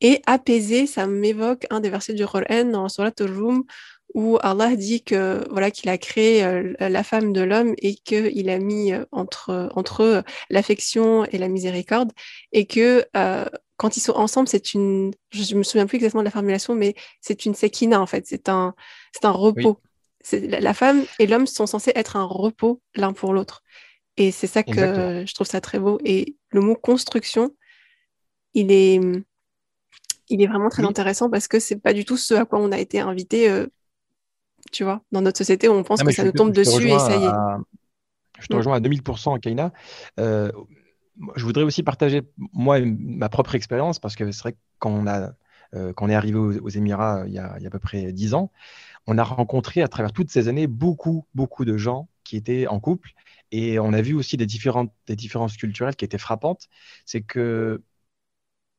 Et 0.00 0.22
apaisée, 0.26 0.86
ça 0.86 1.06
m'évoque 1.06 1.66
un 1.70 1.80
des 1.80 1.90
versets 1.90 2.14
du 2.14 2.26
Coran 2.26 2.64
dans 2.64 2.88
Surat 2.88 3.12
al-Rum 3.18 3.64
où 4.14 4.38
Allah 4.42 4.76
dit 4.76 5.02
que 5.02 5.44
voilà 5.50 5.72
qu'il 5.72 5.90
a 5.90 5.98
créé 5.98 6.44
euh, 6.44 6.72
la 6.78 7.02
femme 7.02 7.32
de 7.32 7.40
l'homme 7.40 7.74
et 7.78 7.96
qu'il 7.96 8.48
a 8.48 8.58
mis 8.58 8.92
euh, 8.92 9.04
entre 9.10 9.70
entre 9.74 10.04
eux 10.04 10.22
l'affection 10.50 11.24
et 11.24 11.38
la 11.38 11.48
miséricorde 11.48 12.12
et 12.52 12.66
que 12.66 13.04
quand 13.76 13.96
ils 13.96 14.00
sont 14.00 14.12
ensemble, 14.12 14.46
c'est 14.46 14.74
une 14.74 15.12
je 15.32 15.56
me 15.56 15.64
souviens 15.64 15.86
plus 15.86 15.96
exactement 15.96 16.22
de 16.22 16.26
la 16.26 16.30
formulation 16.30 16.76
mais 16.76 16.94
c'est 17.20 17.44
une 17.44 17.54
sekina 17.54 18.00
en 18.00 18.06
fait, 18.06 18.24
c'est 18.26 18.48
un 18.48 18.74
c'est 19.12 19.24
un 19.24 19.32
repos 19.32 19.80
la 20.32 20.74
femme 20.74 21.04
et 21.18 21.26
l'homme 21.26 21.46
sont 21.46 21.66
censés 21.66 21.92
être 21.94 22.16
un 22.16 22.24
repos 22.24 22.80
l'un 22.94 23.12
pour 23.12 23.32
l'autre. 23.32 23.62
Et 24.16 24.30
c'est 24.30 24.46
ça 24.46 24.62
que 24.62 25.24
je 25.26 25.34
trouve 25.34 25.46
ça 25.46 25.60
très 25.60 25.78
beau. 25.78 25.98
Et 26.04 26.36
le 26.50 26.60
mot 26.60 26.76
construction, 26.76 27.54
il 28.54 28.70
est, 28.70 29.00
il 30.28 30.42
est 30.42 30.46
vraiment 30.46 30.68
très 30.68 30.84
intéressant 30.84 31.28
parce 31.28 31.48
que 31.48 31.58
c'est 31.58 31.76
pas 31.76 31.92
du 31.92 32.04
tout 32.04 32.16
ce 32.16 32.34
à 32.34 32.44
quoi 32.44 32.60
on 32.60 32.72
a 32.72 32.78
été 32.78 33.00
invité, 33.00 33.50
euh, 33.50 33.66
tu 34.72 34.84
vois, 34.84 35.02
dans 35.12 35.20
notre 35.20 35.38
société 35.38 35.68
où 35.68 35.72
on 35.72 35.82
pense 35.82 36.02
que 36.02 36.12
ça 36.12 36.24
nous 36.24 36.32
tombe 36.32 36.52
dessus 36.52 36.88
et 36.88 36.98
ça 36.98 37.16
y 37.16 37.24
est. 37.24 37.64
Je 38.40 38.46
te 38.46 38.54
mm. 38.54 38.56
rejoins 38.56 38.76
à 38.76 38.80
2000%, 38.80 39.40
Kaina. 39.40 39.72
Euh, 40.20 40.50
je 41.36 41.44
voudrais 41.44 41.62
aussi 41.62 41.82
partager, 41.82 42.22
moi, 42.52 42.80
ma 42.80 43.28
propre 43.28 43.54
expérience 43.54 43.98
parce 43.98 44.16
que 44.16 44.30
c'est 44.30 44.42
vrai 44.42 44.52
que 44.52 44.58
quand 44.78 44.90
on, 44.90 45.06
a, 45.06 45.32
quand 45.72 46.06
on 46.06 46.08
est 46.08 46.14
arrivé 46.14 46.38
aux, 46.38 46.68
Émirats 46.68 47.24
il 47.26 47.32
y, 47.34 47.38
a, 47.38 47.54
il 47.58 47.62
y, 47.62 47.66
a, 47.66 47.68
à 47.68 47.70
peu 47.70 47.78
près 47.78 48.12
10 48.12 48.34
ans, 48.34 48.50
on 49.06 49.18
a 49.18 49.24
rencontré 49.24 49.82
à 49.82 49.88
travers 49.88 50.12
toutes 50.12 50.30
ces 50.30 50.48
années 50.48 50.66
beaucoup, 50.66 51.26
beaucoup 51.34 51.64
de 51.64 51.76
gens 51.76 52.08
qui 52.24 52.36
étaient 52.36 52.66
en 52.66 52.80
couple 52.80 53.12
Et 53.52 53.78
on 53.78 53.92
a 53.92 54.02
vu 54.02 54.14
aussi 54.14 54.36
des, 54.36 54.46
différentes, 54.46 54.92
des 55.06 55.16
différences 55.16 55.56
culturelles 55.56 55.96
qui 55.96 56.04
étaient 56.04 56.18
frappantes. 56.18 56.68
C'est 57.06 57.22
que 57.22 57.82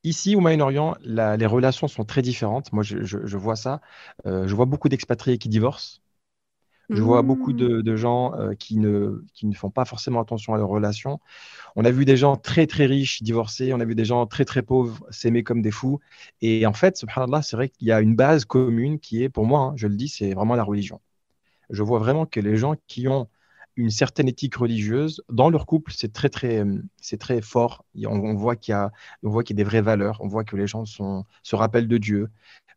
Ici, 0.03 0.35
au 0.35 0.39
Moyen-Orient, 0.39 0.95
les 1.03 1.45
relations 1.47 1.87
sont 1.87 2.05
très 2.05 2.21
différentes. 2.21 2.71
Moi, 2.71 2.83
je, 2.83 3.37
vois 3.37 3.55
ça. 3.55 3.81
Euh, 4.27 4.47
je 4.47 4.55
vois 4.55 4.65
beaucoup 4.65 4.87
d'expatriés 4.87 5.37
qui 5.39 5.49
divorcent. 5.49 6.01
Je 6.89 7.01
vois 7.01 7.21
beaucoup 7.21 7.53
de, 7.53 7.81
mmh. 7.81 7.95
gens 7.95 8.33
euh, 8.35 8.53
qui, 8.53 8.77
ne, 8.77 9.23
qui 9.33 9.47
ne 9.47 9.53
font 9.53 9.69
pas 9.69 9.85
forcément 9.85 10.21
attention 10.21 10.53
à 10.53 10.57
leurs 10.57 10.69
relations. 10.69 11.19
On 11.75 11.83
a 11.83 11.91
vu 11.91 12.05
des 12.05 12.17
gens 12.17 12.35
très, 12.35 12.67
très 12.67 12.85
riches 12.85 13.23
divorcer. 13.23 13.73
On 13.73 13.79
a 13.79 13.85
vu 13.85 13.95
des 13.95 14.05
gens 14.05 14.25
très, 14.27 14.45
très 14.45 14.61
pauvres 14.61 15.05
s'aimer 15.09 15.43
comme 15.43 15.61
des 15.61 15.71
fous. 15.71 15.99
Et 16.41 16.65
en 16.65 16.73
fait, 16.73 16.97
subhanallah, 16.97 17.41
c'est 17.41 17.55
vrai 17.55 17.69
qu'il 17.69 17.87
y 17.87 17.91
a 17.91 18.01
une 18.01 18.15
base 18.15 18.45
commune 18.45 18.99
qui 18.99 19.23
est, 19.23 19.29
pour 19.29 19.45
moi, 19.45 19.59
hein, 19.61 19.73
je 19.75 19.87
le 19.87 19.95
dis, 19.95 20.07
c'est 20.07 20.33
vraiment 20.33 20.55
la 20.55 20.63
religion. 20.63 21.01
Je 21.69 21.83
vois 21.83 21.99
vraiment 21.99 22.25
que 22.25 22.39
les 22.39 22.57
gens 22.57 22.75
qui 22.87 23.07
ont 23.07 23.27
une 23.75 23.89
certaine 23.89 24.27
éthique 24.27 24.55
religieuse. 24.55 25.21
Dans 25.29 25.49
leur 25.49 25.65
couple, 25.65 25.91
c'est 25.93 26.13
très, 26.13 26.29
très, 26.29 26.63
c'est 27.01 27.17
très 27.17 27.41
fort. 27.41 27.85
On, 28.05 28.33
voit 28.33 28.55
qu'il 28.55 28.71
y, 28.71 28.75
a, 28.75 28.91
on 29.23 29.29
voit 29.29 29.43
qu'il 29.43 29.57
y 29.57 29.61
a 29.61 29.63
des 29.63 29.69
vraies 29.69 29.81
valeurs. 29.81 30.19
On 30.21 30.27
voit 30.27 30.43
que 30.43 30.55
les 30.55 30.67
gens 30.67 30.85
sont, 30.85 31.25
se 31.43 31.55
rappellent 31.55 31.87
de 31.87 31.97
Dieu. 31.97 32.29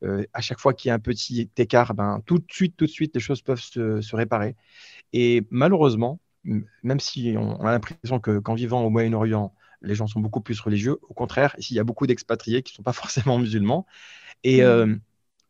Euh, 0.05 0.25
à 0.33 0.41
chaque 0.41 0.61
fois 0.61 0.75
qu'il 0.75 0.89
y 0.89 0.93
a 0.93 0.95
un 0.95 1.01
petit 1.01 1.51
écart, 1.57 1.95
ben, 1.95 2.21
tout 2.25 2.39
de 2.39 2.45
suite, 2.49 2.77
tout 2.77 2.87
de 2.87 2.91
suite, 2.91 3.15
les 3.15 3.21
choses 3.21 3.43
peuvent 3.43 3.61
se, 3.61 4.01
se 4.01 4.17
réparer. 4.17 4.55
Et 5.13 5.45
malheureusement, 5.51 6.21
même 6.45 7.01
si 7.01 7.35
on, 7.37 7.61
a 7.61 7.73
l'impression 7.73 8.21
que 8.21 8.39
qu'en 8.39 8.55
vivant 8.55 8.83
au 8.83 8.91
Moyen-Orient, 8.91 9.55
les 9.83 9.95
gens 9.95 10.07
sont 10.07 10.21
beaucoup 10.21 10.41
plus 10.41 10.61
religieux, 10.61 10.99
au 11.09 11.15
contraire, 11.15 11.55
ici, 11.59 11.75
il 11.75 11.77
y 11.77 11.81
a 11.81 11.85
beaucoup 11.85 12.07
d'expatriés 12.07 12.63
qui 12.63 12.73
ne 12.73 12.77
sont 12.77 12.83
pas 12.83 12.93
forcément 13.05 13.39
musulmans. 13.39 13.87
Et, 14.45 14.59
mmh. 14.59 14.65
euh, 14.65 14.97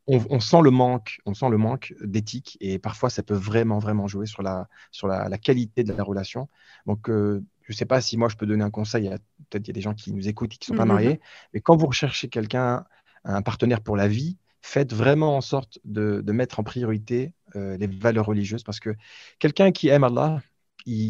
on, 0.09 0.41
sent 0.41 0.63
le 0.63 0.71
manque, 0.71 1.21
on 1.27 1.35
sent 1.35 1.51
le 1.51 1.59
manque 1.59 1.95
d'éthique 2.01 2.57
et 2.61 2.79
parfois 2.79 3.11
ça 3.11 3.23
peut 3.23 3.35
vraiment 3.35 3.79
vraiment 3.79 4.09
jouer 4.09 4.25
sur 4.25 4.43
la 4.43 4.69
sur 4.91 5.07
la, 5.07 5.29
qualité 5.37 5.85
de 5.85 5.93
la 5.93 6.03
relation. 6.03 6.49
Donc 6.87 7.11
euh, 7.11 7.45
je 7.65 7.75
ne 7.75 7.77
sais 7.77 7.85
pas 7.85 8.01
si 8.01 8.17
moi 8.17 8.31
je 8.31 8.37
peux 8.37 8.47
donner 8.47 8.65
un 8.65 8.71
conseil. 8.71 9.11
Peut-être 9.51 9.67
il 9.67 9.69
y 9.69 9.71
a 9.71 9.75
des 9.75 9.83
gens 9.83 9.93
qui 9.93 10.13
nous 10.15 10.27
écoutent 10.27 10.55
et 10.55 10.57
qui 10.57 10.71
ne 10.71 10.77
sont 10.77 10.79
pas 10.79 10.87
mmh 10.87 10.89
mariés, 10.89 11.21
mais 11.53 11.61
quand 11.61 11.77
vous 11.77 11.87
recherchez 11.87 12.29
quelqu'un, 12.29 12.87
un 13.25 13.43
partenaire 13.43 13.81
pour 13.81 13.97
la 13.97 14.09
vie, 14.09 14.37
faites 14.63 14.93
vraiment 14.93 15.37
en 15.37 15.41
sorte 15.41 15.79
de, 15.85 16.23
mettre 16.33 16.61
en 16.61 16.63
priorité 16.63 17.33
euh, 17.57 17.77
les 17.77 17.87
valeurs 17.87 18.27
religieuses 18.27 18.63
parce 18.63 18.81
que 18.81 18.95
quelqu'un 19.39 19.73
qui 19.73 19.89
aime 19.89 20.05
Allah, 20.05 20.41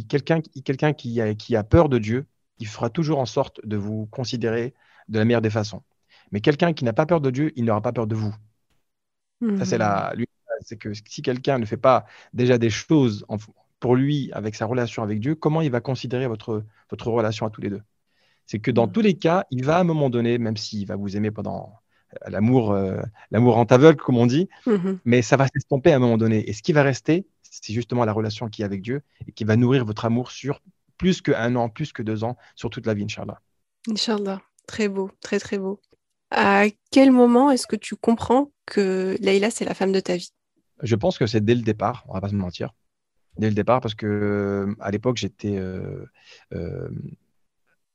quelqu'un 0.08 0.40
quelqu'un 0.64 0.92
qui 0.92 1.20
a, 1.20 1.34
qui 1.34 1.56
a 1.56 1.64
peur 1.64 1.88
de 1.88 1.98
Dieu, 1.98 2.26
il 2.58 2.66
fera 2.66 2.90
toujours 2.90 3.18
en 3.18 3.26
sorte 3.26 3.60
de 3.64 3.76
vous 3.76 4.06
considérer 4.06 4.74
de 5.08 5.18
la 5.18 5.24
meilleure 5.24 5.42
des 5.42 5.50
façons. 5.50 5.82
Mais 6.32 6.40
quelqu'un 6.40 6.72
qui 6.72 6.84
n'a 6.84 6.92
pas 6.92 7.06
peur 7.06 7.20
de 7.20 7.30
Dieu, 7.30 7.52
il 7.56 7.64
n'aura 7.64 7.80
pas 7.80 7.92
peur 7.92 8.06
de 8.06 8.14
vous. 8.14 8.34
Ça, 9.58 9.64
c'est 9.64 9.78
la, 9.78 10.14
mmh. 10.16 10.24
c'est 10.62 10.76
que 10.76 10.92
si 10.92 11.22
quelqu'un 11.22 11.58
ne 11.58 11.64
fait 11.64 11.76
pas 11.76 12.06
déjà 12.32 12.58
des 12.58 12.70
choses 12.70 13.24
pour 13.78 13.94
lui 13.94 14.32
avec 14.32 14.56
sa 14.56 14.66
relation 14.66 15.04
avec 15.04 15.20
Dieu, 15.20 15.36
comment 15.36 15.60
il 15.60 15.70
va 15.70 15.80
considérer 15.80 16.26
votre, 16.26 16.64
votre 16.90 17.08
relation 17.08 17.46
à 17.46 17.50
tous 17.50 17.60
les 17.60 17.70
deux? 17.70 17.82
C'est 18.46 18.58
que 18.58 18.72
dans 18.72 18.88
mmh. 18.88 18.92
tous 18.92 19.00
les 19.00 19.14
cas, 19.14 19.44
il 19.52 19.64
va 19.64 19.76
à 19.76 19.80
un 19.80 19.84
moment 19.84 20.10
donné, 20.10 20.38
même 20.38 20.56
s'il 20.56 20.86
va 20.86 20.96
vous 20.96 21.16
aimer 21.16 21.30
pendant 21.30 21.78
l'amour, 22.26 22.72
euh, 22.72 23.00
l'amour 23.30 23.58
en 23.58 23.64
aveugle, 23.64 24.00
comme 24.00 24.16
on 24.16 24.26
dit, 24.26 24.48
mmh 24.66 24.92
mais 25.04 25.22
ça 25.22 25.36
va 25.36 25.46
s'estomper 25.48 25.92
à 25.92 25.96
un 25.96 25.98
moment 25.98 26.18
donné. 26.18 26.48
Et 26.48 26.52
ce 26.52 26.62
qui 26.62 26.72
va 26.72 26.82
rester, 26.82 27.26
c'est 27.42 27.72
justement 27.72 28.04
la 28.04 28.12
relation 28.12 28.48
qu'il 28.48 28.62
y 28.62 28.64
a 28.64 28.66
avec 28.66 28.82
Dieu 28.82 29.02
et 29.26 29.32
qui 29.32 29.44
va 29.44 29.56
nourrir 29.56 29.84
votre 29.84 30.04
amour 30.04 30.30
sur 30.30 30.60
plus 30.96 31.22
qu'un 31.22 31.54
an, 31.56 31.68
plus 31.68 31.92
que 31.92 32.02
deux 32.02 32.24
ans, 32.24 32.36
sur 32.54 32.70
toute 32.70 32.86
la 32.86 32.94
vie, 32.94 33.04
Inch'Allah. 33.04 33.40
Inch'Allah, 33.88 34.42
très 34.66 34.88
beau, 34.88 35.10
très 35.20 35.38
très 35.38 35.58
beau. 35.58 35.80
À 36.30 36.64
quel 36.90 37.10
moment 37.10 37.50
est-ce 37.50 37.66
que 37.66 37.76
tu 37.76 37.96
comprends 37.96 38.50
que 38.66 39.16
Leïla, 39.20 39.50
c'est 39.50 39.64
la 39.64 39.74
femme 39.74 39.92
de 39.92 40.00
ta 40.00 40.16
vie? 40.16 40.32
Je 40.82 40.94
pense 40.94 41.18
que 41.18 41.26
c'est 41.26 41.44
dès 41.44 41.54
le 41.54 41.62
départ, 41.62 42.04
on 42.08 42.14
va 42.14 42.20
pas 42.20 42.28
se 42.28 42.34
mentir. 42.34 42.74
Dès 43.38 43.48
le 43.48 43.54
départ, 43.54 43.80
parce 43.80 43.94
que 43.94 44.06
euh, 44.06 44.74
à 44.80 44.90
l'époque, 44.90 45.16
j'étais. 45.16 45.56
Euh, 45.56 46.04
euh, 46.52 46.88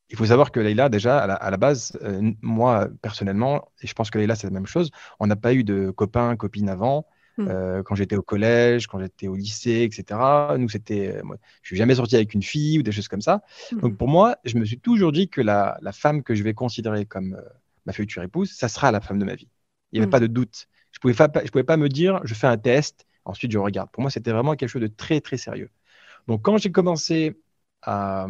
il 0.09 0.17
faut 0.17 0.25
savoir 0.25 0.51
que 0.51 0.59
Leïla, 0.59 0.89
déjà, 0.89 1.19
à 1.19 1.49
la, 1.49 1.57
base, 1.57 1.97
moi, 2.41 2.87
personnellement, 3.01 3.71
et 3.81 3.87
je 3.87 3.93
pense 3.93 4.11
que 4.11 4.19
Leïla, 4.19 4.35
c'est 4.35 4.47
la 4.47 4.53
même 4.53 4.67
chose, 4.67 4.91
on 5.19 5.27
n'a 5.27 5.35
pas 5.35 5.53
eu 5.53 5.63
de 5.63 5.91
copains, 5.91 6.35
copines 6.35 6.69
avant. 6.69 7.05
Hmm. 7.35 7.47
quand 7.83 7.95
j'étais 7.95 8.15
au 8.15 8.21
collège, 8.21 8.85
quand 8.85 8.99
j'étais 8.99 9.27
au 9.27 9.35
lycée, 9.35 9.81
etc. 9.81 10.19
Nous, 10.59 10.69
c'était, 10.69 11.19
je 11.63 11.67
suis 11.67 11.75
jamais 11.75 11.95
sorti 11.95 12.15
avec 12.15 12.35
une 12.35 12.43
fille 12.43 12.77
ou 12.77 12.83
des 12.83 12.91
choses 12.91 13.07
comme 13.07 13.21
ça. 13.21 13.41
Hmm. 13.71 13.79
Donc 13.79 13.97
pour 13.97 14.07
moi, 14.07 14.37
je 14.45 14.55
me 14.55 14.65
suis 14.65 14.79
toujours 14.79 15.11
dit 15.11 15.29
que 15.29 15.41
la, 15.41 15.79
la 15.81 15.91
femme 15.93 16.21
que 16.21 16.35
je 16.35 16.43
vais 16.43 16.53
considérer 16.53 17.07
comme 17.07 17.41
ma 17.85 17.93
future 17.93 18.23
épouse, 18.23 18.51
ça 18.51 18.67
sera 18.67 18.91
la 18.91 19.01
femme 19.01 19.19
de 19.19 19.25
ma 19.25 19.35
vie. 19.35 19.49
Il 19.91 19.97
n'y 19.97 19.99
avait 19.99 20.07
mm. 20.07 20.11
pas 20.11 20.19
de 20.19 20.27
doute. 20.27 20.67
Je 20.91 20.97
ne 20.97 21.01
pouvais, 21.01 21.27
pas, 21.27 21.43
je 21.43 21.49
pouvais 21.49 21.63
pas 21.63 21.77
me 21.77 21.89
dire, 21.89 22.19
je 22.23 22.33
fais 22.33 22.47
un 22.47 22.57
test, 22.57 23.05
ensuite 23.25 23.51
je 23.51 23.57
regarde. 23.57 23.89
Pour 23.91 24.01
moi, 24.01 24.11
c'était 24.11 24.31
vraiment 24.31 24.55
quelque 24.55 24.69
chose 24.69 24.81
de 24.81 24.87
très, 24.87 25.21
très 25.21 25.37
sérieux. 25.37 25.69
Donc, 26.27 26.41
quand 26.43 26.57
j'ai 26.57 26.71
commencé 26.71 27.39
à, 27.81 28.27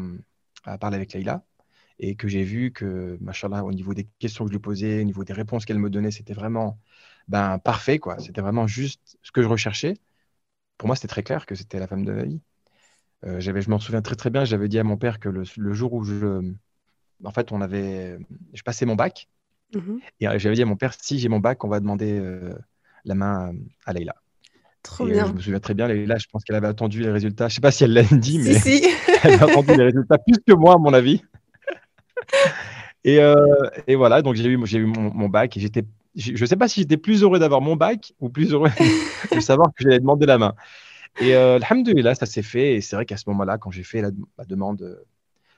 parler 0.80 0.96
avec 0.96 1.14
Leïla, 1.14 1.44
et 2.00 2.16
que 2.16 2.28
j'ai 2.28 2.44
vu 2.44 2.72
que, 2.72 3.18
machallah, 3.22 3.64
au 3.64 3.72
niveau 3.72 3.94
des 3.94 4.08
questions 4.20 4.46
que 4.46 4.50
je 4.50 4.54
lui 4.54 4.62
posais, 4.62 5.02
au 5.02 5.04
niveau 5.04 5.24
des 5.24 5.34
réponses 5.34 5.66
qu'elle 5.66 5.80
me 5.80 5.90
donnait, 5.90 6.12
c'était 6.12 6.34
vraiment 6.34 6.80
ben, 7.28 7.60
parfait, 7.60 8.00
quoi. 8.00 8.20
C'était 8.20 8.42
vraiment 8.42 8.68
juste 8.68 9.18
ce 9.22 9.32
que 9.32 9.42
je 9.42 9.48
recherchais. 9.48 9.96
Pour 10.78 10.88
moi, 10.88 10.96
c'était 10.96 11.08
très 11.08 11.24
clair 11.24 11.46
que 11.46 11.56
c'était 11.56 11.80
la 11.80 11.88
femme 11.88 12.06
de 12.06 12.12
ma 12.12 12.24
vie. 12.24 12.42
Euh, 13.26 13.40
je 13.40 13.70
m'en 13.70 13.80
souviens 13.80 14.02
très 14.02 14.16
très 14.16 14.30
bien, 14.30 14.44
j'avais 14.44 14.68
dit 14.68 14.80
à 14.80 14.84
mon 14.84 14.98
père 14.98 15.20
que 15.20 15.30
le, 15.30 15.44
le, 15.58 15.74
jour 15.74 15.94
où 15.94 16.04
je, 16.04 16.54
en 17.24 17.32
fait, 17.32 17.54
on 17.54 17.62
avait, 17.62 18.20
je 18.54 18.64
passais 18.64 18.86
mon 18.86 18.96
bac, 18.96 19.30
Mhm. 19.76 20.00
Et 20.20 20.28
euh, 20.28 20.40
j'avais 20.40 20.56
dit 20.56 20.62
à 20.62 20.66
mon 20.66 20.76
père, 20.76 20.94
si 21.00 21.20
j'ai 21.20 21.30
mon 21.30 21.40
bac, 21.40 21.64
on 21.64 21.68
va 21.68 21.80
demander 21.80 22.20
euh, 22.20 22.54
la 23.06 23.16
main 23.16 23.54
à 23.86 23.94
Leïla. 23.94 24.16
Trop 24.82 25.06
euh, 25.06 25.12
bien. 25.12 25.26
je 25.26 25.34
me 25.34 25.40
souviens 25.40 25.60
très 25.60 25.74
bien, 25.74 25.88
Leïla, 25.88 26.18
je 26.18 26.28
pense 26.32 26.44
qu'elle 26.44 26.56
avait 26.56 26.68
attendu 26.68 27.02
les 27.02 27.12
résultats. 27.12 27.48
Je 27.48 27.54
ne 27.54 27.56
sais 27.56 27.62
pas 27.62 27.72
si 27.72 27.84
elle 27.84 27.94
l'a 27.94 28.04
dit, 28.12 28.40
mais 28.40 28.56
elle 29.24 29.34
a 29.34 29.44
attendu 29.44 29.76
les 29.76 29.84
résultats 29.84 30.18
plus 30.18 30.40
que 30.46 30.54
moi, 30.54 30.76
à 30.76 30.78
mon 30.78 30.94
avis. 30.94 31.24
et, 33.04 33.20
et, 33.88 33.96
voilà, 33.96 34.22
donc 34.22 34.36
j'ai 34.36 34.46
eu, 34.46 34.86
mon, 34.86 35.30
bac 35.30 35.56
et 35.58 35.60
j'étais, 35.60 35.84
je 36.16 36.40
ne 36.40 36.46
sais 36.46 36.56
pas 36.56 36.68
si 36.68 36.82
j'étais 36.82 36.98
plus 36.98 37.24
heureux 37.24 37.40
d'avoir 37.40 37.62
mon 37.62 37.76
bac 37.76 38.14
ou 38.20 38.30
plus 38.30 38.54
heureux 38.54 38.70
de 39.32 39.40
savoir 39.40 39.70
que 39.76 39.84
j'allais 39.84 40.00
demander 40.00 40.26
la 40.26 40.38
main. 40.38 40.56
Et 41.20 41.36
euh, 41.36 41.60
alhamdoulilah, 41.62 42.16
ça 42.16 42.26
s'est 42.26 42.42
fait. 42.42 42.76
Et 42.76 42.82
c'est 42.82 42.96
vrai 42.96 43.06
qu'à 43.06 43.18
ce 43.18 43.26
moment-là, 43.28 43.58
quand 43.58 43.72
j'ai 43.72 43.84
fait 43.84 44.02
la, 44.02 44.12
demande 44.46 45.04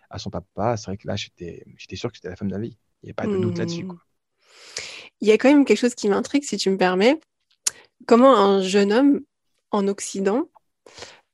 à 0.10 0.20
son 0.20 0.30
papa, 0.30 0.78
c'est 0.78 0.88
vrai 0.88 0.98
que 0.98 1.08
là, 1.08 1.16
j'étais, 1.16 1.64
j'étais 1.78 1.96
sûr 1.96 2.12
que 2.12 2.18
c'était 2.18 2.30
la 2.30 2.36
femme 2.36 2.50
de 2.50 2.56
ma 2.56 2.62
vie. 2.62 2.78
Il 3.04 3.08
n'y 3.08 3.12
a 3.12 3.14
pas 3.14 3.28
de 3.28 3.38
doute 3.38 3.58
là-dessus. 3.58 3.84
Mmh. 3.84 3.98
Il 5.22 5.28
y 5.28 5.32
a 5.32 5.38
quand 5.38 5.50
même 5.50 5.66
quelque 5.66 5.80
chose 5.80 5.96
qui 5.96 6.10
m'intrigue, 6.10 6.44
si 6.44 6.58
tu 6.58 6.70
me 6.70 6.78
permets. 6.78 7.20
Comment 8.06 8.38
un 8.38 8.62
jeune 8.62 8.92
homme 8.92 9.22
en 9.72 9.88
Occident, 9.88 10.50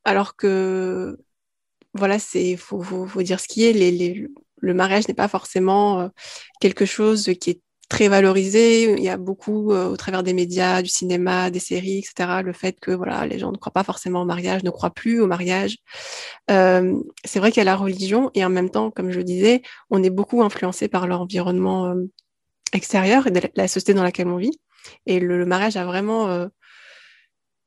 alors 0.04 0.36
que, 0.36 1.18
voilà, 1.94 2.20
c'est 2.20 2.58
faut, 2.58 2.82
faut, 2.82 3.22
dire 3.22 3.40
ce 3.40 3.48
qui 3.48 3.66
est, 3.66 3.74
les, 3.74 4.28
le 4.62 4.74
mariage 4.74 5.08
n'est 5.08 5.14
pas 5.14 5.28
forcément 5.28 6.02
euh, 6.02 6.08
quelque 6.60 6.86
chose 6.86 7.30
qui 7.40 7.50
est 7.50 7.62
très 7.92 8.08
valorisé. 8.08 8.94
Il 8.94 9.04
y 9.04 9.10
a 9.10 9.18
beaucoup, 9.18 9.74
euh, 9.74 9.90
au 9.90 9.98
travers 9.98 10.24
des 10.24 10.34
médias, 10.34 10.82
du 10.82 10.88
cinéma, 10.88 11.52
des 11.52 11.60
séries, 11.60 11.98
etc., 11.98 12.42
le 12.44 12.54
fait 12.54 12.80
que 12.80 12.92
voilà, 12.92 13.26
les 13.28 13.38
gens 13.38 13.52
ne 13.52 13.58
croient 13.58 13.74
pas 13.74 13.84
forcément 13.84 14.22
au 14.22 14.26
mariage, 14.26 14.64
ne 14.64 14.70
croient 14.70 14.94
plus 14.94 15.20
au 15.20 15.28
mariage. 15.28 15.78
Euh, 16.50 16.96
c'est 17.26 17.40
vrai 17.40 17.52
qu'il 17.52 17.60
y 17.60 17.62
a 17.62 17.66
la 17.66 17.76
religion 17.76 18.32
et 18.34 18.46
en 18.46 18.50
même 18.50 18.70
temps, 18.70 18.92
comme 18.92 19.12
je 19.12 19.18
le 19.18 19.26
disais, 19.26 19.62
on 19.90 20.02
est 20.04 20.10
beaucoup 20.10 20.42
influencé 20.42 20.88
par 20.88 21.06
l'environnement 21.06 21.88
euh, 21.88 21.96
extérieur 22.72 23.28
et 23.28 23.32
de 23.32 23.42
la 23.56 23.68
société 23.68 23.94
dans 23.94 24.04
laquelle 24.04 24.30
on 24.30 24.38
vit. 24.38 24.58
Et 25.06 25.20
le, 25.20 25.46
mariage 25.46 25.76
a 25.76 25.84
vraiment 25.86 26.48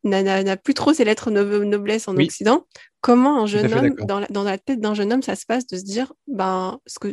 n'a 0.04 0.56
plus 0.56 0.74
trop 0.74 0.92
ses 0.92 1.04
lettres 1.04 1.30
noblesse 1.30 2.08
en 2.08 2.16
Occident. 2.16 2.66
Comment 3.04 3.42
un 3.42 3.46
jeune 3.46 3.70
homme, 3.70 3.94
dans 4.06 4.18
la, 4.18 4.26
dans 4.28 4.42
la, 4.44 4.56
tête 4.56 4.80
d'un 4.80 4.94
jeune 4.94 5.12
homme, 5.12 5.20
ça 5.20 5.36
se 5.36 5.44
passe 5.44 5.66
de 5.66 5.76
se 5.76 5.84
dire, 5.84 6.14
ben, 6.26 6.80
ce 6.86 6.98
que, 6.98 7.08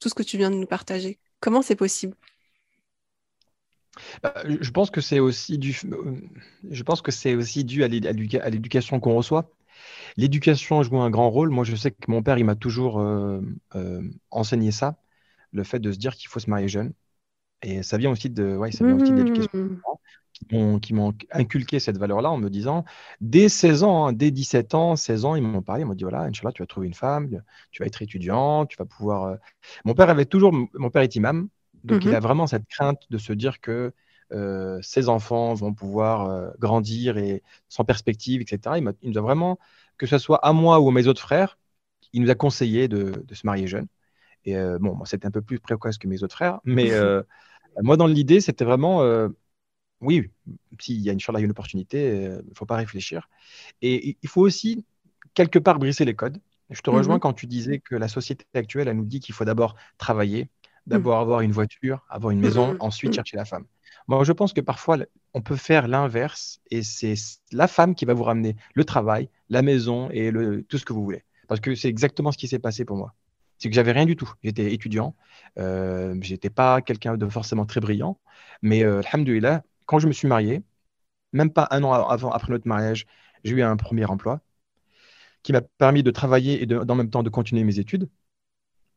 tout 0.00 0.08
ce 0.08 0.14
que 0.14 0.22
tu 0.22 0.38
viens 0.38 0.50
de 0.50 0.56
nous 0.56 0.66
partager, 0.66 1.18
comment 1.38 1.60
c'est 1.60 1.76
possible? 1.76 2.16
Bah, 4.22 4.32
je 4.46 4.70
pense 4.70 4.90
que 4.90 5.02
c'est 5.02 5.18
aussi 5.18 5.58
dû, 5.58 5.78
je 6.70 6.82
pense 6.82 7.02
que 7.02 7.10
c'est 7.10 7.34
aussi 7.34 7.62
dû 7.62 7.84
à 7.84 7.88
l'éducation 7.88 9.00
qu'on 9.00 9.16
reçoit. 9.16 9.50
L'éducation 10.16 10.82
joue 10.82 10.98
un 10.98 11.10
grand 11.10 11.28
rôle. 11.28 11.50
Moi, 11.50 11.64
je 11.64 11.76
sais 11.76 11.90
que 11.90 12.10
mon 12.10 12.22
père, 12.22 12.38
il 12.38 12.46
m'a 12.46 12.56
toujours 12.56 12.98
euh, 13.00 13.42
euh, 13.74 14.00
enseigné 14.30 14.70
ça, 14.70 14.96
le 15.52 15.62
fait 15.62 15.78
de 15.78 15.92
se 15.92 15.98
dire 15.98 16.16
qu'il 16.16 16.28
faut 16.28 16.40
se 16.40 16.48
marier 16.48 16.68
jeune. 16.68 16.94
Et 17.60 17.82
ça 17.82 17.98
vient 17.98 18.10
aussi 18.10 18.30
de, 18.30 18.56
ouais, 18.56 18.72
ça 18.72 18.86
vient 18.86 18.96
aussi 18.96 19.12
de 19.12 19.22
l'éducation 19.22 19.50
mmh. 19.52 19.80
Qui 20.80 20.94
m'ont 20.94 21.14
inculqué 21.30 21.80
cette 21.80 21.96
valeur-là 21.96 22.30
en 22.30 22.38
me 22.38 22.50
disant, 22.50 22.84
dès 23.20 23.48
16 23.48 23.82
ans, 23.84 24.06
hein, 24.06 24.12
dès 24.12 24.30
17 24.30 24.74
ans, 24.74 24.96
16 24.96 25.24
ans, 25.24 25.36
ils 25.36 25.42
m'ont 25.42 25.62
parlé, 25.62 25.82
ils 25.82 25.86
m'ont 25.86 25.94
dit, 25.94 26.04
voilà, 26.04 26.22
Inch'Allah, 26.22 26.52
tu 26.52 26.62
vas 26.62 26.66
trouver 26.66 26.86
une 26.86 26.94
femme, 26.94 27.42
tu 27.70 27.82
vas 27.82 27.86
être 27.86 28.02
étudiant, 28.02 28.66
tu 28.66 28.76
vas 28.76 28.84
pouvoir... 28.84 29.24
Euh, 29.24 29.36
mon 29.84 29.94
père 29.94 30.10
avait 30.10 30.26
toujours, 30.26 30.52
mon 30.52 30.90
père 30.90 31.02
est 31.02 31.14
imam, 31.16 31.48
donc, 31.84 32.04
il 32.04 32.10
mhm. 32.10 32.16
a 32.16 32.20
vraiment 32.20 32.46
cette 32.46 32.66
crainte 32.66 33.02
de 33.10 33.18
se 33.18 33.32
dire 33.32 33.60
que 33.60 33.92
euh, 34.32 34.78
ses 34.82 35.08
enfants 35.10 35.52
vont 35.52 35.74
pouvoir 35.74 36.30
euh, 36.30 36.50
grandir 36.58 37.18
et 37.18 37.42
sans 37.68 37.84
perspective, 37.84 38.40
etc. 38.40 38.76
Il, 38.78 39.10
nous 39.10 39.18
a 39.18 39.20
vraiment, 39.20 39.58
que 39.98 40.06
ce 40.06 40.16
soit 40.18 40.44
à 40.44 40.52
moi 40.52 40.80
ou 40.80 40.88
à 40.88 40.92
mes 40.92 41.06
autres 41.06 41.20
frères, 41.20 41.58
il 42.14 42.22
nous 42.22 42.30
a 42.30 42.34
conseillé 42.34 42.88
de, 42.88 43.24
se 43.32 43.46
marier 43.46 43.66
jeune. 43.66 43.86
Et 44.46 44.56
euh, 44.56 44.78
bon, 44.80 44.94
moi, 44.94 45.06
c'était 45.06 45.26
un 45.26 45.30
peu 45.30 45.42
plus 45.42 45.60
précoce 45.60 45.98
que 45.98 46.08
mes 46.08 46.22
autres 46.22 46.34
frères, 46.34 46.60
mais 46.64 46.90
moi, 47.82 47.96
dans 47.96 48.06
l'idée, 48.06 48.40
c'était 48.40 48.64
vraiment, 48.64 49.02
oui, 50.04 50.30
s'il 50.78 51.00
y 51.00 51.08
a 51.08 51.12
une, 51.12 51.18
il 51.18 51.32
y 51.32 51.36
a 51.36 51.40
une 51.40 51.50
opportunité, 51.50 52.24
il 52.24 52.48
ne 52.48 52.54
faut 52.54 52.66
pas 52.66 52.76
réfléchir. 52.76 53.28
Et 53.82 54.16
il 54.22 54.28
faut 54.28 54.42
aussi, 54.42 54.84
quelque 55.34 55.58
part, 55.58 55.78
briser 55.78 56.04
les 56.04 56.14
codes. 56.14 56.40
Je 56.70 56.80
te 56.80 56.90
rejoins 56.90 57.16
mhm. 57.16 57.20
quand 57.20 57.32
tu 57.32 57.46
disais 57.46 57.78
que 57.78 57.94
la 57.94 58.08
société 58.08 58.46
actuelle, 58.54 58.88
elle 58.88 58.96
nous 58.96 59.04
dit 59.04 59.20
qu'il 59.20 59.34
faut 59.34 59.44
d'abord 59.44 59.76
travailler, 59.98 60.48
d'abord 60.86 61.18
avoir 61.18 61.40
une 61.40 61.52
voiture, 61.52 62.04
avoir 62.08 62.30
une 62.30 62.40
maison, 62.40 62.76
ensuite 62.80 63.12
chercher 63.14 63.36
la 63.36 63.44
femme. 63.44 63.64
Moi, 64.06 64.22
je 64.24 64.32
pense 64.32 64.52
que 64.52 64.60
parfois, 64.60 64.98
on 65.32 65.40
peut 65.40 65.56
faire 65.56 65.88
l'inverse 65.88 66.60
et 66.70 66.82
c'est 66.82 67.14
la 67.52 67.68
femme 67.68 67.94
qui 67.94 68.04
va 68.04 68.12
vous 68.12 68.24
ramener 68.24 68.56
le 68.74 68.84
travail, 68.84 69.30
la 69.48 69.62
maison 69.62 70.10
et 70.10 70.30
le, 70.30 70.62
tout 70.62 70.78
ce 70.78 70.84
que 70.84 70.92
vous 70.92 71.02
voulez. 71.02 71.24
Parce 71.48 71.60
que 71.60 71.74
c'est 71.74 71.88
exactement 71.88 72.32
ce 72.32 72.38
qui 72.38 72.48
s'est 72.48 72.58
passé 72.58 72.84
pour 72.84 72.96
moi. 72.96 73.14
C'est 73.58 73.68
que 73.70 73.74
j'avais 73.74 73.92
rien 73.92 74.04
du 74.04 74.16
tout. 74.16 74.30
J'étais 74.42 74.74
étudiant, 74.74 75.14
euh, 75.58 76.16
j'étais 76.20 76.50
pas 76.50 76.82
quelqu'un 76.82 77.16
de 77.16 77.28
forcément 77.28 77.64
très 77.64 77.80
brillant, 77.80 78.18
mais 78.62 78.82
euh, 78.84 79.00
alhamdoulilah, 79.00 79.62
quand 79.86 79.98
je 79.98 80.06
me 80.06 80.12
suis 80.12 80.28
marié, 80.28 80.62
même 81.32 81.50
pas 81.50 81.68
un 81.70 81.82
an 81.84 81.92
avant, 81.92 82.30
après 82.30 82.52
notre 82.52 82.68
mariage, 82.68 83.06
j'ai 83.44 83.54
eu 83.54 83.62
un 83.62 83.76
premier 83.76 84.04
emploi 84.06 84.40
qui 85.42 85.52
m'a 85.52 85.60
permis 85.60 86.02
de 86.02 86.10
travailler 86.10 86.62
et 86.62 86.66
de, 86.66 86.78
en 86.78 86.94
même 86.94 87.10
temps 87.10 87.22
de 87.22 87.30
continuer 87.30 87.64
mes 87.64 87.78
études. 87.78 88.08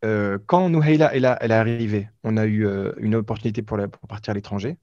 Euh, 0.06 0.38
quand 0.46 0.70
Nouhaila 0.70 1.14
elle, 1.14 1.38
elle 1.42 1.52
est 1.52 1.56
arrivée, 1.56 2.10
on 2.24 2.38
a 2.38 2.46
eu 2.46 2.66
euh, 2.66 2.94
une 2.98 3.16
opportunité 3.16 3.62
pour, 3.62 3.78
pour 3.78 4.08
partir 4.08 4.32
à 4.32 4.34
l'étranger. 4.34 4.78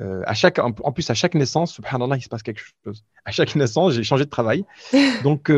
Euh, 0.00 0.22
à 0.26 0.34
chaque, 0.34 0.58
en, 0.58 0.72
plus, 0.72 1.08
à 1.10 1.14
chaque 1.14 1.34
naissance, 1.34 1.74
subhanallah, 1.74 2.16
il 2.16 2.22
se 2.22 2.28
passe 2.28 2.42
quelque 2.42 2.62
chose. 2.84 3.04
À 3.24 3.30
chaque 3.30 3.54
naissance, 3.56 3.92
j'ai 3.92 4.02
changé 4.02 4.24
de 4.24 4.30
travail. 4.30 4.64
Donc, 5.22 5.52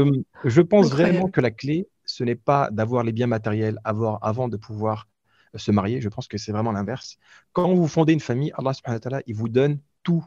je 0.44 0.60
pense 0.60 0.90
vraiment 0.90 1.28
que 1.28 1.40
la 1.40 1.50
clé, 1.50 1.88
ce 2.04 2.24
n'est 2.24 2.34
pas 2.34 2.70
d'avoir 2.70 3.02
les 3.02 3.12
biens 3.12 3.26
matériels 3.26 3.78
avoir, 3.84 4.18
avant 4.22 4.48
de 4.48 4.56
pouvoir 4.56 5.06
se 5.56 5.70
marier. 5.70 6.00
Je 6.00 6.08
pense 6.08 6.28
que 6.28 6.38
c'est 6.38 6.52
vraiment 6.52 6.72
l'inverse. 6.72 7.18
Quand 7.52 7.74
vous 7.74 7.88
fondez 7.88 8.12
une 8.12 8.20
famille, 8.20 8.52
Allah 8.56 8.72
subhanahu 8.74 8.96
wa 8.96 9.00
ta'ala, 9.00 9.22
il 9.26 9.34
vous 9.34 9.48
donne 9.48 9.80
tout 10.02 10.24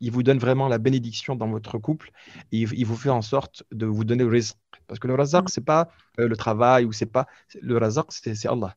il 0.00 0.10
vous 0.10 0.22
donne 0.22 0.38
vraiment 0.38 0.68
la 0.68 0.78
bénédiction 0.78 1.36
dans 1.36 1.48
votre 1.48 1.78
couple 1.78 2.10
et 2.52 2.60
il, 2.60 2.86
vous 2.86 2.96
fait 2.96 3.10
en 3.10 3.22
sorte 3.22 3.64
de 3.72 3.86
vous 3.86 4.04
donner 4.04 4.24
le 4.24 4.30
rizq. 4.30 4.56
Parce 4.86 5.00
que 5.00 5.08
le 5.08 5.14
razaq, 5.14 5.44
mm. 5.44 5.48
c'est 5.48 5.64
pas 5.64 5.88
euh, 6.20 6.28
le 6.28 6.36
travail 6.36 6.84
ou 6.84 6.92
c'est 6.92 7.06
pas. 7.06 7.26
Le 7.60 7.78
razaq, 7.78 8.06
c'est 8.10 8.46
Allah. 8.46 8.76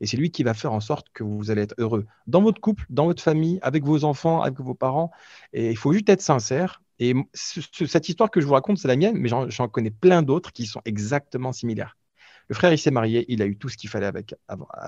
Et 0.00 0.06
c'est 0.06 0.16
lui 0.16 0.30
qui 0.30 0.42
va 0.42 0.54
faire 0.54 0.72
en 0.72 0.80
sorte 0.80 1.08
que 1.14 1.24
vous 1.24 1.50
allez 1.50 1.62
être 1.62 1.74
heureux 1.78 2.06
dans 2.26 2.42
votre 2.42 2.60
couple, 2.60 2.84
dans 2.90 3.06
votre 3.06 3.22
famille, 3.22 3.58
avec 3.62 3.82
vos 3.84 4.04
enfants, 4.04 4.42
avec 4.42 4.60
vos 4.60 4.74
parents. 4.74 5.10
Et 5.52 5.70
il 5.70 5.76
faut 5.76 5.92
juste 5.92 6.08
être 6.10 6.20
sincère. 6.20 6.82
Et 6.98 7.14
cette 7.32 8.08
histoire 8.08 8.30
que 8.30 8.40
je 8.40 8.46
vous 8.46 8.54
raconte, 8.54 8.78
c'est 8.78 8.88
la 8.88 8.96
mienne, 8.96 9.16
mais 9.16 9.28
j'en 9.28 9.68
connais 9.68 9.90
plein 9.90 10.22
d'autres 10.22 10.52
qui 10.52 10.66
sont 10.66 10.82
exactement 10.84 11.52
similaires. 11.52 11.96
Le 12.48 12.54
frère, 12.54 12.72
il 12.72 12.78
s'est 12.78 12.90
marié, 12.90 13.24
il 13.28 13.42
a 13.42 13.46
eu 13.46 13.56
tout 13.56 13.68
ce 13.68 13.76
qu'il 13.76 13.90
fallait 13.90 14.06
avec, 14.06 14.34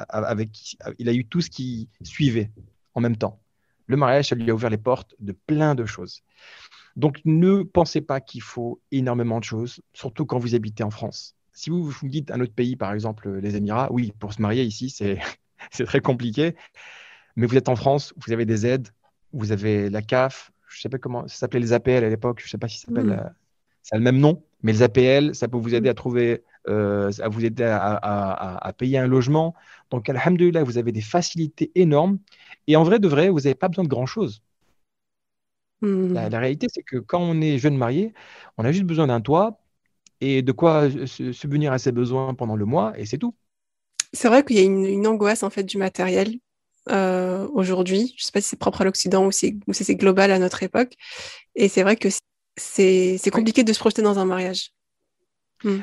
avec, 0.08 0.76
il 0.98 1.08
a 1.08 1.12
eu 1.12 1.24
tout 1.24 1.40
ce 1.40 1.50
qui 1.50 1.88
suivait 2.02 2.50
en 2.94 3.00
même 3.00 3.16
temps. 3.16 3.40
Le 3.86 3.96
mariage, 3.96 4.28
ça 4.28 4.36
lui 4.36 4.50
a 4.50 4.54
ouvert 4.54 4.70
les 4.70 4.78
portes 4.78 5.14
de 5.18 5.32
plein 5.32 5.74
de 5.74 5.84
choses. 5.84 6.22
Donc, 6.94 7.20
ne 7.24 7.62
pensez 7.62 8.00
pas 8.00 8.20
qu'il 8.20 8.42
faut 8.42 8.80
énormément 8.90 9.38
de 9.38 9.44
choses, 9.44 9.80
surtout 9.92 10.26
quand 10.26 10.38
vous 10.38 10.54
habitez 10.54 10.84
en 10.84 10.90
France. 10.90 11.34
Si 11.52 11.70
vous 11.70 11.82
vous 11.82 12.08
dites 12.08 12.30
un 12.30 12.40
autre 12.40 12.52
pays, 12.52 12.76
par 12.76 12.92
exemple 12.92 13.30
les 13.38 13.56
Émirats, 13.56 13.88
oui, 13.90 14.12
pour 14.18 14.32
se 14.32 14.42
marier 14.42 14.62
ici, 14.62 14.90
c'est 15.70 15.84
très 15.84 16.00
compliqué. 16.00 16.54
Mais 17.36 17.46
vous 17.46 17.56
êtes 17.56 17.68
en 17.68 17.76
France, 17.76 18.14
vous 18.16 18.32
avez 18.32 18.46
des 18.46 18.66
aides, 18.66 18.88
vous 19.32 19.52
avez 19.52 19.90
la 19.90 20.02
CAF, 20.02 20.52
je 20.68 20.78
ne 20.78 20.82
sais 20.82 20.88
pas 20.88 20.98
comment, 20.98 21.26
ça 21.28 21.36
s'appelait 21.36 21.60
les 21.60 21.72
APL 21.72 22.04
à 22.04 22.08
l'époque, 22.08 22.40
je 22.40 22.46
ne 22.46 22.50
sais 22.50 22.58
pas 22.58 22.68
si 22.68 22.78
ça 22.78 22.86
s'appelle, 22.86 23.06
hmm. 23.06 23.12
euh, 23.12 23.28
ça 23.82 23.96
a 23.96 23.98
le 23.98 24.04
même 24.04 24.18
nom, 24.18 24.42
mais 24.62 24.72
les 24.72 24.82
APL, 24.82 25.34
ça 25.34 25.48
peut 25.48 25.56
vous 25.56 25.74
aider 25.74 25.88
à 25.88 25.94
trouver, 25.94 26.42
euh, 26.68 27.10
à 27.20 27.28
vous 27.28 27.44
aider 27.44 27.64
à, 27.64 28.72
payer 28.76 28.98
un 28.98 29.06
logement. 29.06 29.54
Donc, 29.90 30.08
alhamdulillah, 30.08 30.64
vous 30.64 30.78
avez 30.78 30.92
des 30.92 31.00
facilités 31.00 31.70
énormes. 31.74 32.18
Et 32.66 32.76
en 32.76 32.84
vrai 32.84 32.98
de 32.98 33.08
vrai, 33.08 33.28
vous 33.30 33.40
n'avez 33.40 33.54
pas 33.54 33.68
besoin 33.68 33.84
de 33.84 33.88
grand-chose. 33.88 34.42
Hmm. 35.80 36.12
La, 36.12 36.28
réalité, 36.38 36.66
c'est 36.72 36.82
que 36.82 36.96
quand 36.96 37.20
on 37.20 37.40
est 37.40 37.58
jeune 37.58 37.76
marié, 37.76 38.12
on 38.56 38.64
a 38.64 38.72
juste 38.72 38.84
besoin 38.84 39.06
d'un 39.06 39.20
toit 39.20 39.60
et 40.20 40.42
de 40.42 40.52
quoi 40.52 40.88
subvenir 41.32 41.72
à 41.72 41.78
ses 41.78 41.92
besoins 41.92 42.34
pendant 42.34 42.56
le 42.56 42.64
mois, 42.64 42.98
et 42.98 43.06
c'est 43.06 43.18
tout. 43.18 43.34
C'est 44.12 44.28
vrai 44.28 44.44
qu'il 44.44 44.56
y 44.56 44.60
a 44.60 44.62
une, 44.62 45.06
angoisse 45.06 45.42
en 45.42 45.50
fait 45.50 45.62
du 45.62 45.78
matériel 45.78 46.38
euh, 46.88 47.46
aujourd'hui. 47.52 48.14
Je 48.16 48.22
ne 48.22 48.26
sais 48.26 48.32
pas 48.32 48.40
si 48.40 48.48
c'est 48.48 48.58
propre 48.58 48.80
à 48.80 48.84
l'Occident 48.84 49.26
ou 49.26 49.30
si, 49.30 49.60
c'est 49.72 49.94
global 49.94 50.32
à 50.32 50.38
notre 50.38 50.62
époque. 50.62 50.94
Et 51.54 51.68
c'est 51.68 51.82
vrai 51.82 51.96
que 51.96 52.08
c'est 52.56 53.30
compliqué 53.30 53.62
de 53.62 53.72
se 53.72 53.78
projeter 53.78 54.02
dans 54.02 54.18
un 54.18 54.24
mariage. 54.24 54.72
Hmm. 55.64 55.78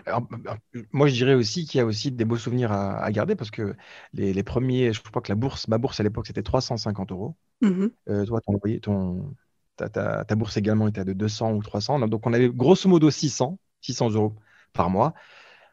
moi, 0.93 1.07
je 1.07 1.13
dirais 1.13 1.33
aussi 1.33 1.65
qu'il 1.65 1.79
y 1.79 1.81
a 1.81 1.85
aussi 1.85 2.11
des 2.11 2.23
beaux 2.23 2.37
souvenirs 2.37 2.71
à, 2.71 3.11
garder 3.11 3.35
parce 3.35 3.51
que 3.51 3.75
les, 4.13 4.43
premiers, 4.43 4.93
je 4.93 5.01
crois 5.01 5.21
que 5.21 5.31
la 5.31 5.35
bourse, 5.35 5.67
ma 5.67 5.77
bourse 5.77 5.99
à 5.99 6.03
l'époque, 6.03 6.27
c'était 6.27 6.43
350 6.43 7.11
euros. 7.11 7.35
Mmh 7.61 7.87
euh, 8.09 8.25
toi, 8.25 8.39
ton, 8.41 8.59
ton, 8.81 9.35
ta, 9.75 9.89
ta, 9.89 10.35
bourse 10.35 10.57
également 10.57 10.87
était 10.87 11.03
de 11.03 11.13
200 11.13 11.53
ou 11.53 11.63
300. 11.63 12.07
Donc, 12.07 12.25
on 12.25 12.33
avait 12.33 12.49
grosso 12.49 12.87
modo 12.87 13.09
600, 13.09 13.59
600 13.81 14.11
euros 14.11 14.35
par 14.73 14.89
mois. 14.89 15.13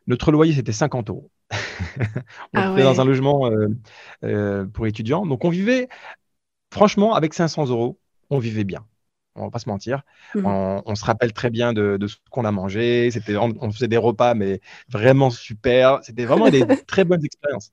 Notre 0.07 0.33
loyer, 0.33 0.53
c'était 0.55 0.73
50 0.73 1.11
euros. 1.11 1.31
on 1.51 1.57
ah 2.55 2.73
était 2.73 2.83
dans 2.83 3.01
un 3.01 3.05
logement 3.05 3.47
euh, 3.47 3.69
euh, 4.25 4.67
pour 4.67 4.87
étudiants. 4.87 5.27
Donc, 5.27 5.45
on 5.45 5.51
vivait, 5.51 5.89
franchement, 6.73 7.15
avec 7.15 7.35
500 7.35 7.67
euros, 7.67 8.01
on 8.31 8.39
vivait 8.39 8.65
bien 8.65 8.85
on 9.35 9.45
va 9.45 9.51
pas 9.51 9.59
se 9.59 9.69
mentir. 9.69 10.03
Mmh. 10.35 10.47
On, 10.47 10.95
se 10.95 11.05
rappelle 11.05 11.33
très 11.33 11.51
bien 11.51 11.73
de, 11.73 11.99
ce 12.07 12.17
qu'on 12.31 12.45
a 12.45 12.53
mangé. 12.53 13.11
C'était, 13.11 13.37
on, 13.37 13.73
faisait 13.73 13.89
des 13.89 13.97
repas, 13.97 14.35
mais 14.35 14.61
vraiment 14.89 15.31
super. 15.31 16.01
C'était 16.03 16.25
vraiment 16.25 16.51
des 16.51 16.65
très 16.87 17.05
bonnes 17.05 17.25
expériences. 17.25 17.73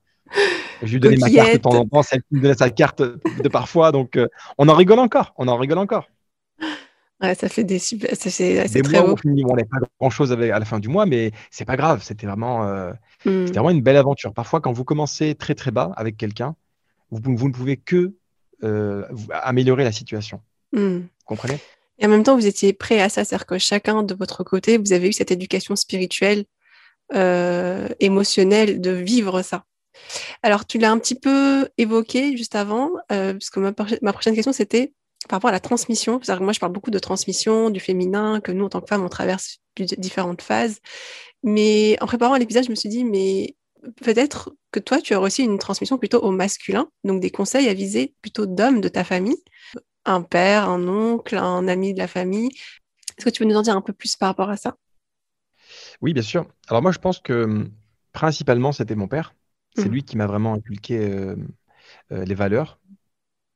Je 0.84 0.94
lui 0.94 1.00
donnais 1.00 1.18
ma 1.18 1.30
carte 1.30 1.54
de 1.54 1.58
temps 1.58 1.76
en 1.76 1.86
temps, 1.86 2.04
celle 2.04 2.22
qui 2.22 2.36
me 2.36 2.42
donnait 2.42 2.54
sa 2.54 2.70
carte 2.70 3.02
de 3.02 3.50
parfois. 3.50 3.92
Donc, 3.92 4.16
euh, 4.16 4.28
on 4.58 4.70
en 4.70 4.76
rigole 4.76 5.00
encore. 5.00 5.34
On 5.38 5.48
en 5.48 5.58
rigole 5.58 5.80
encore. 5.80 6.08
Ouais, 7.22 7.36
ça 7.36 7.50
fait 7.50 7.66
des 7.66 7.80
super. 7.80 8.12
C'est, 8.16 8.82
très 8.82 9.02
mois 9.02 9.16
on 9.26 9.56
n'a 9.56 9.66
pas 9.66 9.78
grand 10.00 10.10
chose 10.10 10.32
à 10.32 10.38
la 10.38 10.66
fin 10.66 10.80
du 10.80 10.88
mois, 10.88 11.06
mais 11.06 11.32
c'est 11.52 11.66
pas 11.66 11.76
grave. 11.76 12.02
C'était 12.02 12.28
vraiment, 12.28 12.66
euh, 12.66 12.92
mmh. 13.26 13.48
c'était 13.48 13.60
vraiment 13.60 13.72
une 13.72 13.82
belle 13.82 13.98
aventure. 13.98 14.34
Parfois, 14.34 14.62
quand 14.62 14.72
vous 14.72 14.86
commencez 14.86 15.36
très 15.36 15.54
très 15.54 15.72
bas 15.72 15.92
avec 15.98 16.16
quelqu'un, 16.16 16.56
vous, 17.12 17.20
vous, 17.36 17.48
ne 17.50 17.54
pouvez 17.54 17.76
que 17.76 18.14
euh, 18.64 19.06
améliorer 19.32 19.84
la 19.84 19.92
situation. 19.92 20.42
Mmh 20.72 21.00
Et 22.00 22.06
en 22.06 22.10
même 22.10 22.24
temps, 22.24 22.36
vous 22.36 22.48
étiez 22.48 22.74
prêt 22.74 23.02
à 23.02 23.10
ça, 23.10 23.26
c'est-à-dire 23.26 23.46
que 23.46 23.58
chacun 23.58 24.04
de 24.04 24.14
votre 24.14 24.44
côté, 24.44 24.78
vous 24.78 24.94
avez 24.94 25.10
eu 25.10 25.14
cette 25.14 25.32
éducation 25.32 25.76
spirituelle, 25.76 26.46
euh, 27.14 27.90
émotionnelle, 28.00 28.80
de 28.80 28.92
vivre 28.92 29.42
ça. 29.42 29.66
Alors, 30.44 30.66
tu 30.66 30.78
l'as 30.78 30.92
un 30.92 30.98
petit 30.98 31.16
peu 31.16 31.68
évoqué 31.78 32.38
juste 32.38 32.56
avant, 32.56 32.92
euh, 33.12 33.34
parce 33.34 33.50
que 33.50 33.60
ma, 33.60 34.14
prochaine 34.14 34.34
question, 34.34 34.54
c'était 34.54 34.94
par 35.28 35.38
rapport 35.38 35.50
à 35.50 35.54
la 35.54 35.60
transmission. 35.60 36.22
Moi, 36.40 36.54
je 36.54 36.60
parle 36.60 36.72
beaucoup 36.72 36.92
de 36.92 37.00
transmission, 37.00 37.70
du 37.70 37.82
féminin, 37.82 38.40
que 38.40 38.54
nous, 38.54 38.66
en 38.66 38.70
tant 38.70 38.80
que 38.80 38.88
femmes, 38.88 39.04
on 39.04 39.10
traverse 39.10 39.58
différentes 39.76 40.42
phases. 40.42 40.80
Mais 41.44 41.98
en 42.00 42.08
préparant 42.08 42.38
l'épisode, 42.38 42.64
je 42.64 42.70
me 42.70 42.76
suis 42.76 42.90
dit, 42.90 43.04
mais 43.04 43.56
peut-être 44.04 44.54
que 44.72 44.80
toi, 44.80 45.02
tu 45.02 45.14
as 45.14 45.20
aussi 45.20 45.44
une 45.44 45.58
transmission 45.58 45.98
plutôt 45.98 46.20
au 46.20 46.32
masculin, 46.32 46.90
donc 47.04 47.22
des 47.22 47.30
conseils 47.30 47.68
à 47.68 47.74
viser 47.74 48.14
plutôt 48.22 48.46
d'hommes 48.46 48.80
de 48.80 48.88
ta 48.88 49.04
famille 49.04 49.38
un 50.06 50.22
père, 50.22 50.70
un 50.70 50.88
oncle, 50.88 51.38
un 51.38 51.68
ami 51.68 51.94
de 51.94 52.00
la 52.00 52.08
famille. 52.08 52.50
Est-ce 53.18 53.26
que 53.26 53.30
tu 53.30 53.44
peux 53.44 53.50
nous 53.50 53.58
en 53.58 53.62
dire 53.62 53.76
un 53.76 53.82
peu 53.82 53.94
plus 53.94 54.16
par 54.16 54.30
rapport 54.30 54.50
à 54.50 54.58
ça? 54.58 54.76
Oui, 56.02 56.14
bien 56.14 56.24
sûr. 56.24 56.48
Alors 56.68 56.82
moi, 56.82 56.92
je 56.92 57.00
pense 57.00 57.20
que 57.20 57.44
hum, 57.44 57.72
principalement, 58.14 58.72
c'était 58.72 58.96
mon 58.96 59.08
père. 59.08 59.36
C'est 59.76 59.88
mmh. 59.88 59.92
lui 59.92 60.04
qui 60.04 60.18
m'a 60.18 60.26
vraiment 60.26 60.54
inculqué 60.54 60.98
euh, 61.00 61.36
euh, 62.12 62.26
les 62.26 62.36
valeurs 62.36 62.80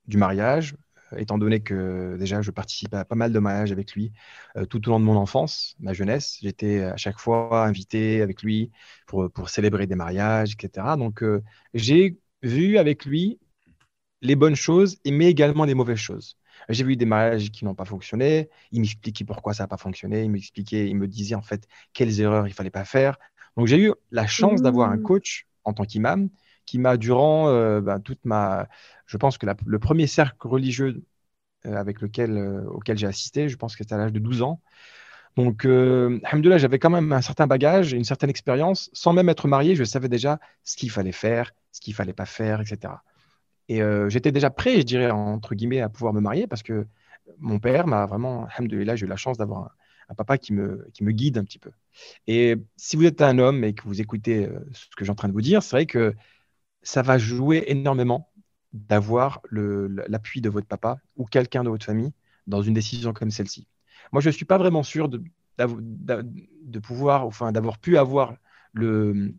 du 0.06 0.18
mariage, 0.18 0.76
euh, 1.12 1.18
étant 1.18 1.38
donné 1.38 1.62
que 1.62 2.18
déjà, 2.20 2.42
je 2.42 2.52
participais 2.52 2.98
à 2.98 3.06
pas 3.06 3.16
mal 3.16 3.32
de 3.32 3.40
mariages 3.40 3.72
avec 3.72 3.94
lui 3.94 4.12
tout 4.70 4.88
au 4.88 4.92
long 4.92 5.00
de 5.00 5.06
mon 5.06 5.16
enfance, 5.16 5.76
ma 5.80 5.94
jeunesse. 5.94 6.38
J'étais 6.42 6.84
à 6.84 6.98
chaque 6.98 7.20
fois 7.20 7.66
invité 7.66 8.22
avec 8.22 8.44
lui 8.44 8.72
pour, 9.08 9.32
pour 9.32 9.50
célébrer 9.50 9.88
des 9.88 9.96
mariages, 9.96 10.54
etc. 10.54 10.96
Donc, 10.98 11.24
j'ai 11.74 12.20
vu 12.44 12.78
avec 12.78 13.06
lui 13.06 13.40
les 14.24 14.36
bonnes 14.36 14.56
choses, 14.56 14.98
mais 15.06 15.28
également 15.28 15.66
les 15.66 15.76
mauvaises 15.76 15.98
choses. 15.98 16.38
J'ai 16.70 16.84
vu 16.84 16.96
des 16.96 17.06
mariages 17.06 17.52
qui 17.52 17.66
n'ont 17.66 17.76
pas 17.76 17.86
fonctionné. 17.86 18.50
Il 18.72 18.82
m'expliquait 18.82 19.26
pourquoi 19.26 19.54
ça 19.54 19.64
n'a 19.64 19.68
pas 19.68 19.78
fonctionné. 19.78 20.24
Il 20.24 20.32
m'expliquait, 20.32 20.90
il 20.90 20.96
me 20.96 21.08
disait 21.08 21.36
en 21.36 21.42
fait 21.42 21.68
quelles 21.94 22.20
erreurs 22.22 22.48
il 22.48 22.54
fallait 22.54 22.72
pas 22.72 22.86
faire. 22.86 23.18
Donc 23.58 23.68
j'ai 23.68 23.80
eu 23.80 23.94
la 24.12 24.26
chance 24.26 24.62
d'avoir 24.62 24.90
un 24.90 24.98
mmh. 24.98 25.04
coach 25.04 25.48
en 25.64 25.74
tant 25.74 25.84
qu'imam 25.84 26.30
qui 26.66 26.80
m'a 26.80 26.98
durant 26.98 27.50
euh, 27.50 27.82
ben, 27.82 28.00
toute 28.00 28.24
ma, 28.26 28.68
je 29.06 29.18
pense 29.18 29.38
que 29.38 29.46
le 29.66 29.80
premier 29.80 30.08
cercle 30.08 30.48
religieux 30.48 31.04
euh, 31.66 31.76
avec 31.76 32.02
lequel 32.02 32.38
euh, 32.38 32.66
auquel 32.66 32.98
j'ai 32.98 33.08
assisté, 33.08 33.48
je 33.48 33.56
pense 33.56 33.76
que 33.76 33.84
c'était 33.84 33.96
à 33.96 33.98
l'âge 33.98 34.12
de 34.12 34.20
12 34.20 34.42
ans. 34.42 34.62
Donc, 35.38 35.66
euh, 35.66 36.20
j'avais 36.58 36.78
quand 36.78 36.90
même 36.90 37.12
un 37.12 37.22
certain 37.22 37.48
bagage, 37.48 37.94
une 37.94 38.04
certaine 38.04 38.30
expérience. 38.30 38.90
Sans 38.94 39.14
même 39.14 39.30
être 39.30 39.48
marié, 39.48 39.76
je 39.76 39.84
savais 39.84 40.10
déjà 40.10 40.40
ce 40.64 40.76
qu'il 40.76 40.92
fallait 40.92 41.14
faire, 41.14 41.54
ce 41.72 41.82
qu'il 41.82 41.94
fallait 41.94 42.14
pas 42.14 42.26
faire, 42.26 42.62
etc. 42.62 42.94
Et 43.74 43.82
euh, 43.82 44.08
j'étais 44.08 44.32
déjà 44.32 44.52
prêt, 44.52 44.78
je 44.78 44.84
dirais, 44.84 45.10
entre 45.10 45.56
guillemets, 45.56 45.82
à 45.82 45.90
pouvoir 45.90 46.14
me 46.14 46.20
marier 46.22 46.46
parce 46.46 46.62
que 46.62 46.86
mon 47.40 47.58
père 47.58 47.88
m'a 47.88 48.06
vraiment, 48.06 48.48
là, 48.60 48.96
j'ai 48.96 49.08
eu 49.08 49.10
la 49.10 49.16
chance 49.16 49.40
d'avoir 49.40 49.76
un, 50.10 50.14
papa 50.14 50.38
qui 50.38 50.54
me, 50.54 50.88
guide 51.02 51.40
un 51.40 51.44
petit 51.44 51.58
peu. 51.58 51.72
Et 52.28 52.56
si 52.76 52.98
vous 52.98 53.06
êtes 53.06 53.24
un 53.24 53.40
homme 53.40 53.64
et 53.64 53.74
que 53.74 53.82
vous 53.86 54.00
écoutez 54.00 54.46
euh, 54.46 54.60
ce 54.74 54.96
que 54.96 55.04
j'ai 55.04 55.12
en 55.12 55.16
train 55.16 55.28
de 55.28 55.34
vous 55.34 55.42
dire, 55.42 55.64
c'est 55.64 55.76
vrai 55.76 55.86
que 55.88 56.14
ça 56.84 57.02
va 57.02 57.18
jouer 57.18 57.64
énormément 57.66 58.32
d'avoir 58.74 59.42
l'appui 59.50 60.40
de 60.40 60.50
votre 60.50 60.68
papa 60.68 61.00
ou 61.16 61.26
quelqu'un 61.26 61.64
de 61.64 61.70
votre 61.70 61.86
famille 61.86 62.14
dans 62.46 62.62
une 62.62 62.76
décision 62.76 63.12
comme 63.12 63.32
celle-ci. 63.32 63.68
Moi, 64.12 64.22
je 64.22 64.30
ne 64.30 64.34
suis 64.34 64.46
pas 64.46 64.60
vraiment 64.60 64.84
sûr 64.84 65.10
de, 65.10 65.24
enfin, 67.08 67.52
d'avoir 67.52 67.80
pu 67.80 67.98
avoir 67.98 68.36
le, 68.72 69.34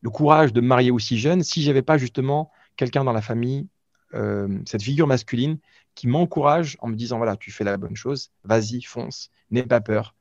le 0.00 0.10
courage 0.10 0.52
de 0.52 0.60
me 0.60 0.66
marier 0.66 0.90
aussi 0.90 1.18
jeune 1.18 1.44
si 1.44 1.62
j'avais 1.62 1.82
pas 1.82 1.98
justement 1.98 2.50
quelqu'un 2.76 3.04
dans 3.04 3.12
la 3.12 3.22
famille, 3.22 3.68
euh, 4.16 4.58
cette 4.66 4.82
figure 4.82 5.06
masculine 5.06 5.58
qui 5.94 6.08
m'encourage 6.08 6.76
en 6.80 6.88
me 6.88 6.96
disant 6.96 7.18
voilà, 7.18 7.36
tu 7.36 7.50
fais 7.50 7.64
la 7.64 7.76
bonne 7.76 7.96
chose, 7.96 8.30
vas-y, 8.44 8.82
fonce, 8.82 9.30
n'aie 9.50 9.62
pas 9.62 9.80
peur. 9.80 10.14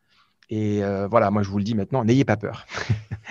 Et 0.50 0.84
euh, 0.84 1.08
voilà, 1.08 1.32
moi 1.32 1.43
je 1.43 1.50
vous 1.50 1.58
le 1.58 1.64
dis 1.64 1.76
maintenant, 1.76 2.04
n'ayez 2.04 2.26
pas 2.26 2.38
peur. 2.38 2.66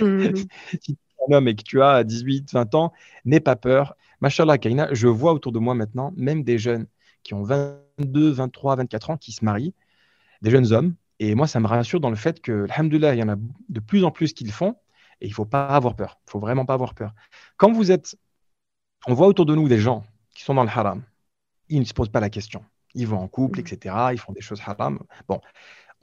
Mmh. 0.01 0.35
si 0.71 0.79
tu 0.81 0.93
es 0.93 1.33
un 1.33 1.37
homme 1.37 1.49
et 1.49 1.55
que 1.55 1.63
tu 1.63 1.83
as 1.83 2.05
18, 2.05 2.53
20 2.53 2.75
ans, 2.75 2.93
n'aie 3.25 3.41
pas 3.41 3.57
peur. 3.57 3.97
Machallah, 4.21 4.59
Karina, 4.59 4.89
je 4.93 5.09
vois 5.09 5.33
autour 5.33 5.53
de 5.53 5.59
moi 5.59 5.75
maintenant, 5.75 6.13
même 6.17 6.43
des 6.43 6.59
jeunes 6.59 6.87
qui 7.23 7.35
ont 7.35 7.43
22, 7.43 8.31
23, 8.31 8.77
24 8.77 9.11
ans 9.11 9.17
qui 9.17 9.33
se 9.33 9.45
marient, 9.45 9.75
des 10.43 10.51
jeunes 10.51 10.73
hommes. 10.73 10.95
Et 11.21 11.35
moi, 11.35 11.47
ça 11.47 11.61
me 11.61 11.67
rassure 11.67 12.01
dans 12.01 12.11
le 12.11 12.17
fait 12.17 12.41
que, 12.41 12.67
alhamdoulilah, 12.71 13.15
il 13.15 13.21
y 13.21 13.23
en 13.23 13.29
a 13.29 13.37
de 13.69 13.81
plus 13.81 14.05
en 14.05 14.11
plus 14.11 14.33
qui 14.33 14.45
le 14.45 14.53
font. 14.53 14.77
Et 15.21 15.27
il 15.27 15.31
ne 15.31 15.35
faut 15.35 15.45
pas 15.45 15.69
avoir 15.69 15.95
peur. 15.95 16.19
Il 16.23 16.29
ne 16.29 16.31
faut 16.33 16.41
vraiment 16.41 16.67
pas 16.67 16.75
avoir 16.75 16.95
peur. 16.95 17.15
Quand 17.57 17.73
vous 17.73 17.93
êtes. 17.93 18.17
On 19.07 19.15
voit 19.15 19.27
autour 19.27 19.47
de 19.47 19.55
nous 19.55 19.69
des 19.69 19.79
gens 19.79 20.05
qui 20.35 20.45
sont 20.45 20.55
dans 20.55 20.65
le 20.65 20.71
haram. 20.71 21.03
Ils 21.69 21.81
ne 21.81 21.85
se 21.85 21.95
posent 21.95 22.11
pas 22.11 22.21
la 22.21 22.31
question. 22.31 22.65
Ils 22.95 23.07
vont 23.07 23.19
en 23.19 23.29
couple, 23.29 23.59
mm. 23.59 23.63
etc. 23.63 23.97
Ils 24.13 24.19
font 24.19 24.33
des 24.33 24.41
choses 24.41 24.61
haram. 24.65 24.99
Bon, 25.29 25.41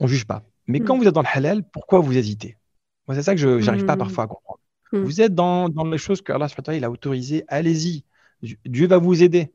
on 0.00 0.04
ne 0.04 0.08
juge 0.08 0.26
pas. 0.26 0.42
Mais 0.66 0.80
quand 0.80 0.96
mm. 0.96 1.00
vous 1.00 1.08
êtes 1.08 1.14
dans 1.14 1.22
le 1.22 1.28
halal, 1.32 1.62
pourquoi 1.70 2.00
vous 2.00 2.16
hésitez? 2.16 2.56
Moi, 3.06 3.14
c'est 3.14 3.22
ça 3.22 3.34
que 3.34 3.40
je 3.40 3.64
n'arrive 3.64 3.84
pas 3.84 3.96
mm. 3.96 4.00
parfois 4.00 4.24
à 4.24 4.26
comprendre. 4.26 4.60
Vous 4.92 5.22
êtes 5.22 5.34
dans, 5.34 5.70
dans 5.70 5.84
les 5.84 5.96
choses 5.96 6.20
que 6.20 6.32
Allah 6.32 6.48
il 6.68 6.84
a 6.84 6.90
autorisées. 6.90 7.44
Allez-y. 7.48 8.04
Dieu 8.66 8.86
va 8.86 8.98
vous 8.98 9.22
aider. 9.22 9.50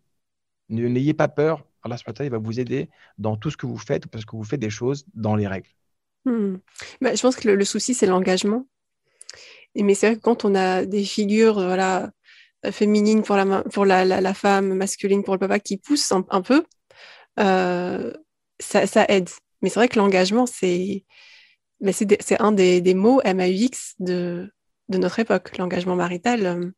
N'ayez 0.70 1.14
pas 1.14 1.28
peur. 1.28 1.64
Allah 1.84 1.96
il 2.22 2.30
va 2.32 2.40
vous 2.40 2.60
aider 2.60 2.90
dans 3.20 3.38
tout 3.38 3.52
ce 3.52 3.58
que 3.58 3.68
vous 3.68 3.78
faites 3.78 4.08
parce 4.08 4.26
que 4.26 4.36
vous 4.36 4.44
faites 4.44 4.60
des 4.60 4.72
choses 4.72 5.06
dans 5.14 5.36
les 5.36 5.48
règles. 5.48 5.70
Bah, 6.26 7.14
je 7.14 7.22
pense 7.22 7.36
que 7.36 7.48
le 7.48 7.66
souci, 7.66 7.94
c'est 7.94 8.08
l'engagement 8.08 8.66
mais 9.84 9.94
c'est 9.94 10.08
vrai 10.08 10.16
que 10.16 10.22
quand 10.22 10.46
on 10.46 10.56
a 10.56 10.86
des 10.86 11.04
figures 11.04 11.60
euh, 11.60 11.68
voilà, 11.68 12.12
euh, 12.68 12.72
féminines 12.72 13.24
pour, 13.24 13.36
la, 13.36 13.64
pour 13.64 13.86
la, 13.86 14.06
la, 14.06 14.34
femme, 14.34 14.74
masculine 14.74 15.24
pour 15.24 15.34
le 15.34 15.40
papa 15.40 15.60
qui 15.60 15.78
poussent 15.78 16.12
un, 16.12 16.42
peu, 16.42 16.64
euh, 17.40 18.14
ça, 18.60 18.88
ça, 18.88 19.06
aide. 19.10 19.30
Mais 19.62 19.70
c'est 19.70 19.80
vrai 19.80 19.88
que 19.88 19.98
l'engagement, 19.98 20.46
c'est 20.46 21.06
c'est 21.80 22.42
un 22.42 22.52
des, 22.52 22.82
des, 22.82 22.96
mots 22.96 23.22
MAUX 23.24 23.94
de, 24.00 24.52
de 24.90 24.98
notre 24.98 25.20
époque, 25.20 25.56
l'engagement 25.60 25.96
marital. 25.96 26.74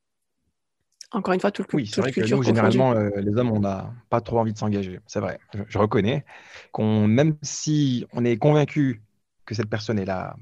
encore 1.12 1.34
une 1.34 1.40
fois, 1.40 1.52
tout 1.52 1.62
le 1.62 1.68
Oui, 1.74 1.88
c'est 1.88 2.02
vrai 2.02 2.12
que 2.12 2.20
nous, 2.20 2.44
généralement, 2.44 2.94
les 2.94 3.38
hommes, 3.38 3.52
on 3.52 3.62
n'a 3.62 3.94
pas 4.10 4.20
trop 4.20 4.40
envie 4.40 4.52
de 4.52 4.58
s'engager. 4.58 5.00
C'est 5.08 5.22
vrai, 5.22 5.40
je, 5.68 5.78
reconnais 5.78 6.26
qu'on, 6.74 7.08
même 7.08 7.38
si 7.42 8.06
on 8.12 8.26
est 8.26 8.36
convaincu 8.36 9.02
que 9.46 9.56
cette 9.56 9.70
personne 9.70 10.00
est 10.00 10.06
la, 10.06 10.36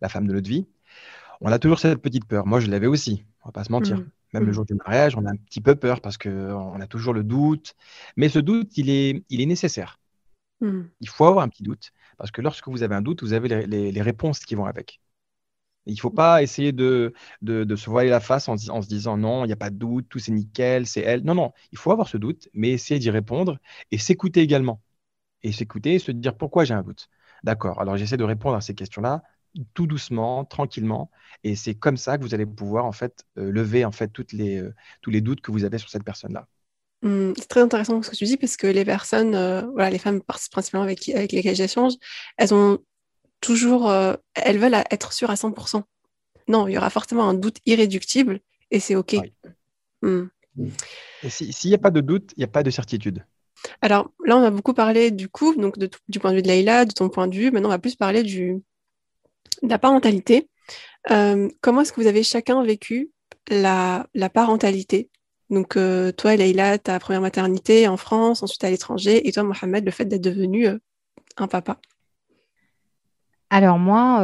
la 0.00 0.08
femme 0.08 0.26
de 0.26 0.32
notre 0.32 0.48
vie, 0.48 0.66
on 1.42 1.52
a 1.52 1.58
toujours 1.58 1.78
cette 1.78 2.00
petite 2.00 2.24
peur. 2.24 2.46
Moi, 2.46 2.60
je 2.60 2.70
l'avais 2.70 2.86
aussi, 2.86 3.24
on 3.42 3.48
va 3.48 3.52
pas 3.52 3.64
se 3.64 3.72
mentir. 3.72 3.98
Mm. 3.98 4.10
Même 4.34 4.44
le 4.44 4.50
mm. 4.50 4.54
jour 4.54 4.64
du 4.64 4.74
mariage, 4.74 5.16
on 5.16 5.24
a 5.26 5.30
un 5.30 5.36
petit 5.36 5.60
peu 5.60 5.74
peur 5.74 6.00
parce 6.00 6.18
qu'on 6.18 6.80
a 6.80 6.86
toujours 6.86 7.14
le 7.14 7.24
doute. 7.24 7.74
Mais 8.16 8.28
ce 8.28 8.38
doute, 8.38 8.76
il 8.76 8.90
est, 8.90 9.24
il 9.28 9.40
est 9.40 9.46
nécessaire. 9.46 9.98
Mm. 10.60 10.82
Il 11.00 11.08
faut 11.08 11.26
avoir 11.26 11.44
un 11.44 11.48
petit 11.48 11.62
doute 11.62 11.92
parce 12.16 12.30
que 12.30 12.42
lorsque 12.42 12.68
vous 12.68 12.82
avez 12.82 12.94
un 12.94 13.02
doute, 13.02 13.22
vous 13.22 13.32
avez 13.32 13.66
les, 13.66 14.02
réponses 14.02 14.40
qui 14.40 14.54
vont 14.54 14.66
avec. 14.66 15.00
Il 15.86 15.94
ne 15.94 15.98
faut 15.98 16.10
pas 16.10 16.42
essayer 16.42 16.72
de, 16.72 17.14
de, 17.40 17.76
se 17.76 17.88
voiler 17.88 18.10
la 18.10 18.20
face 18.20 18.48
en, 18.48 18.54
en 18.68 18.82
se 18.82 18.88
disant 18.88 19.16
non, 19.16 19.44
il 19.44 19.48
n'y 19.48 19.52
a 19.54 19.56
pas 19.56 19.70
de 19.70 19.76
doute, 19.76 20.06
tout 20.08 20.18
c'est 20.18 20.32
nickel, 20.32 20.86
c'est 20.86 21.00
elle. 21.00 21.24
Non, 21.24 21.34
non, 21.34 21.52
il 21.72 21.78
faut 21.78 21.90
avoir 21.90 22.08
ce 22.08 22.18
doute, 22.18 22.48
mais 22.52 22.70
essayer 22.70 23.00
d'y 23.00 23.10
répondre 23.10 23.58
et 23.90 23.98
s'écouter 23.98 24.40
également. 24.42 24.82
Et 25.42 25.52
s'écouter 25.52 25.94
et 25.94 25.98
se 25.98 26.12
dire 26.12 26.36
pourquoi 26.36 26.64
j'ai 26.64 26.74
un 26.74 26.82
doute. 26.82 27.08
D'accord, 27.42 27.80
alors 27.80 27.96
j'essaie 27.96 28.18
de 28.18 28.24
répondre 28.24 28.56
à 28.56 28.60
ces 28.60 28.74
questions-là 28.74 29.22
tout 29.74 29.86
doucement, 29.86 30.44
tranquillement. 30.44 31.10
Et 31.44 31.56
c'est 31.56 31.74
comme 31.74 31.96
ça 31.96 32.18
que 32.18 32.22
vous 32.22 32.34
allez 32.34 32.46
pouvoir 32.46 32.84
en 32.84 32.92
fait 32.92 33.24
euh, 33.38 33.50
lever 33.50 33.84
en 33.84 33.92
fait 33.92 34.08
toutes 34.08 34.32
les, 34.32 34.58
euh, 34.58 34.74
tous 35.02 35.10
les 35.10 35.20
doutes 35.20 35.40
que 35.40 35.50
vous 35.50 35.64
avez 35.64 35.78
sur 35.78 35.88
cette 35.88 36.04
personne-là. 36.04 36.46
Mmh, 37.02 37.32
c'est 37.36 37.48
très 37.48 37.60
intéressant 37.60 38.02
ce 38.02 38.10
que 38.10 38.16
tu 38.16 38.24
dis 38.24 38.36
parce 38.36 38.56
que 38.56 38.66
les 38.66 38.84
personnes, 38.84 39.34
euh, 39.34 39.62
voilà, 39.72 39.90
les 39.90 39.98
femmes 39.98 40.20
principalement 40.22 40.84
avec, 40.84 41.08
avec 41.08 41.32
lesquelles 41.32 41.56
j'échange, 41.56 41.94
elles 42.36 42.52
ont 42.52 42.78
toujours, 43.40 43.90
elles 44.34 44.58
veulent 44.58 44.84
être 44.90 45.14
sûres 45.14 45.30
à 45.30 45.34
100%. 45.34 45.82
Non, 46.48 46.68
il 46.68 46.74
y 46.74 46.78
aura 46.78 46.90
forcément 46.90 47.26
un 47.26 47.32
doute 47.32 47.56
irréductible 47.64 48.40
et 48.70 48.80
c'est 48.80 48.96
OK. 48.96 49.16
Mmh. 50.02 50.24
Et 51.22 51.30
s'il 51.30 51.70
n'y 51.70 51.74
a 51.74 51.78
pas 51.78 51.90
de 51.90 52.02
doute, 52.02 52.32
il 52.36 52.40
n'y 52.40 52.44
a 52.44 52.48
pas 52.48 52.62
de 52.62 52.70
certitude. 52.70 53.24
Alors 53.80 54.10
là, 54.26 54.36
on 54.36 54.42
a 54.42 54.50
beaucoup 54.50 54.74
parlé 54.74 55.10
du 55.10 55.28
coup, 55.28 55.54
donc 55.54 55.78
du 55.78 56.18
point 56.18 56.30
de 56.30 56.36
vue 56.36 56.42
de 56.42 56.48
Leïla, 56.48 56.84
de 56.84 56.92
ton 56.92 57.08
point 57.08 57.28
de 57.28 57.34
vue. 57.34 57.50
Maintenant, 57.50 57.68
on 57.68 57.72
va 57.72 57.78
plus 57.78 57.96
parler 57.96 58.22
du, 58.22 58.62
la 59.62 59.78
parentalité. 59.78 60.48
Euh, 61.10 61.48
comment 61.60 61.82
est-ce 61.82 61.92
que 61.92 62.00
vous 62.00 62.06
avez 62.06 62.22
chacun 62.22 62.62
vécu 62.64 63.10
la, 63.48 64.06
parentalité? 64.32 65.10
Donc, 65.48 65.76
euh, 65.76 66.12
toi, 66.12 66.36
Leïla, 66.36 66.78
ta 66.78 66.98
première 66.98 67.20
maternité 67.20 67.88
en 67.88 67.96
France, 67.96 68.42
ensuite 68.42 68.62
à 68.64 68.70
l'étranger, 68.70 69.26
et 69.26 69.32
toi, 69.32 69.42
Mohamed, 69.42 69.84
le 69.84 69.90
fait 69.90 70.04
d'être 70.04 70.22
devenu 70.22 70.68
euh, 70.68 70.78
un 71.36 71.48
papa? 71.48 71.78
Alors 73.52 73.80
moi, 73.80 74.20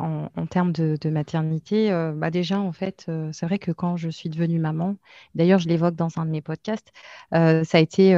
en, 0.00 0.46
termes 0.46 0.72
de, 0.72 1.08
maternité, 1.08 1.90
bah 2.16 2.32
déjà 2.32 2.58
en 2.58 2.72
fait, 2.72 3.08
c'est 3.30 3.46
vrai 3.46 3.60
que 3.60 3.70
quand 3.70 3.96
je 3.96 4.08
suis 4.08 4.28
devenue 4.28 4.58
maman, 4.58 4.96
d'ailleurs 5.36 5.60
je 5.60 5.68
l'évoque 5.68 5.94
dans 5.94 6.08
un 6.18 6.26
de 6.26 6.32
mes 6.32 6.42
podcasts, 6.42 6.90
ça 7.30 7.62
a 7.62 7.78
été 7.78 8.16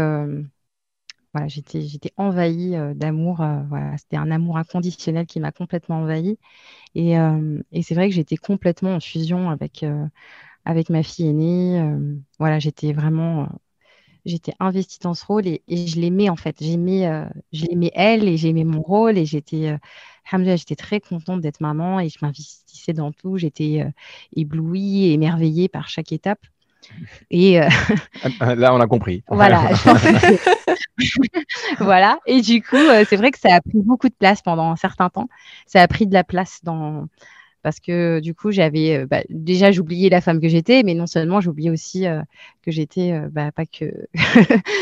j'étais, 1.47 1.83
j'étais 1.83 2.13
envahie 2.17 2.77
euh, 2.77 2.95
d'amour. 2.95 3.41
Euh, 3.41 3.63
voilà, 3.69 3.97
c'était 3.99 4.17
un 4.17 4.31
amour 4.31 4.59
inconditionnel 4.59 5.27
qui 5.27 5.41
m'a 5.41 5.53
complètement 5.53 6.01
envahie. 6.01 6.39
Et, 6.95 7.19
euh, 7.19 7.61
et 7.73 7.83
c'est 7.83 7.95
vrai 7.95 8.09
que 8.09 8.15
j'étais 8.15 8.37
complètement 8.37 8.95
en 8.95 9.01
fusion 9.01 9.51
avec, 9.51 9.85
avec 10.65 10.91
ma 10.91 11.03
fille 11.03 11.29
aînée. 11.29 11.83
voilà, 12.39 12.59
j'étais 12.59 12.93
vraiment 12.93 13.49
j'étais 14.25 14.55
investie 14.59 14.99
dans 15.01 15.15
ce 15.15 15.25
rôle 15.25 15.47
et, 15.47 15.63
et 15.69 15.87
je 15.87 16.01
l'aimais 16.01 16.29
en 16.29 16.37
fait. 16.37 16.57
J'aimais, 16.61 17.09
je 17.53 17.67
l'aimais 17.67 17.93
elle 17.95 18.29
et 18.29 18.37
j'aimais 18.37 18.65
mon 18.65 18.83
rôle 18.83 19.19
et 19.19 19.27
j'étais, 19.27 19.79
j'étais 20.33 20.77
très 20.77 21.01
contente 21.01 21.41
d'être 21.43 21.61
maman 21.61 22.01
et 22.01 22.09
je 22.09 22.19
m'investissais 22.23 22.93
dans 22.93 23.13
tout. 23.13 23.37
J'étais 23.37 23.87
éblouie 24.35 25.05
et 25.07 25.13
émerveillée 25.13 25.69
par 25.69 25.89
chaque 25.89 26.13
étape. 26.13 26.41
Et 27.31 27.61
euh, 27.61 27.69
ah, 28.41 28.55
Là, 28.55 28.75
on 28.75 28.81
a 28.81 28.87
compris. 28.87 29.23
Voilà. 29.29 29.71
voilà. 31.79 32.19
Et 32.27 32.41
du 32.41 32.63
coup, 32.63 32.77
euh, 32.77 33.05
c'est 33.09 33.17
vrai 33.17 33.31
que 33.31 33.39
ça 33.39 33.55
a 33.55 33.61
pris 33.61 33.83
beaucoup 33.83 34.09
de 34.09 34.15
place 34.15 34.43
pendant 34.43 34.71
un 34.71 34.77
certain 34.77 35.09
temps. 35.09 35.29
Ça 35.67 35.83
a 35.83 35.89
pris 35.89 36.07
de 36.07 36.15
la 36.15 36.25
place 36.25 36.61
dans 36.63 37.07
parce 37.63 37.81
que 37.81 38.21
du 38.21 38.33
coup, 38.33 38.53
j'avais 38.53 38.97
euh, 38.97 39.07
bah, 39.07 39.23
déjà 39.29 39.73
j'oubliais 39.73 40.09
la 40.09 40.21
femme 40.21 40.41
que 40.41 40.49
j'étais, 40.49 40.83
mais 40.85 40.95
non 40.95 41.07
seulement 41.07 41.41
j'oubliais 41.41 41.71
aussi 41.71 42.05
que 42.63 42.71
j'étais 42.71 43.19
bah, 43.31 43.51
pas 43.53 43.67
que 43.67 44.07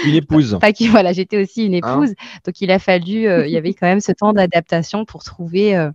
une 0.06 0.14
épouse. 0.14 0.58
pas 0.60 0.72
que 0.72 0.84
voilà, 0.90 1.12
j'étais 1.12 1.42
aussi 1.42 1.66
une 1.66 1.74
hein 1.74 1.78
épouse. 1.78 2.14
Donc 2.44 2.60
il 2.60 2.70
a 2.70 2.78
fallu, 2.78 3.26
il 3.46 3.50
y 3.50 3.56
avait 3.56 3.74
quand 3.74 3.86
même 3.86 4.00
ce 4.00 4.12
temps 4.12 4.32
d'adaptation 4.32 5.04
pour 5.04 5.24
trouver 5.24 5.90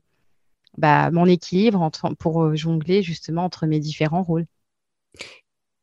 bah, 0.77 1.11
mon 1.11 1.25
équilibre 1.25 1.91
pour 2.17 2.55
jongler 2.55 3.03
justement 3.03 3.43
entre 3.43 3.67
mes 3.67 3.79
différents 3.79 4.23
rôles. 4.23 4.45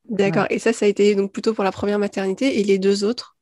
D'accord. 0.08 0.46
Et 0.50 0.58
ça, 0.58 0.72
ça 0.72 0.86
a 0.86 0.88
été 0.88 1.14
donc 1.14 1.32
plutôt 1.32 1.54
pour 1.54 1.64
la 1.64 1.72
première 1.72 1.98
maternité 1.98 2.60
et 2.60 2.64
les 2.64 2.78
deux 2.78 3.04
autres? 3.04 3.35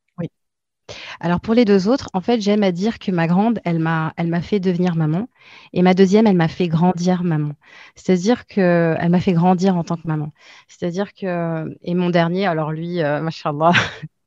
Alors 1.21 1.41
pour 1.41 1.55
les 1.55 1.65
deux 1.65 1.89
autres, 1.89 2.09
en 2.13 2.21
fait, 2.21 2.41
j'aime 2.41 2.63
à 2.63 2.73
dire 2.73 2.99
que 2.99 3.11
ma 3.11 3.27
grande, 3.27 3.61
elle 3.65 3.79
m'a, 3.79 4.13
elle 4.17 4.29
m'a 4.29 4.41
fait 4.43 4.61
devenir 4.61 4.97
maman, 4.97 5.29
et 5.73 5.83
ma 5.83 5.95
deuxième, 5.95 6.27
elle 6.27 6.37
m'a 6.37 6.49
fait 6.49 6.69
grandir 6.69 7.23
maman. 7.25 7.53
C'est-à-dire 7.95 8.47
que 8.47 8.95
elle 8.99 9.11
m'a 9.11 9.21
fait 9.21 9.33
grandir 9.33 9.77
en 9.77 9.85
tant 9.85 9.97
que 9.97 10.07
maman. 10.07 10.33
C'est-à-dire 10.69 11.13
que 11.15 11.75
et 11.83 11.95
mon 11.95 12.11
dernier, 12.11 12.47
alors 12.47 12.73
lui, 12.73 13.03
euh, 13.03 13.21
machallah, 13.23 13.73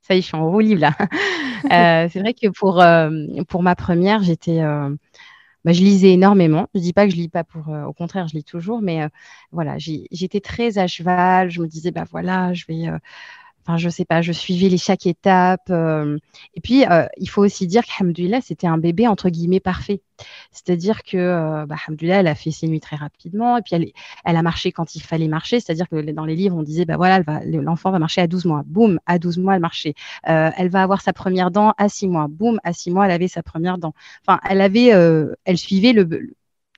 ça 0.02 0.16
y 0.16 0.20
est, 0.20 0.22
je 0.22 0.28
suis 0.28 0.38
en 0.38 0.50
roue 0.50 0.60
libre 0.60 0.82
là. 0.82 0.94
Euh, 1.72 2.08
c'est 2.14 2.20
vrai 2.20 2.34
que 2.36 2.48
pour 2.50 2.82
euh, 2.82 3.10
pour 3.50 3.64
ma 3.64 3.76
première, 3.76 4.22
j'étais 4.22 4.62
euh, 4.62 4.96
bah, 5.66 5.74
je 5.74 5.82
lisais 5.82 6.14
énormément. 6.14 6.68
Je 6.76 6.80
dis 6.80 6.94
pas 6.94 7.06
que 7.06 7.12
je 7.12 7.18
lis 7.18 7.30
pas 7.30 7.44
pour, 7.44 7.70
euh, 7.70 7.84
au 7.86 7.94
contraire, 7.94 8.28
je 8.28 8.36
lis 8.36 8.44
toujours, 8.44 8.82
mais 8.82 9.04
euh, 9.04 9.10
voilà, 9.52 9.78
j'étais 9.78 10.40
très 10.40 10.78
à 10.78 10.88
cheval. 10.88 11.50
Je 11.52 11.62
me 11.62 11.68
disais, 11.68 11.92
bah 11.92 12.06
voilà, 12.10 12.54
je 12.54 12.66
vais, 12.68 12.88
euh, 12.88 12.98
enfin, 13.68 13.78
je 13.78 13.90
sais 13.90 14.06
pas, 14.06 14.22
je 14.22 14.32
suivais 14.32 14.70
les 14.70 14.78
chaque 14.78 15.06
étape. 15.06 15.70
et 15.70 16.62
puis, 16.62 16.86
il 17.18 17.30
faut 17.30 17.44
aussi 17.44 17.68
dire 17.68 17.84
qu'Hamdulillah, 17.86 18.42
c'était 18.42 18.68
un 18.68 18.78
bébé 18.78 19.08
entre 19.08 19.30
guillemets 19.30 19.60
parfait. 19.60 20.02
C'est-à-dire 20.52 21.04
que, 21.04 21.18
euh, 21.18 21.66
bah, 21.66 21.76
elle 22.02 22.28
a 22.28 22.36
fait 22.36 22.52
ses 22.52 22.68
nuits 22.68 22.80
très 22.80 22.96
rapidement, 22.96 23.58
et 23.58 23.62
puis 23.62 23.76
elle, 23.76 23.92
elle 24.26 24.36
a 24.36 24.42
marché 24.42 24.72
quand 24.72 24.96
il 24.96 25.02
fallait 25.02 25.28
marcher. 25.28 25.60
C'est-à-dire 25.60 25.88
que 25.90 26.12
dans 26.12 26.26
les 26.26 26.36
livres, 26.36 26.58
on 26.58 26.64
disait, 26.64 26.86
bah 26.86 26.98
voilà, 26.98 27.22
l'enfant 27.46 27.92
va 27.92 28.00
marcher 28.00 28.22
à 28.22 28.28
12 28.28 28.46
mois. 28.46 28.64
Boum, 28.66 29.00
à 29.06 29.20
12 29.20 29.38
mois, 29.40 29.56
elle 29.56 29.62
marchait. 29.62 29.94
Euh, 30.28 30.52
elle 30.58 30.70
va 30.70 30.84
avoir 30.84 31.02
sa 31.02 31.14
première 31.14 31.52
dent 31.52 31.74
à 31.78 31.90
6 31.90 32.08
mois. 32.08 32.28
Boum, 32.30 32.60
à 32.64 32.74
6 32.74 32.92
mois, 32.92 33.06
elle 33.06 33.12
avait 33.12 33.28
sa 33.28 33.44
première 33.44 33.78
dent. 33.78 33.94
Enfin, 34.26 34.40
elle 34.50 34.62
avait, 34.62 34.94
euh, 34.94 35.34
elle 35.46 35.58
suivait 35.58 35.94
le, 35.94 36.06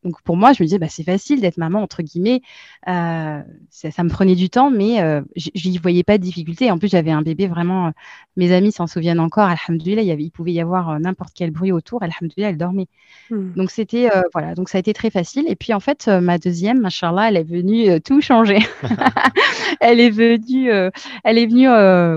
donc 0.04 0.22
pour 0.22 0.38
moi, 0.38 0.54
je 0.54 0.64
me 0.64 0.66
disais, 0.66 0.80
bah, 0.80 0.88
c'est 0.90 1.04
facile 1.04 1.42
d'être 1.42 1.58
maman, 1.58 1.82
entre 1.82 2.02
guillemets. 2.04 2.42
Euh, 2.88 3.42
ça, 3.70 4.04
me 4.04 4.10
prenait 4.10 4.36
du 4.36 4.50
temps, 4.50 4.72
mais 4.72 5.02
euh, 5.02 5.22
je 5.36 5.70
n'y 5.70 5.78
voyais 5.78 6.04
pas 6.04 6.18
de 6.18 6.24
difficulté. 6.24 6.72
En 6.72 6.78
plus, 6.78 6.88
j'avais 6.88 7.12
un 7.12 7.22
bébé 7.22 7.48
vraiment, 7.48 7.88
euh, 7.88 7.92
mes 8.38 8.54
amis 8.54 8.72
s'en 8.72 8.88
souviennent 8.88 9.20
encore, 9.20 9.50
alhamdoulilah, 9.50 10.02
il, 10.02 10.08
y 10.08 10.12
avait, 10.12 10.24
il 10.24 10.32
pouvait 10.32 10.54
y 10.54 10.62
avoir 10.62 11.00
n'importe 11.00 11.34
quel 11.36 11.52
bruit 11.52 11.74
autour, 11.74 12.02
alhamdoulilah, 12.02 12.50
elle 12.50 12.58
dormait. 12.58 12.88
Hmm. 13.30 13.52
Donc 13.56 13.72
c'était, 13.72 14.10
voilà, 14.34 14.56
donc 14.56 14.70
ça 14.70 14.78
a 14.78 14.80
été 14.80 14.94
très 14.94 15.10
facile. 15.10 15.46
Et 15.50 15.56
puis 15.56 15.74
en 15.74 15.82
fait, 15.82 16.08
ma 16.08 16.38
deuxième, 16.38 16.80
machallah, 16.80 17.30
elle 17.30 17.38
est 17.38 17.44
venue 17.44 18.00
tout 18.02 18.22
changer. 18.22 18.60
elle 19.82 20.00
est 20.00 20.10
venue, 20.10 20.70
elle 20.70 21.38
est 21.38 21.46
venue, 21.46 21.68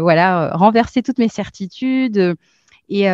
voilà, 0.00 0.52
renverser 0.54 1.02
toutes 1.02 1.18
mes 1.18 1.28
certitudes. 1.28 2.36
Et 2.94 3.04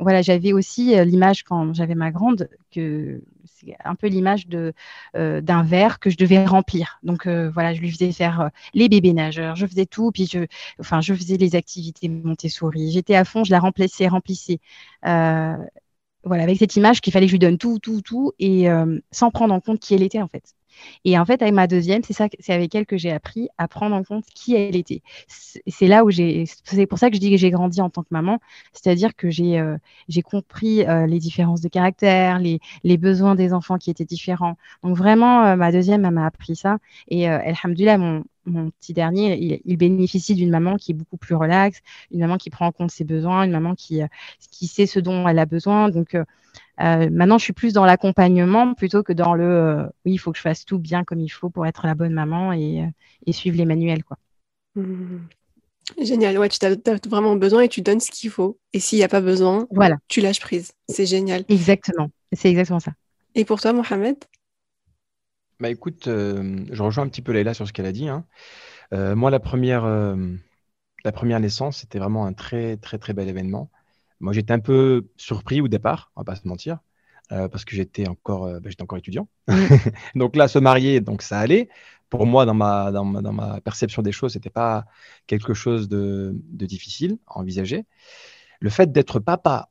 voilà, 0.00 0.20
j'avais 0.20 0.52
aussi 0.52 0.96
l'image 1.04 1.44
quand 1.44 1.72
j'avais 1.74 1.94
ma 1.94 2.10
grande 2.10 2.48
que 2.72 3.22
c'est 3.44 3.76
un 3.84 3.94
peu 3.94 4.08
l'image 4.08 4.48
de 4.48 4.72
d'un 5.14 5.62
verre 5.62 6.00
que 6.00 6.10
je 6.10 6.16
devais 6.16 6.44
remplir. 6.44 6.98
Donc 7.04 7.28
voilà, 7.28 7.72
je 7.72 7.80
lui 7.80 7.92
faisais 7.92 8.10
faire 8.10 8.50
les 8.74 8.88
bébés 8.88 9.12
nageurs, 9.12 9.54
je 9.54 9.66
faisais 9.66 9.86
tout, 9.86 10.10
puis 10.10 10.26
je, 10.26 10.46
enfin, 10.80 11.00
je 11.00 11.14
faisais 11.14 11.36
les 11.36 11.54
activités 11.54 12.08
Montessori. 12.08 12.90
J'étais 12.90 13.14
à 13.14 13.24
fond, 13.24 13.44
je 13.44 13.52
la 13.52 13.60
remplissais, 13.60 14.08
remplissais. 14.08 14.58
voilà, 15.02 16.42
avec 16.42 16.58
cette 16.58 16.74
image 16.76 17.00
qu'il 17.00 17.12
fallait 17.12 17.26
que 17.26 17.30
je 17.30 17.34
lui 17.34 17.38
donne 17.38 17.58
tout, 17.58 17.78
tout, 17.78 18.00
tout, 18.02 18.32
et 18.40 18.66
sans 19.12 19.30
prendre 19.30 19.54
en 19.54 19.60
compte 19.60 19.78
qui 19.78 19.94
elle 19.94 20.02
était 20.02 20.20
en 20.20 20.28
fait. 20.28 20.54
Et 21.04 21.18
en 21.18 21.24
fait, 21.24 21.42
avec 21.42 21.54
ma 21.54 21.66
deuxième, 21.66 22.02
c'est 22.02 22.12
ça, 22.12 22.28
c'est 22.38 22.52
avec 22.52 22.74
elle 22.74 22.86
que 22.86 22.96
j'ai 22.96 23.10
appris 23.10 23.48
à 23.58 23.68
prendre 23.68 23.94
en 23.94 24.04
compte 24.04 24.24
qui 24.34 24.54
elle 24.54 24.76
était. 24.76 25.02
C'est 25.28 25.86
là 25.86 26.04
où 26.04 26.10
j'ai, 26.10 26.44
c'est 26.64 26.86
pour 26.86 26.98
ça 26.98 27.10
que 27.10 27.16
je 27.16 27.20
dis 27.20 27.30
que 27.30 27.36
j'ai 27.36 27.50
grandi 27.50 27.80
en 27.80 27.90
tant 27.90 28.02
que 28.02 28.08
maman, 28.10 28.38
c'est-à-dire 28.72 29.14
que 29.16 29.30
j'ai 29.30 29.58
euh, 29.58 29.76
j'ai 30.08 30.22
compris 30.22 30.84
euh, 30.84 31.06
les 31.06 31.18
différences 31.18 31.60
de 31.60 31.68
caractère, 31.68 32.38
les, 32.38 32.60
besoins 32.98 33.34
des 33.34 33.52
enfants 33.52 33.78
qui 33.78 33.90
étaient 33.90 34.04
différents. 34.04 34.56
Donc 34.82 34.96
vraiment, 34.96 35.44
euh, 35.44 35.56
ma 35.56 35.72
deuxième, 35.72 36.04
elle 36.04 36.12
m'a 36.12 36.26
appris 36.26 36.56
ça. 36.56 36.78
Et 37.08 37.26
alhamdulillah, 37.28 37.98
mon, 37.98 38.24
petit 38.80 38.92
dernier, 38.92 39.38
il, 39.38 39.60
il 39.64 39.76
bénéficie 39.76 40.34
d'une 40.34 40.50
maman 40.50 40.76
qui 40.76 40.92
est 40.92 40.94
beaucoup 40.94 41.16
plus 41.16 41.34
relaxe, 41.34 41.80
une 42.10 42.20
maman 42.20 42.36
qui 42.38 42.50
prend 42.50 42.66
en 42.66 42.72
compte 42.72 42.90
ses 42.90 43.04
besoins, 43.04 43.44
une 43.44 43.52
maman 43.52 43.74
qui, 43.74 44.00
qui 44.50 44.66
sait 44.66 44.86
ce 44.86 45.00
dont 45.00 45.26
elle 45.28 45.38
a 45.38 45.46
besoin. 45.46 45.88
Donc 45.90 46.16
euh, 46.80 47.08
maintenant, 47.10 47.38
je 47.38 47.44
suis 47.44 47.52
plus 47.52 47.72
dans 47.72 47.84
l'accompagnement 47.84 48.74
plutôt 48.74 49.02
que 49.02 49.12
dans 49.12 49.34
le 49.34 49.44
euh, 49.44 49.86
oui, 50.04 50.12
il 50.12 50.18
faut 50.18 50.32
que 50.32 50.38
je 50.38 50.42
fasse 50.42 50.64
tout 50.64 50.78
bien 50.78 51.04
comme 51.04 51.20
il 51.20 51.28
faut 51.28 51.50
pour 51.50 51.66
être 51.66 51.86
la 51.86 51.94
bonne 51.94 52.12
maman 52.12 52.52
et, 52.52 52.82
euh, 52.82 53.32
suivre 53.32 53.56
les 53.56 53.66
manuels. 53.66 54.04
Quoi. 54.04 54.16
Mmh. 54.74 55.18
Génial, 56.00 56.38
ouais, 56.38 56.48
tu 56.48 56.64
as, 56.64 57.08
vraiment 57.08 57.36
besoin 57.36 57.62
et 57.62 57.68
tu 57.68 57.82
donnes 57.82 58.00
ce 58.00 58.10
qu'il 58.10 58.30
faut. 58.30 58.58
Et 58.72 58.80
s'il 58.80 58.98
n'y 58.98 59.04
a 59.04 59.08
pas 59.08 59.20
besoin, 59.20 59.66
voilà. 59.70 59.96
tu 60.08 60.20
lâches 60.20 60.40
prise. 60.40 60.72
C'est 60.88 61.06
génial. 61.06 61.44
Exactement, 61.48 62.10
c'est 62.32 62.48
exactement 62.48 62.80
ça. 62.80 62.92
Et 63.34 63.44
pour 63.44 63.60
toi, 63.60 63.72
Mohamed? 63.72 64.16
Bah 65.60 65.70
écoute, 65.70 66.04
je 66.06 66.82
rejoins 66.82 67.04
un 67.04 67.08
petit 67.08 67.22
peu 67.22 67.32
Leïla 67.32 67.54
sur 67.54 67.68
ce 67.68 67.72
qu'elle 67.72 67.86
a 67.86 67.92
dit. 67.92 68.08
Hein. 68.08 68.24
moi, 68.90 69.30
la 69.30 69.38
première, 69.40 69.84
la 69.84 71.12
première 71.12 71.40
naissance, 71.40 71.78
c'était 71.78 71.98
vraiment 71.98 72.26
un 72.26 72.32
très, 72.32 72.76
très, 72.78 72.98
très 72.98 73.12
bel 73.12 73.28
événement. 73.28 73.70
Moi, 74.22 74.32
j'étais 74.32 74.52
un 74.52 74.60
peu 74.60 75.08
surpris 75.16 75.60
au 75.60 75.68
départ, 75.68 76.12
on 76.16 76.20
va 76.20 76.24
pas 76.24 76.36
se 76.36 76.46
mentir, 76.46 76.78
euh, 77.32 77.48
parce 77.48 77.64
que 77.64 77.74
j'étais 77.74 78.08
encore, 78.08 78.46
euh, 78.46 78.60
bah, 78.60 78.70
j'étais 78.70 78.82
encore 78.82 78.98
étudiant. 78.98 79.28
Mm. 79.48 79.66
donc 80.14 80.36
là, 80.36 80.48
se 80.48 80.58
marier, 80.58 81.00
donc 81.00 81.22
ça 81.22 81.38
allait. 81.38 81.68
Pour 82.08 82.24
moi, 82.24 82.46
dans 82.46 82.54
ma, 82.54 82.92
dans 82.92 83.04
ma, 83.04 83.60
perception 83.62 84.00
des 84.02 84.12
choses, 84.12 84.34
c'était 84.34 84.50
pas 84.50 84.86
quelque 85.26 85.54
chose 85.54 85.88
de, 85.88 86.34
difficile 86.52 87.18
à 87.26 87.38
envisager. 87.38 87.84
Le 88.60 88.70
fait 88.70 88.92
d'être 88.92 89.18
papa 89.18 89.70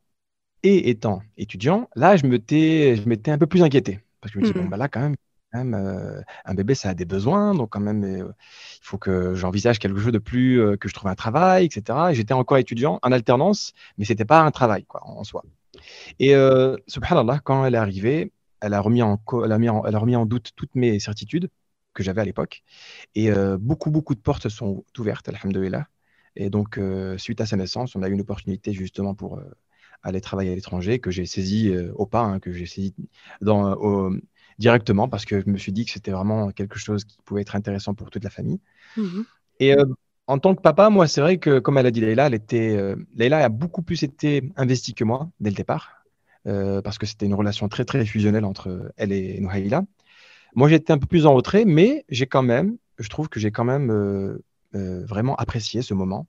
et 0.64 0.90
étant 0.90 1.22
étudiant, 1.38 1.90
là, 1.95 2.18
je 2.18 2.26
m'étais, 2.26 2.95
je 2.98 3.07
m'étais 3.07 3.32
un 3.32 3.38
peu 3.38 3.48
plus 3.48 3.64
inquiété. 3.64 3.99
Parce 4.19 4.34
que 4.34 4.40
je 4.40 4.45
me 4.45 4.52
dis, 4.52 4.60
bon, 4.60 4.65
mm. 4.65 4.69
bah 4.69 4.78
là, 4.78 4.90
quand 4.90 5.02
même, 5.02 5.15
même, 5.53 5.73
euh, 5.73 6.22
un 6.45 6.53
bébé, 6.53 6.76
ça 6.76 6.90
a 6.90 6.94
des 6.94 7.06
besoins, 7.06 7.53
donc 7.56 7.72
quand 7.72 7.80
même, 7.80 8.03
euh, 8.03 8.28
il 8.28 8.84
faut 8.84 8.98
que 8.98 9.34
j'envisage 9.36 9.80
quelque 9.80 9.99
chose 9.99 10.11
de 10.11 10.18
plus, 10.19 10.61
euh, 10.61 10.78
que 10.78 10.88
je 10.90 10.94
trouve 10.94 11.10
un 11.10 11.15
travail, 11.15 11.65
etc. 11.65 11.99
Et 12.11 12.15
j'étais 12.15 12.34
encore 12.34 12.57
étudiant 12.57 12.99
en 13.02 13.11
alternance, 13.11 13.73
mais 13.98 14.06
c'était 14.06 14.26
pas 14.26 14.41
un 14.41 14.52
travail 14.52 14.86
quoi, 14.86 15.02
en, 15.06 15.23
soi. 15.23 15.44
Et 16.19 16.34
subhanallah, 16.88 17.40
quand 17.40 17.65
elle 17.65 17.76
est 17.76 17.78
arrivée, 17.78 18.32
elle 18.61 18.73
a 18.73 18.82
remis 18.82 19.02
en, 19.02 19.22
elle 19.44 19.52
a 19.52 19.99
remis 19.99 20.15
en 20.15 20.26
doute 20.26 20.52
toutes 20.56 20.76
mes 20.76 20.99
certitudes 20.99 21.49
que 21.94 22.03
j'avais 22.03 22.22
à 22.22 22.26
l'époque. 22.26 22.64
Et 23.15 23.32
beaucoup, 23.60 23.90
beaucoup 23.91 24.15
de 24.15 24.19
portes 24.19 24.49
sont 24.49 24.84
ouvertes, 24.98 25.30
alhamdoulilah. 25.30 25.88
Et 26.36 26.49
donc, 26.49 26.80
suite 27.18 27.41
à 27.41 27.45
sa 27.45 27.56
naissance, 27.57 27.95
on 27.95 28.03
a 28.03 28.10
eu 28.10 28.14
une 28.14 28.22
opportunité 28.22 28.73
justement 28.73 29.15
pour 29.15 29.41
aller 30.03 30.22
travailler 30.22 30.52
à 30.52 30.56
l'étranger, 30.56 30.99
que 30.99 31.11
j'ai 31.11 31.26
saisi 31.26 31.73
au 31.95 32.06
pas, 32.06 32.22
hein, 32.22 32.40
que 32.40 32.52
j'ai 32.52 32.65
saisi 32.65 32.94
dans, 33.41 33.73
au, 33.73 34.11
directement 34.61 35.09
parce 35.09 35.25
que 35.25 35.41
je 35.41 35.49
me 35.49 35.57
suis 35.57 35.73
dit 35.73 35.83
que 35.85 35.91
c'était 35.91 36.11
vraiment 36.11 36.51
quelque 36.51 36.77
chose 36.77 37.03
qui 37.03 37.17
pouvait 37.25 37.41
être 37.41 37.55
intéressant 37.55 37.93
pour 37.93 38.09
toute 38.11 38.23
la 38.23 38.29
famille. 38.29 38.61
Mhm. 38.95 39.25
Et 39.59 39.73
euh, 39.75 39.85
en 40.27 40.38
tant 40.38 40.55
que 40.55 40.61
papa, 40.61 40.89
moi, 40.89 41.07
c'est 41.07 41.19
vrai 41.19 41.38
que, 41.39 41.59
comme 41.59 41.77
elle 41.77 41.88
a 41.88 41.91
dit 41.91 41.99
Leïla, 41.99 42.27
elle 42.27 42.35
était, 42.35 42.77
euh, 42.77 42.95
Leïla 43.15 43.39
a 43.43 43.49
beaucoup 43.49 43.81
plus 43.81 44.03
été 44.03 44.51
investie 44.55 44.93
que 44.93 45.03
moi 45.03 45.29
dès 45.39 45.49
le 45.49 45.55
départ, 45.55 46.05
euh, 46.47 46.81
parce 46.81 46.97
que 46.97 47.05
c'était 47.05 47.25
une 47.25 47.33
relation 47.33 47.67
très, 47.67 47.85
très 47.85 48.05
fusionnelle 48.05 48.45
entre 48.45 48.93
elle 48.97 49.11
et 49.11 49.39
Nouhaïla. 49.41 49.81
Moi, 50.53 50.69
j'étais 50.69 50.93
un 50.93 50.99
peu 50.99 51.07
plus 51.07 51.25
en 51.25 51.33
retrait, 51.33 51.65
mais 51.65 52.05
j'ai 52.09 52.27
quand 52.27 52.43
même, 52.43 52.77
je 52.99 53.09
trouve 53.09 53.29
que 53.29 53.39
j'ai 53.39 53.51
quand 53.51 53.63
même 53.63 53.89
vraiment 54.73 55.35
apprécié 55.35 55.81
ce 55.81 55.93
moment 55.93 56.27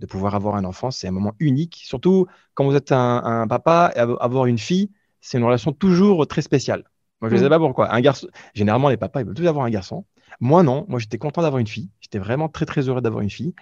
de 0.00 0.06
pouvoir 0.06 0.34
avoir 0.34 0.54
un 0.56 0.64
enfant. 0.64 0.90
C'est 0.90 1.06
un 1.08 1.12
moment 1.12 1.34
unique, 1.38 1.82
surtout 1.84 2.26
quand 2.54 2.64
vous 2.64 2.76
êtes 2.76 2.92
un, 2.92 3.22
un 3.24 3.46
papa 3.46 3.92
et 3.94 3.98
avoir 3.98 4.46
une 4.46 4.58
fille, 4.58 4.90
c'est 5.20 5.38
une 5.38 5.44
relation 5.44 5.72
toujours 5.72 6.26
très 6.26 6.42
spéciale. 6.42 6.84
Moi, 7.20 7.30
je 7.30 7.36
ne 7.36 7.40
sais 7.40 7.46
mm. 7.46 7.50
pas 7.50 7.58
pourquoi. 7.58 7.94
Un 7.94 8.00
garçon, 8.00 8.28
généralement, 8.54 8.88
les 8.88 8.96
papas, 8.96 9.20
ils 9.20 9.26
veulent 9.26 9.34
tous 9.34 9.46
avoir 9.46 9.64
un 9.64 9.70
garçon. 9.70 10.04
Moi, 10.40 10.62
non. 10.62 10.84
Moi, 10.88 10.98
j'étais 10.98 11.18
content 11.18 11.42
d'avoir 11.42 11.60
une 11.60 11.66
fille. 11.66 11.90
J'étais 12.00 12.18
vraiment 12.18 12.48
très, 12.48 12.66
très 12.66 12.88
heureux 12.88 13.00
d'avoir 13.00 13.22
une 13.22 13.30
fille. 13.30 13.54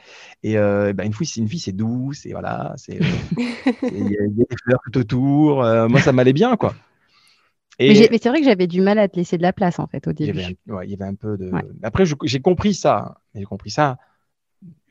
Et 0.43 0.59
euh, 0.59 0.93
ben, 0.93 1.05
une 1.05 1.13
fille, 1.13 1.27
c'est 1.27 1.41
une 1.41 1.49
fille, 1.49 1.61
c'est 1.61 1.73
douce. 1.73 2.27
Et 2.27 2.33
voilà, 2.33 2.73
c'est 2.77 3.01
euh, 3.01 3.07
il 3.83 4.11
y, 4.11 4.19
a 4.19 4.27
des 4.29 4.47
fleurs 4.65 4.81
tout 4.91 4.99
autour. 4.99 5.65
Euh, 5.65 5.89
moi, 5.89 6.01
ça 6.01 6.13
m'allait 6.13 6.33
bien, 6.33 6.57
quoi. 6.57 6.75
Et... 7.79 8.09
Mais, 8.11 8.19
c'est 8.19 8.29
vrai 8.29 8.41
que 8.41 8.45
j'avais 8.45 8.67
du 8.67 8.81
mal 8.81 8.99
à 8.99 9.09
te 9.09 9.17
laisser 9.17 9.39
de 9.39 9.43
la 9.43 9.53
place, 9.53 9.79
en 9.79 9.87
fait, 9.87 10.07
au 10.07 10.13
début. 10.13 10.41
Il 10.41 10.91
y 10.91 10.95
avait 10.95 11.05
un, 11.05 11.15
peu 11.15 11.37
de. 11.37 11.51
Après, 11.83 12.05
j'ai 12.07 12.41
compris 12.41 12.75
ça. 12.75 13.19
J'ai 13.35 13.45
compris 13.45 13.71
ça 13.71 13.99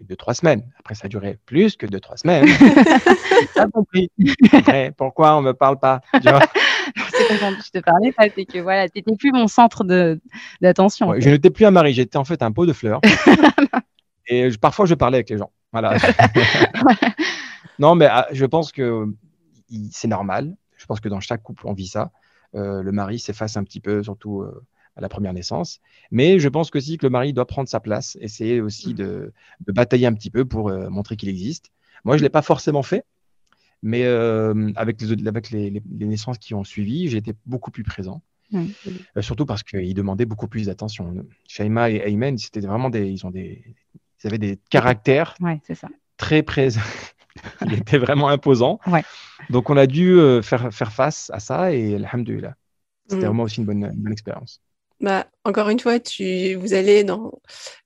deux, 0.02 0.16
trois 0.16 0.34
semaines. 0.34 0.64
Après, 0.80 0.96
ça 0.96 1.06
a 1.06 1.08
duré 1.08 1.38
plus 1.46 1.76
que 1.76 1.86
deux, 1.86 2.00
trois 2.00 2.18
semaines. 2.18 2.46
J'ai 3.56 3.72
compris. 3.72 4.12
pourquoi 4.98 5.38
on 5.38 5.42
ne 5.42 5.48
me 5.48 5.54
parle 5.54 5.80
pas 5.80 6.02
c'est 6.14 6.22
quand 7.40 7.52
je 7.64 7.72
te 7.72 7.84
parlais, 7.84 8.14
c'est 8.18 8.46
que 8.46 8.60
voilà, 8.60 8.88
tu 8.88 8.98
n'étais 8.98 9.16
plus 9.16 9.32
mon 9.32 9.48
centre 9.48 9.84
d'attention. 10.62 11.14
je 11.20 11.30
n'étais 11.30 11.50
plus 11.50 11.66
un 11.66 11.72
mari, 11.72 11.94
j'étais 11.94 12.18
en 12.18 12.26
fait 12.26 12.42
un 12.42 12.52
pot 12.52 12.66
de 12.66 12.74
fleurs. 12.74 13.02
et 14.28 14.50
parfois, 14.60 14.86
je 14.86 14.96
parlais 14.96 15.18
avec 15.18 15.30
les 15.30 15.38
gens. 15.38 15.52
Voilà. 15.72 15.98
non, 17.80 17.96
mais 17.96 18.08
ah, 18.10 18.28
je 18.32 18.46
pense 18.46 18.72
que 18.72 19.06
c'est 19.92 20.08
normal. 20.08 20.56
Je 20.78 20.86
pense 20.86 21.00
que 21.00 21.10
dans 21.10 21.20
chaque 21.20 21.44
couple, 21.44 21.68
on 21.68 21.74
vit 21.74 21.88
ça. 21.88 22.12
Euh, 22.56 22.82
le 22.82 22.92
mari 22.92 23.20
s'efface 23.20 23.56
un 23.56 23.64
petit 23.64 23.80
peu, 23.80 24.04
surtout 24.04 24.42
euh, 24.42 24.66
à 24.96 25.02
la 25.02 25.10
première 25.10 25.34
naissance. 25.34 25.80
Mais 26.10 26.40
je 26.40 26.50
pense 26.50 26.70
aussi 26.74 26.98
que 26.98 27.06
le 27.06 27.10
mari 27.10 27.34
doit 27.34 27.48
prendre 27.48 27.70
sa 27.70 27.80
place, 27.80 28.18
essayer 28.20 28.62
aussi 28.62 28.90
mm. 28.90 28.98
de, 28.98 29.34
batailler 29.68 30.08
un 30.08 30.14
petit 30.14 30.30
peu 30.30 30.46
pour 30.46 30.70
euh, 30.70 30.90
montrer 30.90 31.16
qu'il 31.16 31.30
existe. 31.30 31.72
Moi, 32.04 32.18
je 32.18 32.22
ne 32.22 32.26
l'ai 32.26 32.30
pas 32.30 32.42
forcément 32.42 32.84
fait. 32.84 33.06
Mais 33.84 34.04
euh, 34.06 34.72
avec, 34.76 35.02
les, 35.02 35.28
avec 35.28 35.50
les, 35.50 35.82
naissances 36.00 36.38
qui 36.38 36.54
ont 36.54 36.64
suivi, 36.64 37.10
j'ai 37.10 37.18
été 37.18 37.34
beaucoup 37.46 37.72
plus 37.72 37.84
présent. 37.84 38.22
Euh, 38.54 39.22
surtout 39.22 39.46
parce 39.46 39.64
qu'ils 39.64 39.94
demandaient 39.94 40.26
beaucoup 40.26 40.48
plus 40.48 40.66
d'attention. 40.66 41.26
Shaima 41.48 41.90
et 41.90 42.02
Ayman, 42.06 42.38
c'était 42.38 42.60
vraiment 42.60 42.90
des, 42.90 43.08
ils 43.08 43.26
ont 43.26 43.32
des, 43.32 43.64
ils 44.22 44.28
avaient 44.28 44.38
des 44.38 44.60
caractères 44.70 45.36
très 46.18 46.44
présents. 46.44 46.82
Ils 47.66 47.76
étaient 47.76 47.98
vraiment 47.98 48.28
imposants. 48.28 48.78
Donc 49.50 49.70
on 49.70 49.78
a 49.78 49.88
dû 49.88 50.20
euh, 50.20 50.42
faire, 50.42 50.74
faire 50.74 50.92
face 50.92 51.32
à 51.34 51.40
ça 51.40 51.74
et 51.74 51.96
alhamdulillah. 51.96 52.56
C'était 53.08 53.22
mm. 53.22 53.26
vraiment 53.26 53.44
aussi 53.44 53.62
une 53.62 53.66
bonne, 53.66 53.90
bonne 53.96 54.12
expérience. 54.12 54.62
Bah, 55.00 55.28
encore 55.46 55.70
une 55.70 55.80
fois, 55.80 55.98
tu, 56.02 56.56
vous 56.56 56.74
allez 56.74 57.06
dans, 57.06 57.32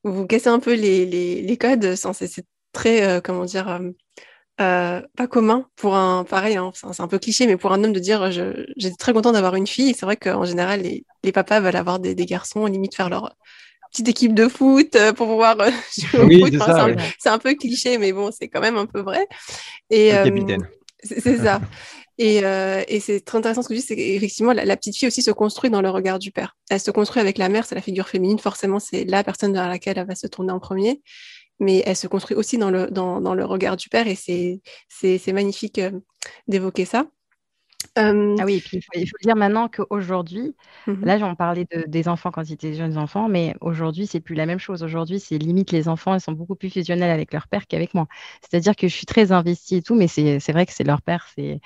vous 0.04 0.26
cassez 0.26 0.50
un 0.50 0.60
peu 0.60 0.74
les, 0.74 1.06
les, 1.06 1.44
les 1.44 1.58
codes. 1.58 1.94
C'est 1.94 2.46
très, 2.74 3.22
comment 3.22 3.46
dire, 3.46 3.80
euh, 4.62 5.02
pas 5.18 5.28
commun 5.28 5.68
pour 5.76 5.96
un 5.96 6.24
pareil, 6.24 6.56
hein, 6.56 6.72
c'est 6.74 7.02
un 7.02 7.08
peu 7.08 7.20
cliché, 7.20 7.46
mais 7.46 7.58
pour 7.58 7.74
un 7.74 7.84
homme 7.84 7.92
de 7.92 8.00
dire 8.00 8.32
j'étais 8.32 8.96
très 8.96 9.12
content 9.12 9.34
d'avoir 9.34 9.56
une 9.56 9.68
fille. 9.68 9.94
C'est 9.94 10.06
vrai 10.06 10.16
qu'en 10.16 10.46
général, 10.46 10.82
les, 10.82 11.04
les, 11.24 11.32
papas 11.34 11.60
veulent 11.60 11.76
avoir 11.76 12.00
des, 12.00 12.16
des, 12.16 12.26
garçons, 12.26 12.66
limite 12.66 12.96
faire 12.96 13.10
leur 13.10 13.36
petite 13.92 14.08
équipe 14.08 14.34
de 14.34 14.48
foot 14.48 14.96
euh, 14.96 15.12
pour 15.12 15.28
pouvoir 15.28 15.60
euh, 15.60 15.72
jouer 15.98 16.42
au 16.42 16.46
foot. 16.46 16.54
C'est 17.20 17.30
un, 17.30 17.38
peu 17.38 17.54
cliché, 17.56 17.98
mais 17.98 18.14
bon, 18.14 18.32
c'est 18.32 18.48
quand 18.48 18.62
même 18.62 18.78
un 18.78 18.86
peu 18.86 19.02
vrai. 19.02 19.28
Et 19.90 20.12
c'est 21.04 21.38
ça. 21.38 21.62
Et, 22.18 22.38
et 22.38 23.00
c'est 23.02 23.20
très 23.26 23.40
intéressant 23.40 23.62
ce 23.62 23.68
que 23.68 23.74
tu 23.74 23.82
dis, 23.82 23.86
c'est 23.86 23.98
qu'effectivement, 23.98 24.54
la, 24.54 24.64
la, 24.64 24.78
petite 24.78 24.96
fille 24.96 25.10
aussi 25.10 25.22
se 25.22 25.32
construit 25.32 25.70
dans 25.70 25.82
le 25.82 25.90
regard 25.90 26.18
du 26.18 26.32
père. 26.32 26.56
Elle 26.70 26.80
se 26.80 26.90
construit 26.90 27.20
avec 27.20 27.38
la 27.38 27.50
mère, 27.50 27.66
c'est 27.66 27.76
la 27.76 27.82
figure 27.82 28.08
féminine, 28.08 28.40
forcément, 28.40 28.80
c'est 28.80 29.04
la 29.04 29.22
personne 29.22 29.52
vers 29.52 29.68
laquelle 29.68 29.98
elle 29.98 30.08
va 30.08 30.16
se 30.16 30.26
tourner 30.26 30.54
en 30.54 30.62
premier 30.62 31.02
mais 31.60 31.84
elle 31.86 31.96
se 31.96 32.08
construit 32.08 32.36
aussi 32.38 32.58
dans 32.58 32.72
le, 32.72 32.88
dans, 32.92 33.22
dans 33.22 33.34
le 33.36 33.46
regard 33.46 33.78
du 33.78 33.90
père 33.90 34.08
et 34.08 34.16
c'est 34.16 35.34
magnifique 35.34 35.80
euh, 35.80 35.92
d'évoquer 36.48 36.86
ça. 36.86 37.08
Euh, 37.98 38.36
Ah 38.40 38.46
oui, 38.46 38.56
et 38.56 38.62
puis 38.62 38.78
il 38.78 38.82
faut, 38.82 38.92
il 38.96 39.08
faut 39.08 39.18
dire 39.24 39.36
maintenant 39.36 39.70
qu'aujourd'hui, 39.70 40.56
mhm. 40.88 41.06
là 41.06 41.18
j'en 41.18 41.36
parlais 41.36 41.66
de- 41.72 41.86
des 41.88 42.08
enfants 42.08 42.32
quand 42.32 42.42
ils 42.50 42.54
étaient 42.54 42.74
jeunes 42.74 42.98
enfants, 42.98 43.30
mais 43.30 43.56
aujourd'hui 43.62 44.08
c'est 44.08 44.20
plus 44.20 44.36
la 44.36 44.46
même 44.46 44.60
chose. 44.60 44.84
Aujourd'hui, 44.84 45.20
c'est 45.20 45.38
limite 45.38 45.72
les 45.72 45.88
enfants, 45.88 46.14
ils 46.16 46.20
sont 46.22 46.32
beaucoup 46.34 46.56
plus 46.56 46.70
fusionnels 46.70 47.12
avec 47.12 47.32
leur 47.32 47.48
père 47.48 47.68
qu'avec 47.68 47.94
moi. 47.94 48.08
C'est-à-dire 48.42 48.76
que 48.76 48.88
je 48.88 48.96
suis 48.96 49.06
très 49.06 49.32
investie 49.32 49.78
et 49.78 49.82
tout, 49.82 49.96
mais 49.96 50.08
c'est 50.08 50.40
c'est 50.40 50.52
vrai 50.52 50.66
que 50.66 50.74
c'est 50.74 50.84
leur 50.84 51.02
père, 51.02 51.28
c'est 51.36 51.60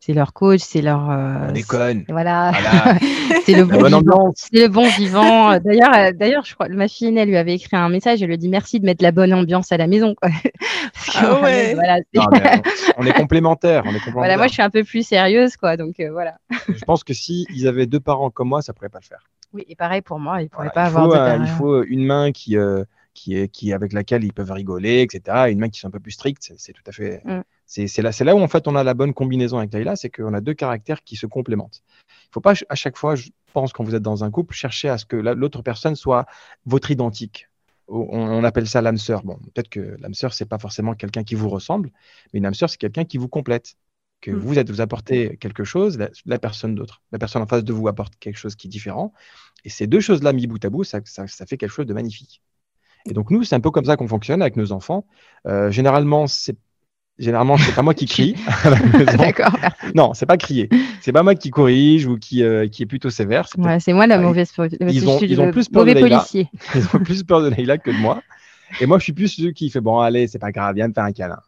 c'est 0.00 0.12
leur 0.12 0.32
coach, 0.32 0.60
c'est 0.60 0.80
leur 0.80 1.10
euh, 1.10 1.48
On 1.48 1.52
déconne. 1.52 2.04
c'est- 2.06 2.12
voilà, 2.12 2.52
Voilà. 2.52 2.98
c'est 3.44 3.54
le 3.54 3.64
bon 3.64 3.82
vivant. 3.82 3.98
ambiance. 3.98 4.48
C'est 4.52 4.60
le 4.62 4.68
bon 4.68 4.88
vivant. 4.88 5.50
Euh, 5.52 5.58
D'ailleurs, 5.58 5.92
euh, 5.96 6.12
d'ailleurs, 6.12 6.44
je 6.44 6.54
crois, 6.54 6.68
ma 6.68 6.86
fille 6.88 7.08
aînée 7.08 7.22
elle 7.22 7.28
lui 7.28 7.36
avait 7.36 7.54
écrit 7.54 7.76
un 7.76 7.88
message. 7.88 8.22
Elle 8.22 8.28
lui 8.28 8.34
a 8.34 8.38
dit 8.38 8.48
merci 8.48 8.78
de 8.80 8.86
mettre 8.86 9.02
la 9.02 9.10
bonne 9.12 9.34
ambiance 9.34 9.72
à 9.72 9.76
la 9.76 9.86
maison. 9.86 10.14
quoi. 10.14 10.30
Parce 10.94 11.06
que 11.10 11.24
Ah 11.26 11.42
ouais. 11.42 11.74
voilà, 11.74 11.96
Non, 12.14 12.26
mais 12.32 12.62
on, 12.96 13.02
on 13.02 13.06
est 13.06 13.12
complémentaires. 13.12 13.82
On 13.86 13.90
est 13.90 13.94
complémentaires. 13.94 14.12
voilà, 14.14 14.36
moi 14.36 14.46
je 14.46 14.52
suis 14.52 14.62
un 14.62 14.70
peu 14.70 14.84
plus 14.84 15.06
sérieuse, 15.06 15.56
quoi. 15.56 15.76
Donc 15.76 15.98
euh, 16.00 16.10
voilà. 16.12 16.36
Je 16.68 16.84
pense 16.84 17.02
que 17.04 17.12
si 17.12 17.46
ils 17.54 17.66
avaient 17.66 17.86
deux 17.86 18.00
parents 18.00 18.30
comme 18.30 18.48
moi, 18.48 18.62
ça 18.62 18.72
pourrait 18.72 18.88
pas 18.88 19.00
le 19.02 19.06
faire. 19.06 19.24
Oui, 19.52 19.64
et 19.68 19.74
pareil 19.76 20.02
pour 20.02 20.18
moi, 20.20 20.42
il 20.42 20.48
pourrait 20.48 20.70
Voilà, 20.74 20.90
pas 20.90 21.00
il, 21.00 21.02
avoir 21.02 21.06
faut, 21.08 21.14
euh, 21.14 21.38
il 21.44 21.48
faut 21.48 21.82
une 21.84 22.04
main 22.04 22.32
qui, 22.32 22.56
euh, 22.56 22.84
qui 23.18 23.36
est, 23.36 23.48
qui, 23.48 23.72
avec 23.72 23.92
laquelle 23.92 24.22
ils 24.24 24.32
peuvent 24.32 24.50
rigoler, 24.52 25.02
etc. 25.02 25.48
Et 25.48 25.52
une 25.52 25.58
main 25.58 25.68
qui 25.68 25.78
soit 25.80 25.88
un 25.88 25.96
peu 25.98 26.00
plus 26.06 26.12
stricte. 26.12 26.52
C'est- 26.56 26.72
tout 26.72 26.82
à 26.86 26.92
fait. 26.92 27.20
Mm. 27.24 27.40
C'est 27.66 28.02
là, 28.02 28.10
là 28.20 28.34
où 28.36 28.40
en 28.40 28.48
fait 28.48 28.66
on 28.68 28.76
a 28.76 28.82
la 28.84 28.94
bonne 28.94 29.12
combinaison 29.12 29.58
avec 29.58 29.72
Laïla, 29.74 29.94
c'est 29.96 30.08
qu'on 30.10 30.32
a 30.34 30.40
deux 30.40 30.54
caractères 30.54 31.02
qui 31.04 31.16
se 31.16 31.26
complémentent. 31.26 31.82
Il 32.24 32.28
faut 32.32 32.40
pas 32.40 32.54
à 32.68 32.74
chaque 32.74 32.96
fois, 32.96 33.14
je 33.14 33.28
pense, 33.52 33.72
quand 33.72 33.84
vous 33.84 33.94
êtes 33.94 34.02
dans 34.02 34.22
un 34.24 34.30
couple, 34.30 34.54
chercher 34.54 34.88
à 34.88 34.96
ce 34.98 35.04
que 35.04 35.16
la- 35.16 35.34
l'autre 35.34 35.62
personne 35.62 35.96
soit 35.96 36.24
votre 36.64 36.90
identique. 36.90 37.48
On, 37.88 38.06
on 38.40 38.44
appelle 38.44 38.68
ça 38.68 38.80
l'âme 38.82 38.98
sœur. 38.98 39.22
Bon, 39.24 39.36
peut-être 39.54 39.68
que 39.68 39.96
l'âme 40.00 40.14
sœur 40.14 40.32
c'est 40.34 40.44
pas 40.48 40.58
forcément 40.58 40.94
quelqu'un 40.94 41.24
qui 41.24 41.34
vous 41.34 41.48
ressemble, 41.48 41.90
mais 42.32 42.38
une 42.38 42.46
âme 42.46 42.54
sœur 42.54 42.70
c'est 42.70 42.78
quelqu'un 42.78 43.04
qui 43.04 43.18
vous 43.18 43.28
complète. 43.28 43.74
Que 44.20 44.32
Mm. 44.32 44.38
vous 44.38 44.58
êtes, 44.58 44.68
vous 44.68 44.80
apportez 44.80 45.36
quelque 45.36 45.62
chose, 45.62 45.96
la, 45.96 46.08
la 46.26 46.38
personne 46.40 46.74
d'autre, 46.74 47.02
la 47.12 47.18
personne 47.20 47.40
en 47.42 47.46
face 47.46 47.62
de 47.62 47.72
vous 47.72 47.86
apporte 47.86 48.14
quelque 48.18 48.36
chose 48.36 48.56
qui 48.56 48.66
est 48.66 48.70
différent, 48.78 49.12
et 49.64 49.68
ces 49.68 49.86
deux 49.86 50.00
choses-là 50.00 50.32
mis 50.32 50.48
bout 50.48 50.62
à 50.64 50.70
bout, 50.70 50.82
ça, 50.82 50.98
ça, 51.04 51.28
ça 51.28 51.46
fait 51.46 51.56
quelque 51.56 51.70
chose 51.70 51.86
de 51.86 51.94
magnifique. 51.94 52.42
Et 53.08 53.14
donc 53.14 53.30
nous, 53.30 53.44
c'est 53.44 53.54
un 53.54 53.60
peu 53.60 53.70
comme 53.70 53.84
ça 53.84 53.96
qu'on 53.96 54.08
fonctionne 54.08 54.42
avec 54.42 54.56
nos 54.56 54.72
enfants. 54.72 55.04
Euh, 55.46 55.70
généralement, 55.70 56.26
c'est 56.26 56.56
généralement 57.18 57.56
c'est 57.56 57.74
pas 57.74 57.82
moi 57.82 57.94
qui 57.94 58.06
crie 58.06 58.36
à 58.64 58.70
la 58.70 58.78
maison. 58.80 59.16
D'accord. 59.18 59.56
Non, 59.94 60.12
c'est 60.14 60.26
pas 60.26 60.36
crier. 60.36 60.68
C'est 61.00 61.12
pas 61.12 61.22
moi 61.22 61.34
qui 61.34 61.50
corrige 61.50 62.06
ou 62.06 62.18
qui 62.18 62.42
euh, 62.42 62.68
qui 62.68 62.82
est 62.82 62.86
plutôt 62.86 63.10
sévère. 63.10 63.48
C'est 63.48 63.58
Ouais, 63.60 63.80
c'est 63.80 63.92
moi 63.92 64.06
la 64.06 64.18
mauvaise. 64.18 64.52
ils 64.80 65.08
ont- 65.08 65.18
ils 65.20 65.40
ont 65.40 65.46
le 65.46 65.50
plus 65.52 65.68
peur 65.68 65.84
de 65.84 65.92
Leïla. 65.92 66.24
Ils 66.32 66.84
ont 66.94 66.98
plus 67.02 67.22
peur 67.24 67.40
de 67.42 67.48
Leïla 67.48 67.78
que 67.78 67.90
de 67.90 67.96
moi. 67.96 68.20
Et 68.80 68.86
moi, 68.86 68.98
je 68.98 69.04
suis 69.04 69.14
plus 69.14 69.28
celui 69.28 69.54
qui 69.54 69.70
fait 69.70 69.80
bon, 69.80 69.98
allez, 69.98 70.28
c'est 70.28 70.38
pas 70.38 70.52
grave, 70.52 70.74
viens 70.74 70.88
me 70.88 70.92
faire 70.92 71.04
un 71.04 71.12
câlin. 71.12 71.38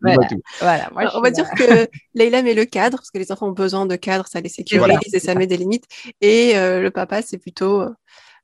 Voilà. 0.00 0.26
tout. 0.28 0.40
Voilà. 0.60 0.88
Moi, 0.92 1.00
Alors, 1.00 1.12
je 1.14 1.18
on 1.18 1.22
va 1.22 1.30
dire 1.30 1.50
que 1.56 1.88
Leïla 2.14 2.42
met 2.42 2.52
le 2.52 2.66
cadre, 2.66 2.98
parce 2.98 3.10
que 3.10 3.18
les 3.18 3.32
enfants 3.32 3.48
ont 3.48 3.52
besoin 3.52 3.86
de 3.86 3.96
cadre, 3.96 4.26
ça 4.26 4.42
les 4.42 4.50
sécurise 4.50 4.78
Voilà. 4.78 5.00
et 5.10 5.18
ça 5.18 5.34
met 5.34 5.46
des 5.46 5.56
limites. 5.56 5.84
Et 6.20 6.52
euh, 6.56 6.82
le 6.82 6.90
papa, 6.90 7.22
c'est 7.22 7.38
plutôt 7.38 7.80
euh, 7.80 7.90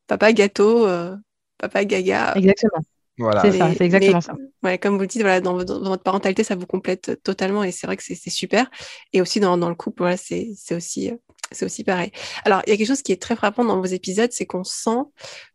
papa 0.07 0.33
gâteau, 0.33 0.87
euh, 0.87 1.15
papa 1.59 1.85
gaga. 1.85 2.35
Exactement. 2.37 2.83
Voilà. 3.19 3.41
C'est 3.41 3.59
ça, 3.59 3.73
c'est 3.75 3.85
exactement 3.87 4.19
mais, 4.19 4.21
ça. 4.21 4.35
Ouais, 4.63 4.79
comme 4.79 4.97
vous 4.97 5.01
le 5.01 5.07
dites, 5.07 5.23
voilà, 5.23 5.41
dans, 5.41 5.55
votre- 5.55 5.81
dans 5.81 5.89
votre 5.89 6.03
parentalité, 6.03 6.45
ça 6.45 6.55
vous 6.55 6.67
complète 6.67 7.23
totalement 7.23 7.65
et 7.65 7.73
c'est 7.73 7.87
vrai 7.87 7.97
que 7.97 8.03
c'est 8.03 8.15
super. 8.31 8.71
Et 9.15 9.23
aussi 9.23 9.41
dans, 9.41 9.57
dans 9.57 9.71
le 9.71 9.75
couple, 9.75 10.03
voilà, 10.03 10.19
c'est 10.19 10.51
c'est 10.55 10.75
aussi, 10.75 11.11
c'est 11.51 11.65
aussi 11.65 11.83
pareil. 11.83 12.13
Alors, 12.45 12.61
il 12.67 12.71
y 12.71 12.73
a 12.75 12.77
quelque 12.77 12.87
chose 12.87 13.01
qui 13.03 13.13
est 13.13 13.23
très 13.23 13.35
frappant 13.35 13.65
dans 13.65 13.79
vos 13.79 13.87
épisodes, 13.87 14.31
c'est 14.33 14.45
qu'on 14.45 14.65
sent 14.65 15.01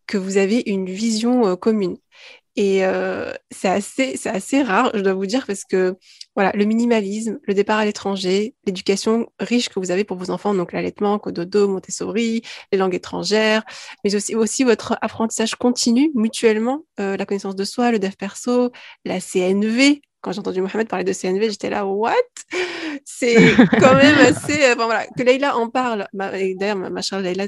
que 0.07 0.17
vous 0.17 0.37
avez 0.37 0.63
une 0.65 0.87
vision 0.87 1.47
euh, 1.47 1.55
commune. 1.55 1.97
Et 2.57 2.85
euh, 2.85 3.31
c'est 3.49 3.69
assez, 3.69 4.17
c'est 4.17 4.29
assez 4.29 4.61
rare, 4.61 4.91
je 4.93 4.99
dois 4.99 5.13
vous 5.13 5.25
dire, 5.25 5.45
parce 5.47 5.63
que 5.63 5.95
voilà, 6.35 6.51
le 6.53 6.65
minimalisme, 6.65 7.39
le 7.43 7.53
départ 7.53 7.79
à 7.79 7.85
l'étranger, 7.85 8.55
l'éducation 8.65 9.27
riche 9.39 9.69
que 9.69 9.79
vous 9.79 9.89
avez 9.89 10.03
pour 10.03 10.17
vos 10.17 10.31
enfants, 10.31 10.53
donc 10.53 10.73
l'allaitement, 10.73 11.17
Cododo, 11.17 11.69
Montessori, 11.69 12.41
les 12.71 12.77
langues 12.77 12.95
étrangères, 12.95 13.63
mais 14.03 14.15
aussi, 14.15 14.35
aussi 14.35 14.65
votre 14.65 14.97
apprentissage 15.01 15.55
continu 15.55 16.11
mutuellement, 16.13 16.83
euh, 16.99 17.15
la 17.15 17.25
connaissance 17.25 17.55
de 17.55 17.63
soi, 17.63 17.91
le 17.91 17.99
dev 17.99 18.11
perso, 18.17 18.71
la 19.05 19.21
CNV. 19.21 20.01
Quand 20.19 20.33
j'ai 20.33 20.39
entendu 20.39 20.61
Mohamed 20.61 20.87
parler 20.87 21.05
de 21.05 21.13
CNV, 21.13 21.49
j'étais 21.49 21.69
là, 21.69 21.85
what? 21.85 22.13
C'est 23.05 23.61
quand 23.79 23.95
même 23.95 24.15
assez. 24.27 24.63
euh, 24.63 24.73
Enfin, 24.75 24.85
voilà, 24.85 25.07
que 25.07 25.23
Leïla 25.23 25.55
en 25.57 25.69
parle. 25.69 26.07
Ma- 26.13 26.37
et 26.37 26.55
D'ailleurs, 26.55 26.75
ma, 26.77 26.89
ma 26.89 27.01
chère 27.01 27.21
Leïla, 27.21 27.47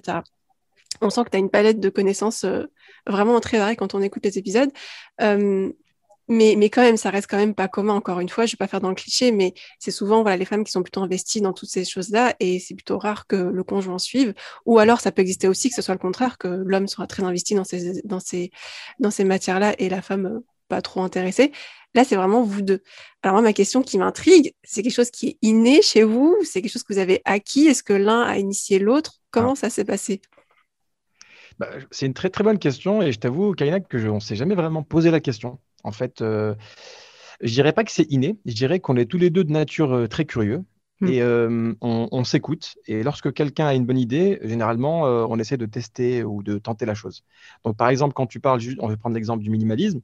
on 1.02 1.10
sent 1.10 1.24
que 1.26 1.30
tu 1.30 1.38
as 1.38 1.40
une 1.40 1.50
palette 1.50 1.80
de 1.80 1.90
connaissances 1.90 2.44
euh, 2.46 2.64
vraiment 3.08 3.40
très 3.40 3.58
variée 3.58 3.76
quand 3.76 3.96
on 3.96 4.02
écoute 4.02 4.24
les 4.26 4.38
épisodes. 4.38 4.70
Euh, 5.22 5.72
mais, 6.30 6.56
mais 6.58 6.70
quand 6.70 6.82
même, 6.82 6.96
ça 6.98 7.10
reste 7.10 7.28
quand 7.30 7.38
même 7.38 7.54
pas 7.54 7.68
commun, 7.68 7.94
encore 7.94 8.20
une 8.22 8.30
fois. 8.30 8.46
Je 8.46 8.54
vais 8.54 8.58
pas 8.58 8.68
faire 8.68 8.80
dans 8.80 8.90
le 8.90 8.96
cliché, 8.96 9.32
mais 9.32 9.54
c'est 9.80 9.92
souvent 9.92 10.22
voilà, 10.22 10.38
les 10.38 10.46
femmes 10.46 10.64
qui 10.64 10.72
sont 10.72 10.82
plutôt 10.82 11.02
investies 11.02 11.42
dans 11.42 11.54
toutes 11.54 11.70
ces 11.70 11.84
choses-là 11.84 12.36
et 12.40 12.60
c'est 12.60 12.76
plutôt 12.76 12.98
rare 12.98 13.28
que 13.28 13.36
le 13.36 13.64
conjoint 13.64 14.00
suive. 14.00 14.34
Ou 14.66 14.80
alors, 14.80 15.02
ça 15.02 15.12
peut 15.12 15.22
exister 15.22 15.48
aussi 15.48 15.70
que 15.70 15.76
ce 15.76 15.82
soit 15.82 15.94
le 15.94 16.00
contraire, 16.00 16.38
que 16.38 16.48
l'homme 16.48 16.88
soit 16.88 17.08
très 17.08 17.24
investi 17.24 17.56
dans 17.56 17.66
ces, 17.66 18.02
dans 18.06 18.22
ces, 18.22 18.52
dans 19.00 19.12
ces 19.12 19.26
matières-là 19.26 19.76
et 19.80 19.90
la 19.90 20.02
femme 20.02 20.26
euh, 20.28 20.40
pas 20.70 20.82
trop 20.82 21.02
intéressée. 21.02 21.52
Là, 21.94 22.04
c'est 22.06 22.16
vraiment 22.16 22.42
vous 22.42 22.62
deux. 22.62 22.82
Alors, 23.22 23.36
moi, 23.36 23.42
ma 23.42 23.54
question 23.54 23.82
qui 23.82 23.98
m'intrigue, 23.98 24.54
c'est 24.64 24.82
quelque 24.82 24.94
chose 24.94 25.12
qui 25.12 25.28
est 25.28 25.38
inné 25.42 25.82
chez 25.82 26.04
vous 26.04 26.36
C'est 26.44 26.62
quelque 26.62 26.72
chose 26.72 26.84
que 26.84 26.94
vous 26.94 27.00
avez 27.00 27.22
acquis 27.26 27.68
Est-ce 27.68 27.84
que 27.84 27.94
l'un 27.94 28.22
a 28.22 28.38
initié 28.38 28.80
l'autre? 28.80 29.20
Comment 29.30 29.56
ça 29.56 29.70
s'est 29.70 29.86
passé? 29.86 30.22
Bah, 31.60 31.70
c'est 31.92 32.06
une 32.06 32.14
très 32.14 32.30
très 32.30 32.44
bonne 32.44 32.60
question 32.60 33.02
et 33.02 33.12
je 33.12 33.20
t'avoue, 33.20 33.54
Kaina, 33.54 33.80
que 33.80 33.98
je, 33.98 34.08
on 34.08 34.20
s'est 34.20 34.36
jamais 34.36 34.56
vraiment 34.56 34.84
posé 34.84 35.12
la 35.12 35.20
question. 35.20 35.60
En 35.84 35.92
fait, 35.92 36.22
euh, 36.22 36.56
je 37.42 37.54
dirais 37.54 37.74
pas 37.74 37.84
que 37.84 37.92
c'est 37.92 38.10
inné, 38.12 38.38
je 38.46 38.54
dirais 38.54 38.80
qu'on 38.80 38.96
est 38.98 39.06
tous 39.06 39.18
les 39.18 39.30
deux 39.30 39.44
de 39.44 39.52
nature 39.52 39.94
euh, 39.94 40.08
très 40.08 40.26
curieux 40.26 40.64
Mm. 41.04 41.10
et 41.10 41.22
euh, 41.22 41.74
on, 41.82 42.08
on 42.12 42.24
s'écoute. 42.24 42.76
Et 42.88 43.04
lorsque 43.04 43.34
quelqu'un 43.34 43.68
a 43.68 43.74
une 43.74 43.86
bonne 43.86 43.98
idée, 43.98 44.40
généralement, 44.44 45.06
euh, 45.06 45.26
on 45.30 45.38
essaie 45.40 45.58
de 45.58 45.66
tester 45.66 46.24
ou 46.24 46.44
de 46.44 46.58
tenter 46.58 46.86
la 46.86 46.94
chose. 46.94 47.24
Donc, 47.64 47.78
par 47.78 47.90
exemple, 47.90 48.14
quand 48.14 48.28
tu 48.28 48.40
parles, 48.40 48.62
on 48.80 48.88
va 48.88 48.98
prendre 48.98 49.16
l'exemple 49.16 49.44
du 49.44 49.50
minimalisme. 49.50 50.02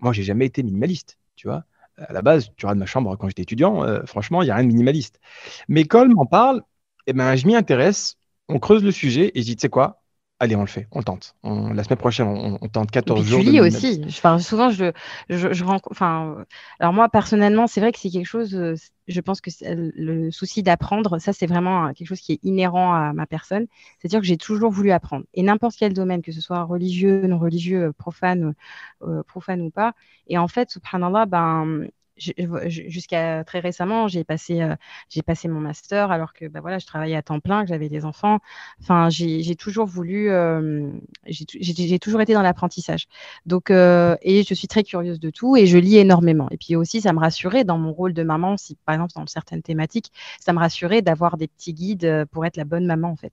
Moi, 0.00 0.12
j'ai 0.12 0.22
jamais 0.22 0.46
été 0.46 0.62
minimaliste, 0.62 1.18
tu 1.36 1.48
vois. 1.48 1.64
À 1.96 2.12
la 2.12 2.22
base, 2.22 2.50
tu 2.56 2.64
regardes 2.64 2.78
ma 2.78 2.86
chambre 2.86 3.16
quand 3.16 3.28
j'étais 3.28 3.42
étudiant, 3.42 3.82
euh, 3.82 4.02
franchement, 4.06 4.42
il 4.42 4.46
n'y 4.46 4.50
a 4.52 4.54
rien 4.54 4.64
de 4.64 4.68
minimaliste. 4.68 5.20
Mais 5.68 5.84
elle 5.92 6.08
m'en 6.10 6.26
parle, 6.26 6.62
eh 7.08 7.12
ben, 7.12 7.34
je 7.34 7.46
m'y 7.46 7.56
intéresse, 7.56 8.16
on 8.48 8.60
creuse 8.60 8.84
le 8.84 8.92
sujet 8.92 9.32
et 9.34 9.40
je 9.40 9.46
dis, 9.46 9.56
tu 9.56 9.62
sais 9.62 9.68
quoi, 9.68 10.00
allez, 10.40 10.56
on 10.56 10.60
le 10.62 10.66
fait, 10.66 10.88
on 10.92 11.02
tente. 11.02 11.36
On- 11.42 11.72
la 11.72 11.84
semaine 11.84 11.98
prochaine, 11.98 12.26
on, 12.28 12.58
on 12.60 12.68
tente 12.68 12.90
Et 13.06 13.12
14 13.12 13.12
puis 13.12 13.24
jours. 13.24 13.40
tu 13.40 13.42
lis 13.42 13.60
aussi. 13.60 14.02
Enfin, 14.08 14.38
souvent, 14.38 14.70
je, 14.70 14.92
je, 15.30 15.52
je 15.52 15.64
rencontre. 15.64 15.88
Enfin, 15.92 16.44
alors 16.80 16.92
moi, 16.92 17.08
personnellement, 17.08 17.66
c'est 17.66 17.80
vrai 17.80 17.92
que 17.92 17.98
c'est 17.98 18.10
quelque 18.10 18.26
chose. 18.26 18.54
euh, 18.54 18.74
Je 19.06 19.20
pense 19.20 19.40
que 19.40 19.50
le 19.64 20.30
souci 20.30 20.62
d'apprendre, 20.62 21.18
ça, 21.20 21.32
c'est 21.32 21.46
vraiment 21.46 21.92
quelque 21.94 22.08
chose 22.08 22.20
qui 22.20 22.32
est 22.32 22.40
inhérent 22.42 22.92
à 22.94 23.12
ma 23.14 23.26
personne. 23.26 23.66
C'est-à-dire 23.98 24.20
que 24.20 24.26
j'ai 24.26 24.36
toujours 24.36 24.70
voulu 24.72 24.90
apprendre. 24.90 25.24
Et 25.32 25.42
n'importe 25.42 25.76
quel 25.78 25.94
domaine, 25.94 26.22
que 26.22 26.32
ce 26.32 26.40
soit 26.40 26.62
religieux, 26.64 27.26
non 27.26 27.38
religieux, 27.38 27.84
euh, 27.86 27.92
profane, 27.92 28.54
euh, 29.02 29.22
profane 29.22 29.62
ou 29.62 29.70
pas. 29.70 29.94
Et 30.26 30.36
en 30.38 30.48
fait, 30.48 30.70
subhanallah, 30.70 31.26
ben. 31.26 31.88
Je- 32.18 32.88
Jusqu'à 32.88 33.44
très 33.44 33.60
récemment, 33.60 34.08
j'ai 34.08 34.24
passé, 34.24 34.60
euh, 34.62 34.74
j'ai 35.08 35.22
passé 35.22 35.48
mon 35.48 35.60
master 35.60 36.10
alors 36.10 36.32
que 36.32 36.46
bah 36.46 36.60
voilà, 36.60 36.78
je 36.78 36.86
travaillais 36.86 37.16
à 37.16 37.22
temps 37.22 37.40
plein, 37.40 37.62
que 37.62 37.68
j'avais 37.68 37.88
des 37.88 38.04
enfants. 38.04 38.38
Enfin, 38.80 39.08
j'ai 39.10 39.54
toujours 39.56 39.86
voulu, 39.86 40.30
euh, 40.30 40.90
j'ai 41.26 41.44
tou- 41.46 41.58
j'ai 41.60 41.74
j'ai 41.74 41.98
toujours 41.98 42.20
été 42.20 42.34
dans 42.34 42.42
l'apprentissage. 42.42 43.06
Donc, 43.46 43.70
euh, 43.70 44.16
et 44.22 44.42
je 44.44 44.54
suis 44.54 44.68
très 44.68 44.82
curieuse 44.82 45.20
de 45.20 45.30
tout 45.30 45.56
et 45.56 45.66
je 45.66 45.78
lis 45.78 45.96
énormément. 45.98 46.48
Et 46.50 46.56
puis 46.56 46.76
aussi, 46.76 47.00
ça 47.00 47.12
me 47.12 47.18
rassurait 47.20 47.64
dans 47.64 47.78
mon 47.78 47.92
rôle 47.92 48.12
de 48.14 48.22
maman, 48.22 48.56
si 48.56 48.76
par 48.84 48.94
exemple 48.94 49.12
dans 49.14 49.26
certaines 49.26 49.62
thématiques, 49.62 50.12
ça 50.40 50.52
me 50.52 50.58
rassurait 50.58 51.02
d'avoir 51.02 51.36
des 51.36 51.48
petits 51.48 51.74
guides 51.74 52.04
euh, 52.04 52.24
pour 52.26 52.44
être 52.46 52.56
la 52.56 52.64
bonne 52.64 52.86
maman 52.86 53.10
en 53.10 53.16
fait. 53.16 53.32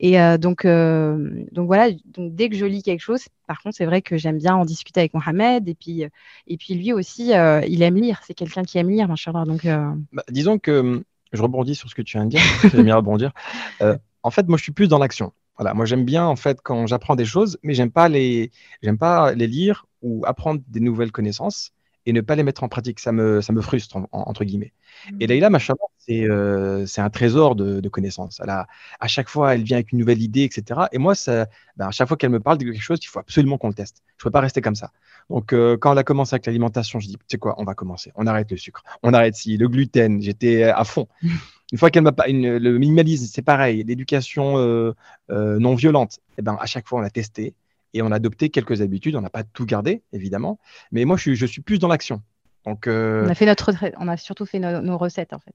Et 0.00 0.20
euh, 0.20 0.38
donc, 0.38 0.64
euh, 0.64 1.44
donc 1.52 1.66
voilà. 1.66 1.90
Donc 2.06 2.34
dès 2.34 2.48
que 2.48 2.56
je 2.56 2.66
lis 2.66 2.82
quelque 2.82 3.00
chose, 3.00 3.24
par 3.52 3.60
contre, 3.60 3.76
c'est 3.76 3.84
vrai 3.84 4.00
que 4.00 4.16
j'aime 4.16 4.38
bien 4.38 4.54
en 4.54 4.64
discuter 4.64 5.00
avec 5.00 5.12
Mohamed. 5.12 5.68
Et 5.68 5.74
puis, 5.74 6.06
et 6.46 6.56
puis 6.56 6.72
lui 6.72 6.94
aussi, 6.94 7.34
euh, 7.34 7.60
il 7.68 7.82
aime 7.82 7.96
lire. 7.96 8.22
C'est 8.26 8.32
quelqu'un 8.32 8.62
qui 8.62 8.78
aime 8.78 8.88
lire, 8.88 9.08
machallah. 9.08 9.44
Donc, 9.44 9.66
euh, 9.66 9.92
Bah, 10.10 10.22
disons 10.30 10.58
que 10.58 10.80
hum, 10.80 11.02
je 11.34 11.42
rebondis 11.42 11.74
sur 11.74 11.90
ce 11.90 11.94
que 11.94 12.00
tu 12.00 12.16
viens 12.16 12.24
de 12.24 12.30
dire. 12.30 12.40
J'aime 12.72 12.84
bien 12.84 12.96
rebondir. 12.96 13.32
Euh, 13.82 13.98
en 14.22 14.30
fait, 14.30 14.48
moi, 14.48 14.56
je 14.56 14.62
suis 14.62 14.72
plus 14.72 14.88
dans 14.88 14.98
l'action. 14.98 15.34
Voilà, 15.58 15.74
moi, 15.74 15.84
j'aime 15.84 16.04
bien 16.06 16.24
en 16.24 16.36
fait 16.36 16.60
quand 16.62 16.86
j'apprends 16.86 17.14
des 17.14 17.26
choses, 17.26 17.58
mais 17.62 17.74
j'aime 17.74 17.90
pas 17.90 18.08
les, 18.08 18.50
j'aime 18.82 18.96
pas 18.96 19.34
les 19.34 19.46
lire 19.46 19.84
ou 20.00 20.24
apprendre 20.24 20.62
des 20.68 20.80
nouvelles 20.80 21.12
connaissances 21.12 21.72
et 22.06 22.12
ne 22.12 22.20
pas 22.20 22.34
les 22.36 22.42
mettre 22.42 22.62
en 22.64 22.68
pratique. 22.68 23.00
Ça 23.00 23.12
me, 23.12 23.40
ça 23.40 23.52
me 23.52 23.60
frustre 23.60 23.96
en- 23.96 24.08
en- 24.12 24.22
entre 24.28 24.44
guillemets. 24.44 24.72
Et 25.20 25.26
Leïla, 25.26 25.50
machallah, 25.50 25.78
c'est 25.98 26.24
euh, 26.28 26.86
c'est 26.86 27.00
un 27.00 27.10
trésor 27.10 27.54
de, 27.56 27.80
de 27.80 27.88
connaissances. 27.88 28.40
Elle 28.42 28.50
a, 28.50 28.66
à 29.00 29.08
chaque 29.08 29.28
fois, 29.28 29.54
elle 29.54 29.62
vient 29.62 29.76
avec 29.78 29.92
une 29.92 29.98
nouvelle 29.98 30.22
idée, 30.22 30.42
etc. 30.44 30.88
Et 30.92 30.98
moi, 30.98 31.14
ça, 31.14 31.46
ben, 31.76 31.88
à 31.88 31.90
chaque 31.90 32.08
fois 32.08 32.16
qu'elle 32.16 32.30
me 32.30 32.40
parle 32.40 32.58
de 32.58 32.64
quelque 32.64 32.80
chose, 32.82 32.98
il 33.02 33.06
faut 33.06 33.18
absolument 33.20 33.58
qu'on 33.58 33.68
le 33.68 33.74
teste. 33.74 34.02
Je 34.18 34.22
ne 34.22 34.24
peux 34.24 34.30
pas 34.30 34.40
rester 34.40 34.60
comme 34.60 34.74
ça. 34.74 34.90
Donc, 35.30 35.52
euh, 35.52 35.76
quand 35.76 35.92
elle 35.92 35.98
a 35.98 36.04
commencé 36.04 36.34
avec 36.34 36.46
l'alimentation, 36.46 37.00
je 37.00 37.06
dis, 37.08 37.16
tu 37.16 37.24
sais 37.30 37.38
quoi, 37.38 37.54
on 37.58 37.64
va 37.64 37.74
commencer. 37.74 38.12
On 38.16 38.26
arrête 38.26 38.50
le 38.50 38.56
sucre, 38.56 38.82
on 39.02 39.14
arrête 39.14 39.34
si 39.34 39.56
le 39.56 39.68
gluten. 39.68 40.20
J'étais 40.20 40.64
à 40.64 40.84
fond. 40.84 41.08
Une 41.72 41.78
fois 41.78 41.90
qu'elle 41.90 42.02
m'a 42.02 42.12
le 42.28 42.78
minimalisme, 42.78 43.26
c'est 43.32 43.40
pareil. 43.42 43.82
L'éducation 43.84 44.58
euh, 44.58 44.92
euh, 45.30 45.58
non 45.58 45.74
violente. 45.74 46.18
Et 46.38 46.42
ben, 46.42 46.56
à 46.60 46.66
chaque 46.66 46.86
fois, 46.86 46.98
on 46.98 47.02
l'a 47.02 47.10
testé 47.10 47.54
et 47.94 48.02
on 48.02 48.10
a 48.12 48.16
adopté 48.16 48.48
quelques 48.50 48.80
habitudes. 48.82 49.16
On 49.16 49.20
n'a 49.20 49.30
pas 49.30 49.42
tout 49.44 49.66
gardé, 49.66 50.02
évidemment. 50.12 50.58
Mais 50.90 51.04
moi, 51.04 51.16
je 51.16 51.22
suis, 51.22 51.36
je 51.36 51.46
suis 51.46 51.62
plus 51.62 51.78
dans 51.78 51.88
l'action. 51.88 52.22
Donc, 52.66 52.86
euh, 52.86 53.24
on 53.26 53.30
a 53.30 53.34
fait 53.34 53.46
notre, 53.46 53.72
on 53.98 54.08
a 54.08 54.16
surtout 54.16 54.46
fait 54.46 54.58
nos, 54.58 54.80
nos 54.80 54.96
recettes 54.98 55.32
en 55.32 55.38
fait. 55.38 55.54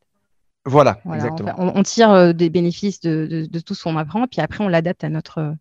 Voilà, 0.66 1.00
Voilà, 1.06 1.24
exactement. 1.24 1.56
on, 1.58 1.80
on 1.80 1.84
tire 1.84 2.12
euh, 2.12 2.34
des 2.34 2.50
bénéfices 2.50 3.00
de, 3.00 3.26
de- 3.26 3.46
de 3.46 3.60
tout 3.62 3.74
ce 3.74 3.84
qu'on 3.84 3.96
apprend, 3.96 4.28
puis 4.28 4.42
après 4.42 4.62
on 4.64 4.68
l'adapte 4.68 5.04
à 5.06 5.10
notre. 5.10 5.56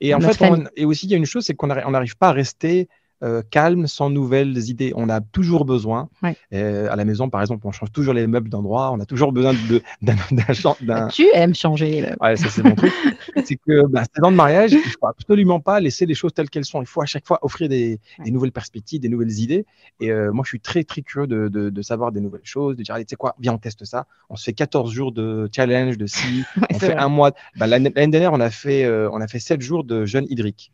Et 0.00 0.14
en 0.14 0.20
notre 0.20 0.34
fait, 0.38 0.48
on- 0.50 0.64
et 0.76 0.84
aussi, 0.84 1.06
il 1.06 1.10
y 1.10 1.14
a 1.14 1.16
une 1.16 1.26
chose, 1.26 1.44
c'est 1.44 1.54
qu'on 1.54 1.66
n'arri- 1.66 1.82
on 1.84 1.90
n'arrive 1.90 2.16
pas 2.16 2.28
à 2.28 2.32
rester 2.32 2.88
euh, 3.22 3.42
calme 3.50 3.86
sans 3.86 4.10
nouvelles 4.10 4.56
idées. 4.68 4.92
On 4.96 5.08
a 5.08 5.20
toujours 5.20 5.64
besoin. 5.64 6.08
Ouais. 6.22 6.36
Euh, 6.52 6.88
à 6.90 6.96
la 6.96 7.04
maison, 7.04 7.28
par 7.30 7.40
exemple, 7.40 7.66
on 7.66 7.72
change 7.72 7.90
toujours 7.92 8.12
les 8.14 8.26
meubles 8.26 8.48
d'endroit. 8.50 8.90
On 8.92 9.00
a 9.00 9.06
toujours 9.06 9.32
besoin 9.32 9.52
de- 9.54 9.82
d'un 10.02 11.08
Tu 11.08 11.26
aimes 11.34 11.54
changer 11.54 11.90
les 11.90 12.00
meubles. 12.02 12.16
Ouais, 12.20 12.36
ça 12.36 12.48
c'est 12.48 12.62
mon 12.62 12.74
truc. 12.74 12.92
c'est 13.44 13.56
que 13.56 13.86
bah, 13.86 14.02
c'est 14.04 14.20
dans 14.20 14.30
le 14.30 14.36
mariage, 14.36 14.72
il 14.72 14.78
faut 15.00 15.06
absolument 15.06 15.60
pas 15.60 15.80
laisser 15.80 16.06
les 16.06 16.14
choses 16.14 16.32
telles 16.34 16.50
qu'elles 16.50 16.64
sont. 16.64 16.80
Il 16.82 16.86
faut 16.86 17.02
à 17.02 17.06
chaque 17.06 17.26
fois 17.26 17.38
offrir 17.42 17.68
des, 17.68 17.98
Ouais. 18.18 18.24
des 18.24 18.30
nouvelles 18.30 18.52
perspectives, 18.52 19.00
des 19.00 19.08
nouvelles 19.08 19.38
idées. 19.38 19.64
Et 20.00 20.10
euh, 20.10 20.32
moi, 20.32 20.42
je 20.44 20.50
suis 20.50 20.60
très 20.60 20.84
très 20.84 21.02
curieux 21.02 21.26
de, 21.26 21.48
de, 21.48 21.70
de 21.70 21.82
savoir 21.82 22.12
des 22.12 22.20
nouvelles 22.20 22.40
choses, 22.44 22.76
de 22.76 22.82
dire 22.82 22.94
allez, 22.94 23.04
tu 23.04 23.10
sais 23.10 23.16
quoi, 23.16 23.34
viens 23.38 23.54
on 23.54 23.58
teste 23.58 23.84
ça. 23.84 24.06
On 24.30 24.36
se 24.36 24.44
fait 24.44 24.52
14 24.52 24.90
jours 24.92 25.12
de 25.12 25.48
challenge, 25.54 25.96
de 25.98 26.06
si, 26.06 26.44
on 26.70 26.78
fait 26.78 26.86
vrai. 26.92 26.96
un 26.96 27.08
mois. 27.08 27.32
Bah, 27.56 27.66
L'année 27.66 27.90
dernière, 27.90 28.32
on 28.32 28.40
a 28.40 28.50
fait 28.50 28.86
on 28.88 29.20
a 29.20 29.28
fait 29.28 29.38
7 29.38 29.60
jours 29.60 29.84
de 29.84 30.04
jeûne 30.04 30.26
hydrique. 30.28 30.72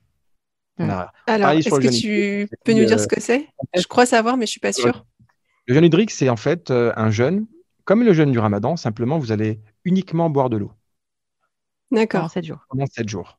On 0.83 0.87
Mm. 0.87 0.91
a- 0.91 1.13
Alors, 1.27 1.51
est-ce 1.51 1.69
que 1.71 2.01
tu 2.01 2.49
peux 2.65 2.73
nous 2.73 2.83
euh, 2.83 2.87
dire 2.87 3.01
ce 3.01 3.07
que 3.07 3.21
c'est? 3.21 3.47
Je 3.75 3.87
crois 3.87 4.07
savoir, 4.07 4.37
mais 4.37 4.47
je 4.47 4.51
suis 4.51 4.61
pas 4.61 4.73
sûre. 4.73 5.05
Le 5.67 5.75
jeûne 5.75 5.85
hydrique, 5.85 6.11
c'est 6.11 6.29
en 6.29 6.37
fait 6.37 6.71
euh, 6.71 6.93
un 6.97 7.11
jeûne 7.11 7.47
comme 7.85 8.03
le 8.03 8.13
jeûne 8.13 8.33
du 8.33 8.39
Ramadan. 8.39 8.77
Simplement, 8.77 9.19
vous 9.19 9.33
allez 9.33 9.61
uniquement 9.85 10.29
boire 10.31 10.51
de 10.51 10.57
l'eau. 10.57 10.73
Pendant 11.91 12.03
D'accord. 12.03 12.31
7 12.31 12.45
jours. 12.45 12.67
pendant 12.69 12.87
7 12.87 13.09
jours. 13.09 13.39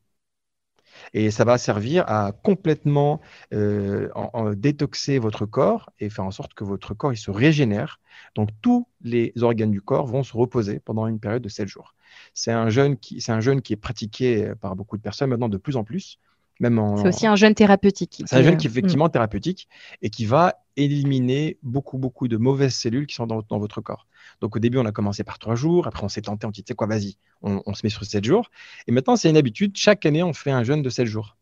Et 1.13 1.31
ça 1.31 1.43
va 1.43 1.57
servir 1.57 2.03
à 2.07 2.31
complètement 2.43 3.19
euh, 3.53 4.09
en- 4.15 4.29
en 4.33 4.53
détoxer 4.53 5.17
votre 5.19 5.45
corps 5.45 5.91
et 5.99 6.09
faire 6.09 6.25
en 6.25 6.31
sorte 6.31 6.53
que 6.53 6.63
votre 6.63 6.93
corps 6.93 7.13
il 7.13 7.17
se 7.17 7.31
régénère. 7.31 7.99
Donc 8.35 8.49
tous 8.61 8.87
les 9.01 9.33
organes 9.41 9.71
du 9.71 9.81
corps 9.81 10.05
vont 10.07 10.23
se 10.23 10.35
reposer 10.37 10.79
pendant 10.79 11.07
une 11.07 11.19
période 11.19 11.41
de 11.41 11.49
7 11.49 11.67
jours. 11.67 11.95
C'est 12.33 12.51
un 12.51 12.69
jeûne 12.69 12.97
qui, 12.97 13.21
c'est 13.21 13.31
un 13.31 13.39
jeûne 13.41 13.61
qui 13.61 13.73
est 13.73 13.77
pratiqué 13.77 14.53
par 14.61 14.75
beaucoup 14.75 14.97
de 14.97 15.01
personnes 15.01 15.29
maintenant 15.29 15.49
de 15.49 15.57
plus 15.57 15.75
en 15.77 15.83
plus. 15.83 16.19
Même 16.59 16.79
en, 16.79 16.95
C'est 16.97 17.07
aussi 17.07 17.27
un 17.27 17.35
jeûne 17.35 17.55
thérapeutique. 17.55 18.23
c'est 18.25 18.35
un 18.35 18.43
jeûne 18.43 18.53
Euh, 18.53 18.57
qui 18.57 18.67
est 18.67 18.69
effectivement 18.69 19.09
thérapeutique 19.09 19.67
et 20.01 20.09
qui 20.09 20.25
va 20.25 20.55
éliminer 20.75 21.57
beaucoup, 21.63 21.97
beaucoup 21.97 22.27
de 22.27 22.37
mauvaises 22.37 22.75
cellules 22.75 23.07
qui 23.07 23.15
sont 23.15 23.27
dans, 23.27 23.41
dans 23.41 23.59
votre 23.59 23.81
corps. 23.81 24.07
Donc 24.41 24.55
au 24.55 24.59
début, 24.59 24.77
on 24.77 24.85
a 24.85 24.91
commencé 24.91 25.23
par 25.23 25.39
trois 25.39 25.55
jours, 25.55 25.87
après 25.87 26.03
on 26.03 26.09
s'est 26.09 26.21
tenté, 26.21 26.45
on 26.47 26.51
dit, 26.51 26.63
tu 26.63 26.71
sais 26.71 26.75
quoi, 26.75 26.87
vas-y, 26.87 27.17
on, 27.41 27.61
on 27.65 27.73
se 27.73 27.85
met 27.85 27.89
sur 27.89 28.05
sept 28.05 28.23
jours. 28.23 28.49
Et 28.87 28.91
maintenant, 28.91 29.15
c'est 29.15 29.29
une 29.29 29.37
habitude, 29.37 29.75
chaque 29.77 30.05
année, 30.05 30.23
on 30.23 30.33
fait 30.33 30.51
un 30.51 30.63
jeûne 30.63 30.81
de 30.81 30.89
sept 30.89 31.07
jours. 31.07 31.37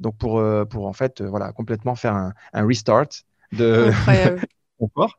Donc 0.00 0.16
pour, 0.18 0.38
euh, 0.38 0.64
pour 0.64 0.86
en 0.86 0.92
fait, 0.92 1.20
euh, 1.20 1.28
voilà, 1.28 1.52
complètement 1.52 1.94
faire 1.94 2.14
un, 2.14 2.34
un 2.52 2.66
restart 2.66 3.08
de 3.52 3.90
Incroyable. 3.90 4.42
mon 4.80 4.88
corps. 4.88 5.16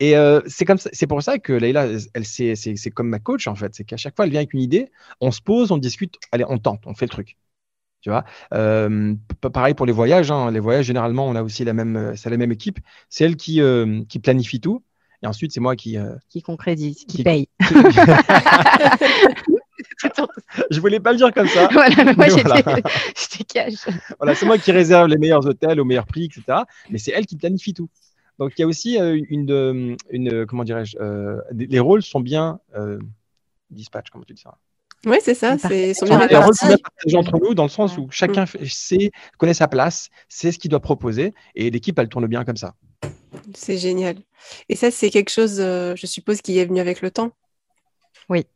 Et 0.00 0.16
euh, 0.16 0.40
c'est 0.46 0.64
comme 0.64 0.78
ça, 0.78 0.90
c'est 0.92 1.06
pour 1.06 1.22
ça 1.22 1.38
que 1.38 1.52
Leïla, 1.52 1.86
elle, 2.14 2.26
c'est 2.26 2.90
comme 2.94 3.08
ma 3.08 3.18
coach 3.18 3.46
en 3.48 3.54
fait, 3.54 3.74
c'est 3.74 3.84
qu'à 3.84 3.96
chaque 3.98 4.16
fois, 4.16 4.24
elle 4.24 4.30
vient 4.30 4.40
avec 4.40 4.54
une 4.54 4.60
idée, 4.60 4.90
on 5.20 5.30
se 5.30 5.40
pose, 5.42 5.72
on 5.72 5.78
discute, 5.78 6.16
allez, 6.32 6.44
on 6.48 6.58
tente, 6.58 6.82
on 6.86 6.94
fait 6.94 7.06
le 7.06 7.10
truc. 7.10 7.36
Tu 8.04 8.10
vois, 8.10 8.24
Euh, 8.52 9.14
pareil 9.40 9.72
pour 9.72 9.86
les 9.86 9.92
voyages. 9.92 10.30
hein. 10.30 10.50
Les 10.50 10.60
voyages, 10.60 10.84
généralement, 10.84 11.26
on 11.26 11.34
a 11.36 11.42
aussi 11.42 11.64
la 11.64 11.72
même, 11.72 11.96
euh, 11.96 12.12
c'est 12.16 12.28
la 12.28 12.36
même 12.36 12.52
équipe. 12.52 12.78
C'est 13.08 13.24
elle 13.24 13.36
qui, 13.36 13.62
euh, 13.62 14.02
qui 14.10 14.18
planifie 14.18 14.60
tout. 14.60 14.82
Et 15.22 15.26
ensuite, 15.26 15.52
c'est 15.52 15.60
moi 15.60 15.74
qui. 15.74 15.96
euh, 15.96 16.14
Qui 16.28 16.42
concrétise, 16.42 17.06
qui 17.06 17.16
Qui- 17.16 17.22
paye. 17.22 17.48
Je 20.70 20.80
voulais 20.80 21.00
pas 21.00 21.12
le 21.12 21.16
dire 21.16 21.32
comme 21.32 21.48
ça. 21.48 21.66
voilà, 21.72 22.12
moi 22.14 22.28
c'est 24.34 24.44
moi 24.46 24.58
qui 24.58 24.70
réserve 24.70 25.08
les 25.08 25.16
meilleurs 25.16 25.46
hôtels 25.46 25.80
au 25.80 25.86
meilleur 25.86 26.06
prix, 26.06 26.26
etc. 26.26 26.64
Mais 26.90 26.98
c'est 26.98 27.12
elle 27.12 27.24
qui 27.24 27.36
planifie 27.36 27.72
tout. 27.72 27.88
Donc 28.38 28.52
il 28.58 28.60
y 28.60 28.64
a 28.64 28.66
aussi 28.66 28.98
une, 28.98 29.96
une, 30.10 30.44
comment 30.46 30.64
dirais-je, 30.64 30.98
les 31.52 31.80
rôles 31.80 32.02
sont 32.02 32.20
bien 32.20 32.58
dispatch, 33.70 34.10
comment 34.10 34.24
tu 34.24 34.34
dis 34.34 34.42
ça? 34.42 34.58
Oui, 35.06 35.18
c'est 35.22 35.34
ça. 35.34 35.58
C'est 35.58 35.92
partagés 36.08 37.16
entre 37.16 37.38
nous 37.42 37.54
dans 37.54 37.64
le 37.64 37.68
sens 37.68 37.96
où 37.98 38.08
chacun 38.10 38.46
fait- 38.46 38.64
sait, 38.66 39.10
connaît 39.38 39.54
sa 39.54 39.68
place, 39.68 40.08
sait 40.28 40.52
ce 40.52 40.58
qu'il 40.58 40.70
doit 40.70 40.80
proposer 40.80 41.34
et 41.54 41.70
l'équipe 41.70 41.98
elle 41.98 42.08
tourne 42.08 42.26
bien 42.26 42.44
comme 42.44 42.56
ça. 42.56 42.74
C'est 43.54 43.76
génial. 43.78 44.16
Et 44.68 44.76
ça, 44.76 44.90
c'est 44.90 45.10
quelque 45.10 45.30
chose, 45.30 45.56
euh, 45.60 45.94
je 45.96 46.06
suppose, 46.06 46.40
qui 46.40 46.58
est 46.58 46.64
venu 46.64 46.80
avec 46.80 47.02
le 47.02 47.10
temps? 47.10 47.32
Oui. 48.28 48.46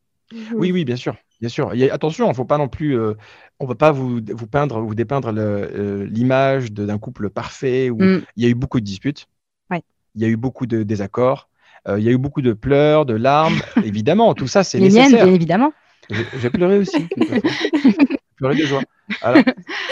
Oui, 0.55 0.73
oui, 0.73 0.85
bien 0.85 0.97
sûr, 0.97 1.16
bien 1.41 1.49
sûr. 1.49 1.70
A- 1.73 1.93
attention, 1.95 2.27
il 2.27 2.31
ne 2.31 2.35
faut 2.35 2.45
pas 2.45 2.59
non 2.59 2.69
plus, 2.69 2.99
euh, 2.99 3.15
on 3.61 3.65
ne 3.65 3.69
va 3.69 3.75
pas 3.75 3.93
vous, 3.93 4.20
vous 4.27 4.47
peindre, 4.47 4.81
vous 4.81 4.95
dépeindre 4.95 5.33
euh, 5.37 6.07
l'image 6.11 6.70
de- 6.73 6.87
d'un 6.87 6.99
couple 6.99 7.31
parfait 7.31 7.91
où 7.91 8.01
Mm. 8.03 8.23
il 8.37 8.43
y 8.45 8.47
a 8.47 8.51
eu 8.51 8.55
beaucoup 8.55 8.79
de 8.81 8.85
disputes, 8.85 9.27
Ouais. 9.70 9.83
il 10.15 10.23
y 10.23 10.25
a 10.25 10.29
eu 10.29 10.37
beaucoup 10.37 10.66
de 10.66 10.83
désaccords, 10.83 11.49
euh, 11.89 11.99
il 11.99 12.05
y 12.05 12.09
a 12.09 12.12
eu 12.12 12.19
beaucoup 12.19 12.43
de 12.43 12.53
pleurs, 12.53 13.05
de 13.07 13.15
larmes. 13.15 13.59
Évidemment, 13.95 14.35
tout 14.35 14.47
ça, 14.49 14.65
c'est 14.65 14.79
Les 14.79 14.91
miennes, 14.91 15.05
nécessaire. 15.05 15.25
bien 15.27 15.35
évidemment. 15.35 15.73
J'ai 16.11 16.51
pleuré 16.51 16.79
aussi. 16.79 17.07
pleuré 18.37 18.55
de 18.55 18.65
joie. 18.67 18.83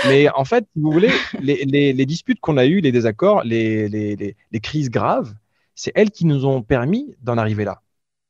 Mais 0.09 0.29
en 0.31 0.45
fait, 0.45 0.67
si 0.73 0.81
vous 0.81 0.93
voulez, 0.93 1.11
les, 1.41 1.65
les- 1.65 1.93
les 1.93 2.07
disputes 2.07 2.41
qu'on 2.41 2.57
a 2.57 2.67
eues, 2.67 2.81
les 2.81 2.93
désaccords, 2.93 3.43
les, 3.45 3.89
les- 3.89 4.37
crises 4.61 4.91
graves, 4.91 5.35
c'est 5.75 5.93
elles 5.95 6.11
qui 6.11 6.25
nous 6.27 6.47
ont 6.47 6.63
permis 6.63 7.15
d'en 7.23 7.37
arriver 7.39 7.65
là. 7.65 7.83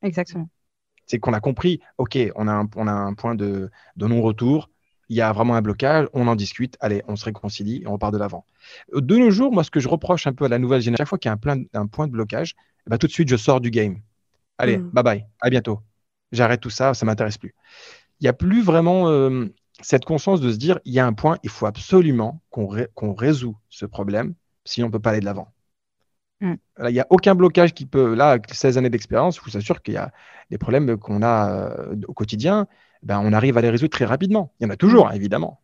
Exactement. 0.02 0.48
C'est 1.06 1.18
qu'on 1.20 1.32
a 1.32 1.40
compris, 1.40 1.80
OK, 1.98 2.18
on 2.34 2.48
a 2.48 2.52
un, 2.52 2.68
on 2.74 2.88
a 2.88 2.92
un 2.92 3.14
point 3.14 3.36
de, 3.36 3.70
de 3.96 4.06
non-retour, 4.06 4.70
il 5.08 5.16
y 5.16 5.20
a 5.20 5.32
vraiment 5.32 5.54
un 5.54 5.62
blocage, 5.62 6.08
on 6.12 6.26
en 6.26 6.34
discute, 6.34 6.76
allez, 6.80 7.04
on 7.06 7.14
se 7.14 7.24
réconcilie 7.24 7.82
et 7.82 7.86
on 7.86 7.96
part 7.96 8.10
de 8.10 8.18
l'avant. 8.18 8.44
De 8.92 9.16
nos 9.16 9.30
jours, 9.30 9.52
moi, 9.52 9.62
ce 9.62 9.70
que 9.70 9.78
je 9.78 9.88
reproche 9.88 10.26
un 10.26 10.32
peu 10.32 10.46
à 10.46 10.48
la 10.48 10.58
nouvelle 10.58 10.80
génération, 10.80 11.02
chaque 11.04 11.08
fois 11.08 11.18
qu'il 11.18 11.28
y 11.28 11.30
a 11.30 11.34
un, 11.34 11.36
plein- 11.36 11.62
un 11.74 11.86
point 11.86 12.08
de 12.08 12.12
blocage, 12.12 12.56
eh 12.86 12.90
ben, 12.90 12.98
tout 12.98 13.06
de 13.06 13.12
suite, 13.12 13.28
je 13.28 13.36
sors 13.36 13.60
du 13.60 13.70
game. 13.70 14.00
Allez, 14.58 14.78
Mm. 14.78 14.90
bye 14.92 15.04
bye, 15.04 15.26
à 15.40 15.48
bientôt. 15.50 15.80
J'arrête 16.32 16.60
tout 16.60 16.70
ça, 16.70 16.94
ça 16.94 17.06
m'intéresse 17.06 17.38
plus. 17.38 17.54
Il 18.20 18.24
n'y 18.24 18.28
a 18.28 18.32
plus 18.32 18.62
vraiment 18.62 19.08
euh, 19.08 19.46
cette 19.80 20.04
conscience 20.04 20.40
de 20.40 20.50
se 20.50 20.56
dire, 20.56 20.80
il 20.84 20.92
y 20.92 20.98
a 20.98 21.06
un 21.06 21.12
point, 21.12 21.38
il 21.42 21.50
faut 21.50 21.66
absolument 21.66 22.42
qu'on 22.50 22.66
ré- 22.66 22.88
résout 22.96 23.56
ce 23.68 23.86
problème, 23.86 24.34
sinon 24.64 24.86
on 24.86 24.88
ne 24.88 24.92
peut 24.92 25.00
pas 25.00 25.10
aller 25.10 25.20
de 25.20 25.24
l'avant. 25.24 25.52
Mm. 26.40 26.54
Il 26.88 26.92
n'y 26.92 27.00
a 27.00 27.06
aucun 27.10 27.34
blocage 27.34 27.74
qui 27.74 27.86
peut, 27.86 28.14
là, 28.14 28.30
avec 28.30 28.52
16 28.52 28.78
années 28.78 28.90
d'expérience, 28.90 29.36
je 29.36 29.42
vous 29.42 29.56
assure 29.56 29.82
qu'il 29.82 29.94
y 29.94 29.98
a 29.98 30.12
des 30.50 30.58
problèmes 30.58 30.96
qu'on 30.96 31.22
a 31.22 31.50
euh, 31.50 31.96
au 32.08 32.14
quotidien, 32.14 32.66
ben, 33.02 33.20
on 33.22 33.32
arrive 33.32 33.58
à 33.58 33.60
les 33.60 33.70
résoudre 33.70 33.90
très 33.90 34.04
rapidement. 34.04 34.52
Il 34.60 34.64
y 34.64 34.66
en 34.66 34.70
a 34.70 34.76
toujours, 34.76 35.08
hein, 35.08 35.12
évidemment. 35.12 35.60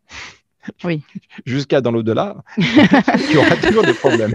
Oui. 0.85 1.03
Jusqu'à 1.47 1.81
dans 1.81 1.91
l'au-delà, 1.91 2.37
il 2.57 3.33
y 3.33 3.37
aura 3.37 3.57
toujours 3.57 3.85
des 3.85 3.95
problèmes. 3.95 4.35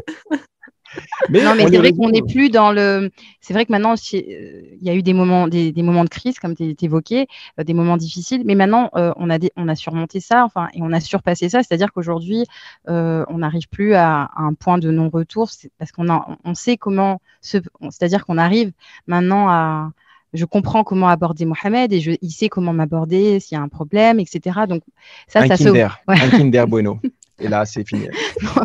Mais 1.30 1.44
non, 1.44 1.54
mais 1.56 1.68
c'est 1.68 1.78
vrai 1.78 1.92
qu'on 1.92 2.10
n'est 2.10 2.22
plus 2.22 2.50
dans 2.50 2.72
le. 2.72 3.12
C'est 3.42 3.54
vrai 3.54 3.66
que 3.66 3.72
maintenant, 3.72 3.94
euh, 3.94 3.98
il 4.14 4.80
y 4.82 4.90
a 4.90 4.96
eu 4.96 5.04
des 5.04 5.14
moments, 5.14 5.48
des, 5.48 5.72
des 5.72 5.84
moments 5.84 6.04
de 6.04 6.10
crise, 6.10 6.40
comme 6.40 6.56
tu 6.56 6.76
évoqué, 6.82 7.28
euh, 7.60 7.64
des 7.64 7.74
moments 7.74 7.98
difficiles. 7.98 8.44
Mais 8.46 8.56
maintenant, 8.56 8.90
euh, 8.96 9.12
on, 9.18 9.30
a 9.30 9.38
des, 9.38 9.52
on 9.56 9.68
a 9.68 9.76
surmonté 9.76 10.20
ça, 10.20 10.44
enfin, 10.46 10.68
et 10.74 10.80
on 10.82 10.92
a 10.94 11.00
surpassé 11.00 11.50
ça. 11.50 11.60
C'est-à-dire 11.64 11.92
qu'aujourd'hui, 11.92 12.46
euh, 12.90 13.24
on 13.30 13.40
n'arrive 13.40 13.68
plus 13.70 13.94
à, 13.94 14.24
à 14.24 14.42
un 14.44 14.54
point 14.54 14.78
de 14.78 14.90
non-retour, 14.92 15.50
parce 15.78 15.92
qu'on 15.92 16.10
a, 16.10 16.38
on 16.44 16.54
sait 16.56 16.78
comment. 16.78 17.22
se- 17.42 17.58
C'est-à-dire 17.90 18.26
qu'on 18.26 18.38
arrive 18.38 18.72
maintenant 19.08 19.50
à. 19.50 19.92
Je 20.34 20.44
comprends 20.44 20.84
comment 20.84 21.08
aborder 21.08 21.46
Mohamed 21.46 21.94
et 21.94 22.02
je, 22.02 22.12
il 22.22 22.32
sait 22.32 22.50
comment 22.50 22.74
m'aborder 22.74 23.40
s'il 23.40 23.58
y 23.58 23.60
a 23.60 23.64
un 23.64 23.70
problème, 23.70 24.20
etc. 24.20 24.60
Donc 24.68 24.84
ça, 25.28 25.40
un 25.40 25.48
ça 25.48 25.56
se 25.56 25.64
Kinder, 25.64 25.88
Ouais. 26.08 26.18
un 26.22 26.30
Kinder 26.30 26.66
Bueno. 26.68 27.00
Et 27.40 27.48
là, 27.48 27.66
c'est 27.66 27.88
fini. 27.88 28.08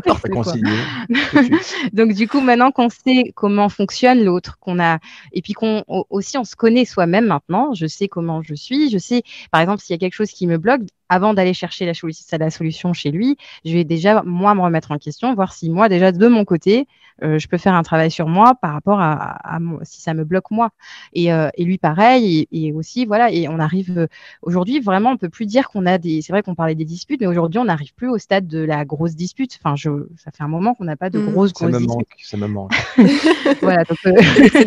Donc 1.93 2.15
du 2.15 2.27
coup, 2.28 2.40
maintenant 2.40 2.70
qu'on 2.70 2.89
sait 2.89 3.32
comment 3.35 3.69
fonctionne 3.69 4.24
l'autre, 4.24 4.59
qu'on 4.61 4.81
a, 4.81 4.99
et 5.32 5.43
puis 5.43 5.53
qu'on 5.53 5.85
au- 5.89 6.07
aussi 6.11 6.39
on 6.39 6.44
se 6.44 6.57
connaît 6.57 6.85
soi-même 6.85 7.27
maintenant. 7.27 7.74
Je 7.74 7.86
sais 7.86 8.09
comment 8.09 8.43
je 8.43 8.55
suis. 8.55 8.90
Je 8.90 8.99
sais, 8.99 9.23
par 9.51 9.61
exemple, 9.61 9.82
s'il 9.82 9.94
y 9.94 9.97
a 9.97 9.99
quelque 9.99 10.15
chose 10.15 10.31
qui 10.31 10.47
me 10.47 10.59
bloque, 10.59 10.82
avant 11.12 11.34
d'aller 11.34 11.55
chercher 11.55 11.84
la, 11.86 11.93
la 12.39 12.51
solution 12.51 12.93
chez 12.93 13.10
lui, 13.10 13.36
je 13.64 13.72
vais 13.72 13.84
déjà 13.84 14.22
moi 14.24 14.55
me 14.55 14.60
remettre 14.62 14.90
en 14.93 14.98
question, 14.98 15.34
voir 15.34 15.52
si 15.52 15.70
moi 15.70 15.89
déjà 15.89 16.12
de 16.12 16.28
mon 16.28 16.44
côté, 16.44 16.86
euh, 17.22 17.39
je 17.39 17.47
peux 17.47 17.59
faire 17.59 17.74
un 17.74 17.82
travail 17.82 18.10
sur 18.10 18.26
moi 18.26 18.55
par 18.60 18.72
rapport 18.72 19.01
à, 19.01 19.56
à- 19.56 19.60
si 19.82 20.01
ça 20.01 20.14
me 20.14 20.24
bloque 20.24 20.51
moi. 20.51 20.70
Et, 21.12 21.32
euh, 21.32 21.48
et 21.56 21.64
lui 21.64 21.78
pareil. 21.78 22.47
Et, 22.51 22.66
et 22.68 22.72
aussi 22.72 23.05
voilà. 23.06 23.30
Et 23.30 23.48
on 23.48 23.59
arrive 23.59 23.93
euh, 23.97 24.06
aujourd'hui 24.43 24.80
vraiment, 24.80 25.10
on 25.10 25.16
peut 25.18 25.28
plus 25.28 25.47
dire 25.47 25.68
qu'on 25.68 25.86
a 25.86 25.98
des. 25.98 26.22
C'est 26.22 26.32
vrai 26.32 26.43
qu'on 26.43 26.55
parlait 26.55 26.74
des 26.74 26.84
disputes, 26.86 27.20
mais 27.20 27.26
aujourd'hui 27.26 27.59
on 27.60 27.64
n'arrive 27.66 27.94
plus 27.94 28.09
au 28.09 28.18
stade 28.18 28.47
de 28.47 28.60
la 28.60 28.84
grosse 28.84 29.14
dispute. 29.14 29.59
Enfin, 29.62 29.76
je, 29.76 29.90
ça 30.16 30.30
fait 30.30 30.43
un 30.43 30.48
moment 30.48 30.74
qu'on 30.74 30.84
n'a 30.84 30.97
pas 30.97 31.10
de 31.10 31.18
Mm. 31.18 31.30
grosses 31.32 31.52
Ça 31.52 31.66
grosses 31.66 31.74
me 31.74 31.86
disputes. 31.86 31.97
manque, 31.97 32.20
ça 32.22 32.36
me 32.36 32.47
manque. 32.48 32.72
Voilà, 33.62 33.84
donc, 33.84 33.98
euh, 34.06 34.12
C'est 34.51 34.64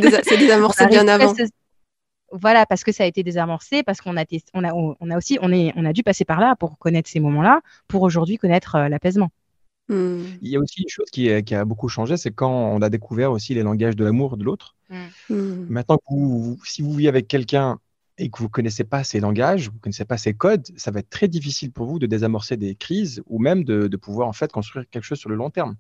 on 0.86 0.90
bien 0.90 1.08
avant. 1.08 1.34
Voilà, 2.42 2.66
parce 2.66 2.84
que 2.84 2.92
ça 2.92 3.04
a 3.04 3.08
été 3.08 3.24
désamorcé, 3.24 3.84
parce 3.84 4.02
qu'on 4.02 4.18
a, 4.18 4.26
on 4.54 4.64
a, 4.64 4.74
on 4.74 5.10
a 5.12 5.18
aussi, 5.18 5.38
on 5.42 5.52
est, 5.52 5.72
on 5.76 5.86
a 5.86 5.94
dû 5.94 6.04
passer 6.04 6.26
par 6.26 6.40
là 6.40 6.56
pour 6.56 6.78
connaître 6.78 7.10
ces 7.10 7.20
moments-là, 7.20 7.62
pour 7.88 8.02
aujourd'hui 8.04 8.38
connaître 8.38 8.76
euh, 8.76 8.90
l'apaisement. 8.90 9.30
Hmm. 9.88 10.24
Il 10.42 10.50
y 10.50 10.56
a 10.56 10.60
aussi 10.60 10.82
une 10.82 10.90
chose 10.90 11.10
qui, 11.12 11.28
est- 11.28 11.44
qui 11.44 11.56
a 11.56 11.64
beaucoup 11.64 11.88
changé, 11.90 12.18
c'est 12.18 12.32
quand 12.32 12.52
on 12.52 12.82
a 12.82 12.90
découvert 12.90 13.32
aussi 13.32 13.54
les 13.54 13.64
langages 13.64 13.96
de 13.96 14.04
l'amour 14.04 14.38
de 14.38 14.44
l'autre. 14.44 14.76
Maintenant, 15.30 15.98
que 15.98 16.04
vous, 16.10 16.44
vous- 16.44 16.66
si 16.66 16.82
vous 16.82 16.92
vivez 16.94 17.08
avec 17.10 17.28
quelqu'un 17.28 17.80
et 18.18 18.30
que 18.30 18.38
vous 18.38 18.46
ne 18.46 18.50
connaissez 18.50 18.84
pas 18.84 19.04
ses 19.04 19.20
langages, 19.20 19.68
vous 19.70 19.76
ne 19.76 19.80
connaissez 19.80 20.06
pas 20.06 20.18
ses 20.18 20.34
codes, 20.34 20.68
ça 20.78 20.92
va 20.92 21.00
être 21.02 21.10
très 21.10 21.28
difficile 21.28 21.72
pour 21.72 21.86
vous 21.86 22.00
de 22.00 22.06
désamorcer 22.08 22.58
des 22.58 22.76
crises 22.76 23.22
ou 23.28 23.40
même 23.40 23.64
de, 23.64 23.88
de 23.88 23.98
pouvoir 23.98 24.28
en 24.28 24.34
fait 24.34 24.52
construire 24.52 24.86
quelque 24.90 25.04
chose 25.04 25.20
sur 25.20 25.30
le 25.30 25.36
long 25.36 25.50
terme. 25.50 25.76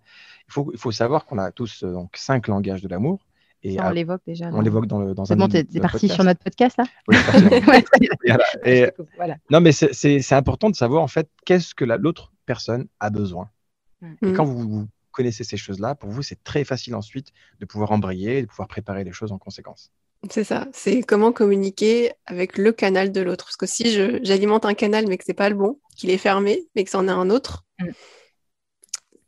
Il 0.48 0.52
faut, 0.53 0.69
il 0.73 0.77
faut 0.80 0.91
savoir 0.91 1.26
qu'on 1.26 1.38
a 1.38 1.52
tous 1.52 1.84
euh, 1.84 1.91
donc 1.94 2.15
cinq 2.18 2.48
langages 2.48 2.82
de 2.82 2.88
l'amour 2.88 3.19
Et 3.68 3.82
on 3.82 3.90
l'évoque 3.90 4.22
déjà. 4.28 4.50
On 4.54 4.62
l'évoque 4.62 4.86
dans, 4.86 5.14
dans 5.14 5.32
un. 5.32 5.36
Bon, 5.36 5.48
t'es 5.48 5.64
parti 5.80 6.08
sur 6.08 6.24
notre 6.24 6.40
podcast 6.40 6.78
là? 6.78 6.86
Oui, 7.08 7.18
et, 8.64 8.92
voilà. 9.16 9.38
Non, 9.50 9.60
mais 9.60 9.72
c'est 9.72 10.34
important 10.34 10.70
de 10.70 10.76
savoir 10.76 11.02
en 11.02 11.08
fait 11.08 11.30
qu'est-ce 11.46 11.74
que 11.74 11.84
l'autre 11.84 12.32
personne 12.46 12.88
a 13.00 13.10
besoin. 13.10 13.50
Et 14.22 14.34
quand 14.34 14.46
vous, 14.46 14.70
vous 14.70 14.88
connaissez 15.12 15.44
ces 15.44 15.58
choses-là, 15.58 15.96
pour 15.96 16.12
vous, 16.12 16.22
c'est 16.22 16.44
très 16.44 16.64
facile 16.64 16.94
ensuite 16.94 17.30
de 17.60 17.66
pouvoir 17.66 17.92
embrayer, 17.92 18.44
de 18.44 18.48
pouvoir 18.48 18.68
préparer 18.68 19.04
les 19.04 19.12
choses 19.12 19.32
en 19.32 19.40
conséquence. 19.40 19.92
C'est 20.30 20.44
ça, 20.44 20.68
c'est 20.72 21.02
comment 21.02 21.32
communiquer 21.32 22.12
avec 22.26 22.58
le 22.58 22.72
canal 22.72 23.12
de 23.12 23.22
l'autre. 23.22 23.46
Parce 23.46 23.58
que 23.58 23.66
si 23.66 23.92
j'alimente 24.24 24.66
un 24.66 24.76
canal 24.76 25.06
mais 25.08 25.18
que 25.18 25.24
c'est 25.26 25.34
pas 25.34 25.50
le 25.50 25.56
bon, 25.56 25.80
qu'il 25.96 26.12
est 26.12 26.18
fermé 26.18 26.68
mais 26.76 26.84
que 26.84 26.92
c'en 26.92 27.08
est 27.08 27.12
un 27.12 27.32
autre. 27.32 27.66
Mm. 27.80 27.90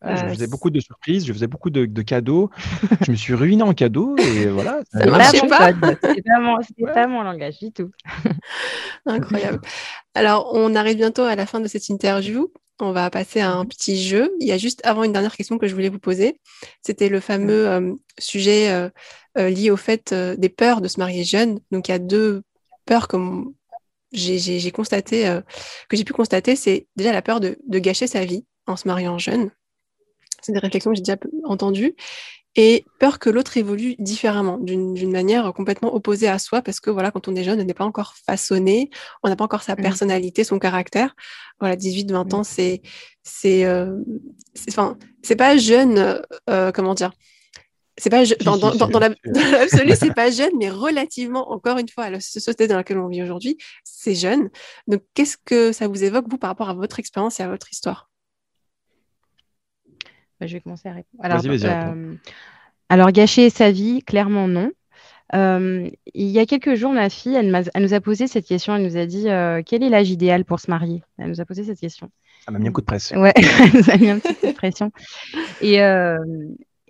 Ah, 0.02 0.16
je 0.16 0.34
faisais 0.34 0.48
beaucoup 0.48 0.70
de 0.70 0.80
surprises, 0.80 1.26
je 1.26 1.34
faisais 1.34 1.48
beaucoup 1.48 1.70
de, 1.72 2.02
cadeaux. 2.02 2.52
je 3.06 3.12
me 3.12 3.16
suis 3.16 3.34
ruiné 3.34 3.64
en 3.64 3.74
cadeaux 3.74 4.16
et 4.18 4.46
voilà. 4.46 4.82
Ça 4.92 5.06
ne 5.06 5.12
marchait 5.12 5.48
pas. 5.48 5.72
C'était 6.04 6.22
pas, 6.94 7.08
mon 7.08 7.24
langage 7.24 7.60
du 7.60 7.72
tout. 7.72 7.90
Incroyable. 9.06 9.60
Alors, 10.14 10.52
on 10.54 10.76
arrive 10.76 10.98
bientôt 10.98 11.24
à 11.24 11.36
la 11.36 11.46
fin 11.46 11.60
de 11.60 11.68
cette 11.68 11.90
interview. 11.90 12.52
On 12.80 12.92
va 12.92 13.10
passer 13.10 13.40
à 13.40 13.52
un 13.52 13.66
petit 13.66 14.02
jeu. 14.02 14.32
Il 14.40 14.48
y 14.48 14.52
a 14.52 14.58
juste 14.58 14.86
avant 14.86 15.04
une 15.04 15.14
dernière 15.14 15.36
question 15.36 15.58
que 15.58 15.68
je 15.68 15.74
voulais 15.74 15.90
vous 15.90 16.00
poser. 16.00 16.40
C'était 16.84 17.10
le 17.10 17.20
fameux 17.20 17.68
euh, 17.68 17.94
sujet 18.20 18.70
euh, 18.70 18.90
euh, 19.40 19.50
lié 19.50 19.72
au 19.72 19.78
fait 19.78 20.14
des 20.14 20.50
peurs 20.50 20.82
de 20.82 20.88
se 20.88 21.00
marier 21.00 21.24
jeune. 21.24 21.60
Donc 21.72 21.88
il 21.88 21.92
y 21.92 21.96
a 21.96 22.00
deux 22.00 22.44
peurs 22.86 23.08
comme 23.08 23.54
j'ai 24.12 24.72
constaté, 24.72 25.24
que 25.90 25.98
j'ai 25.98 26.06
pu 26.06 26.14
constater, 26.14 26.56
c'est 26.56 26.88
déjà 26.96 27.12
la 27.12 27.22
peur 27.22 27.42
de, 27.42 27.58
de, 27.68 27.80
gâcher 27.80 28.08
sa 28.08 28.24
vie 28.24 28.46
en 28.66 28.78
se 28.78 28.88
mariant 28.88 29.18
jeune. 29.18 29.52
C'est 30.48 30.54
des 30.54 30.60
réflexions 30.60 30.92
que 30.92 30.96
j'ai 30.96 31.04
déjà 31.04 31.18
entendues 31.44 31.96
et 32.56 32.86
peur 33.00 33.20
que 33.20 33.30
l'autre 33.30 33.58
évolue 33.58 33.96
différemment, 34.00 34.58
d'une 34.58 35.12
manière 35.12 35.54
complètement 35.54 35.94
opposée 35.94 36.28
à 36.28 36.40
soi, 36.40 36.64
parce 36.64 36.80
que 36.80 36.90
voilà, 36.90 37.12
quand 37.12 37.28
on 37.28 37.36
est 37.36 37.44
jeune, 37.44 37.60
on 37.62 37.64
n'est 37.64 37.74
pas 37.76 37.86
encore 37.86 38.16
façonné, 38.26 38.90
on 39.22 39.30
n'a 39.30 39.36
pas 39.36 39.44
encore 39.44 39.62
sa 39.62 39.74
mmh. 39.74 39.82
personnalité, 39.82 40.44
son 40.44 40.58
caractère. 40.58 41.16
Voilà, 41.60 41.76
18, 41.76 42.12
20 42.12 42.34
ans, 42.34 42.44
c'est, 42.44 42.82
c'est, 43.22 43.66
euh, 43.66 44.00
enfin, 44.70 44.98
c'est 45.22 45.36
pas 45.36 45.56
jeune, 45.58 46.20
euh, 46.50 46.72
comment 46.72 46.96
dire, 46.96 47.12
c'est 48.00 48.10
pas 48.10 48.24
dans, 48.44 48.58
dans, 48.58 48.74
dans, 48.74 49.00
l'absolu, 49.00 49.94
c'est 50.00 50.14
pas 50.14 50.32
jeune, 50.32 50.54
mais 50.58 50.70
relativement, 50.70 51.52
encore 51.52 51.78
une 51.78 51.90
fois, 51.90 52.06
à 52.06 52.10
la 52.10 52.20
société 52.20 52.68
dans 52.68 52.78
laquelle 52.78 53.00
on 53.00 53.08
vit 53.08 53.22
aujourd'hui, 53.22 53.58
c'est 53.84 54.16
jeune. 54.16 54.50
Donc, 54.88 55.04
qu'est-ce 55.14 55.38
que 55.38 55.72
ça 55.72 55.88
vous 55.88 56.04
évoque, 56.04 56.26
vous, 56.30 56.38
par 56.38 56.50
rapport 56.50 56.70
à 56.70 56.74
votre 56.74 57.00
expérience 57.00 57.40
et 57.40 57.44
à 57.44 57.50
votre 57.50 57.72
histoire? 57.72 58.10
Bah, 60.40 60.48
je 60.48 60.54
vais 60.54 60.62
commencer 60.62 60.90
à 60.90 60.94
répondre. 60.94 61.24
Alors, 61.24 61.42
euh, 61.46 62.16
alors, 62.90 63.12
gâcher 63.12 63.50
sa 63.50 63.72
vie, 63.72 64.04
clairement 64.04 64.48
non. 64.48 64.72
Euh, 65.36 65.90
il 66.14 66.28
y 66.28 66.40
a 66.40 66.46
quelques 66.46 66.76
jours, 66.76 66.94
ma 66.94 67.10
fille, 67.10 67.36
elle, 67.36 67.52
nous 67.76 67.94
a 67.94 68.02
posé 68.02 68.28
cette 68.28 68.46
question. 68.46 68.76
Elle 68.76 68.84
nous 68.84 68.98
a 68.98 69.06
dit 69.06 69.30
euh, 69.30 69.62
quel 69.66 69.84
est 69.84 69.90
l'âge 69.90 70.10
idéal 70.10 70.46
pour 70.46 70.60
se 70.60 70.72
marier? 70.72 71.04
Elle 71.18 71.30
nous 71.30 71.42
a 71.42 71.46
posé 71.46 71.64
cette 71.64 71.80
question. 71.80 72.10
Ça 72.46 72.52
m'a 72.52 72.60
mis 72.60 72.68
un 72.70 72.72
coup 72.72 72.82
de 72.82 72.86
pression. 72.86 73.20
Ouais, 73.20 73.34
ça 73.84 73.94
m'a 73.94 73.98
mis 73.98 74.10
un 74.10 74.20
petit 74.20 74.36
coup 74.36 74.48
de 74.48 74.52
pression. 74.54 74.92
Et, 75.62 75.82
euh, 75.82 76.18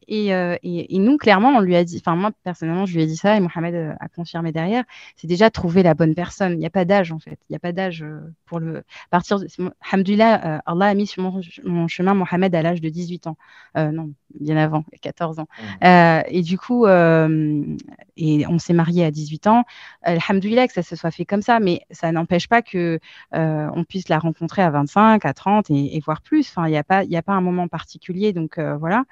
et, 0.08 0.30
et, 0.64 1.00
nous, 1.00 1.18
clairement, 1.18 1.50
on 1.50 1.60
lui 1.60 1.76
a 1.76 1.84
dit, 1.84 1.98
enfin 2.00 2.16
moi 2.16 2.32
personnellement, 2.44 2.86
je 2.86 2.96
lui 2.96 3.04
ai 3.04 3.08
dit 3.08 3.18
ça 3.18 3.36
et 3.36 3.40
Mohamed 3.42 3.76
euh, 3.76 3.94
a 4.00 4.08
confirmé 4.08 4.54
derrière, 4.54 4.86
c'est 5.18 5.28
déjà 5.28 5.50
trouver 5.50 5.84
la 5.84 5.94
bonne 5.94 6.16
personne. 6.16 6.54
Il 6.54 6.60
n'y 6.60 6.66
a 6.66 6.70
pas 6.70 6.86
d'âge 6.86 7.12
en 7.12 7.20
fait. 7.20 7.38
Il 7.50 7.54
n'y 7.54 7.56
a 7.58 7.60
pas 7.60 7.74
d'âge 7.74 8.04
euh, 8.04 8.22
pour 8.46 8.60
le. 8.60 8.84
Partir 9.10 9.40
de... 9.40 9.48
Alhamdulillah, 9.92 10.62
Allah 10.66 10.86
a 10.86 10.94
mis 10.94 11.08
sur 11.08 11.24
mon, 11.64 11.88
chemin 11.88 12.14
Mohamed 12.14 12.56
à 12.56 12.62
l'âge 12.62 12.80
de 12.80 12.90
18 12.90 13.28
ans. 13.28 13.38
non, 13.76 14.12
bien 14.40 14.58
avant, 14.58 14.86
14 15.02 15.40
ans. 15.40 15.48
Mmh. 15.82 16.24
et 16.28 16.42
du 16.42 16.58
coup, 16.58 16.86
et 16.88 18.48
on 18.48 18.60
s'est 18.60 18.74
marié 18.74 19.04
à 19.04 19.12
18 19.12 19.48
ans. 19.48 19.64
Alhamdulillah 20.04 20.68
que 20.68 20.74
ça 20.74 20.84
se 20.84 20.96
soit 20.96 21.12
fait 21.12 21.26
comme 21.26 21.42
ça, 21.42 21.60
mais 21.60 21.82
ça 21.92 22.12
n'empêche 22.12 22.48
pas 22.48 22.62
que 22.62 23.00
on 23.34 23.84
puisse 23.84 24.08
la 24.10 24.20
rencontrer 24.20 24.62
à 24.62 24.70
25, 24.70 25.26
à 25.26 25.34
30 25.34 25.70
et, 25.70 25.98
et 25.98 26.00
voire 26.00 26.22
plus. 26.22 26.50
Enfin, 26.50 26.68
il 26.68 26.72
n'y 26.72 26.78
a 26.78 26.84
pas, 26.84 27.04
il 27.04 27.16
a 27.16 27.22
pas 27.22 27.34
un 27.34 27.42
moment 27.42 27.68
particulier. 27.68 28.32
Donc 28.32 28.58
voilà. 28.60 29.04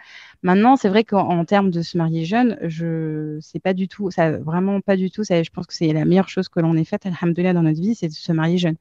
Maintenant, 0.43 0.75
c'est 0.85 0.89
vrai 0.89 1.03
qu'en 1.03 1.43
termes 1.45 1.71
de 1.71 1.81
se 1.81 1.97
marier 1.97 2.25
jeune, 2.25 2.59
je 2.61 3.39
sais 3.41 3.57
pas 3.59 3.73
du 3.73 3.87
tout, 3.87 4.11
ça 4.11 4.37
vraiment 4.37 4.81
pas 4.81 4.95
du 4.95 5.09
tout. 5.09 5.23
Ça, 5.23 5.41
je 5.41 5.49
pense 5.49 5.65
que 5.65 5.73
c'est 5.73 5.91
la 5.93 6.05
meilleure 6.05 6.29
chose 6.29 6.47
que 6.47 6.59
l'on 6.59 6.77
ait 6.77 6.83
faite, 6.83 7.07
alhamdoulilah, 7.07 7.53
dans 7.53 7.63
notre 7.63 7.81
vie, 7.81 7.95
c'est 7.95 8.07
de 8.07 8.13
se 8.13 8.31
marier 8.31 8.59
jeune 8.59 8.75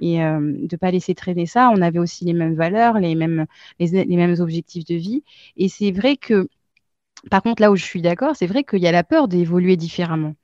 et 0.00 0.24
euh, 0.24 0.54
de 0.58 0.76
pas 0.76 0.90
laisser 0.90 1.14
traîner 1.14 1.44
ça. 1.44 1.70
On 1.70 1.82
avait 1.82 1.98
aussi 1.98 2.24
les 2.24 2.32
mêmes 2.32 2.54
valeurs, 2.54 2.94
les 2.98 3.14
mêmes 3.14 3.44
les, 3.78 4.06
mêmes 4.06 4.36
objectifs 4.40 4.86
de 4.86 4.94
vie. 4.94 5.22
Et 5.58 5.68
c'est 5.68 5.92
vrai 5.92 6.16
que 6.16 6.48
par 7.30 7.42
contre, 7.42 7.60
là 7.60 7.70
où 7.70 7.76
je 7.76 7.84
suis 7.84 8.00
d'accord, 8.00 8.36
c'est 8.36 8.46
vrai 8.46 8.64
qu'il 8.64 8.80
y 8.80 8.86
a 8.86 8.92
la 8.92 9.04
peur 9.04 9.28
d'évoluer 9.28 9.76
différemment. 9.76 10.36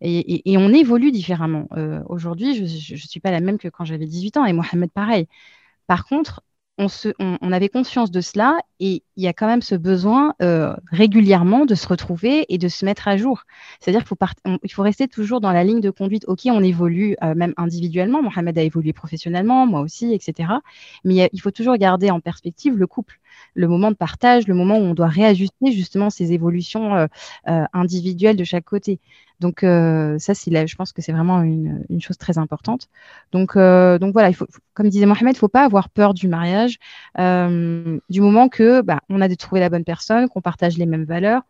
Et, 0.00 0.42
on 0.58 0.72
évolue 0.72 1.12
différemment. 1.12 1.68
Euh, 1.76 2.02
aujourd'hui, 2.08 2.56
je 2.56 2.94
ne 2.94 2.98
suis 2.98 3.20
pas 3.20 3.30
la 3.30 3.40
même 3.40 3.58
que 3.58 3.68
quand 3.68 3.84
j'avais 3.84 4.06
18 4.06 4.38
ans, 4.38 4.44
et 4.44 4.52
Mohamed, 4.52 4.90
pareil. 4.90 5.28
Par 5.86 6.04
contre, 6.06 6.42
on, 6.78 7.52
avait 7.52 7.68
conscience 7.68 8.10
de 8.10 8.20
cela 8.20 8.58
et 8.80 9.02
il 9.16 9.22
y 9.22 9.28
a 9.28 9.32
quand 9.32 9.46
même 9.46 9.62
ce 9.62 9.74
besoin 9.74 10.34
euh, 10.42 10.74
régulièrement 10.90 11.66
de 11.66 11.74
se 11.74 11.86
retrouver 11.86 12.46
et 12.48 12.58
de 12.58 12.68
se 12.68 12.84
mettre 12.84 13.06
à 13.06 13.16
jour. 13.16 13.44
C'est-à-dire 13.80 14.04
qu'il 14.04 14.08
faut, 14.08 14.58
il 14.62 14.72
faut 14.72 14.82
rester 14.82 15.06
toujours 15.06 15.40
dans 15.40 15.52
la 15.52 15.62
ligne 15.62 15.80
de 15.80 15.90
conduite. 15.90 16.24
Ok, 16.26 16.40
on 16.46 16.62
évolue 16.62 17.16
euh, 17.22 17.34
même 17.34 17.54
individuellement. 17.56 18.22
Mohamed 18.22 18.58
a 18.58 18.62
évolué 18.62 18.92
professionnellement, 18.92 19.66
moi 19.66 19.80
aussi, 19.80 20.12
etc. 20.12 20.50
Mais 21.04 21.28
il 21.32 21.40
faut 21.40 21.52
toujours 21.52 21.76
garder 21.76 22.10
en 22.10 22.20
perspective 22.20 22.76
le 22.76 22.86
couple, 22.86 23.20
le 23.54 23.68
moment 23.68 23.90
de 23.90 23.96
partage, 23.96 24.46
le 24.48 24.54
moment 24.54 24.78
où 24.78 24.82
on 24.82 24.94
doit 24.94 25.08
réajuster 25.08 25.72
justement 25.72 26.10
ces 26.10 26.32
évolutions 26.32 26.94
euh, 26.94 27.64
individuelles 27.72 28.36
de 28.36 28.44
chaque 28.44 28.64
côté. 28.64 29.00
Donc 29.40 29.60
ça, 29.60 30.34
c'est 30.34 30.66
je 30.66 30.76
pense 30.76 30.92
que 30.92 31.02
c'est 31.02 31.12
vraiment 31.12 31.42
une, 31.42 31.84
chose 32.00 32.16
très 32.16 32.38
importante. 32.38 32.88
Donc, 33.32 33.56
donc 33.56 34.12
voilà, 34.12 34.30
comme 34.72 34.88
disait 34.88 35.06
Mohamed, 35.06 35.34
il 35.34 35.36
ne 35.36 35.38
faut 35.38 35.48
pas 35.48 35.64
avoir 35.64 35.90
peur 35.90 36.14
du 36.14 36.28
mariage 36.28 36.78
du 37.18 38.20
moment 38.20 38.48
que 38.48 38.80
bah, 38.80 39.00
on 39.10 39.20
a 39.20 39.28
trouvé 39.36 39.60
la 39.60 39.68
bonne 39.68 39.84
personne, 39.84 40.28
qu'on 40.28 40.40
partage 40.40 40.78
les 40.78 40.86
mêmes 40.86 41.04
valeurs, 41.04 41.42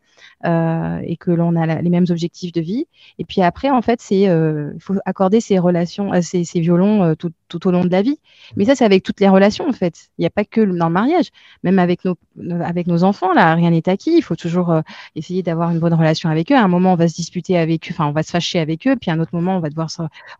euh, 0.44 1.00
et 1.04 1.16
que 1.16 1.30
l'on 1.30 1.56
a 1.56 1.80
les 1.80 1.90
mêmes 1.90 2.06
objectifs 2.10 2.52
de 2.52 2.60
vie. 2.60 2.86
Et 3.18 3.24
puis 3.24 3.42
après, 3.42 3.70
en 3.70 3.82
fait, 3.82 4.00
c'est 4.00 4.28
euh, 4.28 4.72
il 4.74 4.80
faut 4.80 4.94
accorder 5.06 5.40
ces 5.40 5.58
relations, 5.58 6.12
euh, 6.12 6.20
ces, 6.20 6.44
ces, 6.44 6.60
violons 6.60 7.14
tout, 7.14 7.30
tout, 7.48 7.66
au 7.66 7.70
long 7.70 7.84
de 7.84 7.90
la 7.90 8.02
vie. 8.02 8.18
Mais 8.56 8.64
ça, 8.64 8.74
c'est 8.74 8.84
avec 8.84 9.02
toutes 9.02 9.20
les 9.20 9.28
relations, 9.28 9.68
en 9.68 9.72
fait. 9.72 10.10
Il 10.18 10.22
n'y 10.22 10.26
a 10.26 10.30
pas 10.30 10.44
que 10.44 10.60
dans 10.60 10.88
le 10.88 10.92
mariage. 10.92 11.30
Même 11.62 11.78
avec 11.78 12.04
nos, 12.04 12.16
avec 12.62 12.86
nos 12.86 13.04
enfants, 13.04 13.32
là, 13.32 13.54
rien 13.54 13.70
n'est 13.70 13.88
acquis. 13.88 14.16
Il 14.16 14.22
faut 14.22 14.36
toujours 14.36 14.74
essayer 15.14 15.42
d'avoir 15.42 15.70
une 15.70 15.78
bonne 15.78 15.94
relation 15.94 16.28
avec 16.30 16.52
eux. 16.52 16.56
À 16.56 16.62
un 16.62 16.68
moment, 16.68 16.92
on 16.92 16.96
va 16.96 17.08
se 17.08 17.14
disputer 17.14 17.56
avec 17.58 17.88
eux, 17.88 17.94
enfin, 17.94 18.06
on 18.06 18.12
va 18.12 18.22
se 18.22 18.30
fâcher 18.30 18.58
avec 18.58 18.86
eux. 18.86 18.96
Puis 19.00 19.10
à 19.10 19.14
un 19.14 19.20
autre 19.20 19.34
moment, 19.34 19.56
on 19.56 19.60
va 19.60 19.70
devoir, 19.70 19.88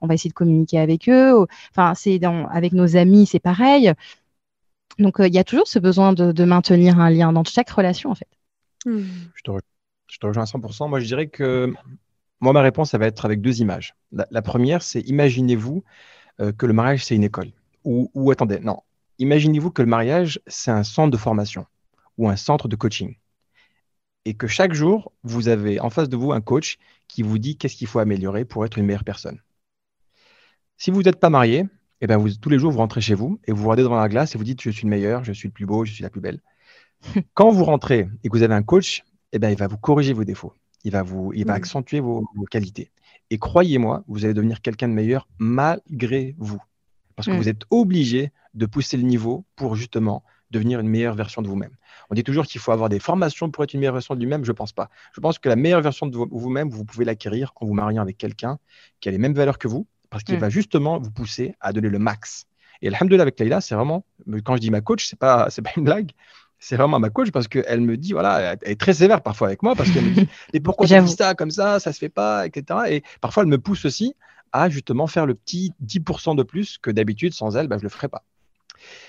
on 0.01 0.07
va 0.07 0.15
essayer 0.15 0.31
de 0.31 0.35
communiquer 0.35 0.79
avec 0.79 1.09
eux. 1.09 1.47
Enfin, 1.71 1.95
c'est 1.95 2.19
dans, 2.19 2.47
avec 2.49 2.73
nos 2.73 2.97
amis, 2.97 3.27
c'est 3.27 3.41
pareil. 3.41 3.93
Donc, 4.99 5.17
il 5.19 5.35
y 5.35 5.39
a 5.39 5.45
toujours 5.45 5.67
ce 5.67 5.79
besoin 5.79 6.13
de, 6.13 6.33
de, 6.33 6.45
maintenir 6.45 7.01
un 7.01 7.11
lien 7.11 7.33
dans 7.33 7.45
chaque 7.45 7.71
relation, 7.71 8.11
en 8.11 8.15
fait. 8.15 8.29
Je, 8.85 9.43
te 9.43 9.51
je, 10.09 10.19
te 10.19 10.27
rejoins 10.27 10.45
à 10.45 10.47
100%. 10.47 10.89
Moi, 10.89 11.01
je 11.01 11.07
dirais 11.07 11.29
que 11.29 11.73
moi, 12.41 12.53
ma 12.53 12.63
réponse, 12.63 12.91
ça 12.91 12.99
va 12.99 13.07
être 13.07 13.25
avec 13.25 13.41
deux 13.41 13.61
images. 13.61 13.95
La, 14.13 14.43
première, 14.43 14.83
c'est 14.83 15.01
imaginez-vous 15.01 15.85
euh, 16.41 16.53
que 16.53 16.67
le 16.67 16.73
mariage, 16.73 17.05
c'est 17.05 17.17
une 17.17 17.25
école. 17.25 17.53
Ou, 17.85 18.11
ou 18.15 18.31
attendez, 18.31 18.59
non. 18.61 18.83
Imaginez-vous 19.19 19.71
que 19.71 19.83
le 19.83 19.89
mariage, 19.89 20.41
c'est 20.47 20.71
un 20.71 20.83
centre 20.83 21.11
de 21.11 21.17
formation 21.17 21.67
ou 22.19 22.29
un 22.29 22.37
centre 22.37 22.69
de 22.69 22.77
coaching. 22.77 23.17
Et 24.25 24.35
que 24.35 24.47
chaque 24.47 24.73
jour, 24.73 25.13
vous 25.23 25.49
avez 25.49 25.81
en 25.81 25.91
face 25.91 26.09
de 26.09 26.17
vous 26.17 26.33
un 26.33 26.41
coach 26.41 26.79
qui 27.09 27.23
vous 27.23 27.39
dit 27.39 27.57
qu'est-ce 27.57 27.77
qu'il 27.77 27.87
faut 27.87 27.99
améliorer 27.99 28.45
pour 28.45 28.65
être 28.65 28.79
une 28.79 28.87
meilleure 28.87 29.05
personne. 29.05 29.41
Si 30.77 30.91
vous 30.91 31.03
n'êtes 31.03 31.21
pas 31.21 31.31
marié, 31.31 31.67
eh 32.01 32.07
ben 32.07 32.17
vous, 32.17 32.35
tous 32.35 32.49
les 32.49 32.59
jours, 32.59 32.73
vous 32.73 32.79
rentrez 32.79 33.01
chez 33.01 33.15
vous 33.15 33.39
et 33.45 33.53
vous 33.53 33.59
vous 33.59 33.69
regardez 33.69 33.83
devant 33.83 33.97
la 33.97 34.09
glace 34.09 34.35
et 34.35 34.39
vous 34.39 34.45
dites 34.45 34.61
Je 34.61 34.71
suis 34.71 34.85
le 34.85 34.91
meilleur, 34.91 35.25
je 35.25 35.33
suis 35.33 35.49
le 35.49 35.53
plus 35.53 35.67
beau, 35.67 35.85
je 35.85 35.93
suis 35.93 36.03
la 36.03 36.11
plus 36.11 36.21
belle. 36.21 36.41
Quand 37.35 37.51
vous 37.51 37.65
rentrez 37.65 38.09
et 38.23 38.29
que 38.29 38.37
vous 38.37 38.43
avez 38.43 38.55
un 38.55 38.63
coach, 38.63 39.05
eh 39.33 39.39
ben, 39.39 39.51
il 39.51 39.57
va 39.57 39.67
vous 39.67 39.79
corriger 39.79 40.13
vos 40.13 40.25
défauts. 40.25 40.53
Il 40.85 40.93
va, 40.93 41.03
vous, 41.03 41.33
il 41.35 41.47
va 41.47 41.55
mm. 41.55 41.57
accentuer 41.57 42.01
vos, 42.01 42.27
qualités. 42.51 42.91
Et 43.31 43.39
croyez-moi, 43.39 44.05
vous 44.07 44.25
allez 44.25 44.35
devenir 44.35 44.61
quelqu'un 44.61 44.89
de 44.89 44.93
meilleur 44.93 45.27
malgré 45.39 46.35
vous. 46.39 46.61
Parce 47.17 47.27
que 47.27 47.33
mm. 47.33 47.39
vous 47.39 47.49
êtes 47.49 47.63
obligé 47.71 48.33
de 48.55 48.67
pousser 48.67 48.97
le 48.97 49.03
niveau 49.03 49.45
pour 49.57 49.77
justement 49.77 50.23
devenir 50.51 50.79
une 50.81 50.89
meilleure 50.89 51.15
version 51.15 51.43
de 51.43 51.49
vous-même. 51.49 51.75
On 52.11 52.15
dit 52.15 52.23
toujours 52.23 52.45
qu'il 52.45 52.61
faut 52.61 52.71
avoir 52.71 52.89
des 52.89 53.01
formations 53.01 53.51
pour 53.51 53.65
être 53.65 53.73
une 53.73 53.81
meilleure 53.81 53.95
version 53.95 54.15
de 54.15 54.21
lui-même. 54.21 54.45
Je 54.45 54.53
ne 54.53 54.57
pense 54.57 54.73
pas. 54.73 54.89
Je 55.13 55.21
pense 55.21 55.39
que 55.39 55.49
la 55.49 55.57
meilleure 55.57 55.81
version 55.81 56.07
de 56.07 56.17
vous-même, 56.17 56.69
vous 56.69 56.85
pouvez 56.85 57.05
l'acquérir 57.05 57.53
en 57.57 57.67
vous 57.67 57.75
mariant 57.75 58.03
avec 58.03 58.19
quelqu'un 58.19 58.59
qui 59.01 59.09
a 59.09 59.13
les 59.13 59.19
mêmes 59.19 59.35
valeurs 59.35 59.59
que 59.59 59.67
vous, 59.67 59.87
parce 60.11 60.23
qu'il 60.23 60.37
mm. 60.37 60.41
va 60.41 60.51
justement 60.51 60.99
vous 60.99 61.11
pousser 61.11 61.57
à 61.61 61.73
donner 61.73 61.89
le 61.89 61.99
max. 61.99 62.47
Et 62.83 62.89
alhamdoulilah 62.89 63.23
avec 63.23 63.41
Leïla, 63.41 63.61
c'est 63.61 63.75
vraiment, 63.75 64.05
quand 64.45 64.57
je 64.57 64.61
dis 64.61 64.71
ma 64.71 64.81
coach, 64.81 65.07
ce 65.07 65.15
n'est 65.15 65.19
pas, 65.19 65.49
pas 65.49 65.71
une 65.77 65.85
blague, 65.85 66.11
c'est 66.65 66.77
vraiment 66.77 66.99
ma 66.99 67.11
coach 67.11 67.31
parce 67.31 67.47
qu'elle 67.47 67.83
me 67.83 67.99
dit, 67.99 68.13
voilà, 68.13 68.55
elle 68.55 68.59
est 68.63 68.81
très 68.81 68.95
sévère 68.95 69.21
parfois 69.21 69.49
avec 69.49 69.63
moi 69.63 69.75
parce 69.75 69.91
qu'elle 69.91 70.05
me 70.05 70.15
dit, 70.15 70.29
mais 70.55 70.61
pourquoi 70.61 70.87
tu 70.87 70.99
dis 70.99 71.13
ça 71.13 71.35
comme 71.35 71.51
ça, 71.51 71.79
ça 71.79 71.93
se 71.93 71.99
fait 71.99 72.09
pas, 72.09 72.47
etc. 72.47 72.81
Et 72.89 73.03
parfois, 73.21 73.43
elle 73.43 73.51
me 73.51 73.59
pousse 73.59 73.85
aussi 73.85 74.15
à 74.51 74.71
justement 74.71 75.07
faire 75.07 75.27
le 75.27 75.35
petit 75.35 75.75
10% 75.85 76.37
de 76.37 76.43
plus 76.43 76.79
que 76.79 76.91
d'habitude, 76.91 77.35
sans 77.35 77.55
elle, 77.57 77.69
bah, 77.69 77.77
je 77.77 77.81
ne 77.81 77.85
le 77.85 77.91
ferais 77.91 78.09
pas. 78.09 78.25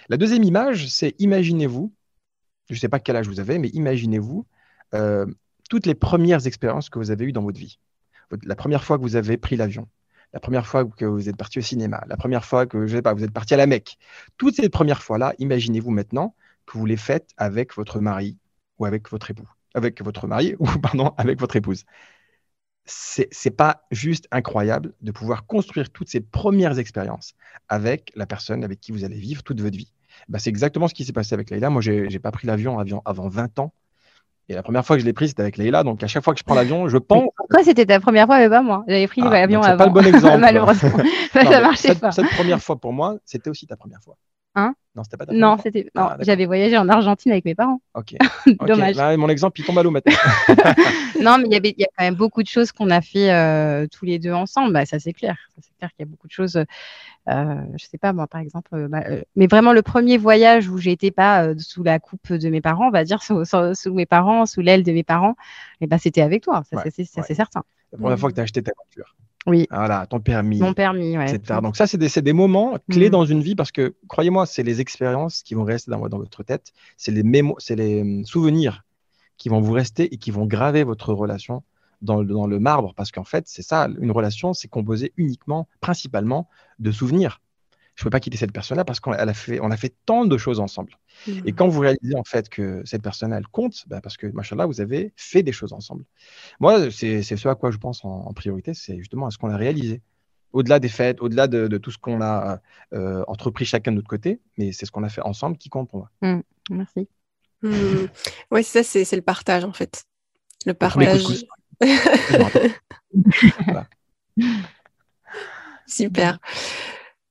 La 0.10 0.18
deuxième 0.18 0.44
image, 0.44 0.90
c'est 0.90 1.16
imaginez-vous, 1.18 1.94
je 2.70 2.74
ne 2.74 2.80
sais 2.80 2.90
pas 2.90 3.00
quel 3.00 3.16
âge 3.16 3.30
vous 3.30 3.40
avez, 3.40 3.58
mais 3.58 3.70
imaginez-vous, 3.70 4.46
euh, 4.94 5.26
toutes 5.70 5.86
les 5.86 5.96
premières 5.96 6.48
expériences 6.48 6.90
que 6.90 7.00
vous 7.00 7.10
avez 7.10 7.24
eues 7.24 7.32
dans 7.32 7.44
votre 7.44 7.60
vie. 7.60 7.80
La 8.44 8.58
première 8.58 8.84
fois 8.84 8.98
que 8.98 9.04
vous 9.04 9.16
avez 9.16 9.38
pris 9.38 9.56
l'avion, 9.56 9.88
la 10.34 10.42
première 10.42 10.68
fois 10.68 10.84
que 10.84 11.06
vous 11.06 11.30
êtes 11.30 11.38
parti 11.38 11.60
au 11.60 11.62
cinéma, 11.62 12.04
la 12.08 12.18
première 12.18 12.44
fois 12.44 12.66
que 12.66 12.86
je 12.86 12.98
sais 12.98 13.02
pas, 13.02 13.14
vous 13.14 13.24
êtes 13.24 13.32
parti 13.32 13.54
à 13.54 13.58
la 13.58 13.66
Mecque. 13.66 13.98
Toutes 14.38 14.58
ces 14.58 14.68
premières 14.68 15.04
fois-là, 15.04 15.34
imaginez-vous 15.40 15.92
maintenant 15.92 16.36
que 16.66 16.78
vous 16.78 16.86
les 16.86 16.98
faites 16.98 17.32
avec 17.38 17.76
votre 17.76 18.00
mari 18.00 18.38
ou 18.80 18.86
avec 18.86 19.10
votre 19.10 19.30
époux, 19.32 19.50
avec 19.74 20.02
votre 20.02 20.28
mari 20.28 20.56
ou 20.60 20.68
pardon, 20.80 21.14
avec 21.18 21.40
votre 21.40 21.56
épouse. 21.56 21.86
C'est 22.88 23.30
n'est 23.46 23.52
pas 23.52 23.86
juste 23.90 24.28
incroyable 24.32 24.94
de 25.02 25.12
pouvoir 25.12 25.48
construire 25.48 25.90
toutes 25.90 26.10
ces 26.10 26.22
premières 26.22 26.78
expériences 26.78 27.34
avec 27.68 28.12
la 28.16 28.28
personne 28.28 28.64
avec 28.64 28.80
qui 28.80 28.92
vous 28.92 29.04
allez 29.04 29.18
vivre 29.18 29.42
toute 29.42 29.60
votre 29.60 29.76
vie. 29.76 29.92
Bah, 30.30 30.40
c'est 30.40 30.50
exactement 30.50 30.88
ce 30.88 30.94
qui 30.94 31.04
s'est 31.04 31.14
passé 31.14 31.34
avec 31.34 31.50
Leïla. 31.50 31.70
Moi, 31.70 31.82
je 31.82 31.92
n'ai 31.92 32.20
pas 32.20 32.32
pris 32.32 32.48
l'avion 32.48 32.78
avant 33.06 33.28
20 33.28 33.60
ans. 33.60 33.74
Et 34.48 34.54
la 34.54 34.62
première 34.62 34.86
fois 34.86 34.96
que 34.96 35.02
je 35.02 35.06
l'ai 35.06 35.14
pris, 35.14 35.30
c'était 35.30 35.42
avec 35.42 35.58
Leïla. 35.58 35.84
Donc, 35.84 36.04
à 36.04 36.08
chaque 36.08 36.24
fois 36.24 36.34
que 36.34 36.40
je 36.40 36.44
prends 36.44 36.54
l'avion, 36.54 36.88
je 36.88 36.98
pense. 36.98 37.28
Pourquoi 37.36 37.64
c'était 37.64 37.86
ta 37.86 38.00
première 38.00 38.28
fois, 38.28 38.38
mais 38.38 38.50
pas 38.50 38.62
moi? 38.62 38.84
J'avais 38.88 39.08
pris 39.08 39.22
ah, 39.24 39.30
l'avion 39.30 39.62
avant. 39.62 39.72
C'est 39.72 39.78
pas 39.78 39.86
le 39.88 39.92
bon 39.92 40.06
exemple. 40.16 40.38
Malheureusement. 40.38 40.98
ça 41.34 41.62
marchait 41.62 41.88
cette, 41.90 42.00
pas. 42.00 42.12
Cette 42.12 42.30
première 42.30 42.62
fois 42.62 42.76
pour 42.76 42.94
moi, 42.94 43.16
c'était 43.26 43.50
aussi 43.50 43.66
ta 43.66 43.76
première 43.76 44.02
fois. 44.04 44.18
Hein 44.56 44.76
non, 44.96 45.04
c'était 45.04 45.18
pas 45.18 45.26
ta 45.26 45.34
Non, 45.34 45.58
c'était. 45.62 45.90
Ah, 45.96 46.16
j'avais 46.22 46.46
voyagé 46.46 46.78
en 46.78 46.88
Argentine 46.88 47.34
avec 47.34 47.44
mes 47.44 47.54
parents. 47.54 47.82
Ok. 47.96 48.16
Dommage. 48.66 48.96
Mon 49.18 49.28
exemple, 49.28 49.60
il 49.60 49.66
tombe 49.66 49.78
à 49.78 49.84
l'eau 49.84 49.92
maintenant. 49.92 50.14
non, 51.22 51.38
mais 51.38 51.48
il 51.48 51.52
y 51.52 51.56
avait, 51.58 51.76
y 51.78 51.84
a 51.84 51.88
quand 51.98 52.06
même 52.06 52.16
beaucoup 52.16 52.42
de 52.42 52.48
choses 52.48 52.72
qu'on 52.72 52.90
a 52.90 53.02
fait 53.02 53.32
euh, 53.34 53.88
tous 53.92 54.06
les 54.06 54.20
deux 54.20 54.32
ensemble. 54.32 54.72
Bah, 54.72 54.86
ça 54.86 55.00
c'est 55.00 55.12
clair. 55.12 55.36
c'est 55.60 55.76
clair 55.78 55.90
qu'il 55.92 56.06
y 56.06 56.08
a 56.08 56.10
beaucoup 56.10 56.28
de 56.28 56.32
choses. 56.32 56.56
Euh, 57.28 57.62
je 57.78 57.86
sais 57.86 57.98
pas 57.98 58.14
moi, 58.14 58.28
par 58.28 58.40
exemple. 58.40 58.70
Euh, 58.74 58.88
bah, 58.88 59.04
euh, 59.08 59.22
mais 59.36 59.48
vraiment 59.48 59.74
le 59.74 59.82
premier 59.82 60.18
voyage 60.18 60.70
où 60.70 60.78
j'étais 60.78 61.12
pas 61.12 61.58
sous 61.58 61.84
la 61.84 62.00
coupe 62.00 62.32
de 62.32 62.50
mes 62.50 62.62
parents, 62.62 62.88
on 62.88 62.92
va 62.92 63.04
dire 63.04 63.22
sous, 63.24 63.44
sous, 63.46 63.94
mes 63.94 64.06
parents, 64.06 64.46
sous 64.46 64.62
l'aile 64.62 64.84
de 64.84 64.94
mes 64.94 65.04
parents, 65.04 65.36
et 65.82 65.86
eh 65.86 65.88
ben 65.88 65.98
c'était 65.98 66.22
avec 66.22 66.44
toi. 66.44 66.64
Ça 66.72 66.84
c'est 66.90 67.34
certain. 67.34 67.64
La 67.92 67.98
première 67.98 68.20
fois 68.20 68.30
que 68.30 68.36
tu 68.36 68.42
as 68.42 68.44
acheté 68.44 68.64
ta 68.64 68.72
voiture. 68.76 69.16
Oui. 69.46 69.68
Voilà, 69.70 70.08
ton 70.08 70.20
permis. 70.20 70.60
Mon 70.60 70.74
permis, 70.74 71.18
ouais. 71.18 71.36
Etc. 71.36 71.60
Donc 71.62 71.78
ça, 71.78 71.86
c'est 71.88 71.98
des, 71.98 72.10
des, 72.22 72.34
moments 72.34 72.78
clés 72.90 73.10
mm. 73.10 73.12
dans 73.12 73.26
une 73.26 73.42
vie 73.42 73.56
parce 73.56 73.72
que, 73.72 73.96
croyez-moi, 74.08 74.46
c'est 74.46 74.64
les 74.64 74.82
expériences 74.82 75.44
qui 75.44 75.54
vont 75.54 75.64
rester 75.64 75.92
dans, 75.92 76.08
dans 76.10 76.18
votre 76.18 76.44
tête, 76.44 76.74
c'est 76.98 77.12
les, 77.12 77.24
c'est 77.60 77.76
les 77.76 78.02
hum, 78.02 78.26
souvenirs 78.26 78.84
qui 79.38 79.50
vont 79.50 79.62
vous 79.62 79.74
rester 79.74 80.14
et 80.14 80.18
qui 80.18 80.32
vont 80.32 80.46
graver 80.46 80.84
votre 80.84 81.14
relation 81.14 81.64
dans, 82.02 82.24
dans 82.24 82.48
le 82.48 82.60
marbre 82.60 82.94
parce 82.96 83.12
qu'en 83.12 83.24
fait, 83.24 83.48
c'est 83.48 83.62
ça, 83.62 83.88
une 84.00 84.12
relation, 84.12 84.54
c'est 84.54 84.68
composé 84.68 85.14
uniquement, 85.18 85.68
principalement 85.82 86.50
de 86.80 86.92
souvenirs 86.92 87.42
je 87.96 88.02
ne 88.02 88.06
peux 88.06 88.10
pas 88.10 88.20
quitter 88.20 88.38
cette 88.38 88.52
personne-là 88.52 88.84
parce 88.84 89.00
qu'on 89.00 89.14
a 89.14 89.34
fait, 89.34 89.62
on 89.62 89.72
a 89.72 89.78
fait 89.78 89.96
tant 90.06 90.26
de 90.26 90.38
choses 90.38 90.60
ensemble. 90.60 90.98
Et 91.46 91.54
quand 91.54 91.70
vous 91.70 91.80
réalisez 91.80 92.16
en 92.16 92.26
fait 92.26 92.50
que 92.50 92.82
cette 92.84 93.02
personne 93.02 93.32
elle 93.32 93.48
compte, 93.48 93.86
bah, 93.88 94.02
parce 94.02 94.18
que 94.18 94.28
machallah, 94.28 94.66
vous 94.66 94.82
avez 94.82 95.14
fait 95.16 95.44
des 95.44 95.54
choses 95.54 95.72
ensemble. 95.72 96.04
Moi, 96.60 96.92
c'est 96.92 97.24
ce 97.24 97.48
à 97.48 97.56
quoi 97.56 97.72
je 97.72 97.78
pense 97.78 98.04
en, 98.04 98.34
priorité, 98.34 98.74
c'est 98.74 98.98
justement 98.98 99.28
à 99.28 99.32
ce 99.32 99.38
qu'on 99.38 99.50
a 99.50 99.56
réalisé. 99.56 100.02
Au-delà 100.52 100.80
des 100.80 100.90
fêtes, 100.90 101.22
au-delà 101.22 101.48
de, 101.48 101.78
tout 101.78 101.92
ce 101.92 101.98
qu'on 101.98 102.22
a 102.22 102.60
euh, 102.94 103.24
entrepris 103.28 103.64
chacun 103.66 103.92
de 103.92 103.96
notre 103.98 104.10
côté, 104.10 104.42
mais 104.58 104.74
c'est 104.74 104.86
ce 104.86 104.92
qu'on 104.92 105.04
a 105.04 105.10
fait 105.10 105.22
ensemble 105.22 105.58
qui 105.58 105.70
compte 105.70 105.90
pour 105.90 106.00
moi. 106.00 106.12
Mmh. 106.22 106.42
Merci. 106.72 107.08
Mmh. 107.62 108.08
Oui, 108.52 108.64
ça, 108.64 108.84
c'est 108.84 109.16
le 109.16 109.22
partage 109.22 109.64
en 109.64 109.74
fait. 109.74 110.04
Le 110.66 110.74
partage. 110.74 111.46
Super. 115.88 116.40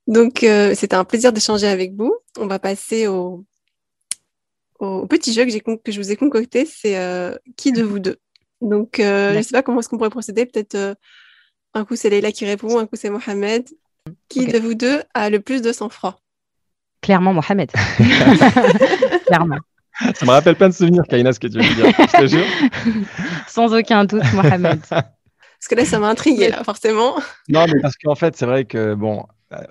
Donc, 0.06 0.42
euh, 0.42 0.74
c'était 0.74 0.96
un 0.96 1.04
plaisir 1.04 1.32
d'échanger 1.32 1.66
avec 1.66 1.94
vous. 1.94 2.14
On 2.38 2.46
va 2.46 2.58
passer 2.58 3.06
au, 3.06 3.44
au 4.78 5.06
petit 5.06 5.32
jeu 5.32 5.44
que, 5.46 5.76
que 5.76 5.92
je 5.92 6.00
vous 6.00 6.12
ai 6.12 6.16
concocté. 6.16 6.66
C'est 6.66 6.98
euh, 6.98 7.34
qui 7.56 7.72
de 7.72 7.82
vous 7.82 7.98
deux? 7.98 8.16
Donc, 8.60 9.00
euh, 9.00 9.32
je 9.32 9.38
ne 9.38 9.42
sais 9.42 9.52
pas 9.52 9.62
comment 9.62 9.80
est-ce 9.80 9.88
qu'on 9.88 9.96
pourrait 9.96 10.10
procéder. 10.10 10.46
Peut-être 10.46 10.96
un 11.74 11.84
coup, 11.84 11.96
c'est 11.96 12.10
Leïla 12.10 12.32
qui 12.32 12.44
répond, 12.46 12.78
un 12.78 12.86
coup, 12.86 12.96
c'est 12.96 13.10
Mohamed. 13.10 13.68
Qui 14.28 14.46
de 14.46 14.58
vous 14.58 14.74
deux 14.74 15.02
a 15.14 15.30
le 15.30 15.40
plus 15.40 15.62
de 15.62 15.72
sang-froid? 15.72 16.20
Clairement, 17.00 17.32
Mohamed. 17.32 17.70
Clairement. 19.26 19.58
Ça 20.14 20.26
me 20.26 20.30
rappelle 20.30 20.56
plein 20.56 20.68
de 20.68 20.74
souvenirs, 20.74 21.04
Kaina, 21.08 21.32
ce 21.32 21.40
que 21.40 21.46
tu 21.46 21.58
veux 21.58 21.74
dire. 21.74 21.86
Je 21.86 22.20
te 22.20 22.26
jure. 22.26 22.46
Sans 23.48 23.72
aucun 23.74 24.04
doute, 24.04 24.24
Mohamed. 24.34 24.80
Parce 24.88 25.68
que 25.70 25.74
là, 25.76 25.84
ça 25.84 25.98
m'a 25.98 26.08
intrigué, 26.08 26.48
là, 26.48 26.62
forcément. 26.64 27.14
Non, 27.48 27.64
mais 27.66 27.80
parce 27.80 27.94
qu'en 27.96 28.14
fait, 28.14 28.36
c'est 28.36 28.44
vrai 28.44 28.66
que, 28.66 28.94
bon, 28.94 29.24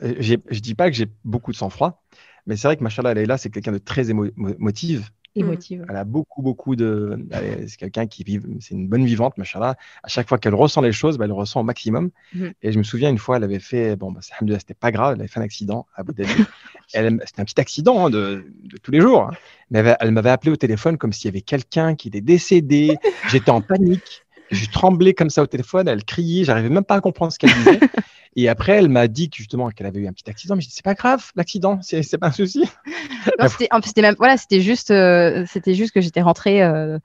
euh, 0.04 0.16
je 0.20 0.60
dis 0.60 0.76
pas 0.76 0.90
que 0.90 0.96
j'ai 0.96 1.08
beaucoup 1.24 1.52
de 1.52 1.58
sang-froid, 1.58 2.04
mais 2.46 2.56
c'est 2.56 2.68
vrai 2.68 2.78
que 2.78 2.84
Machallah 2.84 3.14
là, 3.14 3.38
c'est 3.38 3.50
quelqu'un 3.50 3.72
de 3.72 3.78
très 3.78 4.10
émotive. 4.10 5.10
Émotive. 5.36 5.84
Elle 5.90 5.96
a 5.96 6.04
beaucoup, 6.04 6.44
beaucoup 6.44 6.76
de. 6.76 7.26
C'est 7.66 7.78
quelqu'un 7.78 8.06
qui 8.06 8.24
vit. 8.24 8.40
C'est 8.60 8.76
une 8.76 8.88
bonne 8.88 9.04
vivante, 9.04 9.36
Machallah. 9.40 9.76
À 10.04 10.08
chaque 10.08 10.30
fois 10.30 10.38
qu'elle 10.38 10.54
ressent 10.54 10.82
les 10.82 10.92
choses, 10.92 11.18
bah, 11.18 11.26
elle 11.26 11.32
ressent 11.32 11.62
au 11.62 11.64
maximum. 11.64 12.12
Mhm. 12.36 12.54
Et 12.62 12.72
je 12.72 12.78
me 12.78 12.84
souviens 12.84 13.10
une 13.10 13.18
fois, 13.18 13.38
elle 13.38 13.44
avait 13.44 13.60
fait. 13.60 13.96
Bon, 13.96 14.12
bah, 14.12 14.20
c'était 14.22 14.76
pas 14.76 14.92
grave, 14.92 15.14
elle 15.16 15.22
avait 15.22 15.28
fait 15.28 15.40
un 15.40 15.44
accident 15.44 15.88
à 15.96 16.02
Abu 16.02 16.14
Dhabi. 16.14 16.30
C'était 16.88 17.40
un 17.40 17.46
petit 17.46 17.60
accident 17.60 18.06
hein, 18.06 18.10
de, 18.12 18.46
tous 18.84 18.92
les 18.92 19.02
jours. 19.02 19.24
Hein. 19.24 19.32
Mais 19.72 19.96
elle 20.00 20.12
m'avait 20.12 20.30
appelé 20.30 20.52
au 20.52 20.56
téléphone 20.56 21.00
comme 21.00 21.12
s'il 21.12 21.26
y 21.26 21.30
avait 21.30 21.42
quelqu'un 21.42 21.96
qui 21.96 22.10
était 22.10 22.22
décédé. 22.22 22.98
J'étais 23.30 23.50
en 23.50 23.62
panique. 23.62 24.23
Je 24.52 24.70
tremblais 24.70 25.14
comme 25.14 25.30
ça 25.30 25.42
au 25.42 25.48
téléphone. 25.48 25.88
Elle 25.88 26.04
criait. 26.04 26.44
J'arrivais 26.44 26.70
même 26.70 26.84
pas 26.84 26.96
à 26.96 27.02
comprendre 27.02 27.32
ce 27.32 27.40
qu'elle 27.40 27.54
disait. 27.54 27.80
Et 28.36 28.50
après, 28.50 28.74
elle 28.74 28.90
m'a 28.90 29.08
dit 29.08 29.30
justement 29.34 29.70
qu'elle 29.70 29.88
avait 29.88 30.00
eu 30.00 30.08
un 30.08 30.14
petit 30.14 30.30
accident. 30.30 30.56
Mais 30.56 30.62
je 30.62 30.68
dis, 30.68 30.74
c'est 30.74 30.86
pas 30.86 30.96
grave, 30.96 31.32
l'accident, 31.36 31.80
c'est 31.82 32.18
pas 32.18 32.28
un 32.28 32.32
souci. 32.32 32.64
c'était 33.84 34.02
même, 34.02 34.16
voilà, 34.18 34.38
c'était 34.38 34.62
juste, 34.62 34.92
euh, 34.92 35.46
c'était 35.48 35.76
juste 35.76 35.94
que 35.94 36.02
j'étais 36.02 36.22
rentrée. 36.22 36.64
Euh, 36.64 36.98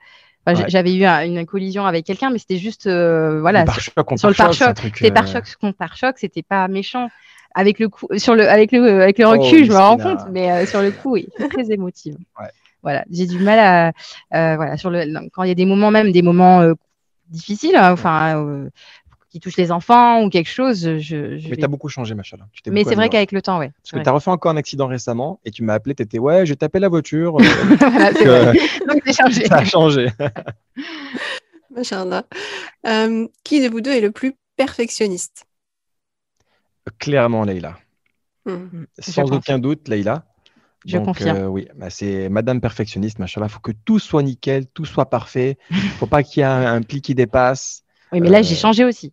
j'avais 0.68 0.94
eu 0.94 1.04
une 1.04 1.44
collision 1.44 1.84
avec 1.84 2.06
quelqu'un, 2.06 2.30
mais 2.30 2.38
c'était 2.38 2.56
juste, 2.56 2.86
euh, 2.86 3.40
voilà, 3.40 3.66
sur, 3.66 3.92
le 3.96 4.34
pare-choc. 4.34 4.78
C'était 4.94 5.10
pare-choc 5.10 5.44
contre 5.60 5.76
pare-choc, 5.76 6.16
c'était 6.18 6.42
pas 6.42 6.66
méchant. 6.68 7.08
Avec 7.54 7.78
le 7.78 7.88
coup, 7.88 8.06
sur 8.16 8.34
le, 8.34 8.48
avec 8.48 8.72
le, 8.72 9.02
avec 9.02 9.18
le 9.18 9.24
oh, 9.24 9.30
recul, 9.30 9.64
je 9.64 9.72
me 9.72 9.76
rends 9.76 9.96
compte, 9.96 10.20
mais 10.30 10.64
sur 10.66 10.80
le 10.80 10.90
coup, 10.90 11.12
oui, 11.12 11.28
très 11.50 11.70
émotive. 11.72 12.16
Voilà, 12.82 13.04
j'ai 13.10 13.26
du 13.26 13.38
mal 13.38 13.92
à, 14.30 14.56
voilà, 14.56 14.78
sur 14.78 14.88
le, 14.88 15.28
quand 15.30 15.42
il 15.42 15.48
y 15.48 15.52
a 15.52 15.54
des 15.54 15.66
moments 15.66 15.90
même, 15.90 16.12
des 16.12 16.22
moments 16.22 16.72
difficiles, 17.30 17.76
hein, 17.76 17.92
enfin, 17.92 18.68
qui 19.30 19.40
touche 19.40 19.56
les 19.56 19.70
enfants 19.70 20.22
ou 20.22 20.30
quelque 20.30 20.48
chose. 20.48 20.98
Je, 20.98 21.48
mais 21.48 21.56
tu 21.56 21.64
as 21.64 21.68
beaucoup 21.68 21.88
changé, 21.88 22.14
machin. 22.14 22.38
Mais 22.66 22.84
c'est 22.84 22.94
vrai 22.94 23.08
qu'avec 23.08 23.32
le 23.32 23.42
temps, 23.42 23.58
ouais. 23.58 23.72
Parce 23.82 23.92
que 23.92 24.02
tu 24.02 24.08
as 24.08 24.12
refait 24.12 24.30
encore 24.30 24.52
un 24.52 24.56
accident 24.56 24.86
récemment 24.86 25.40
et 25.44 25.50
tu 25.50 25.62
m'as 25.62 25.74
appelé, 25.74 25.94
tu 25.94 26.02
étais 26.02 26.18
ouais, 26.18 26.46
je 26.46 26.54
tapé 26.54 26.78
la 26.78 26.88
voiture. 26.88 27.36
Euh, 28.20 28.52
donc, 28.88 29.02
c'est 29.04 29.12
changé. 29.12 29.46
Ça 29.46 29.56
a 29.58 29.64
changé. 29.64 30.08
Machallah. 31.70 32.24
Euh, 32.86 33.26
qui 33.44 33.62
de 33.62 33.68
vous 33.68 33.80
deux 33.80 33.92
est 33.92 34.00
le 34.00 34.10
plus 34.10 34.34
perfectionniste? 34.56 35.46
Clairement, 36.98 37.44
Leïla. 37.44 37.78
Hmm. 38.44 38.52
Hmm. 38.52 38.86
Sans 38.98 39.30
aucun 39.32 39.58
doute, 39.58 39.88
Leïla. 39.88 40.24
Je 40.86 40.98
confirme. 40.98 41.36
Euh, 41.36 41.46
oui, 41.46 41.68
bah, 41.76 41.90
c'est 41.90 42.28
Madame 42.28 42.60
perfectionniste, 42.60 43.18
machin. 43.18 43.40
Il 43.42 43.48
faut 43.48 43.60
que 43.60 43.72
tout 43.84 43.98
soit 43.98 44.22
nickel, 44.22 44.66
tout 44.68 44.84
soit 44.84 45.10
parfait. 45.10 45.58
Il 45.70 45.76
ne 45.76 45.80
faut 45.80 46.06
pas 46.06 46.22
qu'il 46.22 46.40
y 46.40 46.42
ait 46.42 46.46
un, 46.46 46.74
un, 46.74 46.82
pli 46.82 47.00
qui 47.02 47.14
dépasse. 47.14 47.82
Oui, 48.12 48.20
mais 48.20 48.30
là, 48.30 48.42
j'ai 48.42 48.54
changé 48.54 48.84
aussi. 48.84 49.12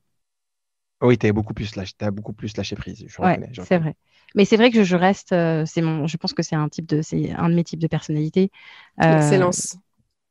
Oui, 1.02 1.18
tu 1.18 1.28
as 1.28 1.34
beaucoup 1.34 1.54
plus 1.54 1.76
lâché, 1.76 1.94
as 2.02 2.12
beaucoup 2.12 2.34
plus 2.34 2.56
lâché 2.56 2.76
prise. 2.76 3.06
c'est 3.10 3.78
vrai. 3.78 3.96
Mais 4.34 4.44
c'est 4.44 4.58
vrai 4.58 4.70
que 4.70 4.84
je 4.84 4.96
reste, 4.98 5.32
euh, 5.32 5.64
c'est 5.66 5.82
mon, 5.82 6.08
je 6.08 6.18
pense 6.18 6.34
que 6.34 6.44
c'est 6.44 6.56
un 6.56 6.68
type 6.68 6.86
de, 6.86 7.02
c'est 7.02 7.32
un 7.32 7.50
de 7.50 7.56
mes 7.56 7.64
types 7.64 7.80
de 7.80 7.88
personnalité. 7.88 8.52
Euh, 9.02 9.16
l'excellence. 9.16 9.78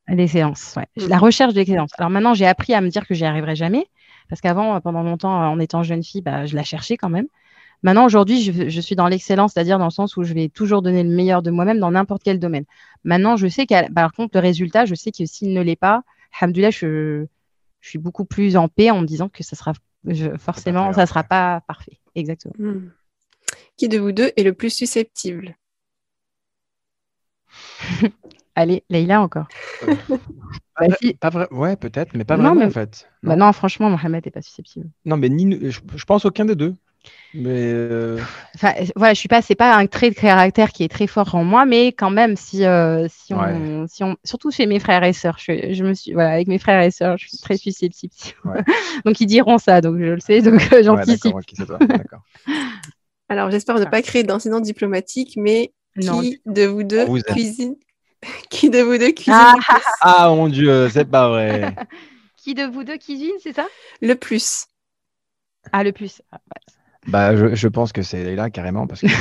L'excellence, 0.09 0.75
ouais. 0.77 0.87
Mm. 0.97 1.09
La 1.09 1.19
recherche 1.19 1.55
de 1.55 1.59
l'excellence. 1.59 1.91
Alors 1.97 2.11
maintenant, 2.11 2.35
j'ai 2.35 2.47
appris 2.47 2.75
à 2.75 2.83
me 2.83 2.89
dire 2.89 3.07
que 3.07 3.15
j'y 3.15 3.25
arriverai 3.25 3.57
jamais, 3.57 3.87
parce 4.29 4.43
qu'avant, 4.43 4.79
pendant 4.83 5.03
longtemps, 5.03 5.35
en 5.35 5.59
étant 5.59 5.83
jeune 5.83 6.03
fille, 6.03 6.21
bah, 6.21 6.45
je 6.45 6.55
la 6.55 6.65
cherchais 6.65 6.99
quand 6.99 7.09
même. 7.09 7.27
Maintenant, 7.85 8.07
aujourd'hui, 8.07 8.41
je, 8.41 8.81
suis 8.81 8.97
dans 8.97 9.09
l'excellence, 9.09 9.53
c'est-à-dire 9.53 9.79
dans 9.79 9.85
le 9.85 9.91
sens 9.91 10.17
où 10.17 10.25
je 10.25 10.33
vais 10.33 10.49
toujours 10.49 10.81
donner 10.81 11.03
le 11.03 11.11
meilleur 11.11 11.43
de 11.43 11.51
moi-même 11.51 11.79
dans 11.79 11.91
n'importe 11.91 12.23
quel 12.25 12.41
domaine. 12.41 12.65
Maintenant, 13.05 13.37
je 13.37 13.47
sais 13.47 13.67
qu'à, 13.67 13.91
par 13.91 14.15
contre, 14.15 14.39
le 14.39 14.41
résultat, 14.41 14.87
je 14.87 14.95
sais 14.95 15.13
que 15.13 15.27
s'il 15.27 15.53
ne 15.53 15.61
l'est 15.61 15.77
pas, 15.77 16.03
alhamdoulilah, 16.41 16.71
je, 16.71 17.27
je 17.81 17.89
suis 17.89 17.99
beaucoup 17.99 18.25
plus 18.25 18.57
en 18.57 18.69
paix 18.69 18.91
en 18.91 19.03
me 19.03 19.07
disant 19.07 19.29
que 19.29 19.45
ça 19.45 19.55
sera 19.55 19.75
forcément, 20.39 20.95
ça 20.95 21.03
ne 21.03 21.07
sera 21.07 21.25
pas 21.25 21.61
parfait. 21.69 22.01
Exactement. 22.15 22.55
Hmm. 22.59 22.89
Qui 23.77 23.91
de 23.91 23.99
vous 23.99 24.13
deux 24.13 24.33
est 24.35 24.45
le 24.45 24.55
plus 24.55 24.71
susceptible? 24.71 25.55
Allez, 28.55 28.83
Leïla 28.89 29.21
encore. 29.21 29.47
Euh, 30.81 30.89
pas, 31.21 31.31
vrai, 31.31 31.47
ouais, 31.53 31.77
peut-être, 31.77 32.17
mais 32.17 32.25
pas 32.25 32.37
vraiment 32.37 32.67
en 32.67 32.71
fait. 32.71 33.09
Bah 33.23 33.37
non. 33.37 33.53
franchement, 33.53 33.91
Mohamed 33.91 34.25
n'est 34.25 34.33
pas 34.33 34.43
susceptible. 34.43 34.91
Non, 35.05 35.17
mais 35.17 35.29
ni, 35.29 35.71
je 35.71 36.05
pense 36.05 36.25
aucun 36.25 36.45
des 36.45 36.57
deux. 36.57 36.75
Mais 37.35 37.73
euh, 37.73 38.21
enfin, 38.55 38.75
voilà, 38.95 39.13
je 39.13 39.19
suis 39.19 39.29
pas, 39.29 39.43
c'est 39.43 39.57
pas 39.57 39.75
un 39.75 39.87
trait 39.87 40.11
de 40.11 40.15
caractère 40.15 40.71
qui 40.71 40.85
est 40.85 40.89
très 40.89 41.09
fort 41.09 41.35
en 41.35 41.43
moi, 41.43 41.67
mais 41.67 41.89
quand 41.89 42.11
même, 42.11 42.37
si, 42.37 42.65
euh, 42.65 43.09
si, 43.09 43.35
on, 43.35 43.87
si 43.89 44.05
on, 44.05 44.17
surtout 44.23 44.53
chez 44.53 44.67
mes 44.67 44.79
frères 44.79 45.03
et 45.03 45.13
sœurs, 45.13 45.39
je, 45.41 45.73
je, 45.73 45.85
me 45.85 45.95
suis, 45.95 46.13
voilà, 46.13 46.31
avec 46.31 46.47
mes 46.47 46.59
frères 46.59 46.81
et 46.83 46.93
sœurs, 46.93 47.19
je 47.19 47.29
suis 47.29 47.39
très 47.39 47.57
susceptible. 47.57 48.15
donc 49.05 49.21
ils 49.21 49.27
diront 49.27 49.59
ça, 49.59 49.81
donc 49.81 49.99
je 49.99 50.05
le 50.05 50.21
sais, 50.21 50.43
donc 50.43 50.73
euh, 50.73 50.85
j'anticipe. 50.85 51.35
Alors 53.29 53.51
j'espère 53.51 53.81
ne 53.81 53.85
pas 53.85 54.03
créer 54.03 54.23
d'incident 54.23 54.61
diplomatique, 54.61 55.35
mais 55.37 55.73
qui 56.01 56.41
de 56.47 56.67
vous 56.67 56.85
deux 56.85 57.07
cuisine? 57.23 57.77
Qui 58.49 58.71
de 58.71 58.79
vous 58.79 58.97
deux 58.97 59.13
cuisine 59.13 59.35
Ah. 59.35 59.55
le 59.57 59.63
plus? 59.63 59.85
Ah 60.01 60.29
mon 60.31 60.49
dieu, 60.49 60.89
c'est 60.89 61.05
pas 61.05 61.29
vrai. 61.29 61.75
Qui 62.39 62.55
de 62.55 62.63
vous 62.63 62.85
deux 62.85 62.97
cuisine, 62.97 63.35
c'est 63.43 63.53
ça? 63.53 63.67
Le 64.01 64.15
plus. 64.15 64.67
Ah, 65.73 65.85
le 65.85 65.93
plus. 65.93 66.23
Ah, 66.31 66.39
Bah, 67.09 67.37
je, 67.37 67.55
je 67.55 67.69
pense 67.69 67.93
que 67.93 68.03
c'est 68.03 68.23
Leïla 68.25 68.51
carrément 68.51 68.87
parce 68.87 69.01
que. 69.03 69.07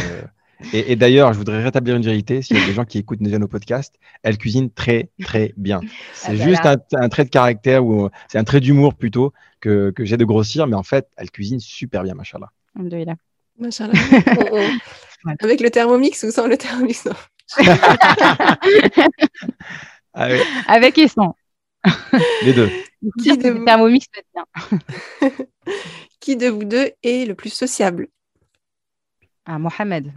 Et, 0.72 0.94
et 0.94 0.96
d'ailleurs, 0.96 1.34
je 1.34 1.38
voudrais 1.40 1.62
rétablir 1.62 1.98
une 1.98 2.04
vérité. 2.04 2.42
S'il 2.42 2.58
y 2.58 2.62
a 2.62 2.66
des 2.66 2.72
gens 2.74 2.86
qui 2.86 2.98
écoutent 2.98 3.20
déjà 3.22 3.38
nos 3.38 3.50
podcasts, 3.50 3.96
elle 4.22 4.38
cuisine 4.38 4.70
très 4.72 5.10
très 5.22 5.54
bien. 5.58 5.82
C'est 6.14 6.28
Ah 6.28 6.36
bah 6.38 6.44
juste 6.46 6.64
là. 6.64 6.78
un, 6.94 7.02
un 7.02 7.10
trait 7.10 7.26
de 7.26 7.30
caractère 7.30 7.84
ou 7.86 8.08
c'est 8.30 8.38
un 8.38 8.46
trait 8.46 8.62
d'humour 8.62 8.94
plutôt 8.94 9.34
que, 9.60 9.92
que 9.92 10.06
j'ai 10.06 10.16
de 10.16 10.24
grossir, 10.24 10.66
mais 10.68 10.78
en 10.78 10.84
fait, 10.84 11.10
elle 11.18 11.32
cuisine 11.32 11.60
super 11.60 12.04
bien, 12.04 12.14
machallah. 12.14 12.50
Machallah. 13.60 13.92
On- 14.52 14.70
Voilà. 15.26 15.38
Avec 15.42 15.60
le 15.60 15.70
thermomix 15.70 16.24
ou 16.24 16.32
sans 16.32 16.48
le 16.48 16.56
thermomix 16.58 17.06
non. 17.06 17.14
Ah 20.14 20.28
ouais, 20.28 20.42
Avec 20.68 20.98
et 20.98 21.08
sans. 21.08 21.36
Les 22.44 22.54
deux. 22.54 22.70
Qui 23.22 23.38
de 23.38 23.50
vous- 23.50 23.66
Thermomix 23.66 24.08
peut 24.08 24.20
être 24.22 24.30
bien. 24.34 25.30
Qui 26.20 26.38
de 26.38 26.48
vous 26.48 26.64
deux 26.64 26.92
est 27.04 27.28
le 27.28 27.36
plus 27.36 27.50
sociable? 27.54 28.08
Ah, 29.46 29.60
Mohamed. 29.60 30.14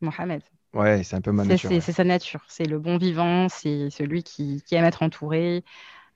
Mohamed. 0.00 0.42
Ouais, 0.74 1.02
c'est 1.02 1.16
un 1.16 1.20
peu 1.20 1.32
ma 1.32 1.44
C'est- 1.44 1.48
nature. 1.50 1.70
C'est 1.70 1.76
ouais. 1.86 1.92
sa 1.92 2.04
nature. 2.04 2.44
C'est 2.48 2.64
le 2.66 2.78
bon 2.78 2.98
vivant, 2.98 3.48
c'est 3.48 3.88
celui 3.90 4.22
qui, 4.22 4.62
qui 4.66 4.74
aime 4.74 4.84
être 4.84 5.02
entouré. 5.02 5.64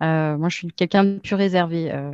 Euh, 0.02 0.36
moi, 0.36 0.48
je 0.48 0.56
suis 0.56 0.68
quelqu'un 0.72 1.04
de 1.04 1.18
plus 1.18 1.34
réservé. 1.36 1.90
Euh, 1.92 2.10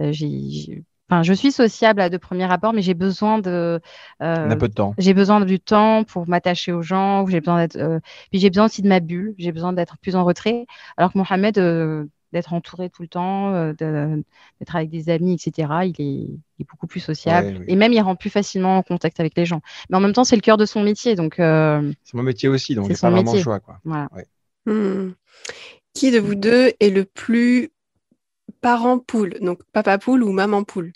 euh, 0.00 0.12
j'ai- 0.12 0.82
enfin, 1.14 1.22
je 1.22 1.32
suis 1.32 1.52
sociable 1.52 2.00
à 2.00 2.08
de 2.08 2.16
premiers 2.16 2.46
rapports, 2.46 2.72
mais 2.72 2.82
j'ai 2.82 2.94
besoin 2.94 3.38
de. 3.38 3.80
On 4.20 4.24
euh, 4.24 4.50
a 4.50 4.56
peu 4.56 4.68
de 4.68 4.74
temps. 4.74 4.94
j'ai 4.98 5.14
besoin 5.14 5.40
du 5.44 5.60
temps 5.60 6.04
pour 6.04 6.28
m'attacher 6.28 6.72
aux 6.72 6.82
gens. 6.82 7.26
J'ai 7.26 7.40
besoin 7.40 7.58
d'être. 7.58 7.76
euh, 7.76 8.00
puis 8.30 8.40
j'ai 8.40 8.50
besoin 8.50 8.66
aussi 8.66 8.82
de 8.82 8.88
ma 8.88 9.00
bulle. 9.00 9.34
J'ai 9.38 9.52
besoin 9.52 9.72
d'être 9.72 9.96
plus 9.98 10.16
en 10.16 10.24
retrait. 10.24 10.66
Alors 10.96 11.12
que 11.12 11.18
Mohamed, 11.18 11.58
euh, 11.58 12.04
d'être 12.32 12.52
entouré 12.52 12.90
tout 12.90 13.02
le 13.02 13.08
temps, 13.08 13.52
euh, 13.54 13.72
d'être 13.74 14.74
avec 14.74 14.90
des 14.90 15.08
amis, 15.08 15.34
etc. 15.34 15.68
Il 15.84 15.90
est, 15.90 15.94
il 16.00 16.40
est 16.60 16.68
beaucoup 16.68 16.88
plus 16.88 16.98
sociable 17.00 17.46
Ouais, 17.48 17.56
oui. 17.60 17.64
et 17.68 17.76
même 17.76 17.92
il 17.92 18.00
rentre 18.00 18.18
plus 18.18 18.30
facilement 18.30 18.78
en 18.78 18.82
contact 18.82 19.20
avec 19.20 19.36
les 19.36 19.46
gens. 19.46 19.60
Mais 19.88 19.96
en 19.96 20.00
même 20.00 20.12
temps, 20.12 20.24
c'est 20.24 20.34
le 20.34 20.42
cœur 20.42 20.56
de 20.56 20.66
son 20.66 20.82
métier, 20.82 21.14
donc 21.14 21.38
euh, 21.38 21.92
C'est 22.02 22.14
mon 22.16 22.24
métier 22.24 22.48
aussi, 22.48 22.74
donc 22.74 22.86
C'est 22.86 22.94
j'ai 22.94 22.94
pas 22.94 22.98
son 23.08 23.10
vraiment 23.10 23.30
le 23.30 23.36
métier. 23.36 23.42
choix. 23.44 23.60
Quoi. 23.60 23.78
voilà. 23.84 24.08
Hmm. 24.66 25.12
Qui 25.92 26.10
de 26.10 26.18
vous 26.18 26.34
deux 26.34 26.72
est 26.80 26.90
le 26.90 27.04
plus 27.04 27.70
parent 28.60 28.98
poule? 28.98 29.34
Donc 29.40 29.60
papa 29.72 29.98
poule 29.98 30.24
ou 30.24 30.32
maman 30.32 30.64
poule? 30.64 30.92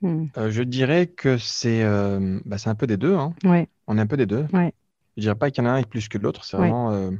Hmm. 0.00 0.26
Euh, 0.36 0.50
je 0.50 0.62
dirais 0.62 1.06
que 1.06 1.38
c'est 1.38 1.82
euh, 1.82 2.40
bah, 2.44 2.58
c'est 2.58 2.70
un 2.70 2.74
peu 2.74 2.86
des 2.86 2.96
deux. 2.96 3.14
Hein. 3.14 3.34
Ouais. 3.44 3.68
On 3.86 3.98
est 3.98 4.00
un 4.00 4.06
peu 4.06 4.16
des 4.16 4.26
deux. 4.26 4.46
Ouais. 4.52 4.72
Je 5.16 5.22
dirais 5.22 5.34
pas 5.34 5.50
qu'il 5.50 5.64
y 5.64 5.66
en 5.66 5.70
a 5.70 5.72
un 5.74 5.78
est 5.78 5.88
plus 5.88 6.08
que 6.08 6.18
l'autre. 6.18 6.44
C'est 6.44 6.56
Ouais. 6.56 6.68
vraiment. 6.68 6.92
euh, 6.92 7.10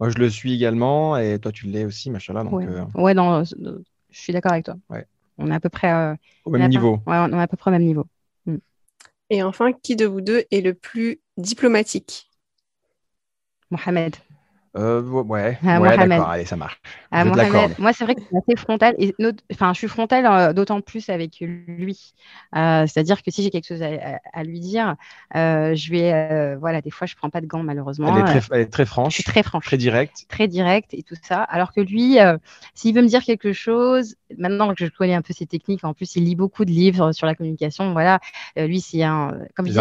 Moi, 0.00 0.10
je 0.10 0.18
le 0.18 0.30
suis 0.30 0.54
également 0.54 1.16
et 1.16 1.38
toi, 1.38 1.52
tu 1.52 1.66
l'es 1.66 1.84
aussi, 1.84 2.10
machallah. 2.10 2.44
Donc, 2.44 2.52
Ouais, 2.54 2.66
euh, 2.66 2.84
ouais 2.94 3.14
non, 3.14 3.44
je 3.44 3.80
suis 4.10 4.32
d'accord 4.32 4.52
avec 4.52 4.64
toi. 4.64 4.76
Ouais. 4.88 5.06
On 5.38 5.50
est 5.50 5.54
à 5.54 5.60
peu 5.60 5.68
près 5.68 5.92
euh, 5.92 6.14
au 6.44 6.50
même 6.50 6.68
niveau. 6.70 7.00
Ouais, 7.06 7.16
on 7.18 7.32
est 7.32 7.42
à 7.42 7.46
peu 7.48 7.56
près 7.56 7.70
au 7.70 7.72
même 7.72 7.84
niveau. 7.84 8.06
Et 9.28 9.42
enfin, 9.42 9.72
qui 9.72 9.96
de 9.96 10.06
vous 10.06 10.20
deux 10.20 10.44
est 10.50 10.60
le 10.60 10.72
plus 10.72 11.20
diplomatique? 11.36 12.30
Mohamed. 13.70 14.16
Euh, 14.76 15.02
ouais, 15.02 15.58
Ah, 15.66 15.78
d'accord, 16.06 16.28
allez, 16.28 16.44
ça 16.44 16.56
marche. 16.56 16.80
Ah, 17.10 17.24
Je 17.24 17.80
moi, 17.80 17.92
c'est 17.92 18.04
vrai 18.04 18.14
que 18.14 18.20
c'est 18.20 18.36
assez 18.36 18.56
frontal. 18.56 18.94
Et 18.98 19.14
enfin, 19.52 19.72
je 19.72 19.78
suis 19.78 19.88
frontale 19.88 20.26
euh, 20.26 20.52
d'autant 20.52 20.80
plus 20.80 21.08
avec 21.08 21.40
lui. 21.40 22.14
Euh, 22.54 22.86
C'est-à-dire 22.86 23.22
que 23.22 23.30
si 23.30 23.42
j'ai 23.42 23.50
quelque 23.50 23.66
chose 23.66 23.82
à, 23.82 24.44
lui 24.44 24.60
dire, 24.60 24.96
euh, 25.34 25.74
je 25.74 25.90
vais. 25.90 26.56
voilà, 26.56 26.82
des 26.82 26.90
fois, 26.90 27.06
je 27.06 27.14
prends 27.14 27.30
pas 27.30 27.40
de 27.40 27.46
gants, 27.46 27.62
malheureusement. 27.62 28.14
Elle 28.16 28.22
est 28.22 28.40
très, 28.40 28.54
elle 28.56 28.60
est 28.62 28.72
très 28.72 28.84
je 28.84 28.90
franche, 28.90 29.14
suis 29.14 29.24
très 29.24 29.42
franche. 29.42 29.64
très 29.64 29.78
directe. 29.78 30.26
très 30.28 30.48
direct 30.48 30.92
et 30.92 31.02
tout 31.02 31.16
ça. 31.22 31.42
Alors 31.42 31.72
que 31.72 31.80
lui, 31.80 32.18
s'il 32.74 32.94
veut 32.94 33.02
me 33.02 33.08
dire 33.08 33.22
quelque 33.22 33.52
chose, 33.52 34.16
maintenant 34.38 34.74
que 34.74 34.84
je 34.84 34.90
connais 34.90 35.14
un 35.14 35.22
peu 35.22 35.32
ses 35.32 35.46
techniques, 35.46 35.84
en 35.84 35.94
plus, 35.94 36.16
il 36.16 36.24
lit 36.24 36.36
beaucoup 36.36 36.64
de 36.64 36.70
livres 36.70 37.12
sur 37.12 37.26
la 37.26 37.34
communication. 37.34 37.92
Voilà, 37.92 38.20
lui, 38.56 38.80
c'est 38.80 39.02
un, 39.02 39.34
comme 39.54 39.66
je 39.66 39.72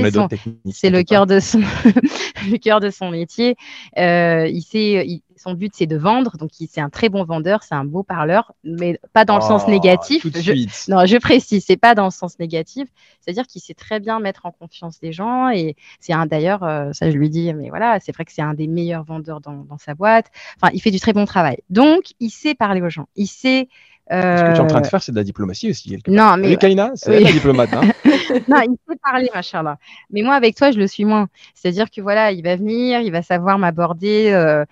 c'est 0.72 0.90
le 0.90 1.04
cœur 1.04 1.26
de 1.26 1.40
son, 1.40 1.60
le 2.50 2.58
cœur 2.58 2.80
de 2.80 2.90
son 2.90 3.10
métier. 3.10 3.56
Il 3.98 4.62
sait, 4.62 4.85
il- 4.94 5.22
son 5.38 5.54
but, 5.54 5.72
c'est 5.76 5.86
de 5.86 5.98
vendre. 5.98 6.38
Donc, 6.38 6.52
c'est 6.54 6.80
un 6.82 6.90
très 6.90 7.10
bon 7.10 7.24
vendeur, 7.26 7.64
c'est 7.64 7.76
un 7.76 7.84
beau 7.84 8.04
parleur, 8.04 8.54
mais 8.64 9.00
pas 9.14 9.26
dans 9.26 9.36
le 9.36 9.42
sens 9.42 9.64
Oh, 9.68 9.70
négatif. 9.72 10.22
Tout 10.22 10.30
de 10.30 10.38
Je- 10.40 10.52
suite. 10.54 10.86
non, 10.88 11.06
je 11.06 11.18
précise, 11.18 11.64
c'est 11.66 11.76
pas 11.78 11.94
dans 11.96 12.06
le 12.06 12.12
sens 12.12 12.40
négatif. 12.40 12.88
C'est-à-dire 13.22 13.46
qu'il 13.46 13.62
sait 13.62 13.74
très 13.74 14.00
bien 14.00 14.20
mettre 14.20 14.46
en 14.46 14.52
confiance 14.52 14.98
les 15.02 15.12
gens 15.12 15.50
et 15.50 15.76
c'est 16.00 16.14
un 16.14 16.26
d'ailleurs, 16.26 16.64
euh, 16.64 16.92
ça 16.94 17.12
je 17.12 17.18
lui 17.18 17.30
dis, 17.30 17.54
mais 17.54 17.70
voilà, 17.70 18.00
c'est 18.00 18.14
vrai 18.14 18.24
que 18.26 18.32
c'est 18.32 18.42
un 18.42 18.54
des 18.54 18.68
meilleurs 18.68 19.04
vendeurs 19.04 19.42
dans, 19.42 19.64
dans 19.66 19.78
sa 19.78 19.94
boîte. 19.94 20.28
Enfin, 20.62 20.72
il 20.74 20.82
fait 20.82 20.92
du 20.92 21.00
très 21.00 21.14
bon 21.14 21.26
travail. 21.26 21.58
Donc, 21.70 22.14
il 22.20 22.30
sait 22.30 22.56
parler 22.56 22.82
aux 22.82 22.90
gens. 22.90 23.08
Il 23.16 23.28
sait. 23.28 23.68
Ce 24.10 24.14
que 24.16 24.52
tu 24.52 24.58
es 24.58 24.60
en 24.60 24.68
train 24.68 24.82
de 24.82 24.86
euh, 24.86 24.90
faire, 24.90 25.02
c'est 25.02 25.12
de 25.12 25.18
la 25.18 25.24
diplomatie 25.24 25.70
aussi. 25.72 25.90
quelque 25.90 26.12
Non, 26.12 26.18
part. 26.18 26.38
mais 26.38 26.50
Oui, 26.50 26.58
Kaina, 26.58 26.92
c'est 26.96 27.18
Oui. 27.18 27.24
la 27.24 27.32
diplomate. 27.32 27.74
Hein. 27.74 27.82
non, 28.48 28.62
il 28.62 28.78
sait 28.88 28.98
parler, 29.04 29.30
machallah. 29.34 29.78
Mais 30.12 30.22
moi, 30.22 30.36
avec 30.36 30.56
toi, 30.56 30.72
je 30.72 30.78
le 30.78 30.88
suis 30.88 31.06
moins. 31.06 31.28
C'est-à-dire 31.56 31.90
que 31.90 32.02
voilà, 32.02 32.32
il 32.32 32.44
va 32.44 32.56
venir, 32.56 33.00
il 33.02 33.12
va 33.12 33.22
savoir 33.24 33.58
m'aborder. 33.58 34.30
euh, 34.32 34.64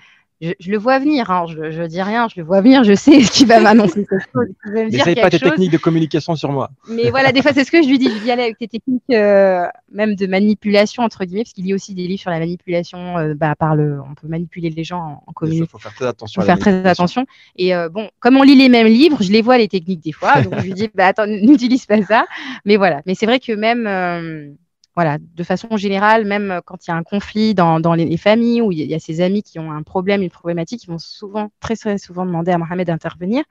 je, 0.44 0.52
je 0.60 0.72
le 0.72 0.78
vois 0.78 1.00
venir, 1.00 1.32
hein, 1.32 1.46
je, 1.48 1.72
je 1.72 1.84
dis 1.84 2.02
rien, 2.02 2.28
je 2.28 2.40
le 2.40 2.46
vois 2.46 2.62
venir, 2.62 2.84
je 2.84 2.94
sais 2.94 3.18
qu'il 3.34 3.48
va 3.48 3.60
m'annoncer 3.62 4.06
quelque 4.10 4.26
chose, 4.34 4.48
N'essaye 4.92 5.16
pas 5.16 5.30
tes 5.30 5.40
chose. 5.40 5.50
techniques 5.52 5.72
de 5.72 5.78
communication 5.78 6.36
sur 6.36 6.52
moi. 6.52 6.70
Mais 6.90 7.10
voilà, 7.10 7.32
des 7.32 7.42
fois, 7.42 7.54
c'est 7.54 7.64
ce 7.64 7.72
que 7.72 7.82
je 7.82 7.88
lui 7.88 7.98
dis. 7.98 8.10
Je 8.10 8.14
lui 8.14 8.20
dis, 8.22 8.32
allez, 8.32 8.44
avec 8.44 8.58
tes 8.58 8.68
techniques, 8.68 9.02
euh, 9.12 9.66
même 9.92 10.16
de 10.16 10.28
manipulation, 10.28 11.04
entre 11.04 11.24
guillemets, 11.26 11.44
parce 11.44 11.54
qu'il 11.54 11.64
lit 11.66 11.74
aussi 11.74 11.94
des 11.94 12.08
livres 12.08 12.22
sur 12.22 12.32
la 12.32 12.40
manipulation, 12.40 13.18
euh, 13.18 13.34
bah, 13.36 13.56
par 13.56 13.76
le, 13.76 14.00
on 14.02 14.14
peut 14.16 14.28
manipuler 14.28 14.70
les 14.70 14.84
gens 14.84 15.00
en, 15.00 15.24
en 15.26 15.32
Il 15.32 15.34
communication. 15.34 15.68
faut 15.72 15.78
faire 15.80 15.94
très 15.96 16.06
attention. 16.08 16.42
faut 16.42 16.46
faire 16.46 16.60
très 16.60 16.86
attention. 16.86 17.26
Et 17.56 17.74
euh, 17.74 17.90
bon, 17.90 18.10
comme 18.20 18.38
on 18.38 18.44
lit 18.44 18.56
les 18.56 18.70
mêmes 18.70 18.88
livres, 18.88 19.18
je 19.22 19.32
les 19.32 19.42
vois 19.42 19.58
les 19.58 19.68
techniques 19.68 20.02
des 20.04 20.12
fois. 20.12 20.42
Donc 20.42 20.56
je 20.60 20.64
lui 20.64 20.74
dis, 20.74 20.90
bah 20.94 21.08
attends, 21.08 21.26
n'utilise 21.28 21.86
pas 21.86 22.02
ça. 22.04 22.26
Mais 22.66 22.76
voilà. 22.76 23.02
Mais 23.06 23.16
c'est 23.16 23.26
vrai 23.26 23.40
que 23.40 23.54
même, 23.54 24.58
voilà, 24.96 25.18
de 25.20 25.44
façon 25.44 25.76
générale, 25.78 26.26
même 26.26 26.52
euh, 26.52 26.62
quand 26.66 26.86
il 26.88 26.92
y 26.92 26.94
a 26.94 26.96
un 26.98 27.04
conflit 27.04 27.56
dans, 27.56 27.80
dans 27.80 27.94
les, 27.96 28.06
les 28.06 28.18
familles 28.18 28.62
ou 28.62 28.72
il 28.72 28.80
y 28.82 28.94
a- 28.96 29.00
ses 29.00 29.22
amis 29.22 29.44
qui 29.44 29.60
ont 29.60 29.72
un 29.72 29.84
problème, 29.84 30.22
une 30.22 30.30
problématique, 30.30 30.84
ils 30.84 30.88
vont 30.90 31.00
souvent, 31.00 31.52
très 31.60 31.76
très 31.76 31.98
souvent 31.98 32.26
demander 32.26 32.52
à 32.52 32.58
Mohamed 32.58 32.88
d'intervenir 32.88 33.44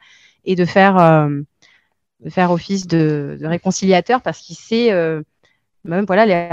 et 0.44 0.54
de 0.56 0.64
faire, 0.64 0.98
euh, 0.98 1.40
de 2.24 2.30
faire 2.30 2.50
office 2.52 2.86
de, 2.86 3.38
de 3.40 3.46
réconciliateur 3.46 4.22
parce 4.22 4.40
qu'il 4.40 4.56
sait. 4.56 4.92
euh, 4.92 5.22
même 5.84 6.04
voilà 6.06 6.26
les, 6.26 6.48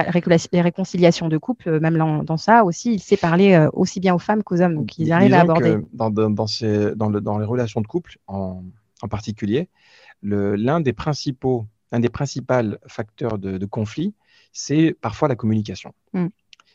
les 0.53 0.61
réconciliations 0.61 1.29
de 1.29 1.37
couple, 1.37 1.79
même 1.81 1.97
dans, 1.97 2.23
dans 2.23 2.37
ça 2.37 2.63
aussi, 2.65 2.93
il 2.93 2.99
sait 3.01 3.17
parler 3.17 3.67
aussi 3.73 3.99
bien 3.99 4.15
aux 4.15 4.19
femmes 4.19 4.43
qu'aux 4.43 4.61
hommes, 4.61 4.75
donc 4.75 4.97
ils 4.99 5.11
arrivent 5.11 5.33
à 5.33 5.41
aborder. 5.41 5.77
dans, 5.93 6.09
dans, 6.09 6.29
dans, 6.29 6.47
ces- 6.47 6.95
dans, 6.95 7.09
le- 7.09 7.21
dans 7.21 7.37
les 7.37 7.45
relations 7.45 7.81
de 7.81 7.87
couple 7.87 8.17
en, 8.27 8.63
en 9.01 9.07
particulier, 9.07 9.69
l'un 10.23 10.81
des 10.81 10.93
principaux, 10.93 11.67
un 11.91 11.99
des 11.99 12.09
principaux 12.09 12.75
facteurs 12.87 13.37
de, 13.39 13.57
de 13.57 13.65
conflit, 13.65 14.13
c'est 14.51 14.95
parfois 15.01 15.27
la 15.27 15.35
communication. 15.35 15.93
Mm. 16.13 16.27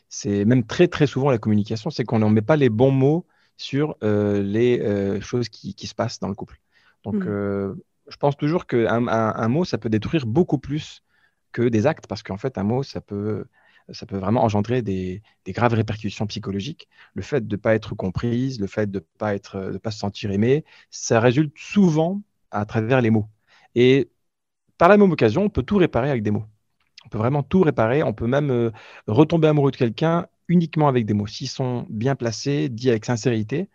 C'est 0.09 0.45
même 0.45 0.65
très 0.65 0.87
très 0.87 1.07
souvent 1.07 1.29
la 1.31 1.37
communication, 1.37 1.89
c'est 1.89 2.03
qu'on 2.05 2.19
ne 2.19 2.29
met 2.29 2.41
pas 2.41 2.55
les 2.57 2.69
bons 2.69 2.91
mots 2.91 3.25
sur 3.57 3.95
euh, 4.03 4.41
les 4.43 4.79
euh, 4.81 5.21
choses 5.21 5.49
qui, 5.49 5.75
qui 5.75 5.87
se 5.87 5.95
passent 5.95 6.19
dans 6.19 6.27
le 6.29 6.35
couple. 6.35 6.59
Donc, 7.03 7.25
Mm. 7.25 7.27
euh, 7.27 7.75
je 8.07 8.17
pense 8.17 8.37
toujours 8.37 8.67
qu'un 8.67 9.07
un, 9.07 9.35
un 9.35 9.47
mot, 9.47 9.65
ça 9.65 9.77
peut 9.77 9.89
détruire 9.89 10.25
beaucoup 10.25 10.57
plus 10.59 11.03
que 11.51 11.63
des 11.63 11.87
actes, 11.87 12.07
parce 12.07 12.23
qu'en 12.23 12.37
fait, 12.37 12.57
un 12.57 12.63
mot, 12.63 12.83
ça 12.83 13.01
peut, 13.01 13.45
ça 13.91 14.05
peut 14.05 14.17
vraiment 14.17 14.43
engendrer 14.43 14.81
des, 14.81 15.21
des 15.45 15.51
graves 15.53 15.73
répercussions 15.73 16.27
psychologiques. 16.27 16.87
Le 17.13 17.21
fait 17.21 17.47
de 17.47 17.55
ne 17.55 17.61
pas 17.61 17.75
être 17.75 17.95
comprise, 17.95 18.59
le 18.59 18.67
fait 18.67 18.89
de 18.91 18.99
ne 18.99 19.05
pas, 19.17 19.35
être, 19.35 19.71
de 19.71 19.77
pas 19.77 19.91
se 19.91 19.99
sentir 19.99 20.31
aimé, 20.31 20.65
ça 20.89 21.19
résulte 21.19 21.57
souvent 21.57 22.21
à 22.51 22.65
travers 22.65 23.01
les 23.01 23.09
mots. 23.09 23.27
Et 23.75 24.09
par 24.77 24.89
la 24.89 24.97
même 24.97 25.11
occasion, 25.11 25.43
on 25.43 25.49
peut 25.49 25.63
tout 25.63 25.77
réparer 25.77 26.09
avec 26.09 26.23
des 26.23 26.31
mots. 26.31 26.45
On 27.05 27.09
peut 27.09 27.17
vraiment 27.17 27.43
tout 27.43 27.61
réparer. 27.61 28.03
On 28.03 28.13
peut 28.13 28.27
même 28.27 28.51
euh, 28.51 28.71
retomber 29.07 29.47
amoureux 29.47 29.71
de 29.71 29.77
quelqu'un 29.77 30.27
uniquement 30.47 30.87
avec 30.87 31.05
des 31.05 31.13
mots, 31.13 31.25
s'ils 31.25 31.49
sont 31.49 31.87
bien 31.89 32.13
placés, 32.15 32.69
dits 32.69 32.89
avec 32.89 33.05
sincérité. 33.05 33.67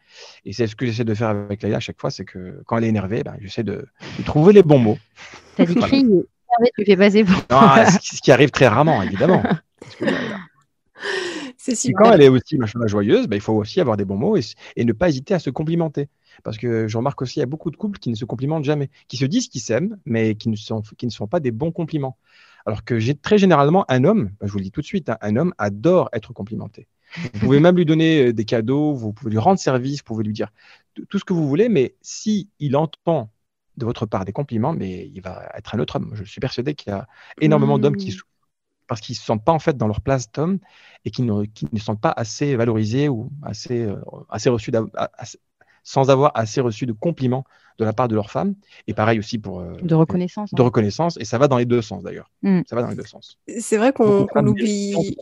Et 0.45 0.53
c'est 0.53 0.69
ce 0.69 0.77
que 0.77 0.87
j'essaie 0.87 1.05
de 1.05 1.15
faire 1.15 1.29
avec 1.29 1.63
Laïla 1.63 1.79
à 1.79 1.81
chaque 1.81 2.01
fois, 2.01 2.11
c'est 2.11 2.25
que 2.25 2.63
quand 2.65 2.79
elle 2.79 2.85
est 2.85 2.89
énervée, 2.89 3.25
ben, 3.25 3.37
j'essaie 3.41 3.65
de, 3.65 3.87
de 4.19 4.23
trouver 4.25 4.53
les 4.53 4.63
bons 4.63 4.79
mots. 4.79 4.99
T'as 5.57 5.67
dit 5.67 5.75
cri, 5.75 6.05
mais 6.05 6.71
tu 6.79 6.85
fais 6.85 6.97
passer 6.97 7.25
pour. 7.25 7.35
Non, 7.51 7.61
ce 8.01 8.21
qui 8.21 8.31
arrive 8.31 8.51
très 8.51 8.69
rarement, 8.69 9.03
évidemment. 9.03 9.43
C'est 11.57 11.93
quand 11.93 12.13
elle 12.13 12.23
est 12.23 12.29
aussi 12.29 12.57
machin, 12.57 12.81
joyeuse, 12.87 13.27
ben, 13.27 13.37
il 13.37 13.43
faut 13.43 13.53
aussi 13.53 13.81
avoir 13.81 13.97
des 13.97 14.05
bons 14.05 14.17
mots 14.17 14.37
et, 14.37 14.41
et 14.77 14.85
ne 14.85 14.93
pas 14.93 15.09
hésiter 15.09 15.35
à 15.35 15.39
se 15.39 15.51
complimenter. 15.51 16.09
Parce 16.43 16.57
que 16.57 16.89
je 16.89 16.97
remarque 16.97 17.21
aussi, 17.23 17.39
il 17.39 17.41
y 17.41 17.43
a 17.43 17.47
beaucoup 17.47 17.71
de 17.71 17.77
couples 17.77 17.99
qui 17.99 18.09
ne 18.09 18.15
se 18.15 18.25
complimentent 18.25 18.65
jamais, 18.65 18.89
qui 19.09 19.17
se 19.17 19.27
disent 19.27 19.49
qu'ils 19.49 19.61
s'aiment, 19.61 19.99
mais 20.07 20.35
qui 20.37 20.49
ne, 20.49 20.57
sont, 20.57 20.83
qui 20.97 21.07
ne 21.07 21.11
sont 21.11 21.27
pas 21.27 21.41
des 21.41 21.51
bons 21.51 21.73
compliments. 21.73 22.17
Alors 22.67 22.85
que 22.85 22.99
j'ai 22.99 23.15
très 23.15 23.39
généralement 23.39 23.85
un 23.91 24.05
homme, 24.05 24.31
ben, 24.41 24.47
je 24.47 24.53
vous 24.53 24.59
le 24.59 24.65
dis 24.65 24.71
tout 24.71 24.81
de 24.81 24.87
suite, 24.87 25.09
hein, 25.09 25.19
un 25.21 25.37
homme 25.37 25.55
adore 25.59 26.09
être 26.13 26.33
complimenté. 26.33 26.89
Vous 27.35 27.41
pouvez 27.41 27.61
même 27.61 27.77
lui 27.77 27.85
donner 27.85 28.27
euh, 28.27 28.33
des 28.33 28.45
cadeaux, 28.45 28.95
vous 28.95 29.13
pouvez 29.13 29.31
lui 29.31 29.39
rendre 29.39 29.59
service, 29.59 29.99
vous 29.99 30.05
pouvez 30.05 30.25
lui 30.25 30.33
dire 30.33 30.53
tout 31.09 31.19
ce 31.19 31.25
que 31.25 31.33
vous 31.33 31.49
voulez, 31.49 31.69
mais 31.69 31.95
si 32.01 32.49
il 32.59 32.77
entend 32.77 33.31
de 33.77 33.85
votre 33.85 34.07
part 34.07 34.25
des 34.25 34.33
compliments, 34.33 34.73
mais 34.73 35.09
il 35.13 35.21
va 35.21 35.51
être 35.55 35.75
un 35.75 35.79
autre 35.79 35.97
homme. 35.97 36.13
Je 36.15 36.25
suis 36.25 36.41
persuadé 36.41 36.75
qu'il 36.75 36.93
y 36.93 36.95
a 36.95 37.09
énormément 37.41 37.79
d'hommes 37.79 37.97
qui 37.97 38.13
souffrent 38.13 38.27
parce 38.87 39.01
qu'ils 39.01 39.15
ne 39.15 39.19
se 39.19 39.25
sentent 39.25 39.45
pas 39.45 39.53
en 39.53 39.61
fait 39.61 39.77
dans 39.77 39.87
leur 39.87 40.01
place 40.01 40.31
d'homme 40.33 40.59
et 41.05 41.13
qui 41.13 41.23
ne, 41.23 41.45
qui 41.45 41.69
se 41.73 41.85
sentent 41.85 42.01
pas 42.01 42.13
assez 42.15 42.57
valorisés 42.57 43.09
ou 43.09 43.31
assez, 43.43 43.83
euh, 43.85 43.97
assez 44.29 44.51
reçus 44.51 44.73
sans 45.85 46.11
avoir 46.11 46.33
assez 46.35 46.61
reçu 46.61 46.87
de 46.87 46.93
compliments 46.93 47.45
de 47.81 47.85
la 47.87 47.93
part 47.93 48.09
de 48.09 48.15
leur 48.15 48.31
femme. 48.31 48.55
Et 48.87 48.95
pareil 48.95 49.19
aussi 49.19 49.39
pour 49.39 49.61
euh, 49.61 49.75
de 49.83 49.95
reconnaissance. 49.95 50.53
De 50.53 50.63
reconnaissance. 50.63 51.17
Et 51.19 51.25
ça 51.25 51.39
va 51.39 51.49
dans 51.49 51.59
les 51.59 51.65
deux 51.65 51.83
sens 51.83 52.03
d'ailleurs. 52.03 52.31
Mm. 52.43 52.61
Ça 52.69 52.77
va 52.77 52.83
dans 52.83 52.91
les 52.91 52.95
deux 52.95 53.07
sens. 53.07 53.39
C'est 53.59 53.79
vrai 53.79 53.93
qu'on 53.93 54.27
l'oublie. 54.37 55.17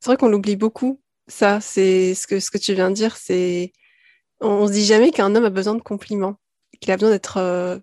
C'est 0.00 0.10
vrai 0.10 0.16
qu'on 0.16 0.28
l'oublie 0.28 0.56
beaucoup. 0.56 1.00
Ça, 1.28 1.60
c'est 1.60 2.14
ce 2.14 2.26
que 2.26 2.40
ce 2.40 2.50
que 2.50 2.58
tu 2.58 2.74
viens 2.74 2.90
de 2.90 2.94
dire. 2.94 3.16
C'est 3.16 3.72
on, 4.40 4.66
se 4.66 4.72
dit 4.72 4.84
jamais 4.84 5.10
qu'un 5.10 5.34
homme 5.34 5.44
a 5.44 5.50
besoin 5.50 5.74
de 5.74 5.82
compliments, 5.82 6.36
qu'il 6.80 6.90
a 6.90 6.96
besoin 6.96 7.10
d'être 7.10 7.36
euh, 7.36 7.78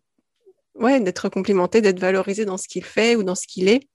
ouais 0.76 1.00
d'être 1.00 1.30
complimenté, 1.30 1.82
d'être 1.82 2.00
valorisé 2.00 2.44
dans 2.46 2.58
ce 2.58 2.68
qu'il 2.68 2.84
fait 2.84 3.16
ou 3.16 3.24
dans 3.24 3.36
ce 3.36 3.48
qu'il 3.48 3.70
est. 3.70 3.88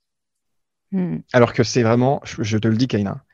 Mm. 0.92 1.18
Alors 1.32 1.52
que 1.52 1.64
c'est 1.64 1.82
vraiment, 1.82 2.20
je, 2.24 2.58
te 2.58 2.68
le 2.68 2.76
dis, 2.76 2.86
Kaina, 2.86 3.24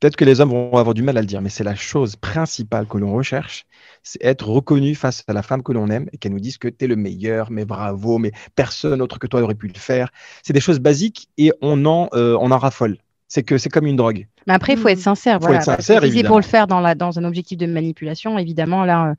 peut-être 0.00 0.16
que 0.16 0.24
les 0.24 0.40
hommes 0.40 0.50
vont 0.50 0.76
avoir 0.76 0.94
du 0.94 1.02
mal 1.02 1.16
à 1.16 1.20
le 1.20 1.26
dire, 1.26 1.40
mais 1.40 1.48
c'est 1.48 1.64
la 1.64 1.74
chose 1.74 2.16
principale 2.16 2.86
que 2.86 2.98
l'on 2.98 3.12
recherche, 3.12 3.66
c'est 4.02 4.22
être 4.24 4.48
reconnu 4.48 4.94
face 4.94 5.24
à 5.26 5.32
la 5.32 5.42
femme 5.42 5.62
que 5.62 5.72
l'on 5.72 5.88
aime 5.88 6.08
et 6.12 6.18
qu'elle 6.18 6.32
nous 6.32 6.40
dise 6.40 6.58
que 6.58 6.68
tu 6.68 6.84
es 6.84 6.88
le 6.88 6.96
meilleur, 6.96 7.50
mais 7.50 7.64
bravo, 7.64 8.18
mais 8.18 8.32
personne 8.54 9.02
autre 9.02 9.18
que 9.18 9.26
toi 9.26 9.40
n'aurait 9.40 9.54
pu 9.54 9.68
le 9.68 9.78
faire. 9.78 10.10
C'est 10.42 10.52
des 10.52 10.60
choses 10.60 10.78
basiques 10.78 11.28
et 11.36 11.52
on 11.60 11.84
en, 11.86 12.08
euh, 12.14 12.36
on 12.40 12.50
en 12.50 12.58
raffole. 12.58 12.98
C'est 13.30 13.42
que 13.42 13.58
c'est 13.58 13.68
comme 13.68 13.86
une 13.86 13.96
drogue. 13.96 14.26
Mais 14.46 14.54
après, 14.54 14.72
il 14.72 14.78
faut 14.78 14.88
être 14.88 14.98
sincère. 14.98 15.38
Il 15.42 15.46
faut 15.46 15.52
être 15.52 15.62
sincère, 15.62 16.02
C'est 16.02 16.24
pour 16.24 16.38
le 16.38 16.44
faire 16.44 16.66
dans, 16.66 16.80
la, 16.80 16.94
dans 16.94 17.18
un 17.18 17.24
objectif 17.24 17.58
de 17.58 17.66
manipulation, 17.66 18.38
évidemment, 18.38 18.86
là, 18.86 19.14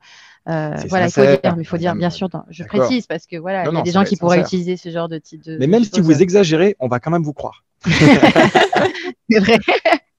euh, 0.48 0.74
voilà, 0.88 1.06
il 1.06 1.12
faut 1.12 1.20
dire, 1.22 1.56
mais 1.56 1.64
faut 1.64 1.76
dire, 1.76 1.94
bien 1.94 2.10
sûr, 2.10 2.28
je 2.48 2.64
précise 2.64 3.06
parce 3.06 3.26
que 3.26 3.36
voilà, 3.36 3.68
il 3.70 3.74
y 3.74 3.76
a 3.76 3.82
des 3.82 3.92
gens 3.92 4.04
qui 4.04 4.16
pourraient 4.16 4.40
utiliser 4.40 4.76
ce 4.76 4.88
genre 4.90 5.08
de 5.08 5.18
type 5.18 5.44
de. 5.44 5.56
Mais 5.58 5.66
même 5.66 5.84
si 5.84 6.00
vous 6.00 6.22
exagérez, 6.22 6.76
on 6.80 6.88
va 6.88 6.98
quand 6.98 7.10
même 7.10 7.22
vous 7.22 7.34
croire. 7.34 7.64
c'est 7.86 9.38
vrai. 9.38 9.58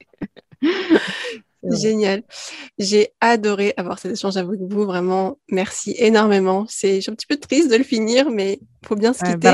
Génial. 1.70 2.24
J'ai 2.78 3.10
adoré 3.20 3.72
avoir 3.76 3.98
cet 3.98 4.12
échange 4.12 4.36
avec 4.36 4.60
vous. 4.60 4.84
Vraiment, 4.84 5.38
merci 5.48 5.94
énormément. 5.96 6.66
C'est, 6.68 6.96
je 6.96 7.00
suis 7.02 7.10
un 7.10 7.14
petit 7.14 7.26
peu 7.26 7.36
triste 7.36 7.70
de 7.70 7.76
le 7.76 7.84
finir, 7.84 8.30
mais 8.30 8.58
il 8.60 8.88
faut 8.88 8.96
bien 8.96 9.12
se 9.12 9.22
quitter. 9.22 9.48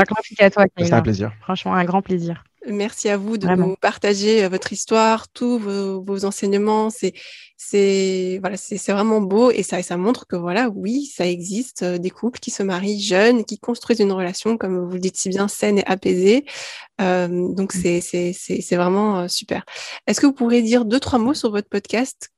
C'est 0.78 0.92
un 0.92 1.02
plaisir. 1.02 1.32
Franchement, 1.42 1.74
un 1.74 1.84
grand 1.84 2.00
plaisir. 2.00 2.44
Merci 2.70 3.08
à 3.08 3.16
vous 3.16 3.38
de 3.38 3.46
nous 3.48 3.76
partager 3.76 4.44
euh, 4.44 4.48
votre 4.48 4.72
histoire, 4.72 5.28
tous 5.28 5.58
vos, 5.58 6.24
enseignements. 6.24 6.90
C'est, 6.90 7.12
c'est, 7.56 8.38
voilà, 8.40 8.56
c'est, 8.56 8.92
vraiment 8.92 9.20
beau 9.20 9.50
et 9.50 9.62
ça, 9.62 9.82
ça 9.82 9.96
montre 9.96 10.26
que 10.26 10.36
voilà, 10.36 10.68
oui, 10.68 11.06
ça 11.06 11.26
existe 11.26 11.82
euh, 11.82 11.98
des 11.98 12.10
couples 12.10 12.38
qui 12.40 12.50
se 12.50 12.62
marient 12.62 13.00
jeunes, 13.00 13.44
qui 13.44 13.58
construisent 13.58 14.00
une 14.00 14.12
relation, 14.12 14.56
comme 14.56 14.78
vous 14.78 14.94
le 14.94 15.00
dites 15.00 15.16
si 15.16 15.28
bien, 15.28 15.48
saine 15.48 15.78
et 15.78 15.86
apaisée. 15.86 16.44
Euh, 17.00 17.28
donc 17.54 17.74
mmh. 17.74 18.00
c'est, 18.00 18.32
c'est, 18.32 18.76
vraiment 18.76 19.28
super. 19.28 19.64
Est-ce 20.06 20.20
que 20.20 20.26
vous 20.26 20.32
pourrez 20.32 20.62
dire 20.62 20.84
deux 20.84 21.00
trois 21.00 21.18
mots 21.18 21.34
sur 21.34 21.50
votre 21.50 21.68
podcast? 21.68 22.30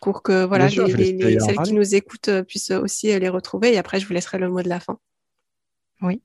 Pour 0.00 0.22
que 0.22 0.44
voilà, 0.44 0.68
les, 0.68 1.38
celles 1.40 1.58
qui 1.62 1.74
nous 1.74 1.94
écoutent 1.94 2.30
puissent 2.48 2.70
aussi 2.70 3.18
les 3.18 3.28
retrouver 3.28 3.74
et 3.74 3.78
après 3.78 4.00
je 4.00 4.06
vous 4.06 4.14
laisserai 4.14 4.38
le 4.38 4.48
mot 4.48 4.62
de 4.62 4.68
la 4.68 4.80
fin. 4.80 4.98
Oui. 6.00 6.22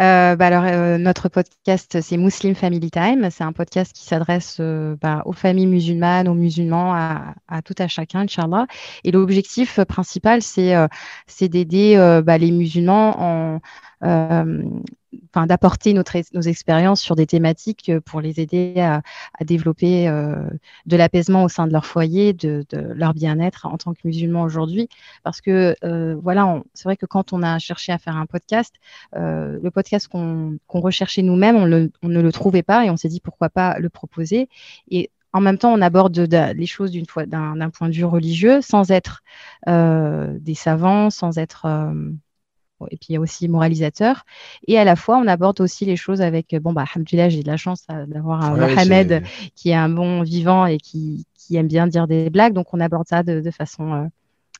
Euh, 0.00 0.36
bah 0.36 0.46
alors, 0.46 0.62
euh, 0.64 0.96
notre 0.96 1.28
podcast, 1.28 2.00
c'est 2.00 2.16
Muslim 2.16 2.54
Family 2.54 2.90
Time. 2.90 3.28
C'est 3.30 3.42
un 3.42 3.52
podcast 3.52 3.92
qui 3.92 4.04
s'adresse 4.04 4.58
euh, 4.60 4.96
bah, 5.00 5.22
aux 5.26 5.32
familles 5.32 5.66
musulmanes, 5.66 6.28
aux 6.28 6.34
musulmans, 6.34 6.94
à, 6.94 7.34
à, 7.48 7.62
tout 7.62 7.74
à 7.78 7.88
chacun, 7.88 8.20
Inch'Allah. 8.20 8.66
Et 9.02 9.10
l'objectif 9.10 9.80
principal, 9.84 10.40
c'est 10.42 11.48
d'aider 11.48 12.20
bah, 12.24 12.38
les 12.38 12.52
musulmans 12.52 13.20
en, 13.20 13.60
enfin, 14.02 15.46
d'apporter 15.46 15.94
nos 15.94 16.40
expériences 16.42 17.00
sur 17.00 17.16
des 17.16 17.26
thématiques 17.26 17.88
euh, 17.88 18.00
pour 18.00 18.20
les 18.20 18.40
aider 18.40 18.74
à, 18.80 19.02
développer 19.44 20.08
euh, 20.08 20.48
de 20.86 20.96
l'apaisement 20.96 21.44
au 21.44 21.48
sein 21.48 21.66
de 21.66 21.72
leur 21.72 21.86
foyer, 21.86 22.32
de, 22.32 22.64
leur 22.72 23.14
bien-être 23.14 23.66
en 23.66 23.78
tant 23.78 23.94
que 23.94 24.00
musulmans 24.04 24.42
aujourd'hui. 24.42 24.88
Parce 25.22 25.40
que 25.40 25.76
euh, 25.84 26.16
voilà, 26.22 26.62
c'est 26.74 26.84
vrai 26.84 26.96
que 26.96 27.06
quand 27.06 27.32
on 27.32 27.42
a 27.42 27.58
cherché 27.58 27.92
à 27.92 27.98
faire 27.98 28.16
un 28.16 28.26
podcast, 28.26 28.74
le 29.14 29.68
podcast 29.70 30.08
qu'on 30.08 30.58
recherchait 30.68 31.22
nous-mêmes, 31.22 31.56
on, 31.56 31.66
ne 31.66 32.20
le 32.20 32.32
trouvait 32.32 32.62
pas 32.62 32.84
et 32.84 32.90
on 32.90 32.96
s'est 32.96 33.08
dit 33.08 33.20
pourquoi 33.20 33.48
pas 33.48 33.78
le 33.78 33.88
proposer. 33.88 34.48
Et 34.90 35.10
en 35.32 35.40
même 35.40 35.58
temps, 35.58 35.72
on 35.72 35.80
aborde 35.80 36.18
les 36.18 36.66
choses 36.66 36.92
d'un 36.92 37.70
point 37.70 37.88
de 37.88 37.94
vue 37.94 38.04
religieux, 38.04 38.60
sans 38.60 38.90
être 38.90 39.22
des 39.66 40.54
savants, 40.54 41.10
sans 41.10 41.38
être 41.38 41.66
et 42.86 42.96
puis 42.96 43.08
il 43.10 43.12
y 43.14 43.16
a 43.16 43.20
aussi 43.20 43.48
moralisateur. 43.48 44.24
Et 44.66 44.78
à 44.78 44.84
la 44.84 44.96
fois, 44.96 45.18
on 45.18 45.26
aborde 45.26 45.60
aussi 45.60 45.84
les 45.84 45.96
choses 45.96 46.20
avec, 46.20 46.54
bon, 46.60 46.72
bah, 46.72 46.84
Alhamdulillah, 46.92 47.28
j'ai 47.28 47.42
de 47.42 47.48
la 47.48 47.56
chance 47.56 47.84
euh, 47.90 48.06
d'avoir 48.06 48.44
un 48.44 48.56
Mohamed 48.56 49.22
qui 49.54 49.70
est 49.70 49.74
un 49.74 49.88
bon 49.88 50.22
vivant 50.22 50.66
et 50.66 50.78
qui, 50.78 51.26
qui, 51.34 51.56
aime 51.56 51.68
bien 51.68 51.86
dire 51.86 52.06
des 52.06 52.30
blagues. 52.30 52.52
Donc, 52.52 52.72
on 52.72 52.80
aborde 52.80 53.08
ça 53.08 53.22
de, 53.22 53.40
de 53.40 53.50
façon 53.50 53.92
euh, 53.92 54.04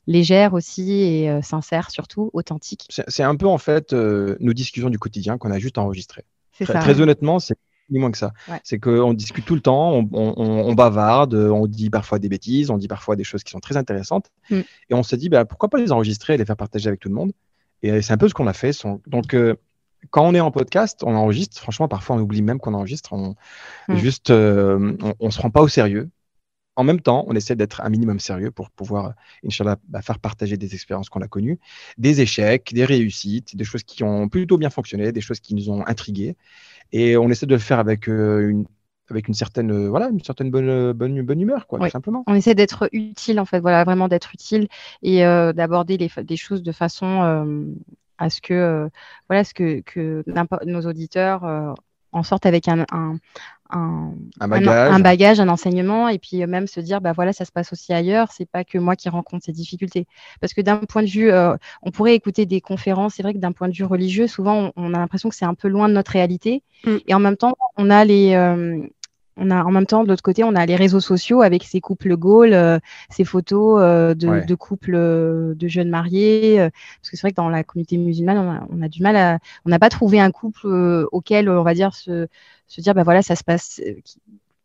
légère 0.07 0.55
aussi 0.55 0.93
et 0.93 1.31
euh, 1.31 1.43
sincère, 1.43 1.91
surtout, 1.91 2.31
authentique. 2.33 2.87
C'est 2.89 3.23
un 3.23 3.37
peu, 3.37 3.47
en 3.47 3.59
fait, 3.59 3.93
nos 3.93 4.53
discussions 4.53 4.91
du 4.91 4.99
quotidien 4.99 5.39
qu'on 5.39 5.51
a 5.51 5.59
juste 5.59 5.79
enregistrées. 5.79 6.25
Très, 6.55 6.73
ça, 6.73 6.81
très 6.81 7.01
honnêtement, 7.01 7.39
c'est 7.39 7.57
ni 7.91 7.99
moins 7.99 8.11
que 8.11 8.19
ça. 8.19 8.33
C'est 8.65 8.79
qu'on 8.79 9.15
discute 9.15 9.45
tout 9.45 9.55
le 9.55 9.61
temps, 9.61 9.93
on, 9.93 10.09
on, 10.13 10.35
on, 10.37 10.75
bavarde, 10.75 11.35
on 11.35 11.67
dit 11.67 11.89
parfois 11.89 12.19
des 12.19 12.29
bêtises, 12.29 12.71
on 12.71 12.77
dit 12.77 12.89
parfois 12.89 13.17
des 13.17 13.25
choses 13.25 13.43
qui 13.45 13.51
sont 13.51 13.61
très 13.61 13.77
intéressantes. 13.77 14.31
Mm. 14.51 14.61
Et 14.91 14.95
on 14.95 15.03
s'est 15.03 15.17
dit, 15.17 15.29
bah, 15.29 15.45
pourquoi 15.45 15.71
pas 15.71 15.79
les 15.79 15.93
enregistrer 15.93 16.35
et 16.35 16.37
les 16.37 16.45
faire 16.45 16.57
partager 16.57 16.89
avec 16.89 17.01
tout 17.01 17.09
le 17.09 17.15
monde? 17.15 17.33
Et 17.83 18.03
c'est 18.03 18.13
un 18.13 18.19
peu 18.19 18.29
ce 18.29 18.35
qu'on 18.35 18.47
a 18.47 18.53
fait. 18.53 18.73
Donc, 19.07 19.35
euh, 19.35 19.57
quand 20.11 20.27
on 20.27 20.35
est 20.35 20.41
en 20.41 20.51
podcast, 20.51 21.03
on 21.05 21.15
enregistre. 21.15 21.61
Franchement, 21.61 21.89
parfois, 21.89 22.17
on 22.17 22.21
oublie 22.21 22.43
même 22.43 22.59
qu'on 22.59 22.75
enregistre. 22.75 23.13
On, 23.13 23.35
hmm. 23.89 23.97
Juste, 23.97 24.31
euh, 24.31 24.97
on, 25.21 25.27
ne 25.27 25.31
se 25.31 25.39
prend 25.39 25.51
pas 25.51 25.63
au 25.63 25.69
sérieux. 25.69 26.11
En 26.77 26.85
même 26.85 27.01
temps, 27.01 27.25
on 27.27 27.35
essaie 27.35 27.57
d'être 27.57 27.81
un 27.81 27.89
minimum 27.89 28.21
sérieux 28.21 28.53
pour 28.53 28.71
pouvoir, 28.71 29.15
Inch'Allah, 29.45 29.79
bah, 29.89 30.01
faire 30.01 30.21
partager 30.21 30.57
des 30.57 30.75
expériences 30.75 31.09
qu'on 31.09 31.21
a 31.23 31.27
connues, 31.27 31.59
des 31.99 32.21
échecs, 32.21 32.73
des 32.73 32.85
réussites, 32.85 33.57
des 33.57 33.65
choses 33.65 33.83
qui 33.83 34.05
ont 34.05 34.29
plutôt 34.29 34.59
bien 34.59 34.71
fonctionné, 34.71 35.11
des 35.11 35.21
choses 35.21 35.41
qui 35.41 35.57
nous 35.57 35.71
ont 35.71 35.85
intrigués. 35.87 36.37
Et 36.93 37.17
on 37.17 37.29
essaie 37.31 37.47
de 37.47 37.55
le 37.55 37.61
faire 37.61 37.81
avec 37.81 38.09
euh, 38.09 38.49
une, 38.49 38.65
avec 39.11 39.29
une 39.29 39.35
certaine, 39.35 39.71
euh, 39.71 39.89
voilà, 39.89 40.09
une 40.09 40.23
certaine 40.23 40.51
bonne, 40.51 40.69
euh, 40.69 40.93
bonne, 40.93 41.21
bonne 41.23 41.41
humeur, 41.41 41.67
quoi, 41.67 41.79
tout 41.79 41.89
simplement. 41.89 42.25
On 42.27 42.35
essaie 42.35 42.55
d'être 42.55 42.89
utile, 42.93 43.41
en 43.41 43.45
fait, 43.45 43.61
voilà, 43.61 43.85
vraiment 43.85 44.09
d'être 44.09 44.35
utile 44.35 44.69
et 45.03 45.25
euh, 45.25 45.53
d'aborder 45.53 45.97
des 45.97 46.37
choses 46.37 46.63
de 46.63 46.73
façon 46.73 47.77
à 48.19 48.31
ce 48.31 48.41
que, 48.41 48.89
voilà, 49.29 49.45
ce 49.45 49.55
que, 49.55 49.81
que 49.81 50.25
nos 50.67 50.83
auditeurs 50.83 51.75
en 52.11 52.23
sortent 52.23 52.47
avec 52.47 52.69
un, 52.69 52.87
un, 52.91 53.19
un, 53.71 54.15
bagage. 54.49 54.93
Un, 54.93 54.99
bagage. 54.99 55.41
un 55.41 55.49
enseignement, 55.49 56.09
et 56.09 56.19
puis 56.19 56.45
même 56.47 56.67
se 56.67 56.81
dire, 56.81 57.01
bah 57.01 57.13
voilà, 57.13 57.33
ça 57.33 57.45
se 57.45 57.53
passe 57.53 57.73
aussi 57.73 57.93
ailleurs, 57.93 58.33
c'est 58.33 58.49
pas 58.49 58.65
que 58.65 58.79
moi 58.79 58.97
qui 58.97 59.09
rencontre 59.09 59.45
ces 59.45 59.53
difficultés. 59.53 60.07
Parce 60.41 60.55
que 60.55 60.61
d'un 60.61 60.79
point 60.79 61.03
de 61.03 61.09
vue, 61.09 61.31
on 61.83 61.91
pourrait 61.91 62.15
écouter 62.15 62.47
des 62.47 62.61
conférences, 62.61 63.15
c'est 63.15 63.23
vrai 63.23 63.35
que 63.35 63.39
d'un 63.39 63.53
point 63.53 63.69
de 63.69 63.75
vue 63.75 63.85
religieux, 63.85 64.27
souvent 64.27 64.73
on, 64.77 64.95
a 64.95 64.99
l'impression 64.99 65.29
que 65.29 65.35
c'est 65.35 65.45
un 65.45 65.55
peu 65.55 65.69
loin 65.69 65.89
de 65.89 65.95
notre 65.95 66.13
réalité, 66.13 66.63
mm. 66.85 66.97
et 67.07 67.15
en 67.15 67.21
même 67.21 67.37
temps, 67.37 67.55
on 67.77 67.91
a 67.91 68.05
les, 68.05 68.35
on 69.39 69.51
a 69.51 69.65
en 69.65 69.71
même 69.71 69.87
temps 69.87 70.05
de 70.05 70.09
l'autre 70.09 70.23
côté 70.23 70.45
on 70.45 70.55
a 70.55 70.67
les 70.67 70.77
réseaux 70.77 71.01
sociaux 71.01 71.43
avec 71.43 71.65
ces 71.65 71.81
couples 71.81 72.17
Gaulle, 72.17 72.53
euh, 72.53 72.79
ces 73.11 73.25
photos 73.25 73.81
euh, 73.81 74.15
de, 74.15 74.55
couples 74.55 74.95
euh, 74.95 75.55
de 75.55 75.69
jeunes 75.69 75.89
mariés 75.89 76.57
parce 76.59 77.11
que 77.11 77.17
c'est 77.17 77.23
vrai 77.23 77.31
que 77.31 77.37
dans 77.37 77.49
la 77.49 77.65
communauté 77.65 77.97
musulmane 77.97 78.67
on 78.71 78.83
a, 78.83 78.89
du 78.89 79.03
mal 79.03 79.17
à 79.17 79.39
on 79.65 79.71
n'a 79.71 79.79
pas 79.79 79.89
trouvé 79.89 80.21
un 80.21 80.31
couple 80.31 80.67
auquel 81.13 81.49
on 81.49 81.63
va 81.63 81.75
dire 81.75 81.95
se, 81.95 82.27
se 82.67 82.81
dire 82.81 82.95
bah 82.95 83.05
voilà 83.05 83.23
ça 83.23 83.37
se 83.37 83.45
passe 83.45 83.81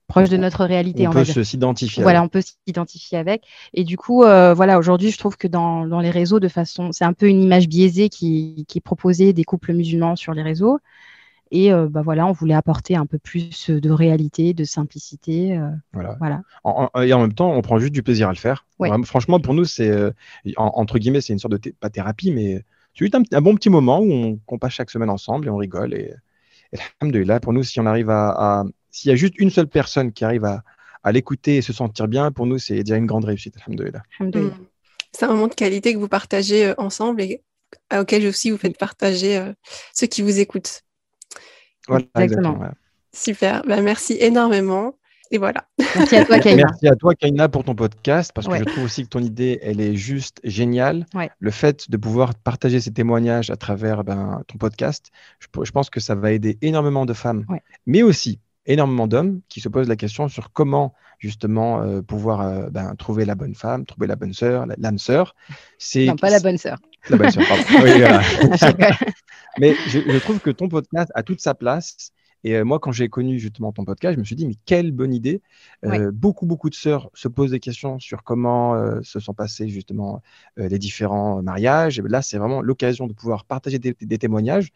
proche 0.08 0.30
de 0.30 0.38
notre 0.38 0.66
réalité. 0.66 1.08
On, 1.08 1.12
peut 1.12 1.24
s'identifier. 1.24 2.04
Voilà, 2.04 2.22
on 2.22 2.28
peut 2.28 2.44
s'identifier 2.68 3.18
avec. 3.18 3.46
Et 3.74 3.84
du 3.84 3.98
coup, 3.98 4.20
voilà, 4.20 4.78
aujourd'hui, 4.78 5.10
je 5.10 5.18
trouve 5.18 5.38
que 5.38 5.48
dans, 5.48 5.88
dans, 5.88 6.02
les 6.02 6.12
réseaux, 6.12 6.40
de 6.40 6.50
façon, 6.50 6.92
c'est 6.92 7.06
un 7.06 7.14
peu 7.14 7.28
une 7.28 7.42
image 7.42 7.68
biaisée 7.68 8.10
qui, 8.10 8.66
qui 8.68 8.78
est 8.78 8.82
proposée 8.82 9.34
des 9.34 9.44
couples 9.44 9.74
musulmans 9.74 10.16
sur 10.16 10.34
les 10.34 10.44
réseaux. 10.44 10.78
Et 11.56 11.72
euh, 11.72 11.88
bah 11.88 12.02
voilà, 12.02 12.26
on 12.26 12.32
voulait 12.32 12.56
apporter 12.56 12.96
un 12.96 13.06
peu 13.06 13.20
plus 13.20 13.70
de 13.70 13.92
réalité, 13.92 14.56
de 14.56 14.64
simplicité. 14.64 15.56
Euh, 15.56 15.70
voilà. 15.94 16.18
voilà. 16.18 16.42
et 17.06 17.14
en 17.14 17.22
même 17.22 17.34
temps, 17.34 17.54
on 17.54 17.62
prend 17.62 17.78
juste 17.78 17.94
du 17.94 18.02
plaisir 18.02 18.28
à 18.28 18.32
le 18.32 18.38
faire. 18.38 18.66
franchement, 19.06 19.40
pour 19.40 19.54
nous, 19.54 19.64
c'est 19.64 19.88
euh, 19.88 20.10
entre 20.58 20.98
guillemets, 20.98 21.22
c'est 21.22 21.32
une 21.32 21.38
sorte 21.38 21.54
de 21.54 21.72
pas 21.80 21.92
thérapie, 21.92 22.32
mais 22.32 22.66
c'est 22.96 23.06
juste 23.06 23.16
un, 23.16 23.42
bon 23.42 23.54
petit 23.56 23.70
moment 23.70 24.00
où 24.00 24.40
on, 24.48 24.58
passe 24.58 24.74
chaque 24.74 24.90
semaine 24.90 25.12
ensemble 25.12 25.46
et 25.46 25.52
on 25.52 25.58
rigole. 25.58 25.94
Et, 25.94 26.16
et 26.74 27.24
là, 27.24 27.40
pour 27.40 27.54
nous, 27.54 27.62
si 27.62 27.80
on 27.80 27.86
arrive 27.86 28.10
à, 28.10 28.64
s'il 28.90 29.10
y 29.10 29.14
a 29.14 29.16
juste 29.16 29.38
une 29.38 29.52
seule 29.52 29.68
personne 29.68 30.12
qui 30.12 30.26
arrive 30.26 30.46
à, 30.46 30.64
à 31.04 31.12
l'écouter 31.12 31.58
et 31.58 31.62
se 31.62 31.72
sentir 31.72 32.08
bien, 32.08 32.32
pour 32.32 32.48
nous, 32.48 32.58
c'est 32.58 32.80
déjà 32.80 32.98
une 32.98 33.06
grande 33.06 33.26
réussite. 33.26 33.58
Mm. 33.68 34.50
C'est 35.12 35.26
un 35.26 35.28
moment 35.28 35.48
de 35.48 35.54
qualité 35.54 35.94
que 35.94 36.00
vous 36.00 36.08
partagez 36.08 36.74
ensemble 36.80 37.22
et 37.22 37.44
auquel 37.96 38.26
aussi 38.26 38.50
vous 38.50 38.58
faites 38.58 38.80
partager 38.80 39.54
ceux 39.94 40.08
qui 40.08 40.24
vous 40.24 40.40
écoutent. 40.40 40.82
Exactement. 41.90 42.60
Super, 43.14 43.64
bah, 43.68 43.82
merci 43.82 44.18
énormément. 44.20 44.96
Et 45.32 45.40
voilà. 45.40 45.66
Merci 45.96 46.16
à 46.16 46.26
toi, 46.26 46.40
Kaina. 46.40 46.64
Merci 46.68 46.88
à 46.88 46.96
toi, 46.96 47.16
Kaina, 47.16 47.50
pour 47.50 47.64
ton 47.64 47.74
podcast, 47.74 48.32
parce 48.36 48.48
que 48.48 48.56
je 48.56 48.64
trouve 48.64 48.84
aussi 48.84 49.04
que 49.04 49.10
ton 49.10 49.20
idée, 49.20 49.60
elle 49.64 49.82
est 49.82 49.96
juste 49.96 50.40
géniale. 50.44 51.06
Le 51.40 51.52
fait 51.52 51.90
de 51.90 51.98
pouvoir 51.98 52.36
partager 52.36 52.80
ces 52.80 52.92
témoignages 52.92 53.50
à 53.50 53.56
travers 53.56 54.04
ben, 54.04 54.44
ton 54.48 54.58
podcast, 54.58 55.12
je, 55.40 55.48
je, 55.64 55.72
pense 55.72 55.90
que 55.90 56.00
ça 56.00 56.14
va 56.14 56.32
aider 56.32 56.58
énormément 56.62 57.06
de 57.06 57.14
femmes, 57.14 57.46
mais 57.88 58.04
aussi 58.04 58.40
énormément 58.66 59.08
d'hommes 59.08 59.42
qui 59.50 59.60
se 59.60 59.70
posent 59.70 59.90
la 59.90 59.96
question 59.96 60.28
sur 60.28 60.52
comment 60.52 60.94
justement 61.20 61.82
euh, 61.82 62.02
pouvoir 62.02 62.42
euh, 62.42 62.70
ben, 62.70 62.96
trouver 62.96 63.26
la 63.26 63.36
bonne 63.36 63.56
femme, 63.56 63.86
trouver 63.86 64.08
la 64.08 64.16
bonne 64.16 64.34
sœur, 64.34 64.66
l'âme 64.78 64.98
sœur. 64.98 65.36
C'est 65.78 66.06
non 66.06 66.16
pas 66.16 66.30
la 66.30 66.40
bonne 66.40 66.58
sœur. 66.58 66.78
Mais 69.60 69.76
je, 69.88 70.00
je, 70.00 70.18
trouve 70.20 70.40
que 70.40 70.50
ton 70.50 70.68
podcast 70.68 71.12
a 71.16 71.24
toute 71.24 71.42
sa 71.42 71.54
place. 71.54 72.12
Et 72.44 72.56
euh, 72.56 72.66
moi, 72.66 72.80
quand 72.80 72.92
j'ai 72.92 73.08
connu 73.08 73.40
justement 73.40 73.72
ton 73.72 73.86
podcast, 73.86 74.16
je 74.16 74.20
me 74.20 74.26
suis 74.26 74.36
dit, 74.36 74.46
mais 74.46 74.56
quelle 74.66 74.92
bonne 74.92 75.14
idée. 75.14 75.42
Euh, 75.86 76.12
beaucoup, 76.12 76.46
beaucoup 76.46 76.70
de 76.70 76.76
sœurs 76.76 77.10
se 77.14 77.28
posent 77.28 77.52
des 77.52 77.60
questions 77.60 78.00
sur 78.00 78.24
comment 78.24 78.76
euh, 78.76 79.00
se 79.02 79.20
sont 79.20 79.34
passés 79.34 79.70
justement 79.70 80.22
les 80.58 80.80
différents 80.80 81.42
mariages. 81.42 82.00
Et 82.00 82.04
là, 82.04 82.22
c'est 82.22 82.38
vraiment 82.38 82.62
l'occasion 82.62 83.08
de 83.08 83.14
pouvoir 83.14 83.46
partager 83.46 83.80
des, 83.80 84.18
témoignages, 84.18 84.72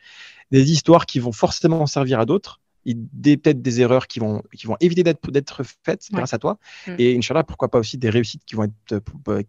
des 0.51 0.71
histoires 0.71 1.05
qui 1.05 1.19
vont 1.19 1.33
forcément 1.33 1.85
servir 1.85 2.19
à 2.19 2.25
d'autres 2.25 2.61
peut-être 2.95 3.61
des 3.61 3.81
erreurs 3.81 4.07
qui 4.07 4.19
vont, 4.19 4.41
qui 4.55 4.67
vont 4.67 4.77
éviter 4.79 5.03
d'être 5.03 5.63
faites 5.83 6.07
grâce 6.11 6.33
à 6.33 6.37
toi. 6.37 6.57
Mm. 6.87 6.95
Et 6.99 7.17
Inch'Allah, 7.17 7.43
pourquoi 7.43 7.69
pas 7.69 7.79
aussi 7.79 7.97
des 7.97 8.09
réussites 8.09 8.43
qui 8.45 8.55
vont, 8.55 8.63
être, 8.63 9.01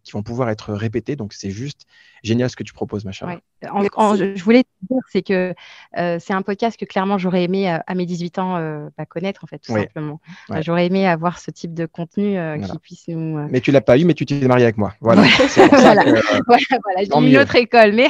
qui 0.02 0.12
vont 0.12 0.22
pouvoir 0.22 0.50
être 0.50 0.72
répétées. 0.72 1.16
Donc, 1.16 1.32
c'est 1.32 1.50
juste 1.50 1.86
génial 2.22 2.50
ce 2.50 2.56
que 2.56 2.64
tu 2.64 2.72
proposes, 2.72 3.04
ma 3.04 3.12
chère. 3.12 3.40
je 3.62 4.42
voulais 4.42 4.64
te 4.64 4.68
dire, 4.90 5.02
c'est 5.10 5.22
que 5.22 5.54
euh, 5.96 6.18
c'est 6.18 6.32
un 6.32 6.42
podcast 6.42 6.78
que 6.78 6.84
clairement 6.84 7.16
j'aurais 7.16 7.44
aimé 7.44 7.70
euh, 7.70 7.78
à 7.86 7.94
mes 7.94 8.06
18 8.06 8.38
ans 8.38 8.56
euh, 8.56 8.88
bah, 8.96 9.06
connaître, 9.06 9.44
en 9.44 9.46
fait, 9.46 9.58
tout 9.58 9.72
simplement. 9.72 10.20
J'aurais 10.60 10.86
aimé 10.86 11.06
avoir 11.06 11.38
ce 11.38 11.50
type 11.50 11.74
de 11.74 11.86
contenu 11.86 12.36
qui 12.62 12.78
puisse 12.78 13.08
nous. 13.08 13.38
Mais 13.50 13.60
tu 13.60 13.70
l'as 13.70 13.80
pas 13.80 13.98
eu, 13.98 14.04
mais 14.04 14.14
tu 14.14 14.26
t'es 14.26 14.46
marié 14.46 14.64
avec 14.64 14.78
moi. 14.78 14.94
Voilà. 15.00 15.22
voilà. 15.56 16.02
voilà, 16.04 16.24
j'ai 16.98 17.28
une 17.28 17.36
autre 17.36 17.56
école. 17.56 17.92
Mais, 17.94 18.08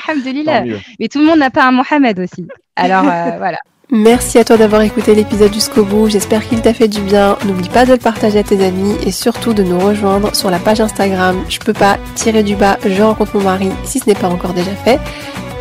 mais 0.99 1.09
tout 1.09 1.19
le 1.21 1.27
monde 1.27 1.39
n'a 1.39 1.51
pas 1.51 1.67
un 1.67 1.73
Mohamed 1.73 2.19
aussi. 2.21 2.47
Alors, 2.77 3.03
voilà. 3.39 3.59
Merci 3.90 4.36
à 4.39 4.44
toi 4.44 4.59
d'avoir 4.59 4.82
écouté 4.82 5.15
l'épisode 5.15 5.52
jusqu'au 5.52 5.82
bout, 5.82 6.10
j'espère 6.10 6.47
qu'il 6.47 6.60
t'a 6.60 6.74
fait 6.74 6.89
du 6.89 7.01
bien. 7.01 7.39
N'oublie 7.47 7.70
pas 7.70 7.86
de 7.86 7.93
le 7.93 7.98
partager 7.98 8.39
à 8.39 8.43
tes 8.43 8.62
amis 8.62 8.94
et 9.06 9.12
surtout 9.12 9.55
de 9.55 9.62
nous 9.62 9.78
rejoindre 9.78 10.36
sur 10.36 10.51
la 10.51 10.59
page 10.59 10.82
Instagram 10.82 11.43
Je 11.48 11.59
peux 11.59 11.73
pas 11.73 11.97
tirer 12.15 12.43
du 12.43 12.55
bas, 12.55 12.78
je 12.85 13.02
rencontre 13.02 13.35
mon 13.36 13.44
mari 13.44 13.70
si 13.85 13.98
ce 13.98 14.06
n'est 14.06 14.15
pas 14.15 14.28
encore 14.28 14.52
déjà 14.52 14.74
fait. 14.74 15.01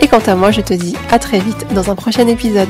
Et 0.01 0.09
quant 0.09 0.19
à 0.27 0.35
moi, 0.35 0.51
je 0.51 0.59
te 0.59 0.73
dis 0.73 0.97
à 1.09 1.19
très 1.19 1.39
vite 1.39 1.67
dans 1.73 1.89
un 1.89 1.95
prochain 1.95 2.27
épisode. 2.27 2.67